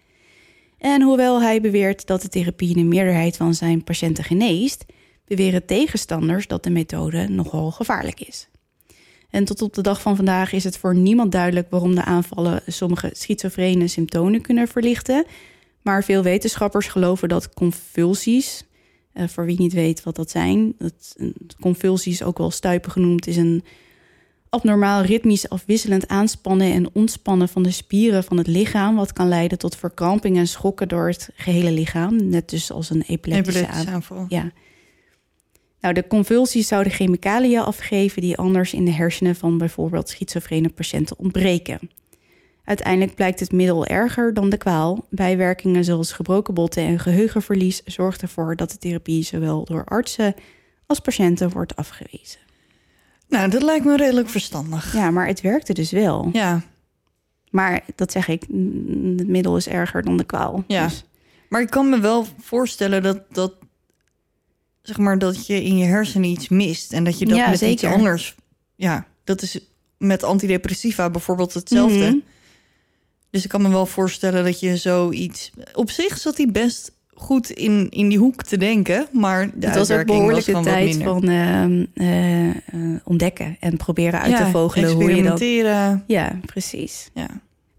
En 0.78 1.02
hoewel 1.02 1.42
hij 1.42 1.62
beweert 1.62 2.08
dat 2.08 2.22
de 2.22 2.28
therapie 2.30 2.70
in 2.70 2.76
de 2.76 2.84
meerderheid 2.96 3.36
van 3.38 3.54
zijn 3.54 3.84
patiënten 3.84 4.24
geneest, 4.24 4.86
beweren 5.28 5.66
tegenstanders 5.66 6.48
dat 6.48 6.64
de 6.64 6.70
methode 6.70 7.28
nogal 7.28 7.72
gevaarlijk 7.72 8.22
is. 8.22 8.48
En 9.30 9.46
tot 9.46 9.62
op 9.62 9.74
de 9.74 9.82
dag 9.82 10.02
van 10.02 10.16
vandaag 10.16 10.54
is 10.54 10.64
het 10.64 10.78
voor 10.78 10.96
niemand 10.96 11.32
duidelijk 11.32 11.68
waarom 11.70 11.96
de 11.96 12.04
aanvallen 12.04 12.62
sommige 12.68 13.10
schizofrene 13.14 13.88
symptomen 13.88 14.42
kunnen 14.42 14.68
verlichten. 14.68 15.26
Maar 15.82 16.04
veel 16.04 16.24
wetenschappers 16.24 16.88
geloven 16.88 17.30
dat 17.30 17.54
convulsies, 17.54 18.64
eh, 19.14 19.28
voor 19.28 19.46
wie 19.46 19.60
niet 19.60 19.74
weet 19.74 20.04
wat 20.04 20.16
dat 20.16 20.30
zijn, 20.30 20.76
dat, 20.78 21.16
convulsies, 21.60 22.24
ook 22.24 22.38
wel 22.38 22.52
stuipen 22.52 22.92
genoemd, 22.92 23.28
is 23.28 23.38
een 23.38 23.64
abnormaal 24.50 25.02
ritmisch 25.02 25.50
afwisselend 25.50 26.08
aanspannen 26.08 26.72
en 26.74 26.90
ontspannen 26.94 27.50
van 27.50 27.64
de 27.64 27.72
spieren 27.72 28.24
van 28.24 28.38
het 28.38 28.48
lichaam, 28.48 28.96
wat 28.96 29.14
kan 29.14 29.28
leiden 29.28 29.58
tot 29.58 29.76
verkramping 29.76 30.38
en 30.38 30.48
schokken 30.48 30.88
door 30.88 31.08
het 31.08 31.30
gehele 31.36 31.72
lichaam, 31.72 32.30
net 32.30 32.50
dus 32.50 32.72
als 32.72 32.90
een 32.90 33.02
epileptische 33.02 33.60
epileptische 33.60 33.90
aanval. 33.90 34.18
aanval. 34.18 34.38
Ja. 34.38 34.52
Nou, 35.86 35.98
de 35.98 36.08
convulsies 36.08 36.68
zouden 36.68 36.92
chemicaliën 36.92 37.60
afgeven 37.60 38.22
die 38.22 38.38
anders 38.38 38.74
in 38.74 38.86
de 38.86 38.92
hersenen 38.92 39.36
van 39.36 39.58
bijvoorbeeld 39.58 40.10
schizofrene 40.10 40.70
patiënten 40.70 41.20
ontbreken. 41.20 41.80
Uiteindelijk 42.64 43.16
blijkt 43.16 43.40
het 43.40 43.52
middel 43.52 43.86
erger 43.86 44.34
dan 44.34 44.50
de 44.50 44.58
kwaal. 44.58 45.06
Bijwerkingen 45.10 45.84
zoals 45.84 46.12
gebroken 46.12 46.54
botten 46.54 46.84
en 46.84 47.00
geheugenverlies 47.00 47.84
zorgt 47.84 48.22
ervoor 48.22 48.56
dat 48.56 48.72
de 48.72 48.78
therapie 48.78 49.24
zowel 49.24 49.66
door 49.66 49.84
artsen 49.86 50.36
als 50.86 51.00
patiënten 51.00 51.50
wordt 51.50 51.76
afgewezen. 51.76 52.40
Nou, 53.28 53.50
dat 53.50 53.64
lijkt 53.64 53.86
me 53.86 53.98
redelijk 53.98 54.30
verstandig. 54.30 54.94
Ja, 54.94 55.12
maar 55.12 55.28
het 55.28 55.42
werkte 55.42 55.74
dus 55.74 55.92
wel. 55.92 56.30
Ja, 56.34 56.62
Maar 57.50 57.84
dat 57.96 58.12
zeg 58.12 58.28
ik, 58.28 58.42
het 58.42 59.28
middel 59.28 59.58
is 59.58 59.68
erger 59.68 60.04
dan 60.04 60.18
de 60.18 60.26
kwaal. 60.26 60.64
Ja. 60.68 60.84
Dus- 60.84 61.06
maar 61.50 61.62
ik 61.62 61.70
kan 61.70 61.90
me 61.90 62.00
wel 62.00 62.26
voorstellen 62.40 63.04
dat, 63.04 63.20
dat, 63.30 63.54
zeg 64.88 64.98
maar, 64.98 65.20
dat 65.20 65.48
je 65.48 65.64
in 65.64 65.78
je 65.78 65.86
hersenen 65.86 66.30
iets 66.30 66.50
mist. 66.50 66.94
En 66.94 67.04
dat 67.04 67.20
je 67.20 67.26
dat 67.26 67.38
Ja, 67.38 67.50
met 67.50 67.62
iets 67.62 67.84
anders... 67.84 68.36
Ja, 68.76 69.06
dat 69.24 69.42
is 69.42 69.60
met 69.98 70.24
antidepressiva 70.24 71.10
bijvoorbeeld 71.10 71.54
hetzelfde. 71.54 72.06
Mhm. 72.06 72.18
Dus 73.30 73.44
ik 73.44 73.50
kan 73.50 73.62
me 73.62 73.70
wel 73.70 73.86
voorstellen 73.86 74.44
dat 74.44 74.60
je 74.60 74.78
zoiets... 74.78 75.52
Op 75.74 75.92
zich 75.92 76.18
zat 76.18 76.38
hij 76.38 76.48
best 76.48 76.92
goed 77.14 77.50
in, 77.50 77.90
in 77.90 78.10
die 78.10 78.18
hoek 78.18 78.44
te 78.44 78.58
denken, 78.58 79.08
maar 79.12 79.50
de 79.60 79.68
het 79.68 79.76
was 79.76 79.92
ook 79.92 79.98
was 79.98 80.06
behoorlijke 80.06 80.60
tijd 80.62 81.04
van 81.04 81.24
ehm, 81.24 81.86
eh, 81.94 83.00
ontdekken 83.04 83.58
en 83.60 83.78
proberen 83.78 84.22
uit 84.22 84.38
te 84.38 84.46
vogelen 84.46 84.92
hoe 84.92 85.04
je 85.04 85.08
dat... 85.10 85.18
experimenteren. 85.18 86.04
Ja, 86.08 86.40
precies. 86.46 87.10
Ja. 87.14 87.28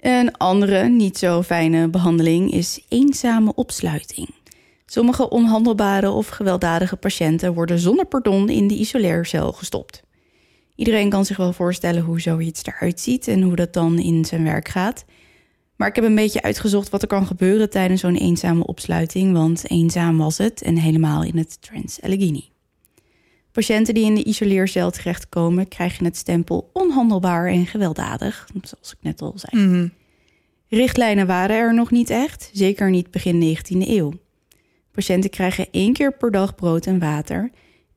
Een 0.00 0.36
andere, 0.36 0.88
niet 0.88 1.18
zo 1.18 1.42
fijne 1.42 1.88
behandeling 1.88 2.52
is 2.52 2.80
eenzame 2.88 3.54
opsluiting. 3.54 4.28
Sommige 4.86 5.28
onhandelbare 5.28 6.10
of 6.10 6.28
gewelddadige 6.28 6.96
patiënten 6.96 7.54
worden 7.54 7.78
zonder 7.78 8.06
pardon 8.06 8.48
in 8.48 8.68
de 8.68 8.74
isoleercel 8.74 9.52
gestopt. 9.52 10.02
Iedereen 10.74 11.10
kan 11.10 11.24
zich 11.24 11.36
wel 11.36 11.52
voorstellen 11.52 12.02
hoe 12.02 12.20
zoiets 12.20 12.64
eruit 12.64 13.00
ziet 13.00 13.28
en 13.28 13.42
hoe 13.42 13.56
dat 13.56 13.72
dan 13.72 13.98
in 13.98 14.24
zijn 14.24 14.44
werk 14.44 14.68
gaat. 14.68 15.04
Maar 15.76 15.88
ik 15.88 15.94
heb 15.94 16.04
een 16.04 16.14
beetje 16.14 16.42
uitgezocht 16.42 16.90
wat 16.90 17.02
er 17.02 17.08
kan 17.08 17.26
gebeuren 17.26 17.70
tijdens 17.70 18.00
zo'n 18.00 18.16
eenzame 18.16 18.66
opsluiting, 18.66 19.32
want 19.32 19.70
eenzaam 19.70 20.18
was 20.18 20.38
het 20.38 20.62
en 20.62 20.76
helemaal 20.76 21.22
in 21.24 21.38
het 21.38 21.62
Trans 21.62 22.02
Allegheny. 22.02 22.48
Patiënten 23.52 23.94
die 23.94 24.04
in 24.04 24.14
de 24.14 24.24
isoleercel 24.24 24.90
terechtkomen 24.90 25.68
krijgen 25.68 26.04
het 26.04 26.16
stempel 26.16 26.70
onhandelbaar 26.72 27.46
en 27.46 27.66
gewelddadig, 27.66 28.48
zoals 28.62 28.92
ik 28.92 28.98
net 29.00 29.22
al 29.22 29.32
zei. 29.36 29.66
Mhm. 29.66 29.88
Richtlijnen 30.68 31.26
waren 31.26 31.56
er 31.56 31.74
nog 31.74 31.90
niet 31.90 32.10
echt, 32.10 32.50
zeker 32.52 32.90
niet 32.90 33.10
begin 33.10 33.56
19e 33.56 33.88
eeuw. 33.88 34.12
Patiënten 34.96 35.30
krijgen 35.30 35.66
één 35.70 35.92
keer 35.92 36.16
per 36.16 36.30
dag 36.30 36.54
brood 36.54 36.86
en 36.86 36.98
water. 36.98 37.50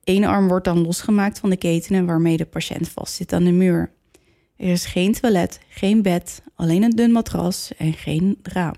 Eén 0.03 0.25
arm 0.25 0.47
wordt 0.47 0.65
dan 0.65 0.81
losgemaakt 0.81 1.39
van 1.39 1.49
de 1.49 1.57
ketenen 1.57 2.05
waarmee 2.05 2.37
de 2.37 2.45
patiënt 2.45 2.89
vastzit 2.89 3.33
aan 3.33 3.43
de 3.43 3.51
muur. 3.51 3.91
Er 4.57 4.67
is 4.67 4.85
geen 4.85 5.13
toilet, 5.13 5.59
geen 5.69 6.01
bed, 6.01 6.41
alleen 6.55 6.83
een 6.83 6.89
dun 6.89 7.11
matras 7.11 7.71
en 7.77 7.93
geen 7.93 8.37
raam. 8.43 8.75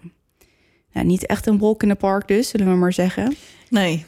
Nou, 0.93 1.06
niet 1.06 1.26
echt 1.26 1.45
een 1.48 1.57
walk 1.57 1.84
in 1.84 1.89
the 1.89 1.95
park 1.95 2.27
dus, 2.27 2.49
zullen 2.49 2.69
we 2.69 2.76
maar 2.76 2.93
zeggen. 2.93 3.35
Nee, 3.69 4.06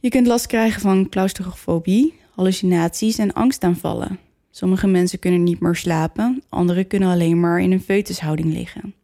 Je 0.00 0.08
kunt 0.08 0.26
last 0.26 0.46
krijgen 0.46 0.80
van 0.80 1.08
claustrofobie, 1.08 2.14
hallucinaties 2.30 3.18
en 3.18 3.32
angstaanvallen. 3.32 4.18
Sommige 4.50 4.86
mensen 4.86 5.18
kunnen 5.18 5.42
niet 5.42 5.60
meer 5.60 5.76
slapen, 5.76 6.42
anderen 6.48 6.86
kunnen 6.86 7.08
alleen 7.08 7.40
maar 7.40 7.60
in 7.60 7.72
een 7.72 7.82
foetushouding 7.82 8.52
liggen. 8.52 8.94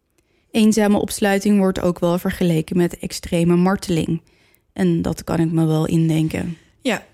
Eenzame 0.51 0.99
opsluiting 0.99 1.59
wordt 1.59 1.81
ook 1.81 1.99
wel 1.99 2.19
vergeleken 2.19 2.77
met 2.77 2.99
extreme 2.99 3.57
marteling. 3.57 4.21
En 4.79 5.03
dat 5.03 5.25
kan 5.25 5.41
ik 5.41 5.53
me 5.53 5.65
wel 5.67 5.87
indenken. 5.87 6.57
ja. 6.83 7.07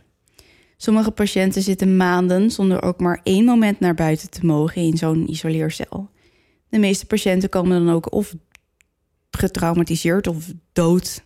Sommige 0.76 1.10
patiënten 1.10 1.62
zitten 1.62 1.96
maanden 1.96 2.50
zonder 2.50 2.82
ook 2.82 3.00
maar 3.00 3.20
één 3.22 3.44
moment 3.44 3.80
naar 3.80 3.94
buiten 3.94 4.30
te 4.30 4.46
mogen 4.46 4.82
in 4.82 4.96
zo'n 4.96 5.30
isoleercel. 5.30 6.10
De 6.68 6.78
meeste 6.78 7.06
patiënten 7.06 7.48
komen 7.48 7.84
dan 7.84 7.94
ook 7.94 8.12
of 8.12 8.34
getraumatiseerd 9.30 10.26
of 10.26 10.52
dood 10.72 11.22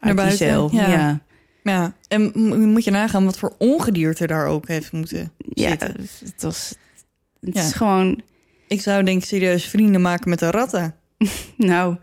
Naar 0.00 0.16
uit 0.16 0.16
die 0.16 0.26
buiten, 0.26 0.46
cel. 0.46 0.70
ja. 0.72 0.88
ja. 0.90 1.20
ja. 1.62 1.96
En 2.08 2.32
moet 2.72 2.84
je 2.84 2.90
nagaan 2.90 3.24
wat 3.24 3.38
voor 3.38 3.54
ongedierte 3.58 4.26
daar 4.26 4.46
ook 4.46 4.68
heeft 4.68 4.92
moeten 4.92 5.32
Ja, 5.38 5.68
zitten. 5.68 5.94
het, 6.24 6.42
was, 6.42 6.74
het 7.40 7.54
Ja. 7.54 7.62
is 7.62 7.72
gewoon... 7.72 8.22
Ik 8.68 8.80
zou 8.80 9.02
denk 9.04 9.22
ik 9.22 9.28
serieus 9.28 9.64
vrienden 9.64 10.00
maken 10.00 10.30
met 10.30 10.38
de 10.38 10.50
ratten. 10.50 10.94
Nou, 11.56 11.96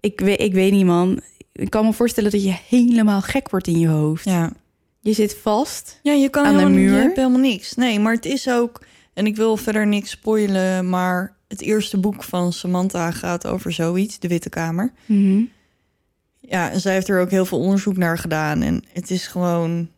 ik 0.00 0.20
weet, 0.20 0.40
ik 0.40 0.52
weet 0.52 0.72
niet, 0.72 0.84
man. 0.86 1.20
Ik 1.58 1.70
kan 1.70 1.84
me 1.84 1.92
voorstellen 1.92 2.30
dat 2.30 2.42
je 2.42 2.56
helemaal 2.68 3.20
gek 3.20 3.50
wordt 3.50 3.66
in 3.66 3.78
je 3.78 3.88
hoofd. 3.88 4.24
Ja. 4.24 4.52
Je 5.00 5.12
zit 5.12 5.36
vast. 5.36 5.98
Ja, 6.02 6.12
je 6.12 6.28
kan 6.28 6.44
Aan 6.44 6.52
de 6.52 6.58
helemaal, 6.58 6.78
niet- 6.78 6.88
muur? 6.88 6.96
Je 6.96 7.02
hebt 7.02 7.16
helemaal 7.16 7.40
niks. 7.40 7.74
Nee, 7.74 8.00
maar 8.00 8.14
het 8.14 8.24
is 8.24 8.48
ook... 8.50 8.84
En 9.14 9.26
ik 9.26 9.36
wil 9.36 9.56
verder 9.56 9.86
niks 9.86 10.10
spoilen, 10.10 10.88
maar 10.88 11.36
het 11.48 11.60
eerste 11.60 11.98
boek 11.98 12.22
van 12.24 12.52
Samantha 12.52 13.10
gaat 13.10 13.46
over 13.46 13.72
zoiets, 13.72 14.18
De 14.18 14.28
Witte 14.28 14.48
Kamer. 14.48 14.92
Mhm. 15.06 15.42
Ja, 16.40 16.70
en 16.70 16.80
zij 16.80 16.92
heeft 16.92 17.08
er 17.08 17.20
ook 17.20 17.30
heel 17.30 17.44
veel 17.46 17.58
onderzoek 17.58 17.96
naar 17.96 18.18
gedaan. 18.18 18.62
En 18.62 18.84
het 18.92 19.10
is 19.10 19.26
gewoon... 19.26 19.88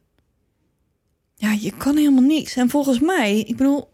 Ja, 1.34 1.52
je 1.52 1.72
kan 1.76 1.96
helemaal 1.96 2.22
niks. 2.22 2.56
En 2.56 2.70
volgens 2.70 3.00
mij, 3.00 3.38
ik 3.40 3.56
bedoel, 3.56 3.88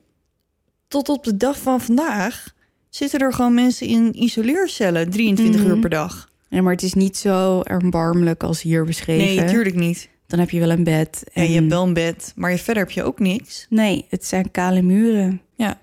tot 0.88 1.08
op 1.08 1.24
de 1.24 1.36
dag 1.36 1.58
van 1.58 1.80
vandaag... 1.80 2.54
zitten 2.88 3.20
er 3.20 3.32
gewoon 3.32 3.54
mensen 3.54 3.86
in 3.86 4.22
isoleercellen 4.22 5.10
23 5.10 5.60
Mhm. 5.60 5.70
uur 5.70 5.78
per 5.78 5.90
dag. 5.90 6.30
Ja, 6.48 6.62
maar 6.62 6.72
het 6.72 6.82
is 6.82 6.94
niet 6.94 7.16
zo 7.16 7.60
erbarmelijk 7.62 8.42
als 8.42 8.62
hier 8.62 8.84
beschreven. 8.84 9.24
Nee, 9.26 9.40
natuurlijk 9.44 9.74
niet. 9.76 10.08
Dan 10.26 10.38
heb 10.38 10.50
je 10.50 10.58
wel 10.60 10.70
een 10.70 10.84
bed. 10.84 11.24
En 11.32 11.48
je 11.50 11.54
hebt 11.58 11.68
wel 11.70 11.82
een 11.86 11.92
bed, 11.94 12.32
maar 12.36 12.50
je, 12.50 12.58
verder 12.58 12.82
heb 12.82 12.92
je 12.92 13.02
ook 13.02 13.18
niks. 13.18 13.66
Nee, 13.70 14.06
het 14.08 14.24
zijn 14.26 14.50
kale 14.50 14.82
muren. 14.82 15.40
Ja. 15.54 15.80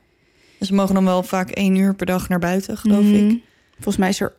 Dus 0.60 0.68
ze 0.68 0.74
mogen 0.74 0.94
dan 0.96 1.06
wel 1.06 1.24
vaak 1.24 1.50
één 1.50 1.76
uur 1.76 1.96
per 1.96 2.06
dag 2.06 2.30
naar 2.30 2.40
buiten, 2.40 2.78
geloof 2.78 3.04
Mhm. 3.04 3.14
ik. 3.16 3.42
Volgens 3.74 3.98
mij 3.98 4.10
is 4.10 4.20
er 4.22 4.34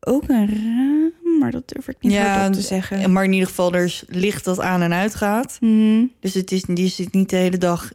ook 0.00 0.28
een 0.28 0.48
raam, 0.48 1.38
maar 1.40 1.50
dat 1.50 1.68
durf 1.68 1.88
ik 1.88 1.96
niet 2.00 2.12
Ja, 2.12 2.34
hardop 2.36 2.52
te 2.54 2.66
zeggen. 2.66 2.98
En 2.98 3.12
Maar 3.12 3.24
in 3.24 3.32
ieder 3.32 3.48
geval, 3.48 3.74
er 3.74 3.84
is 3.84 4.04
licht 4.08 4.44
dat 4.44 4.60
aan 4.60 4.82
en 4.82 4.92
uit 4.92 5.14
gaat. 5.14 5.56
Mhm. 5.60 6.04
Dus 6.20 6.34
het 6.34 6.52
is, 6.52 6.62
die 6.62 6.88
zit 6.88 7.12
niet 7.12 7.30
de 7.30 7.36
hele 7.36 7.58
dag 7.58 7.92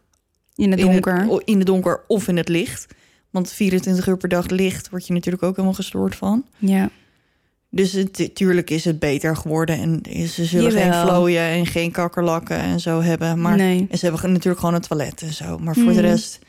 In 0.56 0.72
het 0.72 0.80
in 0.80 0.86
donker. 0.86 1.20
het, 1.32 1.42
in 1.46 1.58
het 1.58 1.68
donker 1.68 2.02
of 2.08 2.28
in 2.28 2.38
het 2.38 2.50
licht. 2.50 2.88
Want 3.30 3.52
24 3.52 4.08
uur 4.08 4.18
per 4.18 4.30
dag 4.30 4.48
licht 4.50 4.90
word 4.90 5.08
je 5.08 5.14
natuurlijk 5.14 5.44
ook 5.44 5.52
helemaal 5.56 5.74
gestoord 5.76 6.16
van. 6.16 6.46
Ja. 6.58 6.90
Dus 7.76 7.92
het, 7.92 8.30
tuurlijk 8.36 8.70
is 8.70 8.86
het 8.86 9.00
beter 9.00 9.36
geworden. 9.36 9.78
En 9.80 10.28
ze 10.28 10.46
zullen 10.46 10.72
geen 10.72 10.94
vlooien 10.94 11.42
en 11.42 11.66
geen 11.66 11.92
kakkerlakken 11.92 12.58
en 12.60 12.80
zo 12.80 13.02
hebben. 13.02 13.42
Maar 13.42 13.56
Nee. 13.58 13.88
en 13.90 13.98
ze 13.98 14.06
hebben 14.06 14.32
natuurlijk 14.32 14.60
gewoon 14.60 14.76
een 14.76 14.82
toilet 14.82 15.22
en 15.22 15.34
zo. 15.34 15.58
Maar 15.58 15.74
voor 15.74 15.84
de 15.84 15.92
Mhm. 15.92 16.00
rest, 16.02 16.40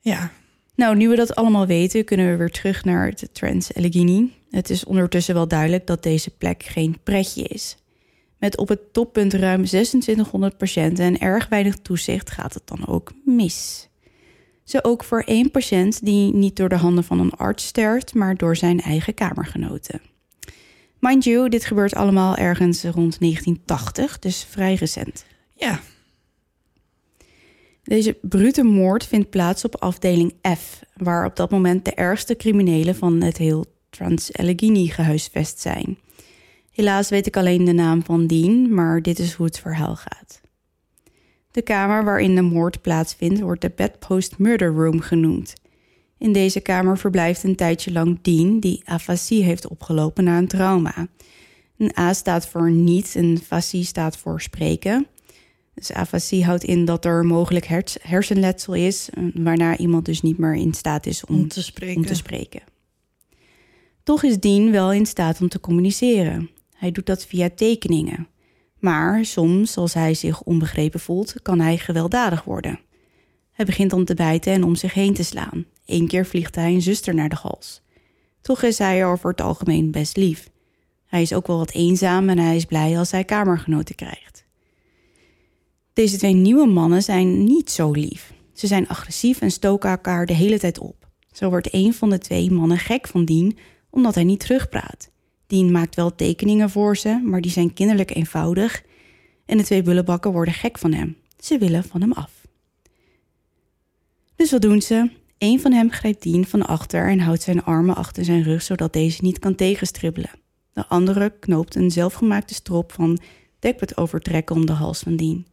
ja. 0.00 0.30
Nou, 0.74 0.96
nu 0.96 1.08
we 1.08 1.16
dat 1.16 1.34
allemaal 1.34 1.66
weten, 1.66 2.04
kunnen 2.04 2.30
we 2.30 2.36
weer 2.36 2.50
terug 2.50 2.84
naar 2.84 3.14
de 3.14 3.32
Trans 3.32 3.74
Allegheny. 3.74 4.28
Het 4.50 4.70
is 4.70 4.84
ondertussen 4.84 5.34
wel 5.34 5.48
duidelijk 5.48 5.86
dat 5.86 6.02
deze 6.02 6.30
plek 6.30 6.62
geen 6.62 6.96
pretje 7.02 7.42
is. 7.42 7.76
Met 8.38 8.56
op 8.56 8.68
het 8.68 8.92
toppunt 8.92 9.34
ruim 9.34 9.64
2600 9.64 10.56
patiënten 10.58 11.04
en 11.04 11.18
erg 11.18 11.48
weinig 11.48 11.76
toezicht 11.76 12.30
gaat 12.30 12.54
het 12.54 12.62
dan 12.64 12.86
ook 12.86 13.12
mis. 13.24 13.88
Zo 14.70 14.78
ook 14.82 15.04
voor 15.04 15.20
één 15.20 15.50
patiënt 15.50 16.04
die 16.04 16.34
niet 16.34 16.56
door 16.56 16.68
de 16.68 16.76
handen 16.76 17.04
van 17.04 17.20
een 17.20 17.34
arts 17.34 17.66
sterft, 17.66 18.14
maar 18.14 18.36
door 18.36 18.56
zijn 18.56 18.80
eigen 18.80 19.14
kamergenoten. 19.14 20.00
Mind 20.98 21.24
you, 21.24 21.48
dit 21.48 21.64
gebeurt 21.64 21.94
allemaal 21.94 22.36
ergens 22.36 22.82
rond 22.82 23.20
1980, 23.20 24.18
dus 24.18 24.46
vrij 24.50 24.74
recent. 24.74 25.24
Ja, 25.54 25.80
Deze 27.82 28.18
brute 28.22 28.62
moord 28.62 29.06
vindt 29.06 29.30
plaats 29.30 29.64
op 29.64 29.76
afdeling 29.76 30.34
F, 30.56 30.80
waar 30.96 31.26
op 31.26 31.36
dat 31.36 31.50
moment 31.50 31.84
de 31.84 31.94
ergste 31.94 32.36
criminelen 32.36 32.96
van 32.96 33.22
het 33.22 33.36
heel 33.36 33.64
Trans-Allegheny 33.88 34.86
gehuisvest 34.86 35.60
zijn. 35.60 35.98
Helaas 36.70 37.08
weet 37.08 37.26
ik 37.26 37.36
alleen 37.36 37.64
de 37.64 37.72
naam 37.72 38.04
van 38.04 38.26
Dean, 38.26 38.74
maar 38.74 39.02
dit 39.02 39.18
is 39.18 39.32
hoe 39.32 39.46
het 39.46 39.58
verhaal 39.58 39.96
gaat. 39.96 40.39
De 41.50 41.62
kamer 41.62 42.04
waarin 42.04 42.34
de 42.34 42.42
moord 42.42 42.80
plaatsvindt 42.80 43.40
wordt 43.40 43.60
de 43.60 43.72
Bedpost 43.76 44.38
Murder 44.38 44.72
Room 44.74 45.00
genoemd. 45.00 45.54
In 46.18 46.32
deze 46.32 46.60
kamer 46.60 46.98
verblijft 46.98 47.42
een 47.42 47.56
tijdje 47.56 47.92
lang 47.92 48.18
Dean, 48.22 48.60
die 48.60 48.82
afasie 48.84 49.42
heeft 49.42 49.68
opgelopen 49.68 50.24
na 50.24 50.38
een 50.38 50.48
trauma. 50.48 51.08
Een 51.76 51.92
A 51.98 52.12
staat 52.12 52.46
voor 52.46 52.70
niet 52.70 53.16
en 53.16 53.38
fasie 53.38 53.84
staat 53.84 54.16
voor 54.16 54.40
spreken. 54.40 55.06
Dus 55.74 55.92
afasie 55.92 56.44
houdt 56.44 56.64
in 56.64 56.84
dat 56.84 57.04
er 57.04 57.24
mogelijk 57.24 57.66
hers- 57.66 57.96
hersenletsel 58.02 58.74
is, 58.74 59.08
eh, 59.10 59.24
waarna 59.34 59.76
iemand 59.76 60.04
dus 60.04 60.22
niet 60.22 60.38
meer 60.38 60.54
in 60.54 60.74
staat 60.74 61.06
is 61.06 61.24
om, 61.24 61.34
om 61.34 61.48
te 61.48 61.62
spreken. 61.62 61.96
om 61.96 62.06
te 62.06 62.14
spreken. 62.14 62.62
Toch 64.02 64.22
is 64.22 64.40
Dean 64.40 64.70
wel 64.70 64.92
in 64.92 65.06
staat 65.06 65.40
om 65.40 65.48
te 65.48 65.60
communiceren. 65.60 66.50
Hij 66.76 66.92
doet 66.92 67.06
dat 67.06 67.26
via 67.26 67.50
tekeningen. 67.54 68.28
Maar 68.80 69.24
soms, 69.24 69.76
als 69.76 69.94
hij 69.94 70.14
zich 70.14 70.42
onbegrepen 70.42 71.00
voelt, 71.00 71.34
kan 71.42 71.60
hij 71.60 71.78
gewelddadig 71.78 72.44
worden. 72.44 72.80
Hij 73.52 73.64
begint 73.64 73.90
dan 73.90 74.04
te 74.04 74.14
bijten 74.14 74.52
en 74.52 74.64
om 74.64 74.74
zich 74.74 74.94
heen 74.94 75.14
te 75.14 75.24
slaan. 75.24 75.64
Eén 75.86 76.06
keer 76.06 76.26
vliegt 76.26 76.54
hij 76.54 76.72
een 76.74 76.82
zuster 76.82 77.14
naar 77.14 77.28
de 77.28 77.36
hals. 77.40 77.82
Toch 78.40 78.62
is 78.62 78.78
hij 78.78 79.06
over 79.06 79.30
het 79.30 79.40
algemeen 79.40 79.90
best 79.90 80.16
lief. 80.16 80.50
Hij 81.06 81.22
is 81.22 81.32
ook 81.32 81.46
wel 81.46 81.58
wat 81.58 81.72
eenzaam 81.72 82.28
en 82.28 82.38
hij 82.38 82.56
is 82.56 82.64
blij 82.64 82.98
als 82.98 83.10
hij 83.10 83.24
kamergenoten 83.24 83.94
krijgt. 83.94 84.44
Deze 85.92 86.16
twee 86.16 86.34
nieuwe 86.34 86.66
mannen 86.66 87.02
zijn 87.02 87.44
niet 87.44 87.70
zo 87.70 87.90
lief. 87.90 88.32
Ze 88.52 88.66
zijn 88.66 88.88
agressief 88.88 89.40
en 89.40 89.50
stoken 89.50 89.90
elkaar 89.90 90.26
de 90.26 90.32
hele 90.32 90.58
tijd 90.58 90.78
op. 90.78 91.08
Zo 91.32 91.48
wordt 91.48 91.74
een 91.74 91.94
van 91.94 92.10
de 92.10 92.18
twee 92.18 92.50
mannen 92.50 92.78
gek 92.78 93.06
van 93.06 93.24
Dean 93.24 93.56
omdat 93.90 94.14
hij 94.14 94.24
niet 94.24 94.40
terugpraat. 94.40 95.10
Dean 95.50 95.70
maakt 95.70 95.94
wel 95.94 96.14
tekeningen 96.14 96.70
voor 96.70 96.96
ze, 96.96 97.20
maar 97.24 97.40
die 97.40 97.50
zijn 97.50 97.72
kinderlijk 97.72 98.14
eenvoudig. 98.14 98.82
En 99.46 99.56
de 99.56 99.64
twee 99.64 99.82
bullenbakken 99.82 100.32
worden 100.32 100.54
gek 100.54 100.78
van 100.78 100.92
hem. 100.92 101.16
Ze 101.38 101.58
willen 101.58 101.84
van 101.84 102.00
hem 102.00 102.12
af. 102.12 102.46
Dus 104.36 104.50
wat 104.50 104.62
doen 104.62 104.82
ze? 104.82 105.10
Eén 105.38 105.60
van 105.60 105.72
hem 105.72 105.90
grijpt 105.90 106.22
Dean 106.22 106.44
van 106.44 106.66
achter 106.66 107.08
en 107.08 107.20
houdt 107.20 107.42
zijn 107.42 107.64
armen 107.64 107.96
achter 107.96 108.24
zijn 108.24 108.42
rug 108.42 108.62
zodat 108.62 108.92
deze 108.92 109.22
niet 109.22 109.38
kan 109.38 109.54
tegenstribbelen. 109.54 110.30
De 110.72 110.86
andere 110.86 111.32
knoopt 111.40 111.74
een 111.74 111.90
zelfgemaakte 111.90 112.54
strop 112.54 112.92
van 112.92 113.18
dekbed 113.58 113.96
overtrekken 113.96 114.56
om 114.56 114.66
de 114.66 114.72
hals 114.72 114.98
van 114.98 115.16
Dean. 115.16 115.46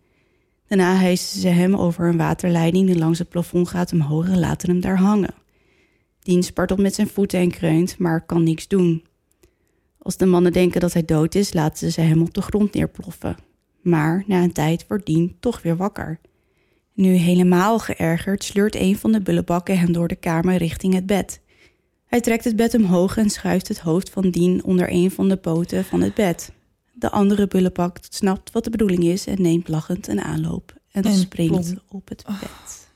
Daarna 0.67 0.95
hijsen 0.95 1.39
ze 1.39 1.47
hem 1.47 1.75
over 1.75 2.07
een 2.07 2.17
waterleiding 2.17 2.87
die 2.87 2.97
langs 2.97 3.19
het 3.19 3.29
plafond 3.29 3.67
gaat 3.67 3.93
omhoog 3.93 4.27
en 4.27 4.39
laten 4.39 4.69
hem 4.69 4.79
daar 4.79 4.97
hangen. 4.97 5.35
Dean 6.19 6.43
spartelt 6.43 6.79
met 6.79 6.95
zijn 6.95 7.07
voeten 7.07 7.39
en 7.39 7.51
kreunt, 7.51 7.97
maar 7.97 8.25
kan 8.25 8.43
niks 8.43 8.67
doen. 8.67 9.03
Als 10.07 10.17
de 10.17 10.25
mannen 10.25 10.53
denken 10.53 10.81
dat 10.81 10.93
hij 10.93 11.05
dood 11.05 11.35
is, 11.35 11.53
laten 11.53 11.91
ze 11.91 12.01
hem 12.01 12.21
op 12.21 12.33
de 12.33 12.41
grond 12.41 12.73
neerploffen. 12.73 13.37
Maar 13.81 14.23
na 14.27 14.43
een 14.43 14.51
tijd 14.51 14.85
wordt 14.87 15.05
Dean 15.05 15.35
toch 15.39 15.61
weer 15.61 15.75
wakker. 15.77 16.19
Nu 16.93 17.09
helemaal 17.13 17.79
geërgerd 17.79 18.43
sleurt 18.43 18.75
een 18.75 18.97
van 18.97 19.11
de 19.11 19.21
bullenbakken 19.21 19.79
hem 19.79 19.91
door 19.91 20.07
de 20.07 20.15
kamer 20.15 20.55
richting 20.57 20.93
het 20.93 21.05
bed. 21.05 21.41
Hij 22.05 22.21
trekt 22.21 22.43
het 22.43 22.55
bed 22.55 22.73
omhoog 22.73 23.17
en 23.17 23.29
schuift 23.29 23.67
het 23.67 23.79
hoofd 23.79 24.09
van 24.09 24.31
Dean 24.31 24.63
onder 24.63 24.91
een 24.91 25.11
van 25.11 25.29
de 25.29 25.37
poten 25.37 25.85
van 25.85 26.01
het 26.01 26.13
bed. 26.13 26.51
De 26.93 27.11
andere 27.11 27.47
bullenbak 27.47 27.97
snapt 28.09 28.51
wat 28.51 28.63
de 28.63 28.69
bedoeling 28.69 29.03
is 29.03 29.25
en 29.25 29.41
neemt 29.41 29.67
lachend 29.67 30.07
een 30.07 30.21
aanloop 30.21 30.73
en, 30.91 31.03
En 31.03 31.13
springt 31.13 31.73
plom. 31.73 31.81
op 31.87 32.09
het 32.09 32.23
bed. 32.25 32.87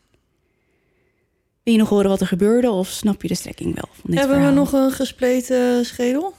Wil 1.63 1.73
je 1.73 1.79
nog 1.79 1.89
horen 1.89 2.09
wat 2.09 2.21
er 2.21 2.27
gebeurde 2.27 2.71
of 2.71 2.87
snap 2.87 3.21
je 3.21 3.27
de 3.27 3.35
strekking 3.35 3.75
wel 3.75 3.89
van 3.93 4.09
dit 4.09 4.19
Hebben 4.19 4.37
verhaal? 4.37 4.53
we 4.55 4.59
nog 4.59 4.73
een 4.73 4.91
gespleten 4.91 5.85
schedel? 5.85 6.33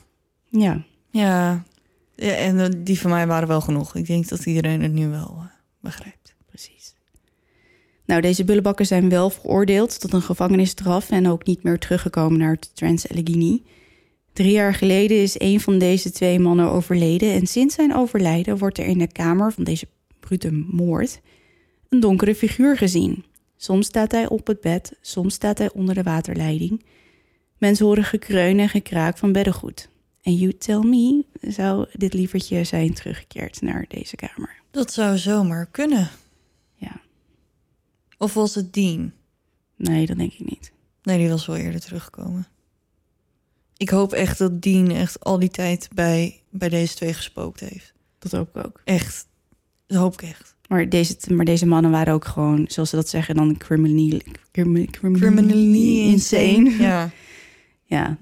Ja, 0.60 0.84
Ja. 1.10 1.64
ja 2.16 2.34
en 2.34 2.60
eh, 2.60 2.68
die 2.78 3.00
van 3.00 3.10
mij 3.10 3.26
waren 3.26 3.48
wel 3.48 3.60
genoeg. 3.60 3.94
Ik 3.94 4.06
denk 4.06 4.28
dat 4.28 4.46
iedereen 4.46 4.82
het 4.82 4.92
nu 4.92 5.08
wel 5.08 5.34
eh, 5.38 5.44
begrijpt. 5.80 6.34
precies. 6.46 6.94
Nou, 8.04 8.20
deze 8.20 8.44
bullenbakken 8.44 8.86
zijn 8.86 9.08
wel 9.08 9.30
veroordeeld 9.30 10.00
tot 10.00 10.12
een 10.12 10.22
gevangenisstraf 10.22 11.10
en 11.10 11.28
ook 11.28 11.46
niet 11.46 11.62
meer 11.62 11.78
teruggekomen 11.78 12.38
naar 12.38 12.52
het 12.52 12.70
Trans-Allegheny. 12.74 13.62
Drie 14.32 14.52
jaar 14.52 14.74
geleden 14.74 15.22
is 15.22 15.40
een 15.40 15.60
van 15.60 15.78
deze 15.78 16.10
twee 16.10 16.38
mannen 16.38 16.70
overleden 16.70 17.32
en 17.32 17.46
sinds 17.46 17.74
zijn 17.74 17.94
overlijden 17.94 18.58
wordt 18.58 18.78
er 18.78 18.86
in 18.86 18.98
de 18.98 19.12
kamer 19.12 19.52
van 19.52 19.64
deze 19.64 19.86
brute 20.20 20.50
moord 20.52 21.20
een 21.88 22.00
donkere 22.00 22.34
figuur 22.34 22.76
gezien. 22.76 23.24
Soms 23.56 23.86
staat 23.86 24.12
hij 24.12 24.28
op 24.28 24.46
het 24.46 24.60
bed, 24.60 24.98
soms 25.00 25.34
staat 25.34 25.58
hij 25.58 25.72
onder 25.72 25.94
de 25.94 26.02
waterleiding. 26.02 26.84
Mensen 27.58 27.86
horen 27.86 28.04
gekreun 28.04 28.58
en 28.58 28.68
gekraak 28.68 29.18
van 29.18 29.32
beddengoed. 29.32 29.88
En 30.22 30.34
you 30.34 30.52
tell 30.58 30.78
me, 30.78 31.24
zou 31.40 31.86
dit 31.92 32.14
lievertje 32.14 32.64
zijn 32.64 32.94
teruggekeerd 32.94 33.60
naar 33.60 33.84
deze 33.88 34.16
kamer? 34.16 34.60
Dat 34.70 34.92
zou 34.92 35.18
zomaar 35.18 35.66
kunnen. 35.66 36.08
Ja, 36.74 37.00
Of 38.18 38.34
was 38.34 38.54
het 38.54 38.72
Dean? 38.72 39.12
nee, 39.76 40.06
dat 40.06 40.16
denk 40.16 40.32
ik 40.32 40.44
niet. 40.50 40.72
Nee, 41.02 41.18
die 41.18 41.28
was 41.28 41.46
wel 41.46 41.56
eerder 41.56 41.80
teruggekomen. 41.80 42.46
Ik 43.76 43.88
hoop 43.88 44.12
echt 44.12 44.38
dat 44.38 44.62
Dean 44.62 44.90
echt 44.90 45.20
al 45.24 45.38
die 45.38 45.48
tijd 45.50 45.88
bij, 45.94 46.40
bij 46.50 46.68
deze 46.68 46.94
twee 46.94 47.12
gespookt 47.14 47.60
heeft. 47.60 47.92
Dat 48.18 48.32
hoop 48.32 48.56
ik 48.56 48.66
ook. 48.66 48.80
Echt. 48.84 49.26
Dat 49.86 49.98
hoop 49.98 50.12
ik 50.12 50.22
echt. 50.22 50.54
Maar 50.68 50.88
deze, 50.88 51.16
maar 51.28 51.44
deze 51.44 51.66
mannen 51.66 51.90
waren 51.90 52.14
ook 52.14 52.24
gewoon, 52.24 52.64
zoals 52.68 52.90
ze 52.90 52.96
dat 52.96 53.08
zeggen, 53.08 53.34
dan 53.34 53.56
criminally, 53.56 54.22
crimi- 54.52 54.86
criminally, 54.86 55.20
Criminally 55.34 55.98
insane. 56.10 56.70
Ja. 56.82 57.10
Ja, 57.84 58.18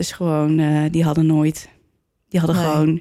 dus 0.00 0.12
gewoon, 0.12 0.58
eh, 0.58 0.82
die 0.90 1.04
hadden 1.04 1.26
nooit, 1.26 1.68
die 2.28 2.40
hadden 2.40 2.58
Nee. 2.58 2.70
gewoon 2.70 3.00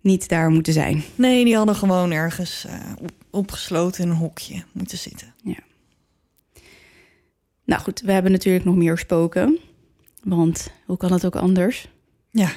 niet 0.00 0.28
daar 0.28 0.50
moeten 0.50 0.72
zijn. 0.72 1.02
Nee, 1.14 1.44
die 1.44 1.56
hadden 1.56 1.74
gewoon 1.74 2.10
ergens 2.10 2.64
eh, 2.64 2.80
op- 3.00 3.12
opgesloten 3.30 4.04
in 4.04 4.10
een 4.10 4.16
hokje 4.16 4.62
moeten 4.72 4.98
zitten. 4.98 5.34
Nou 7.64 7.82
goed, 7.82 8.00
we 8.00 8.12
hebben 8.12 8.32
natuurlijk 8.32 8.64
nog 8.64 8.76
meer 8.76 8.98
spoken. 8.98 9.58
Want 10.22 10.70
hoe 10.86 10.96
kan 10.96 11.12
het 11.12 11.26
ook 11.26 11.36
anders? 11.36 11.88
Ja, 12.30 12.50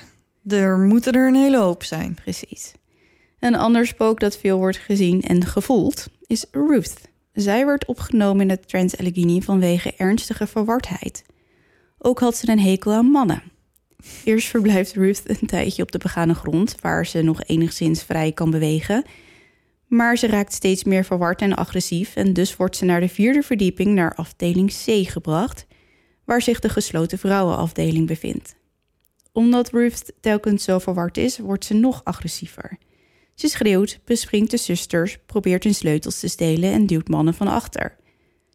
er 0.48 0.78
moeten 0.80 1.14
er 1.14 1.28
een 1.28 1.36
hele 1.36 1.58
hoop 1.60 1.84
zijn. 1.84 2.14
Precies. 2.14 2.72
Een 3.40 3.56
ander 3.56 3.88
spook 3.88 4.20
dat 4.20 4.38
veel 4.38 4.58
wordt 4.58 4.78
gezien 4.78 5.22
en 5.22 5.46
gevoeld 5.46 6.08
is 6.26 6.46
Ruth. 6.52 6.94
Zij 7.34 7.66
werd 7.66 7.86
opgenomen 7.86 8.42
in 8.42 8.50
het 8.50 8.68
Trans-Allegheny 8.68 9.42
vanwege 9.42 9.94
ernstige 9.98 10.48
verwardheid. 10.48 11.24
Ook 12.00 12.20
had 12.20 12.38
ze 12.38 12.52
een 12.52 12.60
hekel 12.60 12.92
aan 12.92 13.06
mannen. 13.06 13.44
Eerst 14.24 14.48
verblijft 14.48 14.94
Ruth 14.94 15.22
een 15.26 15.48
tijdje 15.48 15.82
op 15.82 15.92
de 15.92 15.98
begane 15.98 16.34
grond, 16.34 16.76
waar 16.82 17.06
ze 17.06 17.22
nog 17.22 17.44
enigszins 17.44 18.04
vrij 18.04 18.32
kan 18.32 18.52
bewegen. 18.52 19.04
Maar 19.88 20.18
ze 20.18 20.28
raakt 20.28 20.54
steeds 20.54 20.84
meer 20.84 21.06
verward 21.06 21.42
en 21.42 21.56
agressief 21.56 22.16
en 22.16 22.34
dus 22.34 22.56
wordt 22.56 22.76
ze 22.76 22.86
naar 22.86 23.00
de 23.00 23.10
vierde 23.10 23.42
verdieping 23.42 23.96
naar 23.96 24.16
afdeling 24.16 24.70
C 24.70 25.10
gebracht, 25.10 25.68
waar 26.26 26.42
zich 26.42 26.60
de 26.60 26.70
gesloten 26.70 27.18
vrouwenafdeling 27.18 28.08
bevindt. 28.08 28.56
Omdat 29.32 29.70
Ruth 29.70 30.14
telkens 30.22 30.64
zo 30.64 30.80
verward 30.80 31.18
is, 31.18 31.38
wordt 31.38 31.66
ze 31.66 31.74
nog 31.74 32.02
agressiever. 32.04 32.78
Ze 33.36 33.48
schreeuwt, 33.48 34.00
bespringt 34.06 34.52
de 34.52 34.58
zusters, 34.58 35.18
probeert 35.26 35.64
hun 35.64 35.76
sleutels 35.76 36.20
te 36.20 36.28
stelen 36.28 36.72
en 36.72 36.86
duwt 36.86 37.08
mannen 37.08 37.34
van 37.34 37.48
achter. 37.48 37.96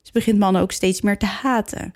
Ze 0.03 0.12
begint 0.12 0.39
mannen 0.39 0.62
ook 0.62 0.73
steeds 0.73 1.01
meer 1.01 1.19
te 1.19 1.27
haten. 1.27 1.95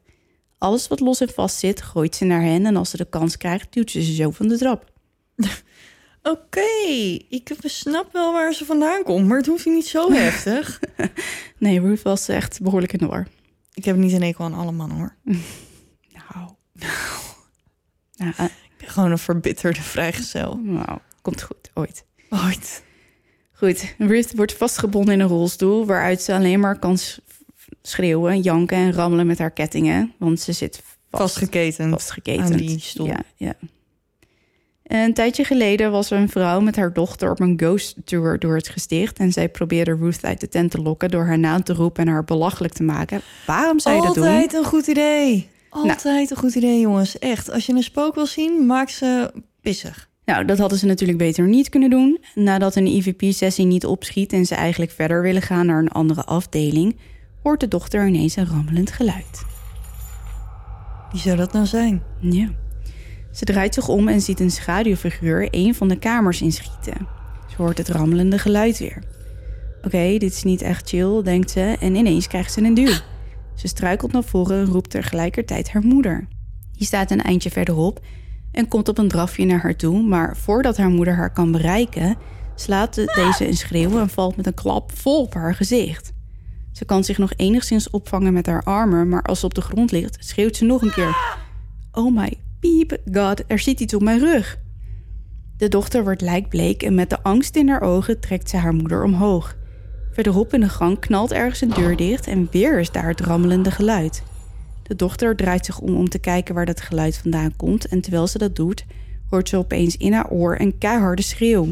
Alles 0.58 0.88
wat 0.88 1.00
los 1.00 1.20
en 1.20 1.28
vast 1.28 1.58
zit, 1.58 1.82
gooit 1.82 2.16
ze 2.16 2.24
naar 2.24 2.42
hen 2.42 2.66
en 2.66 2.76
als 2.76 2.90
ze 2.90 2.96
de 2.96 3.04
kans 3.08 3.36
krijgt, 3.36 3.72
duwt 3.72 3.90
ze 3.90 4.02
ze 4.02 4.14
zo 4.14 4.30
van 4.30 4.48
de 4.48 4.58
trap. 4.58 4.92
Oké, 6.22 6.60
ik 7.28 7.50
snap 7.62 8.12
wel 8.12 8.32
waar 8.32 8.52
ze 8.52 8.64
vandaan 8.64 9.02
komt, 9.02 9.26
maar 9.26 9.36
het 9.36 9.46
hoeft 9.46 9.66
niet 9.66 9.86
zo 9.86 10.12
heftig. 10.22 10.80
Nee, 11.58 11.80
Ruth 11.80 12.02
was 12.02 12.28
echt 12.28 12.60
behoorlijk 12.62 12.92
in 12.92 12.98
de 12.98 13.06
war. 13.06 13.26
ik 13.74 13.84
heb 13.84 13.96
niet 13.96 14.12
een 14.12 14.22
ekel 14.22 14.44
aan 14.44 14.54
alle 14.54 14.72
mannen 14.72 14.96
hoor. 14.96 15.14
Nou. 16.12 16.48
Nou, 18.16 18.32
eh, 18.36 18.44
Ik 18.44 18.76
ben 18.78 18.88
gewoon 18.88 19.10
een 19.10 19.18
verbitterde 19.18 19.82
vrijgezel. 19.82 20.56
nou, 20.62 20.98
komt 21.22 21.42
goed, 21.42 21.70
ooit. 21.74 22.04
Ooit. 22.30 22.82
Goed, 23.52 23.94
Ruth 23.98 24.34
wordt 24.34 24.52
vastgebonden 24.54 25.14
in 25.14 25.20
een 25.20 25.28
rolstoel... 25.28 25.86
waaruit 25.86 26.22
ze 26.22 26.34
alleen 26.34 26.60
maar 26.60 26.78
kan 26.78 26.98
s- 26.98 27.20
schreeuwen, 27.88 28.40
janken 28.40 28.76
en 28.76 28.92
rammelen 28.92 29.26
met 29.26 29.38
haar 29.38 29.50
kettingen. 29.50 30.12
Want 30.18 30.40
ze 30.40 30.52
zit 30.52 30.82
vast, 31.10 31.22
Vastgeketend. 31.22 31.90
vastgeketend. 31.90 32.50
aan 32.50 32.56
die 32.56 32.80
stoel. 32.80 33.06
Ja, 33.06 33.20
ja. 33.36 33.54
Een 34.82 35.14
tijdje 35.14 35.44
geleden 35.44 35.90
was 35.90 36.10
er 36.10 36.18
een 36.18 36.28
vrouw 36.28 36.60
met 36.60 36.76
haar 36.76 36.92
dochter 36.92 37.30
op 37.30 37.40
een 37.40 37.54
ghost 37.56 37.96
tour 38.04 38.38
door 38.38 38.54
het 38.56 38.68
gesticht. 38.68 39.18
En 39.18 39.32
zij 39.32 39.48
probeerde 39.48 39.96
Ruth 39.96 40.24
uit 40.24 40.40
de 40.40 40.48
tent 40.48 40.70
te 40.70 40.82
lokken 40.82 41.10
door 41.10 41.24
haar 41.24 41.38
naam 41.38 41.62
te 41.62 41.72
roepen 41.72 42.06
en 42.06 42.12
haar 42.12 42.24
belachelijk 42.24 42.72
te 42.74 42.82
maken. 42.82 43.20
Waarom 43.46 43.78
zou 43.80 43.96
je 43.96 44.02
dat 44.02 44.14
doen? 44.14 44.24
Altijd 44.24 44.52
een 44.52 44.64
goed 44.64 44.86
idee. 44.86 45.48
Altijd 45.70 46.30
een 46.30 46.36
goed 46.36 46.54
idee, 46.54 46.80
jongens. 46.80 47.18
Echt. 47.18 47.50
Als 47.50 47.66
je 47.66 47.72
een 47.72 47.82
spook 47.82 48.14
wil 48.14 48.26
zien, 48.26 48.66
maak 48.66 48.88
ze 48.88 49.32
pissig. 49.60 50.08
Nou, 50.24 50.44
dat 50.44 50.58
hadden 50.58 50.78
ze 50.78 50.86
natuurlijk 50.86 51.18
beter 51.18 51.46
niet 51.48 51.68
kunnen 51.68 51.90
doen. 51.90 52.18
Nadat 52.34 52.76
een 52.76 52.86
IVP-sessie 52.86 53.66
niet 53.66 53.86
opschiet 53.86 54.32
en 54.32 54.46
ze 54.46 54.54
eigenlijk 54.54 54.90
verder 54.90 55.22
willen 55.22 55.42
gaan 55.42 55.66
naar 55.66 55.78
een 55.78 55.90
andere 55.90 56.24
afdeling, 56.24 56.96
hoort 57.48 57.60
de 57.60 57.68
dochter 57.68 58.06
ineens 58.06 58.36
een 58.36 58.46
rammelend 58.46 58.92
geluid. 58.92 59.44
Wie 61.12 61.20
zou 61.20 61.36
dat 61.36 61.52
nou 61.52 61.66
zijn? 61.66 62.02
Ja. 62.20 62.48
Ze 63.32 63.44
draait 63.44 63.74
zich 63.74 63.88
om 63.88 64.08
en 64.08 64.20
ziet 64.20 64.40
een 64.40 64.50
schaduwfiguur 64.50 65.48
een 65.50 65.74
van 65.74 65.88
de 65.88 65.98
kamers 65.98 66.40
inschieten. 66.42 67.06
Ze 67.48 67.56
hoort 67.56 67.78
het 67.78 67.88
rammelende 67.88 68.38
geluid 68.38 68.78
weer. 68.78 69.02
Oké, 69.82 70.18
dit 70.18 70.32
is 70.32 70.42
niet 70.42 70.62
echt 70.62 70.88
chill, 70.88 71.22
denkt 71.22 71.50
ze, 71.50 71.76
en 71.80 71.94
ineens 71.94 72.26
krijgt 72.26 72.52
ze 72.52 72.62
een 72.62 72.74
duw. 72.74 72.92
Ze 73.54 73.68
struikelt 73.68 74.12
naar 74.12 74.24
voren 74.24 74.58
en 74.58 74.72
roept 74.72 74.90
tegelijkertijd 74.90 75.70
haar 75.70 75.82
moeder. 75.82 76.26
Die 76.72 76.86
staat 76.86 77.10
een 77.10 77.22
eindje 77.22 77.50
verderop 77.50 78.00
en 78.52 78.68
komt 78.68 78.88
op 78.88 78.98
een 78.98 79.08
drafje 79.08 79.44
naar 79.44 79.60
haar 79.62 79.76
toe, 79.76 80.02
maar 80.02 80.36
voordat 80.36 80.76
haar 80.76 80.88
moeder 80.90 81.14
haar 81.14 81.32
kan 81.32 81.52
bereiken, 81.52 82.16
slaat 82.54 82.94
de- 82.94 83.12
deze 83.14 83.46
een 83.48 83.56
schreeuw 83.56 83.98
en 83.98 84.08
valt 84.08 84.36
met 84.36 84.46
een 84.46 84.54
klap 84.54 84.92
vol 84.98 85.22
op 85.22 85.34
haar 85.34 85.54
gezicht. 85.54 86.12
Ze 86.78 86.84
kan 86.84 87.04
zich 87.04 87.18
nog 87.18 87.32
enigszins 87.36 87.90
opvangen 87.90 88.32
met 88.32 88.46
haar 88.46 88.62
armen, 88.62 89.08
maar 89.08 89.22
als 89.22 89.40
ze 89.40 89.46
op 89.46 89.54
de 89.54 89.60
grond 89.60 89.92
ligt, 89.92 90.16
schreeuwt 90.20 90.56
ze 90.56 90.64
nog 90.64 90.82
een 90.82 90.92
keer. 90.92 91.16
Oh 91.92 92.16
my 92.16 92.34
piep 92.60 92.96
god, 93.12 93.42
er 93.46 93.58
zit 93.58 93.80
iets 93.80 93.94
op 93.94 94.02
mijn 94.02 94.18
rug. 94.18 94.58
De 95.56 95.68
dochter 95.68 96.02
wordt 96.02 96.20
lijkbleek 96.20 96.82
en 96.82 96.94
met 96.94 97.10
de 97.10 97.22
angst 97.22 97.56
in 97.56 97.68
haar 97.68 97.80
ogen 97.80 98.20
trekt 98.20 98.50
ze 98.50 98.56
haar 98.56 98.74
moeder 98.74 99.04
omhoog. 99.04 99.56
Verderop 100.12 100.54
in 100.54 100.60
de 100.60 100.68
gang 100.68 100.98
knalt 100.98 101.32
ergens 101.32 101.60
een 101.60 101.70
deur 101.70 101.96
dicht 101.96 102.26
en 102.26 102.48
weer 102.50 102.78
is 102.78 102.90
daar 102.90 103.08
het 103.08 103.20
rammelende 103.20 103.70
geluid. 103.70 104.22
De 104.82 104.96
dochter 104.96 105.36
draait 105.36 105.66
zich 105.66 105.78
om 105.78 105.96
om 105.96 106.08
te 106.08 106.18
kijken 106.18 106.54
waar 106.54 106.66
dat 106.66 106.80
geluid 106.80 107.16
vandaan 107.16 107.56
komt 107.56 107.86
en 107.88 108.00
terwijl 108.00 108.26
ze 108.26 108.38
dat 108.38 108.56
doet, 108.56 108.84
hoort 109.30 109.48
ze 109.48 109.56
opeens 109.56 109.96
in 109.96 110.12
haar 110.12 110.28
oor 110.30 110.60
een 110.60 110.78
keiharde 110.78 111.22
schreeuw. 111.22 111.70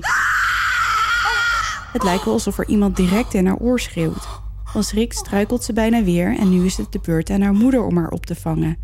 Het 1.93 2.03
lijkt 2.03 2.24
wel 2.24 2.35
alsof 2.35 2.59
er 2.59 2.69
iemand 2.69 2.97
direct 2.97 3.35
in 3.35 3.47
haar 3.47 3.57
oor 3.57 3.81
schreeuwt. 3.81 4.45
Van 4.77 4.85
schrik 4.85 5.12
struikelt 5.12 5.65
ze 5.65 5.73
bijna 5.73 6.05
weer 6.05 6.39
en 6.39 6.51
nu 6.51 6.65
is 6.65 6.77
het 6.77 6.93
de 6.93 6.98
beurt 7.03 7.31
aan 7.31 7.40
haar 7.40 7.55
moeder 7.55 7.85
om 7.85 7.97
haar 7.97 8.11
op 8.11 8.27
te 8.27 8.35
vangen. 8.35 8.77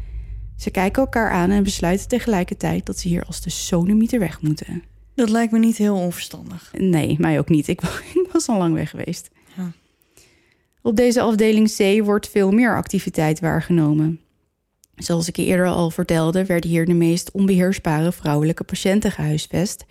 Ze 0.57 0.71
kijken 0.71 1.03
elkaar 1.03 1.31
aan 1.31 1.51
en 1.51 1.63
besluiten 1.63 2.09
tegelijkertijd 2.09 2.87
dat 2.87 2.99
ze 2.99 3.09
hier 3.09 3.25
als 3.25 3.41
de 3.41 3.51
sonemieter 3.51 4.19
weg 4.19 4.41
moeten. 4.41 4.83
Dat 5.15 5.29
lijkt 5.29 5.53
me 5.53 5.59
niet 5.59 5.77
heel 5.77 5.97
onverstandig. 5.97 6.73
Nee, 6.79 7.17
mij 7.19 7.39
ook 7.39 7.49
niet. 7.49 7.69
Ik 7.69 7.81
was 8.33 8.49
al 8.49 8.59
lang 8.59 8.75
weg 8.75 8.91
geweest. 8.91 9.31
Ja. 9.57 9.73
Op 10.83 10.97
deze 10.97 11.21
afdeling 11.21 11.75
C 11.77 12.05
wordt 12.05 12.29
veel 12.29 12.51
meer 12.51 12.77
activiteit 12.77 13.41
waargenomen. 13.41 14.21
Zoals 14.97 15.29
ik 15.29 15.37
je 15.37 15.45
eerder 15.45 15.67
al 15.67 15.91
vertelde, 15.91 16.45
werden 16.45 16.71
hier 16.71 16.87
de 16.87 16.95
meest 16.95 17.31
onbeheersbare 17.31 18.13
vrouwelijke 18.13 18.65
patiënten 18.65 19.11
gehuisvest. 19.11 19.85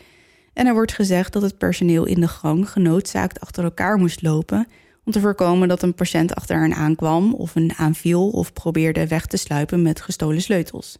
En 0.53 0.68
er 0.68 0.73
wordt 0.73 0.94
gezegd 0.94 1.34
dat 1.34 1.41
het 1.41 1.57
personeel 1.57 2.06
in 2.06 2.19
de 2.19 2.28
gang 2.28 2.69
genoodzaakt 2.69 3.40
achter 3.40 3.64
elkaar 3.64 3.98
moest 3.98 4.22
lopen 4.22 4.68
om 5.11 5.17
te 5.21 5.27
voorkomen 5.27 5.67
dat 5.67 5.81
een 5.81 5.93
patiënt 5.93 6.35
achter 6.35 6.59
hen 6.59 6.73
aankwam 6.73 7.33
of 7.33 7.55
een 7.55 7.73
aanviel 7.77 8.29
of 8.29 8.53
probeerde 8.53 9.07
weg 9.07 9.25
te 9.25 9.38
sluipen 9.38 9.81
met 9.81 10.01
gestolen 10.01 10.41
sleutels. 10.41 10.97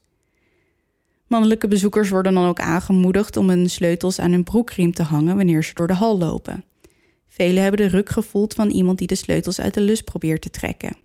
Mannelijke 1.28 1.68
bezoekers 1.68 2.10
worden 2.10 2.34
dan 2.34 2.48
ook 2.48 2.60
aangemoedigd 2.60 3.38
om 3.38 3.50
hun 3.50 3.70
sleutels 3.70 4.20
aan 4.20 4.32
hun 4.32 4.44
broekriem 4.44 4.94
te 4.94 5.04
hangen 5.04 5.36
wanneer 5.36 5.64
ze 5.64 5.74
door 5.74 5.88
de 5.88 5.94
hal 5.94 6.18
lopen. 6.18 6.64
Velen 7.28 7.64
hebben 7.64 7.82
de 7.82 7.96
ruk 7.98 8.10
gevoeld 8.10 8.54
van 8.54 8.70
iemand 8.70 8.98
die 8.98 9.08
de 9.08 9.16
sleutels 9.16 9.60
uit 9.60 9.74
de 9.74 9.82
lus 9.82 10.02
probeert 10.02 10.42
te 10.42 10.50
trekken. 10.50 10.98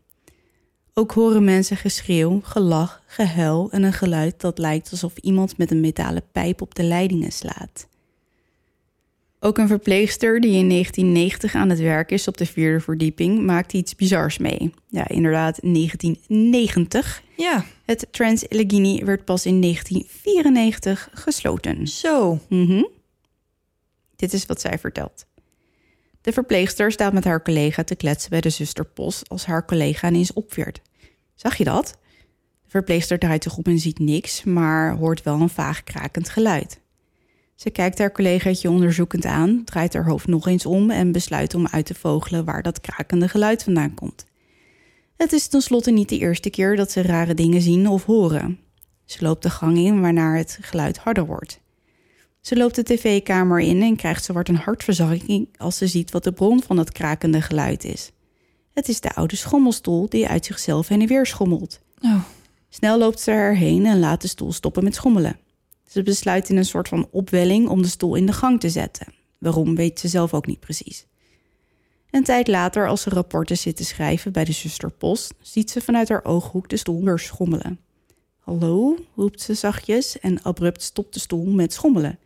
Ook 0.95 1.13
horen 1.13 1.45
mensen 1.45 1.77
geschreeuw, 1.77 2.41
gelach, 2.43 3.03
gehuil 3.07 3.69
en 3.71 3.83
een 3.83 3.93
geluid 3.93 4.41
dat 4.41 4.59
lijkt 4.59 4.91
alsof 4.91 5.17
iemand 5.17 5.59
met 5.59 5.71
een 5.71 5.81
metalen 5.81 6.23
pijp 6.33 6.61
op 6.61 6.75
de 6.75 6.83
leidingen 6.83 7.33
slaat. 7.33 7.89
Ook 9.47 9.59
een 9.59 9.69
verpleegster 9.69 10.41
die 10.41 10.53
in 10.53 10.69
1990 10.69 11.55
aan 11.55 11.69
het 11.69 11.79
werk 11.79 12.11
is 12.11 12.29
op 12.29 12.37
de 12.37 12.47
vierde 12.47 12.81
verdieping 12.81 13.43
maakt 13.43 13.73
iets 13.73 13.95
bizars 13.95 14.39
mee. 14.39 14.75
Ja, 14.89 15.09
inderdaad, 15.09 15.59
1990. 15.63 17.23
Ja, 17.37 17.65
Het 17.85 18.07
Trans 18.11 18.49
Allegheny 18.49 19.05
werd 19.05 19.25
pas 19.25 19.47
in 19.47 19.61
1994 19.61 21.09
gesloten. 21.13 21.87
zo. 21.87 22.41
Mhm. 22.49 22.83
Dit 24.17 24.33
is 24.33 24.47
wat 24.47 24.61
zij 24.61 24.79
vertelt. 24.79 25.27
De 26.21 26.33
verpleegster 26.33 26.93
staat 26.93 27.13
met 27.13 27.25
haar 27.25 27.43
collega 27.43 27.85
te 27.85 27.95
kletsen 27.95 28.31
bij 28.31 28.41
de 28.41 28.51
zusterpost 28.51 29.29
als 29.29 29.47
haar 29.47 29.65
collega 29.65 30.09
ineens 30.09 30.33
opweert. 30.33 30.81
Zag 31.35 31.57
je 31.57 31.65
dat? 31.65 31.99
De 32.63 32.71
verpleegster 32.71 33.19
draait 33.19 33.43
zich 33.43 33.57
om 33.57 33.65
en 33.65 33.79
ziet 33.79 33.99
niks, 33.99 34.45
maar 34.45 34.97
hoort 34.97 35.23
wel 35.23 35.41
een 35.41 35.49
vaag 35.49 35.85
krakend 35.85 36.29
geluid. 36.29 36.85
Ze 37.57 37.71
kijkt 37.71 37.99
haar 37.99 38.13
collegaatje 38.13 38.71
onderzoekend 38.71 39.25
aan, 39.25 39.63
draait 39.65 39.93
haar 39.93 40.07
hoofd 40.07 40.27
nog 40.27 40.47
eens 40.47 40.67
om 40.67 40.91
en 40.91 41.13
besluit 41.13 41.55
om 41.55 41.67
uit 41.67 41.87
te 41.87 41.95
vogelen 41.95 42.45
waar 42.45 42.63
dat 42.63 42.81
krakende 42.81 43.29
geluid 43.29 43.63
vandaan 43.63 43.95
komt. 43.95 44.27
Het 45.17 45.33
is 45.33 45.47
tenslotte 45.47 45.91
niet 45.91 46.09
de 46.09 46.19
eerste 46.19 46.51
keer 46.51 46.77
dat 46.77 46.91
ze 46.91 47.03
rare 47.03 47.35
dingen 47.35 47.61
zien 47.61 47.89
of 47.89 48.05
horen. 48.05 48.59
Ze 49.05 49.25
loopt 49.25 49.43
de 49.43 49.51
gang 49.51 49.79
in 49.79 50.01
waarna 50.01 50.35
het 50.35 50.59
geluid 50.61 50.99
harder 50.99 51.27
wordt. 51.27 51.61
Ze 52.41 52.57
loopt 52.57 52.75
de 52.75 52.83
tv-kamer 52.83 53.61
in 53.61 53.83
en 53.83 53.97
krijgt 53.97 54.25
zowat 54.25 54.49
een 54.49 54.57
hartverzakking 54.57 55.49
als 55.57 55.77
ze 55.77 55.87
ziet 55.87 56.11
wat 56.11 56.25
de 56.25 56.33
bron 56.33 56.63
van 56.63 56.77
dat 56.77 56.93
krakende 56.93 57.43
geluid 57.43 57.85
is. 57.85 58.11
Het 58.73 58.89
is 58.89 59.01
de 59.01 59.15
oude 59.15 59.37
schommelstoel 59.37 60.09
die 60.09 60.29
uit 60.29 60.45
zichzelf 60.45 60.89
heen 60.89 61.01
en 61.01 61.07
weer 61.07 61.27
schommelt. 61.27 61.81
Oh. 62.01 62.23
Snel 62.69 62.99
loopt 62.99 63.21
ze 63.21 63.31
erheen 63.31 63.87
en 63.87 63.99
laat 63.99 64.21
de 64.23 64.29
stoel 64.29 64.53
stoppen 64.53 64.85
met 64.85 64.95
schommelen. 64.95 65.39
Ze 65.97 66.03
besluit 66.03 66.49
in 66.49 66.57
een 66.57 66.65
soort 66.65 66.89
van 66.89 67.09
opwelling 67.11 67.69
om 67.69 67.83
de 67.83 67.89
stoel 67.89 68.15
in 68.15 68.27
de 68.27 68.33
gang 68.33 68.61
te 68.61 68.71
zetten. 68.71 69.07
Waarom 69.39 69.75
weet 69.75 70.01
ze 70.01 70.09
zelf 70.09 70.35
ook 70.35 70.47
niet 70.47 70.61
precies. 70.61 71.07
Een 72.11 72.25
tijd 72.25 72.49
later, 72.49 72.89
als 72.89 73.03
ze 73.03 73.11
rapporten 73.11 73.57
zit 73.57 73.77
te 73.77 73.85
schrijven 73.85 74.33
bij 74.33 74.45
de 74.45 74.53
zusterpost, 74.53 75.35
ziet 75.41 75.71
ze 75.71 75.81
vanuit 75.81 76.09
haar 76.09 76.25
ooghoek 76.25 76.69
de 76.69 76.77
stoel 76.77 77.05
weer 77.05 77.19
schommelen. 77.19 77.81
Hallo, 78.39 78.97
roept 79.15 79.41
ze 79.41 79.55
zachtjes 79.55 80.19
en 80.19 80.43
abrupt 80.43 80.83
stopt 80.83 81.15
de 81.15 81.21
stoel 81.21 81.47
met 81.47 81.73
schommelen. 81.73 82.19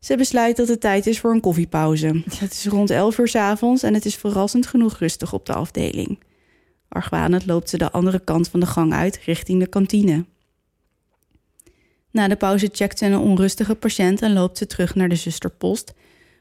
Ze 0.00 0.16
besluit 0.16 0.56
dat 0.56 0.68
het 0.68 0.80
tijd 0.80 1.06
is 1.06 1.20
voor 1.20 1.32
een 1.32 1.40
koffiepauze. 1.40 2.22
Het 2.38 2.52
is 2.52 2.66
rond 2.66 2.90
11 2.90 3.18
uur 3.18 3.28
's 3.28 3.34
avonds 3.34 3.82
en 3.82 3.94
het 3.94 4.04
is 4.04 4.14
verrassend 4.14 4.66
genoeg 4.66 4.98
rustig 4.98 5.32
op 5.32 5.46
de 5.46 5.52
afdeling. 5.54 6.18
Argwanend 6.88 7.46
loopt 7.46 7.68
ze 7.68 7.78
de 7.78 7.90
andere 7.90 8.18
kant 8.18 8.48
van 8.48 8.60
de 8.60 8.66
gang 8.66 8.92
uit 8.92 9.16
richting 9.24 9.60
de 9.60 9.68
kantine. 9.68 10.24
Na 12.10 12.28
de 12.28 12.36
pauze 12.36 12.68
checkt 12.72 12.98
ze 12.98 13.06
een 13.06 13.18
onrustige 13.18 13.74
patiënt 13.74 14.22
en 14.22 14.32
loopt 14.32 14.58
ze 14.58 14.66
terug 14.66 14.94
naar 14.94 15.08
de 15.08 15.14
zusterpost. 15.14 15.92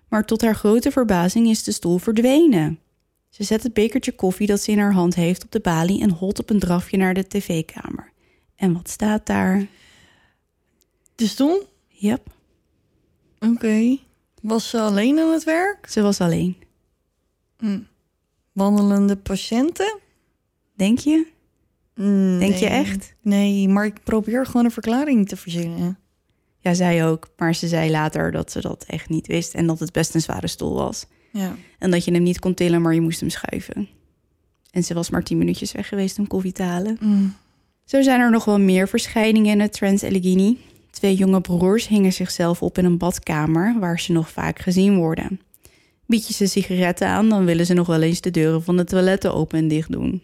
Maar 0.09 0.25
tot 0.25 0.41
haar 0.41 0.55
grote 0.55 0.91
verbazing 0.91 1.47
is 1.47 1.63
de 1.63 1.71
stoel 1.71 1.97
verdwenen. 1.97 2.79
Ze 3.29 3.43
zet 3.43 3.63
het 3.63 3.73
bekertje 3.73 4.11
koffie 4.11 4.47
dat 4.47 4.61
ze 4.61 4.71
in 4.71 4.79
haar 4.79 4.93
hand 4.93 5.15
heeft 5.15 5.43
op 5.43 5.51
de 5.51 5.59
balie 5.59 6.01
en 6.01 6.09
holt 6.11 6.39
op 6.39 6.49
een 6.49 6.59
drafje 6.59 6.97
naar 6.97 7.13
de 7.13 7.27
tv-kamer. 7.27 8.11
En 8.55 8.73
wat 8.73 8.89
staat 8.89 9.25
daar? 9.25 9.67
De 11.15 11.27
stoel? 11.27 11.69
Yep, 11.87 12.27
Oké. 13.39 13.97
Was 14.41 14.69
ze 14.69 14.79
alleen 14.79 15.19
aan 15.19 15.31
het 15.33 15.43
werk? 15.43 15.87
ze 15.89 16.01
was 16.01 16.21
alleen. 16.21 16.57
Wandelende 18.51 19.15
patiënten? 19.15 19.99
Denk 20.75 20.99
je? 20.99 21.27
Mm, 21.97 22.39
Denk 22.39 22.55
je 22.55 22.65
echt? 22.65 23.13
Nee, 23.21 23.67
maar 23.67 23.85
ik 23.85 24.03
probeer 24.03 24.45
gewoon 24.45 24.65
een 24.65 24.71
verklaring 24.71 25.27
te 25.27 25.37
verzinnen. 25.37 25.97
Ja, 26.59 26.73
zij 26.73 27.07
ook. 27.07 27.29
Maar 27.37 27.55
ze 27.55 27.67
zei 27.67 27.91
later 27.91 28.31
dat 28.31 28.51
ze 28.51 28.61
dat 28.61 28.83
echt 28.87 29.09
niet 29.09 29.27
wist 29.27 29.53
en 29.53 29.67
dat 29.67 29.79
het 29.79 29.91
best 29.91 30.15
een 30.15 30.21
zware 30.21 30.47
stoel 30.47 30.75
was. 30.75 31.05
Ja. 31.31 31.55
En 31.79 31.91
dat 31.91 32.05
je 32.05 32.11
hem 32.11 32.23
niet 32.23 32.39
kon 32.39 32.53
tillen, 32.53 32.81
maar 32.81 32.93
je 32.93 33.01
moest 33.01 33.19
hem 33.19 33.29
schuiven. 33.29 33.87
En 34.71 34.83
ze 34.83 34.93
was 34.93 35.09
maar 35.09 35.23
tien 35.23 35.37
minuutjes 35.37 35.71
weg 35.71 35.87
geweest 35.87 36.19
om 36.19 36.27
koffie 36.27 36.51
te 36.51 36.63
halen. 36.63 36.97
Mm. 36.99 37.33
Zo 37.85 38.01
zijn 38.01 38.19
er 38.19 38.31
nog 38.31 38.45
wel 38.45 38.59
meer 38.59 38.87
verschijningen 38.87 39.51
in 39.51 39.59
het 39.59 39.73
Trans 39.73 40.03
Allegheny. 40.03 40.57
Twee 40.91 41.15
jonge 41.15 41.41
broers 41.41 41.87
hingen 41.87 42.13
zichzelf 42.13 42.61
op 42.61 42.77
in 42.77 42.85
een 42.85 42.97
badkamer 42.97 43.75
waar 43.79 43.99
ze 43.99 44.11
nog 44.11 44.29
vaak 44.29 44.59
gezien 44.59 44.97
worden. 44.97 45.41
Bied 46.05 46.27
je 46.27 46.33
ze 46.33 46.45
sigaretten 46.47 47.07
aan, 47.07 47.29
dan 47.29 47.45
willen 47.45 47.65
ze 47.65 47.73
nog 47.73 47.87
wel 47.87 48.01
eens 48.01 48.21
de 48.21 48.31
deuren 48.31 48.63
van 48.63 48.77
de 48.77 48.83
toiletten 48.83 49.33
open 49.33 49.59
en 49.59 49.67
dicht 49.67 49.91
doen. 49.91 50.21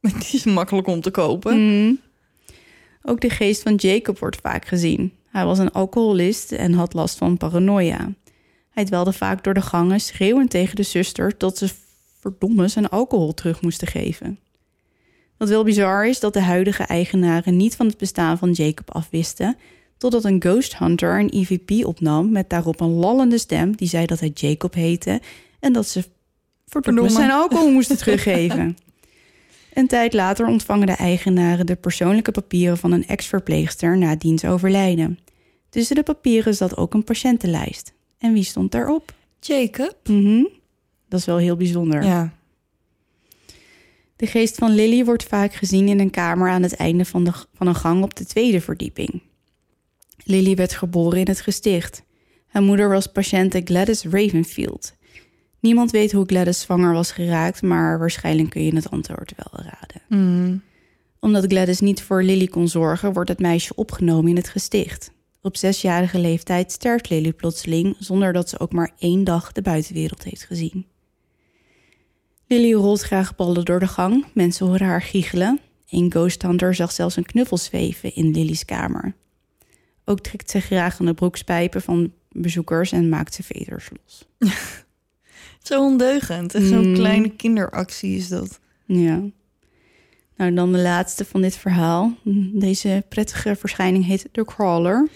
Die 0.18 0.32
is 0.32 0.44
makkelijk 0.44 0.86
om 0.86 1.00
te 1.00 1.10
kopen. 1.10 1.58
Mm. 1.58 2.00
Ook 3.02 3.20
de 3.20 3.30
geest 3.30 3.62
van 3.62 3.74
Jacob 3.74 4.18
wordt 4.18 4.38
vaak 4.42 4.66
gezien. 4.66 5.12
Hij 5.30 5.44
was 5.44 5.58
een 5.58 5.72
alcoholist 5.72 6.52
en 6.52 6.72
had 6.72 6.94
last 6.94 7.18
van 7.18 7.36
paranoia. 7.36 8.12
Hij 8.70 8.84
dwelde 8.84 9.12
vaak 9.12 9.44
door 9.44 9.54
de 9.54 9.60
gangen, 9.60 10.00
schreeuwend 10.00 10.50
tegen 10.50 10.76
de 10.76 10.82
zuster 10.82 11.34
dat 11.38 11.58
ze 11.58 11.68
verdomme 12.20 12.68
zijn 12.68 12.88
alcohol 12.88 13.34
terug 13.34 13.62
moesten 13.62 13.88
geven. 13.88 14.38
Wat 15.36 15.48
wel 15.48 15.64
bizar 15.64 16.06
is 16.06 16.20
dat 16.20 16.32
de 16.32 16.40
huidige 16.40 16.82
eigenaren 16.82 17.56
niet 17.56 17.76
van 17.76 17.86
het 17.86 17.98
bestaan 17.98 18.38
van 18.38 18.52
Jacob 18.52 18.90
afwisten, 18.94 19.56
totdat 19.96 20.24
een 20.24 20.40
ghost 20.42 20.78
hunter 20.78 21.18
een 21.18 21.28
EVP 21.28 21.86
opnam 21.86 22.30
met 22.32 22.50
daarop 22.50 22.80
een 22.80 22.92
lallende 22.92 23.38
stem 23.38 23.76
die 23.76 23.88
zei 23.88 24.06
dat 24.06 24.20
hij 24.20 24.30
Jacob 24.34 24.74
heette 24.74 25.20
en 25.60 25.72
dat 25.72 25.88
ze 25.88 26.04
verdomme 26.66 27.00
Verdomme. 27.00 27.10
zijn 27.10 27.30
alcohol 27.30 27.72
moesten 27.72 27.96
teruggeven. 28.04 28.76
Een 29.78 29.86
tijd 29.86 30.12
later 30.12 30.46
ontvangen 30.46 30.86
de 30.86 30.92
eigenaren 30.92 31.66
de 31.66 31.76
persoonlijke 31.76 32.30
papieren 32.30 32.78
van 32.78 32.92
een 32.92 33.06
ex-verpleegster 33.06 33.98
na 33.98 34.16
diens 34.16 34.44
overlijden. 34.44 35.18
Tussen 35.68 35.96
de 35.96 36.02
papieren 36.02 36.54
zat 36.54 36.76
ook 36.76 36.94
een 36.94 37.04
patiëntenlijst. 37.04 37.92
En 38.18 38.32
wie 38.32 38.42
stond 38.42 38.72
daarop? 38.72 39.12
Jacob? 39.40 39.96
Mhm. 40.04 40.44
Dat 41.08 41.20
is 41.20 41.26
wel 41.26 41.36
heel 41.36 41.56
bijzonder. 41.56 42.04
Ja. 42.04 42.32
De 44.16 44.26
geest 44.26 44.54
van 44.54 44.74
Lily 44.74 45.04
wordt 45.04 45.24
vaak 45.24 45.54
gezien 45.54 45.88
in 45.88 46.00
een 46.00 46.10
kamer 46.10 46.50
aan 46.50 46.62
het 46.62 46.76
einde 46.76 47.04
van, 47.04 47.24
de, 47.24 47.32
van 47.54 47.66
een 47.66 47.74
gang 47.74 48.02
op 48.02 48.16
de 48.16 48.24
tweede 48.24 48.60
verdieping. 48.60 49.22
Lily 50.24 50.54
werd 50.54 50.72
geboren 50.72 51.18
in 51.18 51.28
het 51.28 51.40
gesticht. 51.40 52.02
Haar 52.46 52.62
moeder 52.62 52.88
was 52.88 53.06
patiënte 53.06 53.60
Gladys 53.64 54.02
Ravenfield. 54.02 54.92
Niemand 55.60 55.90
weet 55.90 56.12
hoe 56.12 56.26
Gladys 56.26 56.60
zwanger 56.60 56.92
was 56.92 57.12
geraakt, 57.12 57.62
maar 57.62 57.98
waarschijnlijk 57.98 58.50
kun 58.50 58.64
je 58.64 58.74
het 58.74 58.90
antwoord 58.90 59.32
wel 59.36 59.64
raden. 59.64 60.02
Mm. 60.08 60.62
Omdat 61.20 61.44
Gladys 61.46 61.80
niet 61.80 62.02
voor 62.02 62.22
Lily 62.22 62.46
kon 62.46 62.68
zorgen, 62.68 63.12
wordt 63.12 63.28
het 63.28 63.38
meisje 63.38 63.74
opgenomen 63.74 64.30
in 64.30 64.36
het 64.36 64.48
gesticht. 64.48 65.10
Op 65.42 65.56
zesjarige 65.56 66.18
leeftijd 66.18 66.72
sterft 66.72 67.10
Lily 67.10 67.32
plotseling 67.32 67.96
zonder 67.98 68.32
dat 68.32 68.48
ze 68.48 68.58
ook 68.58 68.72
maar 68.72 68.92
één 68.98 69.24
dag 69.24 69.52
de 69.52 69.62
buitenwereld 69.62 70.24
heeft 70.24 70.44
gezien. 70.44 70.86
Lily 72.46 72.72
rolt 72.72 73.02
graag 73.02 73.36
ballen 73.36 73.64
door 73.64 73.80
de 73.80 73.86
gang. 73.86 74.26
Mensen 74.34 74.66
horen 74.66 74.86
haar 74.86 75.02
giechelen. 75.02 75.60
Een 75.88 76.10
ghost 76.10 76.42
hunter 76.42 76.74
zag 76.74 76.92
zelfs 76.92 77.16
een 77.16 77.26
knuffel 77.26 77.56
zweven 77.56 78.14
in 78.14 78.30
Lily's 78.30 78.64
kamer. 78.64 79.14
Ook 80.04 80.20
trekt 80.20 80.50
ze 80.50 80.60
graag 80.60 81.00
aan 81.00 81.06
de 81.06 81.14
broekspijpen 81.14 81.82
van 81.82 82.12
bezoekers 82.30 82.92
en 82.92 83.08
maakt 83.08 83.34
ze 83.34 83.42
veters 83.42 83.90
los. 83.90 84.24
Zo 85.68 85.84
ondeugend. 85.84 86.54
En 86.54 86.66
zo'n 86.66 86.88
Mm. 86.88 86.94
kleine 86.94 87.30
kinderactie 87.30 88.16
is 88.16 88.28
dat. 88.28 88.60
Ja. 88.86 89.22
Nou, 90.36 90.54
dan 90.54 90.72
de 90.72 90.78
laatste 90.78 91.24
van 91.24 91.40
dit 91.40 91.56
verhaal. 91.56 92.14
Deze 92.52 93.04
prettige 93.08 93.56
verschijning 93.56 94.06
heet 94.06 94.28
de 94.32 94.44
Crawler. 94.44 95.08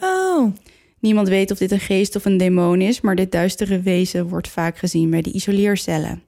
Oh. 0.00 0.52
Niemand 0.98 1.28
weet 1.28 1.50
of 1.50 1.58
dit 1.58 1.70
een 1.70 1.80
geest 1.80 2.16
of 2.16 2.24
een 2.24 2.36
demon 2.36 2.80
is, 2.80 3.00
maar 3.00 3.16
dit 3.16 3.32
duistere 3.32 3.80
wezen 3.80 4.28
wordt 4.28 4.48
vaak 4.48 4.78
gezien 4.78 5.10
bij 5.10 5.22
de 5.22 5.32
isoleercellen. 5.32 6.22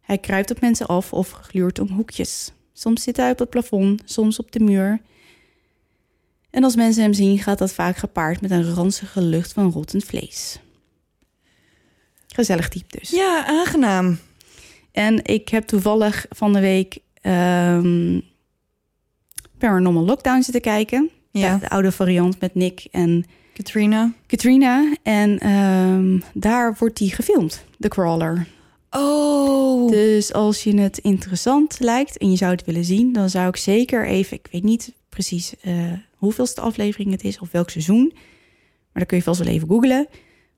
Hij 0.00 0.18
kruipt 0.18 0.50
op 0.50 0.60
mensen 0.60 0.86
af 0.86 1.12
of 1.12 1.30
gluurt 1.30 1.78
om 1.78 1.88
hoekjes. 1.88 2.52
Soms 2.72 3.02
zit 3.02 3.16
hij 3.16 3.30
op 3.30 3.38
het 3.38 3.50
plafond, 3.50 4.02
soms 4.04 4.38
op 4.38 4.52
de 4.52 4.60
muur. 4.60 5.00
En 6.50 6.64
als 6.64 6.76
mensen 6.76 7.02
hem 7.02 7.12
zien, 7.12 7.38
gaat 7.38 7.58
dat 7.58 7.72
vaak 7.72 7.96
gepaard 7.96 8.40
met 8.40 8.50
een 8.50 8.74
ranzige 8.74 9.22
lucht 9.22 9.52
van 9.52 9.70
rottend 9.70 10.04
vlees. 10.04 10.58
Gezellig 12.34 12.68
type 12.68 12.98
dus. 12.98 13.10
Ja, 13.10 13.46
aangenaam. 13.46 14.18
En 14.92 15.24
ik 15.24 15.48
heb 15.48 15.64
toevallig 15.64 16.26
van 16.30 16.52
de 16.52 16.60
week 16.60 16.98
ehm, 17.20 18.20
Paranormal 19.58 20.04
Lockdown 20.04 20.42
zitten 20.42 20.62
kijken. 20.62 21.10
Ja. 21.30 21.56
De 21.56 21.68
oude 21.68 21.92
variant 21.92 22.40
met 22.40 22.54
Nick 22.54 22.86
en 22.90 23.24
Katrina. 23.52 24.12
Katrina. 24.26 24.94
En 25.02 25.38
ehm, 25.38 26.18
daar 26.32 26.76
wordt 26.78 26.96
die 26.96 27.14
gefilmd, 27.14 27.64
de 27.76 27.88
crawler. 27.88 28.46
Oh. 28.90 29.90
Dus 29.90 30.32
als 30.32 30.62
je 30.62 30.80
het 30.80 30.98
interessant 30.98 31.80
lijkt 31.80 32.18
en 32.18 32.30
je 32.30 32.36
zou 32.36 32.52
het 32.52 32.64
willen 32.64 32.84
zien, 32.84 33.12
dan 33.12 33.30
zou 33.30 33.48
ik 33.48 33.56
zeker 33.56 34.06
even, 34.06 34.36
ik 34.36 34.48
weet 34.50 34.62
niet 34.62 34.92
precies 35.08 35.54
eh 35.60 35.92
hoeveelste 36.14 36.60
aflevering 36.60 37.10
het 37.10 37.24
is 37.24 37.38
of 37.38 37.50
welk 37.50 37.70
seizoen, 37.70 38.10
maar 38.12 38.92
dan 38.92 39.06
kun 39.06 39.16
je 39.16 39.22
vast 39.22 39.38
wel 39.38 39.52
even 39.52 39.68
googlen. 39.68 40.08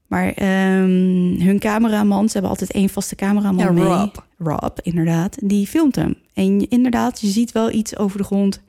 Maar 0.06 0.32
ehm, 0.32 1.40
hun 1.40 1.58
cameraman, 1.58 2.26
ze 2.26 2.32
hebben 2.32 2.50
altijd 2.50 2.70
één 2.72 2.88
vaste 2.88 3.14
cameraman 3.14 3.64
Ja, 3.64 3.70
mee. 3.72 3.84
Rob. 3.84 4.16
Rob, 4.38 4.78
inderdaad. 4.82 5.36
Die 5.48 5.66
filmt 5.66 5.96
hem. 5.96 6.14
En 6.34 6.68
inderdaad, 6.68 7.20
je 7.20 7.26
ziet 7.26 7.52
wel 7.52 7.70
iets 7.70 7.96
over 7.96 8.18
de 8.18 8.24
grond 8.24 8.62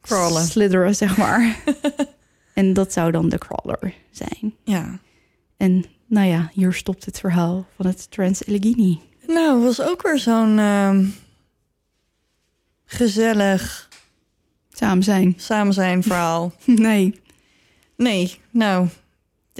Crawlen. 0.00 0.42
slitheren, 0.42 0.94
zeg 0.96 1.16
maar. 1.16 1.56
en 2.54 2.72
dat 2.72 2.92
zou 2.92 3.10
dan 3.10 3.28
de 3.28 3.38
crawler 3.38 3.94
zijn. 4.10 4.54
Ja. 4.64 4.98
En 5.56 5.84
nou 6.06 6.26
ja, 6.26 6.50
hier 6.54 6.72
stopt 6.72 7.04
het 7.04 7.20
verhaal 7.20 7.66
van 7.76 7.86
het 7.86 8.10
Trans 8.10 8.46
Allegheny. 8.46 9.00
Nou, 9.26 9.62
was 9.62 9.80
ook 9.82 10.02
weer 10.02 10.18
zo'n 10.18 10.58
ehm, 10.58 11.04
gezellig 12.84 13.88
Samen 14.72 15.02
zijn. 15.04 15.34
samen 15.36 15.72
zijn 15.74 16.02
verhaal. 16.02 16.52
Nee. 16.66 17.14
Nee, 17.96 18.38
nou, 18.50 18.88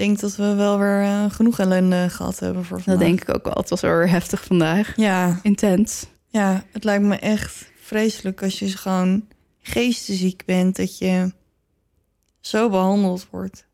denk 0.01 0.19
dat 0.19 0.35
we 0.35 0.53
wel 0.53 0.79
weer 0.79 1.01
eh, 1.01 1.25
genoeg 1.29 1.59
ellende 1.59 2.09
gehad 2.09 2.39
hebben 2.39 2.65
voor 2.65 2.77
Dat 2.77 2.85
vandaag. 2.85 3.07
denk 3.07 3.21
ik 3.21 3.35
ook 3.35 3.43
wel. 3.43 3.53
Het 3.53 3.69
was 3.69 3.81
wel 3.81 3.95
weer 3.97 4.09
heftig 4.09 4.43
vandaag. 4.43 4.93
Ja, 4.95 5.39
Intens. 5.43 6.05
ja, 6.27 6.63
het 6.71 6.83
lijkt 6.83 7.03
me 7.03 7.15
echt 7.15 7.71
vreselijk 7.81 8.43
als 8.43 8.59
je 8.59 8.67
gewoon 8.77 9.27
geestesziek 9.61 10.45
bent, 10.45 10.75
dat 10.75 10.97
je 10.97 11.31
zo 12.39 12.69
behandeld 12.69 13.27
wordt. 13.29 13.65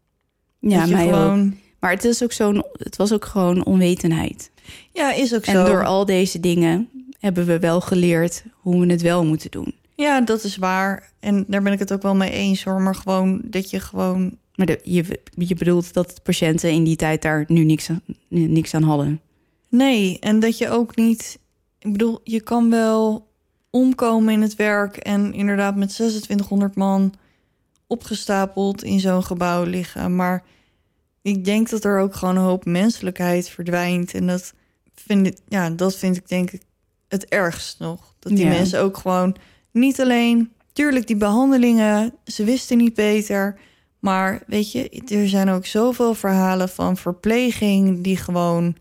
Ja, 0.59 0.79
dat 0.79 0.89
mij 0.89 1.05
ook. 1.05 1.13
gewoon... 1.13 1.57
Maar 1.79 1.91
het, 1.91 2.03
is 2.03 2.23
ook 2.23 2.31
zo'n, 2.31 2.65
het 2.71 2.95
was 2.95 3.13
ook 3.13 3.25
gewoon 3.25 3.65
onwetendheid. 3.65 4.51
Ja, 4.93 5.13
is 5.13 5.35
ook 5.35 5.45
En 5.45 5.53
zo. 5.53 5.65
door 5.65 5.85
al 5.85 6.05
deze 6.05 6.39
dingen 6.39 6.89
hebben 7.19 7.45
we 7.45 7.59
wel 7.59 7.81
geleerd 7.81 8.43
hoe 8.53 8.85
we 8.85 8.91
het 8.91 9.01
wel 9.01 9.25
moeten 9.25 9.51
doen. 9.51 9.75
Ja, 9.95 10.21
dat 10.21 10.43
is 10.43 10.57
waar. 10.57 11.11
En 11.19 11.45
daar 11.47 11.61
ben 11.61 11.73
ik 11.73 11.79
het 11.79 11.93
ook 11.93 12.01
wel 12.01 12.15
mee 12.15 12.31
eens 12.31 12.63
hoor. 12.63 12.81
Maar 12.81 12.95
gewoon 12.95 13.41
dat 13.43 13.69
je 13.69 13.79
gewoon... 13.79 14.37
Maar 14.57 14.65
de, 14.65 14.79
je, 14.83 15.19
je 15.37 15.55
bedoelt 15.55 15.93
dat 15.93 16.23
patiënten 16.23 16.71
in 16.71 16.83
die 16.83 16.95
tijd 16.95 17.21
daar 17.21 17.43
nu 17.47 17.63
niks, 17.63 17.89
aan- 17.89 18.01
niks 18.27 18.73
aan 18.73 18.83
hadden. 18.83 19.21
Nee, 19.69 20.19
en 20.19 20.39
dat 20.39 20.57
je 20.57 20.69
ook 20.69 20.95
niet... 20.95 21.39
Ik 21.79 21.91
bedoel, 21.91 22.19
je 22.23 22.41
kan 22.41 22.69
wel 22.69 23.27
omkomen 23.69 24.33
in 24.33 24.41
het 24.41 24.55
werk... 24.55 24.97
en 24.97 25.33
inderdaad 25.33 25.75
met 25.75 25.89
2600 25.89 26.75
man 26.75 27.13
opgestapeld 27.87 28.83
in 28.83 28.99
zo'n 28.99 29.23
gebouw 29.23 29.63
liggen. 29.63 30.15
Maar 30.15 30.43
ik 31.21 31.45
denk 31.45 31.69
dat 31.69 31.83
er 31.83 31.99
ook 31.99 32.15
gewoon 32.15 32.35
een 32.35 32.43
hoop 32.43 32.65
menselijkheid 32.65 33.49
verdwijnt. 33.49 34.13
En 34.13 34.27
dat 34.27 34.53
vind 34.95 35.27
ik, 35.27 35.37
ja, 35.47 35.69
dat 35.69 35.95
vind 35.95 36.17
ik 36.17 36.27
denk 36.27 36.51
ik 36.51 36.61
het 37.07 37.25
ergst 37.25 37.79
nog. 37.79 38.13
Dat 38.19 38.35
die 38.35 38.45
Ja. 38.45 38.51
mensen 38.51 38.79
ook 38.81 38.97
gewoon 38.97 39.35
niet 39.71 40.01
alleen... 40.01 40.51
Tuurlijk, 40.73 41.07
die 41.07 41.15
behandelingen, 41.15 42.13
ze 42.25 42.43
wisten 42.43 42.77
niet 42.77 42.93
beter... 42.93 43.59
Maar 43.99 44.43
weet 44.47 44.71
je, 44.71 44.89
er 45.07 45.29
zijn 45.29 45.49
ook 45.49 45.65
zoveel 45.65 46.13
verhalen 46.13 46.69
van 46.69 46.97
verpleging 46.97 48.03
die 48.03 48.17
gewoon 48.17 48.75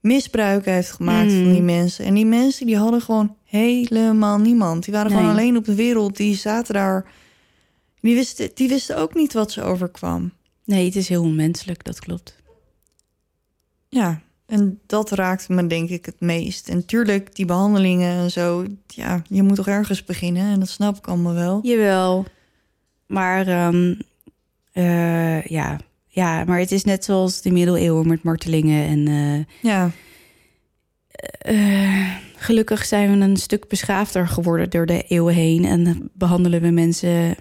misbruik 0.00 0.64
heeft 0.64 0.90
gemaakt 0.92 1.30
Mm. 1.32 1.42
van 1.42 1.52
die 1.52 1.62
mensen. 1.62 2.04
En 2.04 2.14
die 2.14 2.26
mensen 2.26 2.66
die 2.66 2.76
hadden 2.76 3.00
gewoon 3.00 3.36
helemaal 3.44 4.38
niemand. 4.38 4.84
Die 4.84 4.94
waren 4.94 5.10
gewoon 5.10 5.30
alleen 5.30 5.56
op 5.56 5.64
de 5.64 5.74
wereld. 5.74 6.16
Die 6.16 6.36
zaten 6.36 6.74
daar. 6.74 7.10
Die 8.00 8.14
wisten, 8.14 8.50
die 8.54 8.68
wisten 8.68 8.96
ook 8.96 9.14
niet 9.14 9.32
wat 9.32 9.52
ze 9.52 9.62
overkwam. 9.62 10.32
Nee, 10.64 10.84
het 10.84 10.96
is 10.96 11.08
heel 11.08 11.22
onmenselijk, 11.22 11.84
dat 11.84 11.98
klopt. 11.98 12.36
Ja, 13.88 14.20
en 14.46 14.80
dat 14.86 15.10
raakte 15.10 15.52
me 15.52 15.66
denk 15.66 15.88
ik 15.88 16.06
het 16.06 16.20
meest. 16.20 16.68
En 16.68 16.86
tuurlijk, 16.86 17.34
die 17.34 17.44
behandelingen 17.46 18.16
en 18.16 18.30
zo. 18.30 18.64
Ja, 18.86 19.22
je 19.28 19.42
moet 19.42 19.56
toch 19.56 19.68
ergens 19.68 20.04
beginnen. 20.04 20.52
En 20.52 20.60
dat 20.60 20.68
snap 20.68 20.96
ik 20.96 21.06
allemaal 21.08 21.34
wel. 21.34 21.58
Jawel. 21.62 22.24
Maar 23.06 23.46
ehm, 23.46 23.94
eh, 24.78 25.42
ja. 25.42 25.80
ja, 26.06 26.44
maar 26.44 26.58
het 26.58 26.72
is 26.72 26.84
net 26.84 27.04
zoals 27.04 27.42
de 27.42 27.50
middeleeuwen 27.50 28.08
met 28.08 28.22
martelingen. 28.22 28.86
En 28.86 29.08
eh, 29.08 29.70
Ja, 29.70 29.90
eh, 31.38 32.16
gelukkig 32.36 32.84
zijn 32.84 33.18
we 33.18 33.24
een 33.24 33.36
stuk 33.36 33.68
beschaafder 33.68 34.28
geworden 34.28 34.70
door 34.70 34.86
de 34.86 35.02
eeuwen 35.02 35.34
heen. 35.34 35.64
En 35.64 36.10
behandelen 36.14 36.60
we 36.60 36.70
mensen 36.70 37.36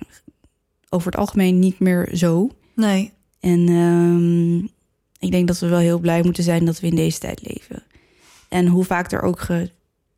over 0.89 1.11
het 1.11 1.19
algemeen 1.19 1.59
niet 1.59 1.79
meer 1.79 2.09
zo. 2.13 2.49
Nee. 2.75 3.11
En 3.39 3.67
ehm, 3.67 4.57
ik 5.25 5.31
denk 5.31 5.47
dat 5.47 5.59
we 5.59 5.67
wel 5.67 5.79
heel 5.79 5.99
blij 5.99 6.23
moeten 6.23 6.43
zijn 6.43 6.65
dat 6.65 6.79
we 6.79 6.87
in 6.87 6.95
deze 6.95 7.19
tijd 7.19 7.41
leven. 7.47 7.83
En 8.49 8.67
hoe 8.67 8.83
vaak 8.83 9.11
er 9.11 9.21
ook 9.21 9.47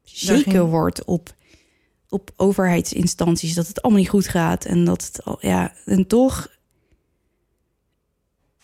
gezeken 0.04 0.66
wordt 0.66 1.04
op, 1.06 1.34
op 2.10 2.32
overheidsinstanties 2.36 3.54
dat 3.54 3.68
het 3.68 3.82
allemaal 3.82 4.02
niet 4.02 4.10
goed 4.10 4.28
gaat. 4.28 4.66
En 4.66 4.86
dat 4.86 5.06
het 5.06 5.26
al, 5.26 5.38
ja, 5.42 5.74
en 5.86 6.08
toch 6.08 6.48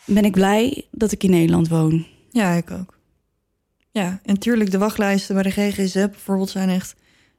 ben 0.05 0.25
ik 0.25 0.31
blij 0.31 0.87
dat 0.91 1.11
ik 1.11 1.23
in 1.23 1.29
Nederland 1.29 1.67
woon. 1.67 2.05
Ja, 2.29 2.51
ik 2.51 2.71
ook. 2.71 2.97
Ja, 3.91 4.19
en 4.23 4.39
tuurlijk, 4.39 4.71
de 4.71 4.77
wachtlijsten 4.77 5.35
bij 5.35 5.43
de 5.43 5.51
GGZ 5.51 5.93
bijvoorbeeld 5.93 6.49
zijn 6.49 6.69
echt 6.69 6.95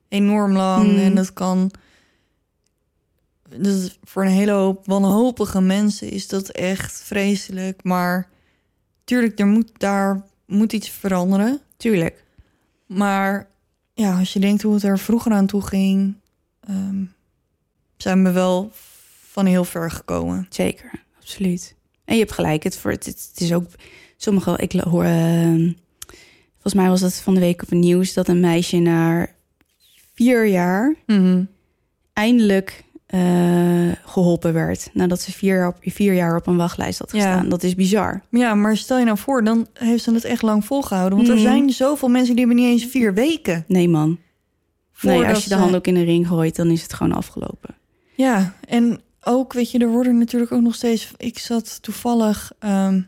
enorm 0.09 0.53
lang. 0.53 0.93
Mm. 0.93 0.99
En 0.99 1.15
dat 1.15 1.33
kan... 1.33 1.71
Dus 3.59 3.99
voor 4.05 4.25
een 4.25 4.31
hele 4.31 4.53
hoop 4.53 4.87
wanhopige 4.87 5.61
mensen 5.61 6.11
is 6.11 6.29
dat 6.29 6.49
echt 6.49 7.03
vreselijk. 7.03 7.85
Maar 7.85 8.29
tuurlijk, 9.05 9.39
er 9.39 9.47
moet, 9.47 9.71
daar 9.77 10.25
moet 10.47 10.73
iets 10.73 10.89
veranderen. 10.89 11.61
Tuurlijk. 11.77 12.25
Maar 12.87 13.49
ja, 13.95 14.19
als 14.19 14.33
je 14.33 14.41
denkt 14.41 14.63
hoe 14.63 14.75
het 14.75 14.83
er 14.83 14.99
vroeger 14.99 15.33
aan 15.33 15.47
toe 15.47 15.63
ging... 15.63 16.15
ehm, 16.61 17.05
zijn 17.97 18.25
we 18.25 18.31
wel 18.31 18.71
van 19.29 19.47
heel 19.47 19.65
ver 19.65 19.91
gekomen. 19.91 20.47
Zeker, 20.49 21.05
absoluut. 21.21 21.75
En 22.07 22.15
je 22.15 22.21
hebt 22.21 22.33
gelijk, 22.33 22.63
het, 22.63 22.77
voor, 22.77 22.91
het, 22.91 23.05
het 23.07 23.33
is 23.41 23.53
ook 23.53 23.65
sommige, 24.17 24.57
ik 24.57 24.73
hoor, 24.73 25.05
ehm, 25.05 25.71
volgens 26.53 26.75
mij 26.75 26.89
was 26.89 27.01
dat 27.01 27.15
van 27.15 27.35
de 27.35 27.41
week 27.41 27.63
op 27.63 27.69
het 27.71 27.79
nieuws 27.79 28.13
dat 28.15 28.29
een 28.29 28.41
meisje 28.41 28.77
na 28.79 29.27
vier 30.15 30.47
jaar 30.47 30.95
eindelijk 32.13 32.85
eh, 33.07 33.91
geholpen 34.05 34.53
werd 34.53 34.91
nadat 34.93 35.21
ze 35.21 35.33
vier 35.33 35.55
jaar, 35.57 35.69
op, 35.69 35.77
vier 35.81 36.15
jaar 36.15 36.37
op 36.37 36.47
een 36.47 36.57
wachtlijst 36.57 36.99
had 36.99 37.13
Ja. 37.13 37.17
gestaan. 37.19 37.49
Dat 37.49 37.63
is 37.63 37.75
bizar. 37.75 38.23
Ja, 38.31 38.55
maar 38.55 38.77
stel 38.77 38.99
je 38.99 39.05
nou 39.05 39.19
voor, 39.19 39.45
dan 39.45 39.67
heeft 39.73 40.03
ze 40.05 40.13
het 40.15 40.25
echt 40.25 40.43
lang 40.43 40.65
volgehouden. 40.65 41.17
Want 41.19 41.29
er 41.31 41.35
Mhm. 41.35 41.45
zijn 41.45 41.71
zoveel 41.71 42.09
mensen 42.09 42.37
die 42.37 42.45
hebben 42.47 42.65
niet 42.65 42.73
eens 42.73 42.91
vier 42.91 43.15
weken. 43.15 43.65
Nee 43.69 43.89
man, 43.89 44.19
nee, 45.01 45.25
als 45.27 45.43
je 45.43 45.49
de 45.49 45.55
hand 45.57 45.75
ook 45.75 45.87
in 45.87 45.95
de 45.95 46.05
ring 46.05 46.27
gooit, 46.29 46.57
dan 46.57 46.71
is 46.71 46.83
het 46.83 46.93
gewoon 46.93 47.13
afgelopen. 47.13 47.75
Ja, 48.15 48.55
en 48.69 49.01
ook, 49.27 49.53
weet 49.53 49.71
je, 49.71 49.79
er 49.79 49.89
worden 49.89 50.19
natuurlijk 50.19 50.53
ook 50.53 50.63
nog 50.63 50.75
steeds... 50.75 51.13
Ik 51.17 51.39
zat 51.39 51.83
toevallig 51.83 52.53
ehm 52.59 53.01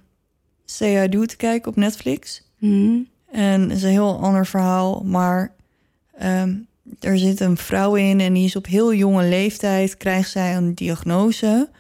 Say 0.70 1.09
Do 1.09 1.24
te 1.24 1.36
kijken 1.36 1.70
op 1.70 1.77
Netflix. 1.77 2.43
Mhm. 2.59 2.99
En 3.31 3.70
is 3.70 3.82
een 3.82 3.90
heel 3.90 4.19
ander 4.19 4.47
verhaal, 4.47 5.03
maar 5.05 5.55
ehm, 6.15 6.57
er 7.01 7.19
zit 7.19 7.40
een 7.40 7.57
vrouw 7.57 7.95
in... 7.95 8.20
en 8.20 8.32
die 8.32 8.45
is 8.45 8.57
op 8.57 8.66
heel 8.66 8.95
jonge 8.95 9.28
leeftijd, 9.28 9.97
krijgt 9.97 10.31
zij 10.31 10.57
een 10.57 10.74
diagnose... 10.74 11.70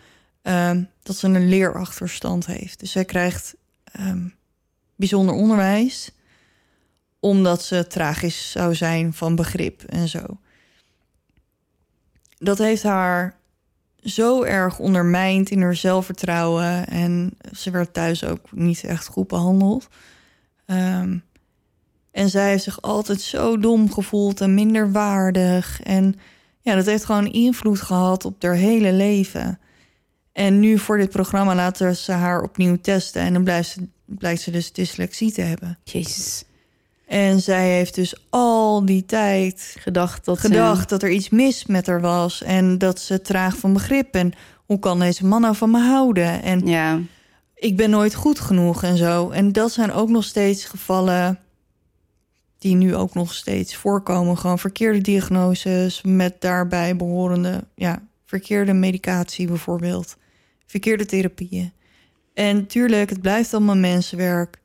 ehm, 0.42 0.82
dat 1.02 1.16
ze 1.16 1.26
een 1.26 1.48
leerachterstand 1.48 2.46
heeft. 2.46 2.80
Dus 2.80 2.90
zij 2.90 3.04
krijgt 3.04 3.56
bijzonder 4.96 5.34
onderwijs... 5.34 6.10
omdat 7.20 7.62
ze 7.62 7.86
tragisch 7.86 8.50
zou 8.50 8.74
zijn 8.74 9.12
van 9.12 9.34
begrip 9.34 9.82
en 9.82 10.08
zo. 10.08 10.24
Dat 12.38 12.58
heeft 12.58 12.82
haar 12.82 13.37
zo 14.02 14.42
erg 14.42 14.78
ondermijnd 14.78 15.50
in 15.50 15.62
haar 15.62 15.76
zelfvertrouwen. 15.76 16.86
En 16.86 17.30
ze 17.52 17.70
werd 17.70 17.94
thuis 17.94 18.24
ook 18.24 18.52
niet 18.52 18.84
echt 18.84 19.06
goed 19.06 19.26
behandeld. 19.26 19.88
Ehm, 20.66 21.18
en 22.10 22.30
zij 22.30 22.48
heeft 22.48 22.62
zich 22.62 22.82
altijd 22.82 23.20
zo 23.20 23.58
dom 23.58 23.92
gevoeld 23.92 24.40
en 24.40 24.54
minder 24.54 24.92
waardig. 24.92 25.82
En 25.82 26.14
ja, 26.60 26.74
dat 26.74 26.86
heeft 26.86 27.04
gewoon 27.04 27.26
invloed 27.26 27.80
gehad 27.80 28.24
op 28.24 28.42
haar 28.42 28.54
hele 28.54 28.92
leven. 28.92 29.58
En 30.32 30.60
nu 30.60 30.78
voor 30.78 30.98
dit 30.98 31.10
programma 31.10 31.54
laten 31.54 31.96
ze 31.96 32.12
haar 32.12 32.42
opnieuw 32.42 32.76
testen. 32.76 33.22
En 33.22 33.32
dan 33.32 33.44
blijft 33.44 33.68
ze, 33.68 33.88
blijkt 34.04 34.40
ze 34.40 34.50
dus 34.50 34.72
dyslexie 34.72 35.32
te 35.32 35.40
hebben. 35.40 35.78
Jezus, 35.84 36.44
En 37.08 37.40
zij 37.40 37.68
heeft 37.68 37.94
dus 37.94 38.26
al 38.30 38.84
die 38.84 39.04
tijd 39.06 39.76
gedacht 39.78 40.24
dat 40.24 40.40
ze- 40.40 40.46
gedacht 40.46 40.88
dat 40.88 41.02
er 41.02 41.10
iets 41.10 41.28
mis 41.28 41.66
met 41.66 41.86
haar 41.86 42.00
was. 42.00 42.42
En 42.42 42.78
dat 42.78 43.00
ze 43.00 43.20
traag 43.22 43.56
van 43.56 43.72
begrip. 43.72 44.14
En 44.14 44.32
hoe 44.66 44.78
kan 44.78 44.98
deze 44.98 45.26
man 45.26 45.40
nou 45.40 45.56
van 45.56 45.70
me 45.70 45.78
houden? 45.80 46.42
En 46.42 46.66
ja, 46.66 47.00
ik 47.54 47.76
ben 47.76 47.90
nooit 47.90 48.14
goed 48.14 48.40
genoeg 48.40 48.82
en 48.82 48.96
zo. 48.96 49.30
En 49.30 49.52
dat 49.52 49.72
zijn 49.72 49.92
ook 49.92 50.08
nog 50.08 50.24
steeds 50.24 50.64
gevallen 50.64 51.38
die 52.58 52.74
nu 52.74 52.94
ook 52.94 53.14
nog 53.14 53.34
steeds 53.34 53.76
voorkomen. 53.76 54.38
Gewoon 54.38 54.58
verkeerde 54.58 55.00
diagnoses 55.00 56.02
met 56.02 56.40
daarbij 56.40 56.96
behorende, 56.96 57.64
ja, 57.74 58.02
verkeerde 58.26 58.72
medicatie 58.72 59.46
bijvoorbeeld. 59.46 60.16
Verkeerde 60.66 61.06
therapieën. 61.06 61.72
En 62.34 62.66
tuurlijk, 62.66 63.10
het 63.10 63.20
blijft 63.20 63.54
allemaal 63.54 63.76
mensenwerk. 63.76 64.58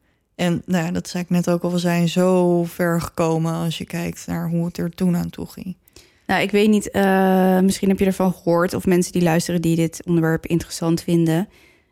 En 0.44 0.62
nou 0.66 0.86
ja, 0.86 0.92
dat 0.92 1.08
zei 1.08 1.24
ik 1.24 1.30
net 1.30 1.50
ook 1.50 1.64
al, 1.64 1.72
we 1.72 1.78
zijn 1.78 2.10
zo 2.10 2.64
ver 2.64 3.02
gekomen 3.02 3.54
als 3.54 3.78
je 3.78 3.86
kijkt 3.86 4.24
naar 4.28 4.50
hoe 4.50 4.66
het 4.66 4.78
er 4.78 4.90
toen 4.90 5.16
aan 5.16 5.30
toe 5.30 5.46
ging. 5.48 5.76
Nou, 6.28 6.42
ik 6.42 6.52
weet 6.52 6.70
niet, 6.70 6.92
eh, 6.92 7.60
misschien 7.60 7.90
heb 7.90 8.00
je 8.00 8.06
ervan 8.06 8.34
gehoord... 8.34 8.74
of 8.74 8.86
mensen 8.86 9.12
die 9.12 9.22
luisteren 9.22 9.62
die 9.62 9.76
dit 9.76 10.02
onderwerp 10.06 10.46
interessant 10.46 11.02
vinden. 11.02 11.50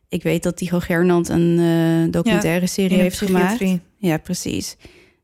Ik 0.10 0.24
weet 0.24 0.44
dat 0.44 0.58
Tycho 0.58 0.80
Gernand 0.80 1.30
een 1.30 1.60
eh, 1.60 2.12
documentaire 2.12 2.68
serie 2.68 2.98
heeft 2.98 3.18
gemaakt. 3.18 3.64
Ja, 3.98 4.18
precies. 4.18 4.78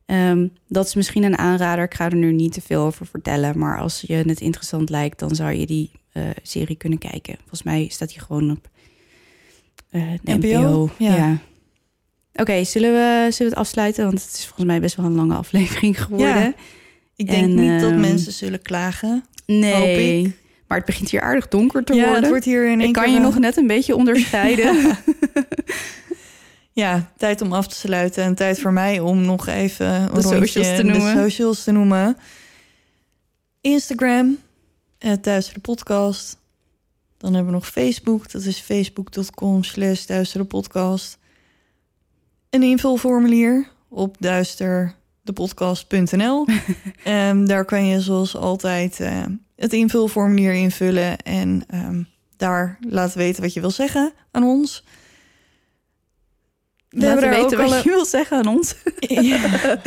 Ehm, 0.05 0.47
dat 0.67 0.85
is 0.85 0.95
misschien 0.95 1.23
een 1.23 1.37
aanrader. 1.37 1.83
Ik 1.83 1.93
ga 1.93 2.05
er 2.05 2.15
nu 2.15 2.31
niet 2.31 2.53
te 2.53 2.61
veel 2.61 2.81
over 2.81 3.05
vertellen. 3.05 3.59
Maar 3.59 3.79
als 3.79 4.03
je 4.07 4.13
het 4.13 4.41
interessant 4.41 4.89
lijkt, 4.89 5.19
dan 5.19 5.35
zou 5.35 5.51
je 5.51 5.65
die 5.65 5.91
eh, 6.11 6.23
serie 6.43 6.75
kunnen 6.75 6.99
kijken. 6.99 7.35
Volgens 7.37 7.63
mij 7.63 7.87
staat 7.87 8.09
die 8.09 8.19
gewoon 8.19 8.51
op 8.51 8.69
NPO? 9.91 10.37
NPO. 10.37 10.89
Ja. 10.97 11.15
Ja. 11.15 11.37
Oké, 12.37 12.63
zullen, 12.63 12.91
we, 12.91 13.31
zullen 13.31 13.51
we 13.51 13.57
het 13.59 13.67
afsluiten? 13.67 14.03
Want 14.05 14.21
het 14.23 14.33
is 14.33 14.45
volgens 14.45 14.65
mij 14.65 14.79
best 14.79 14.95
wel 14.95 15.05
een 15.05 15.15
lange 15.15 15.35
aflevering 15.35 16.01
geworden. 16.03 16.27
Ja. 16.27 16.53
Ik 17.15 17.29
denk 17.29 17.43
En, 17.43 17.55
niet 17.55 17.81
dat 17.81 17.91
ehm, 17.91 17.99
mensen 17.99 18.31
zullen 18.31 18.61
klagen. 18.61 19.23
Nee, 19.45 20.23
Hoop 20.23 20.33
maar 20.67 20.77
het 20.77 20.85
begint 20.85 21.09
hier 21.09 21.21
aardig 21.21 21.47
donker 21.47 21.83
te 21.83 21.93
ja, 21.93 22.01
worden. 22.01 22.21
het 22.21 22.29
wordt 22.29 22.45
hier 22.45 22.65
in 22.65 22.79
één 22.79 22.87
ik 22.87 22.93
kan 22.93 23.03
keer, 23.03 23.11
je 23.11 23.17
eh, 23.17 23.25
nog 23.25 23.39
net 23.39 23.57
een 23.57 23.67
beetje 23.67 23.95
onderscheiden. 23.95 24.75
Ja, 26.77 27.11
tijd 27.17 27.41
om 27.41 27.53
af 27.53 27.67
te 27.67 27.75
sluiten. 27.75 28.23
En 28.23 28.35
tijd 28.35 28.59
voor 28.59 28.73
mij 28.73 28.99
om 28.99 29.21
nog 29.21 29.47
even 29.47 29.87
een 29.87 30.13
De 30.13 30.21
socials 30.21 30.75
te 30.75 30.83
noemen. 30.83 31.15
De 31.15 31.21
socials 31.21 31.63
te 31.63 31.71
noemen. 31.71 32.17
Instagram, 33.61 34.37
eh, 34.97 35.11
Thuis 35.11 35.53
de 35.53 35.59
Podcast. 35.59 36.37
Dan 37.17 37.33
hebben 37.33 37.51
we 37.51 37.57
nog 37.57 37.67
Facebook. 37.67 38.31
Dat 38.31 38.43
is 38.43 38.59
facebook.com 38.59 39.63
slash 39.63 40.03
Thuis 40.03 40.31
de 40.31 40.43
Podcast. 40.43 41.17
Een 42.49 42.63
invulformulier 42.63 43.67
op 43.89 44.15
duisterdepodcast.nl. 44.19 46.45
Ehm 47.03 47.45
daar 47.45 47.65
kan 47.65 47.85
je 47.85 48.01
zoals 48.01 48.35
altijd 48.35 48.99
eh, 48.99 49.23
het 49.55 49.73
invulformulier 49.73 50.53
invullen. 50.53 51.17
En 51.17 51.63
ehm, 51.69 52.03
daar 52.37 52.77
laten 52.89 53.17
weten 53.17 53.41
wat 53.41 53.53
je 53.53 53.59
wil 53.59 53.71
zeggen 53.71 54.11
aan 54.31 54.43
ons. 54.43 54.83
We 56.89 56.99
Laten 56.99 57.19
hebben 57.19 57.29
weten 57.43 57.59
ook 57.59 57.67
wat 57.69 57.83
je 57.83 57.89
wil 57.89 58.05
zeggen 58.05 58.37
aan 58.37 58.47
ons. 58.47 58.75
ja, 58.99 59.77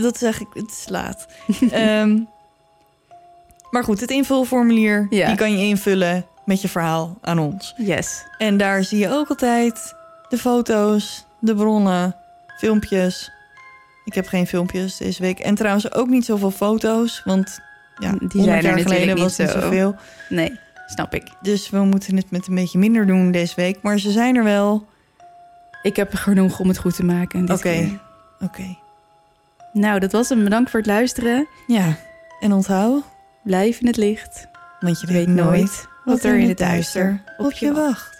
dat 0.00 0.18
zeg 0.18 0.40
ik, 0.40 0.46
het 0.52 0.70
is 0.70 0.84
laat. 0.88 1.26
Ehm, 1.70 2.18
maar 3.70 3.84
goed, 3.84 4.00
het 4.00 4.10
invulformulier, 4.10 5.06
Ja. 5.10 5.26
die 5.26 5.36
kan 5.36 5.58
je 5.58 5.64
invullen 5.64 6.26
met 6.44 6.62
je 6.62 6.68
verhaal 6.68 7.18
aan 7.20 7.38
ons. 7.38 7.74
Yes. 7.76 8.24
En 8.38 8.56
daar 8.56 8.84
zie 8.84 8.98
je 8.98 9.10
ook 9.10 9.28
altijd 9.28 9.94
de 10.28 10.38
foto's, 10.38 11.24
de 11.44 11.54
bronnen, 11.54 12.16
filmpjes. 12.58 13.32
Ik 14.04 14.14
heb 14.14 14.26
geen 14.26 14.46
filmpjes 14.46 14.96
deze 14.96 15.22
week. 15.22 15.38
En 15.38 15.54
trouwens 15.54 15.92
ook 15.94 16.08
niet 16.08 16.24
zoveel 16.24 16.50
foto's, 16.50 17.22
want 17.24 17.60
ja, 17.98 18.10
Die 18.10 18.18
100 18.18 18.32
zijn 18.44 18.56
er 18.56 18.62
jaar 18.62 18.78
geleden 18.78 19.16
was 19.18 19.38
niet 19.38 19.48
zo. 19.50 19.60
zoveel. 19.60 19.96
Nee, 20.28 20.58
snap 20.86 21.14
ik. 21.14 21.28
Dus 21.40 21.70
we 21.70 21.78
moeten 21.78 22.16
het 22.16 22.30
met 22.30 22.46
een 22.48 22.54
beetje 22.54 22.78
minder 22.78 23.06
doen 23.06 23.30
deze 23.30 23.54
week. 23.56 23.78
Maar 23.82 23.98
ze 23.98 24.10
zijn 24.10 24.36
er 24.36 24.44
wel. 24.44 24.86
Ik 25.82 25.96
heb 25.96 26.12
er 26.12 26.18
genoeg 26.18 26.60
om 26.60 26.68
het 26.68 26.78
goed 26.78 26.96
te 26.96 27.04
maken. 27.04 27.50
Oké. 27.52 28.00
Oké. 28.40 28.76
Nou, 29.72 29.98
dat 30.00 30.12
was 30.12 30.28
hem. 30.28 30.44
Bedankt 30.44 30.70
voor 30.70 30.78
het 30.80 30.88
luisteren. 30.88 31.46
Ja, 31.66 31.96
en 32.40 32.52
onthoud, 32.52 33.02
Blijf 33.42 33.80
in 33.80 33.86
het 33.86 33.96
licht. 33.96 34.46
want 34.80 35.00
je 35.00 35.06
Je 35.06 35.12
weet 35.12 35.26
nooit 35.28 35.88
wat 36.04 36.22
er 36.24 36.38
in 36.38 36.48
het 36.48 36.58
duister 36.58 37.22
op 37.36 37.52
je 37.52 37.72
wacht. 37.72 38.13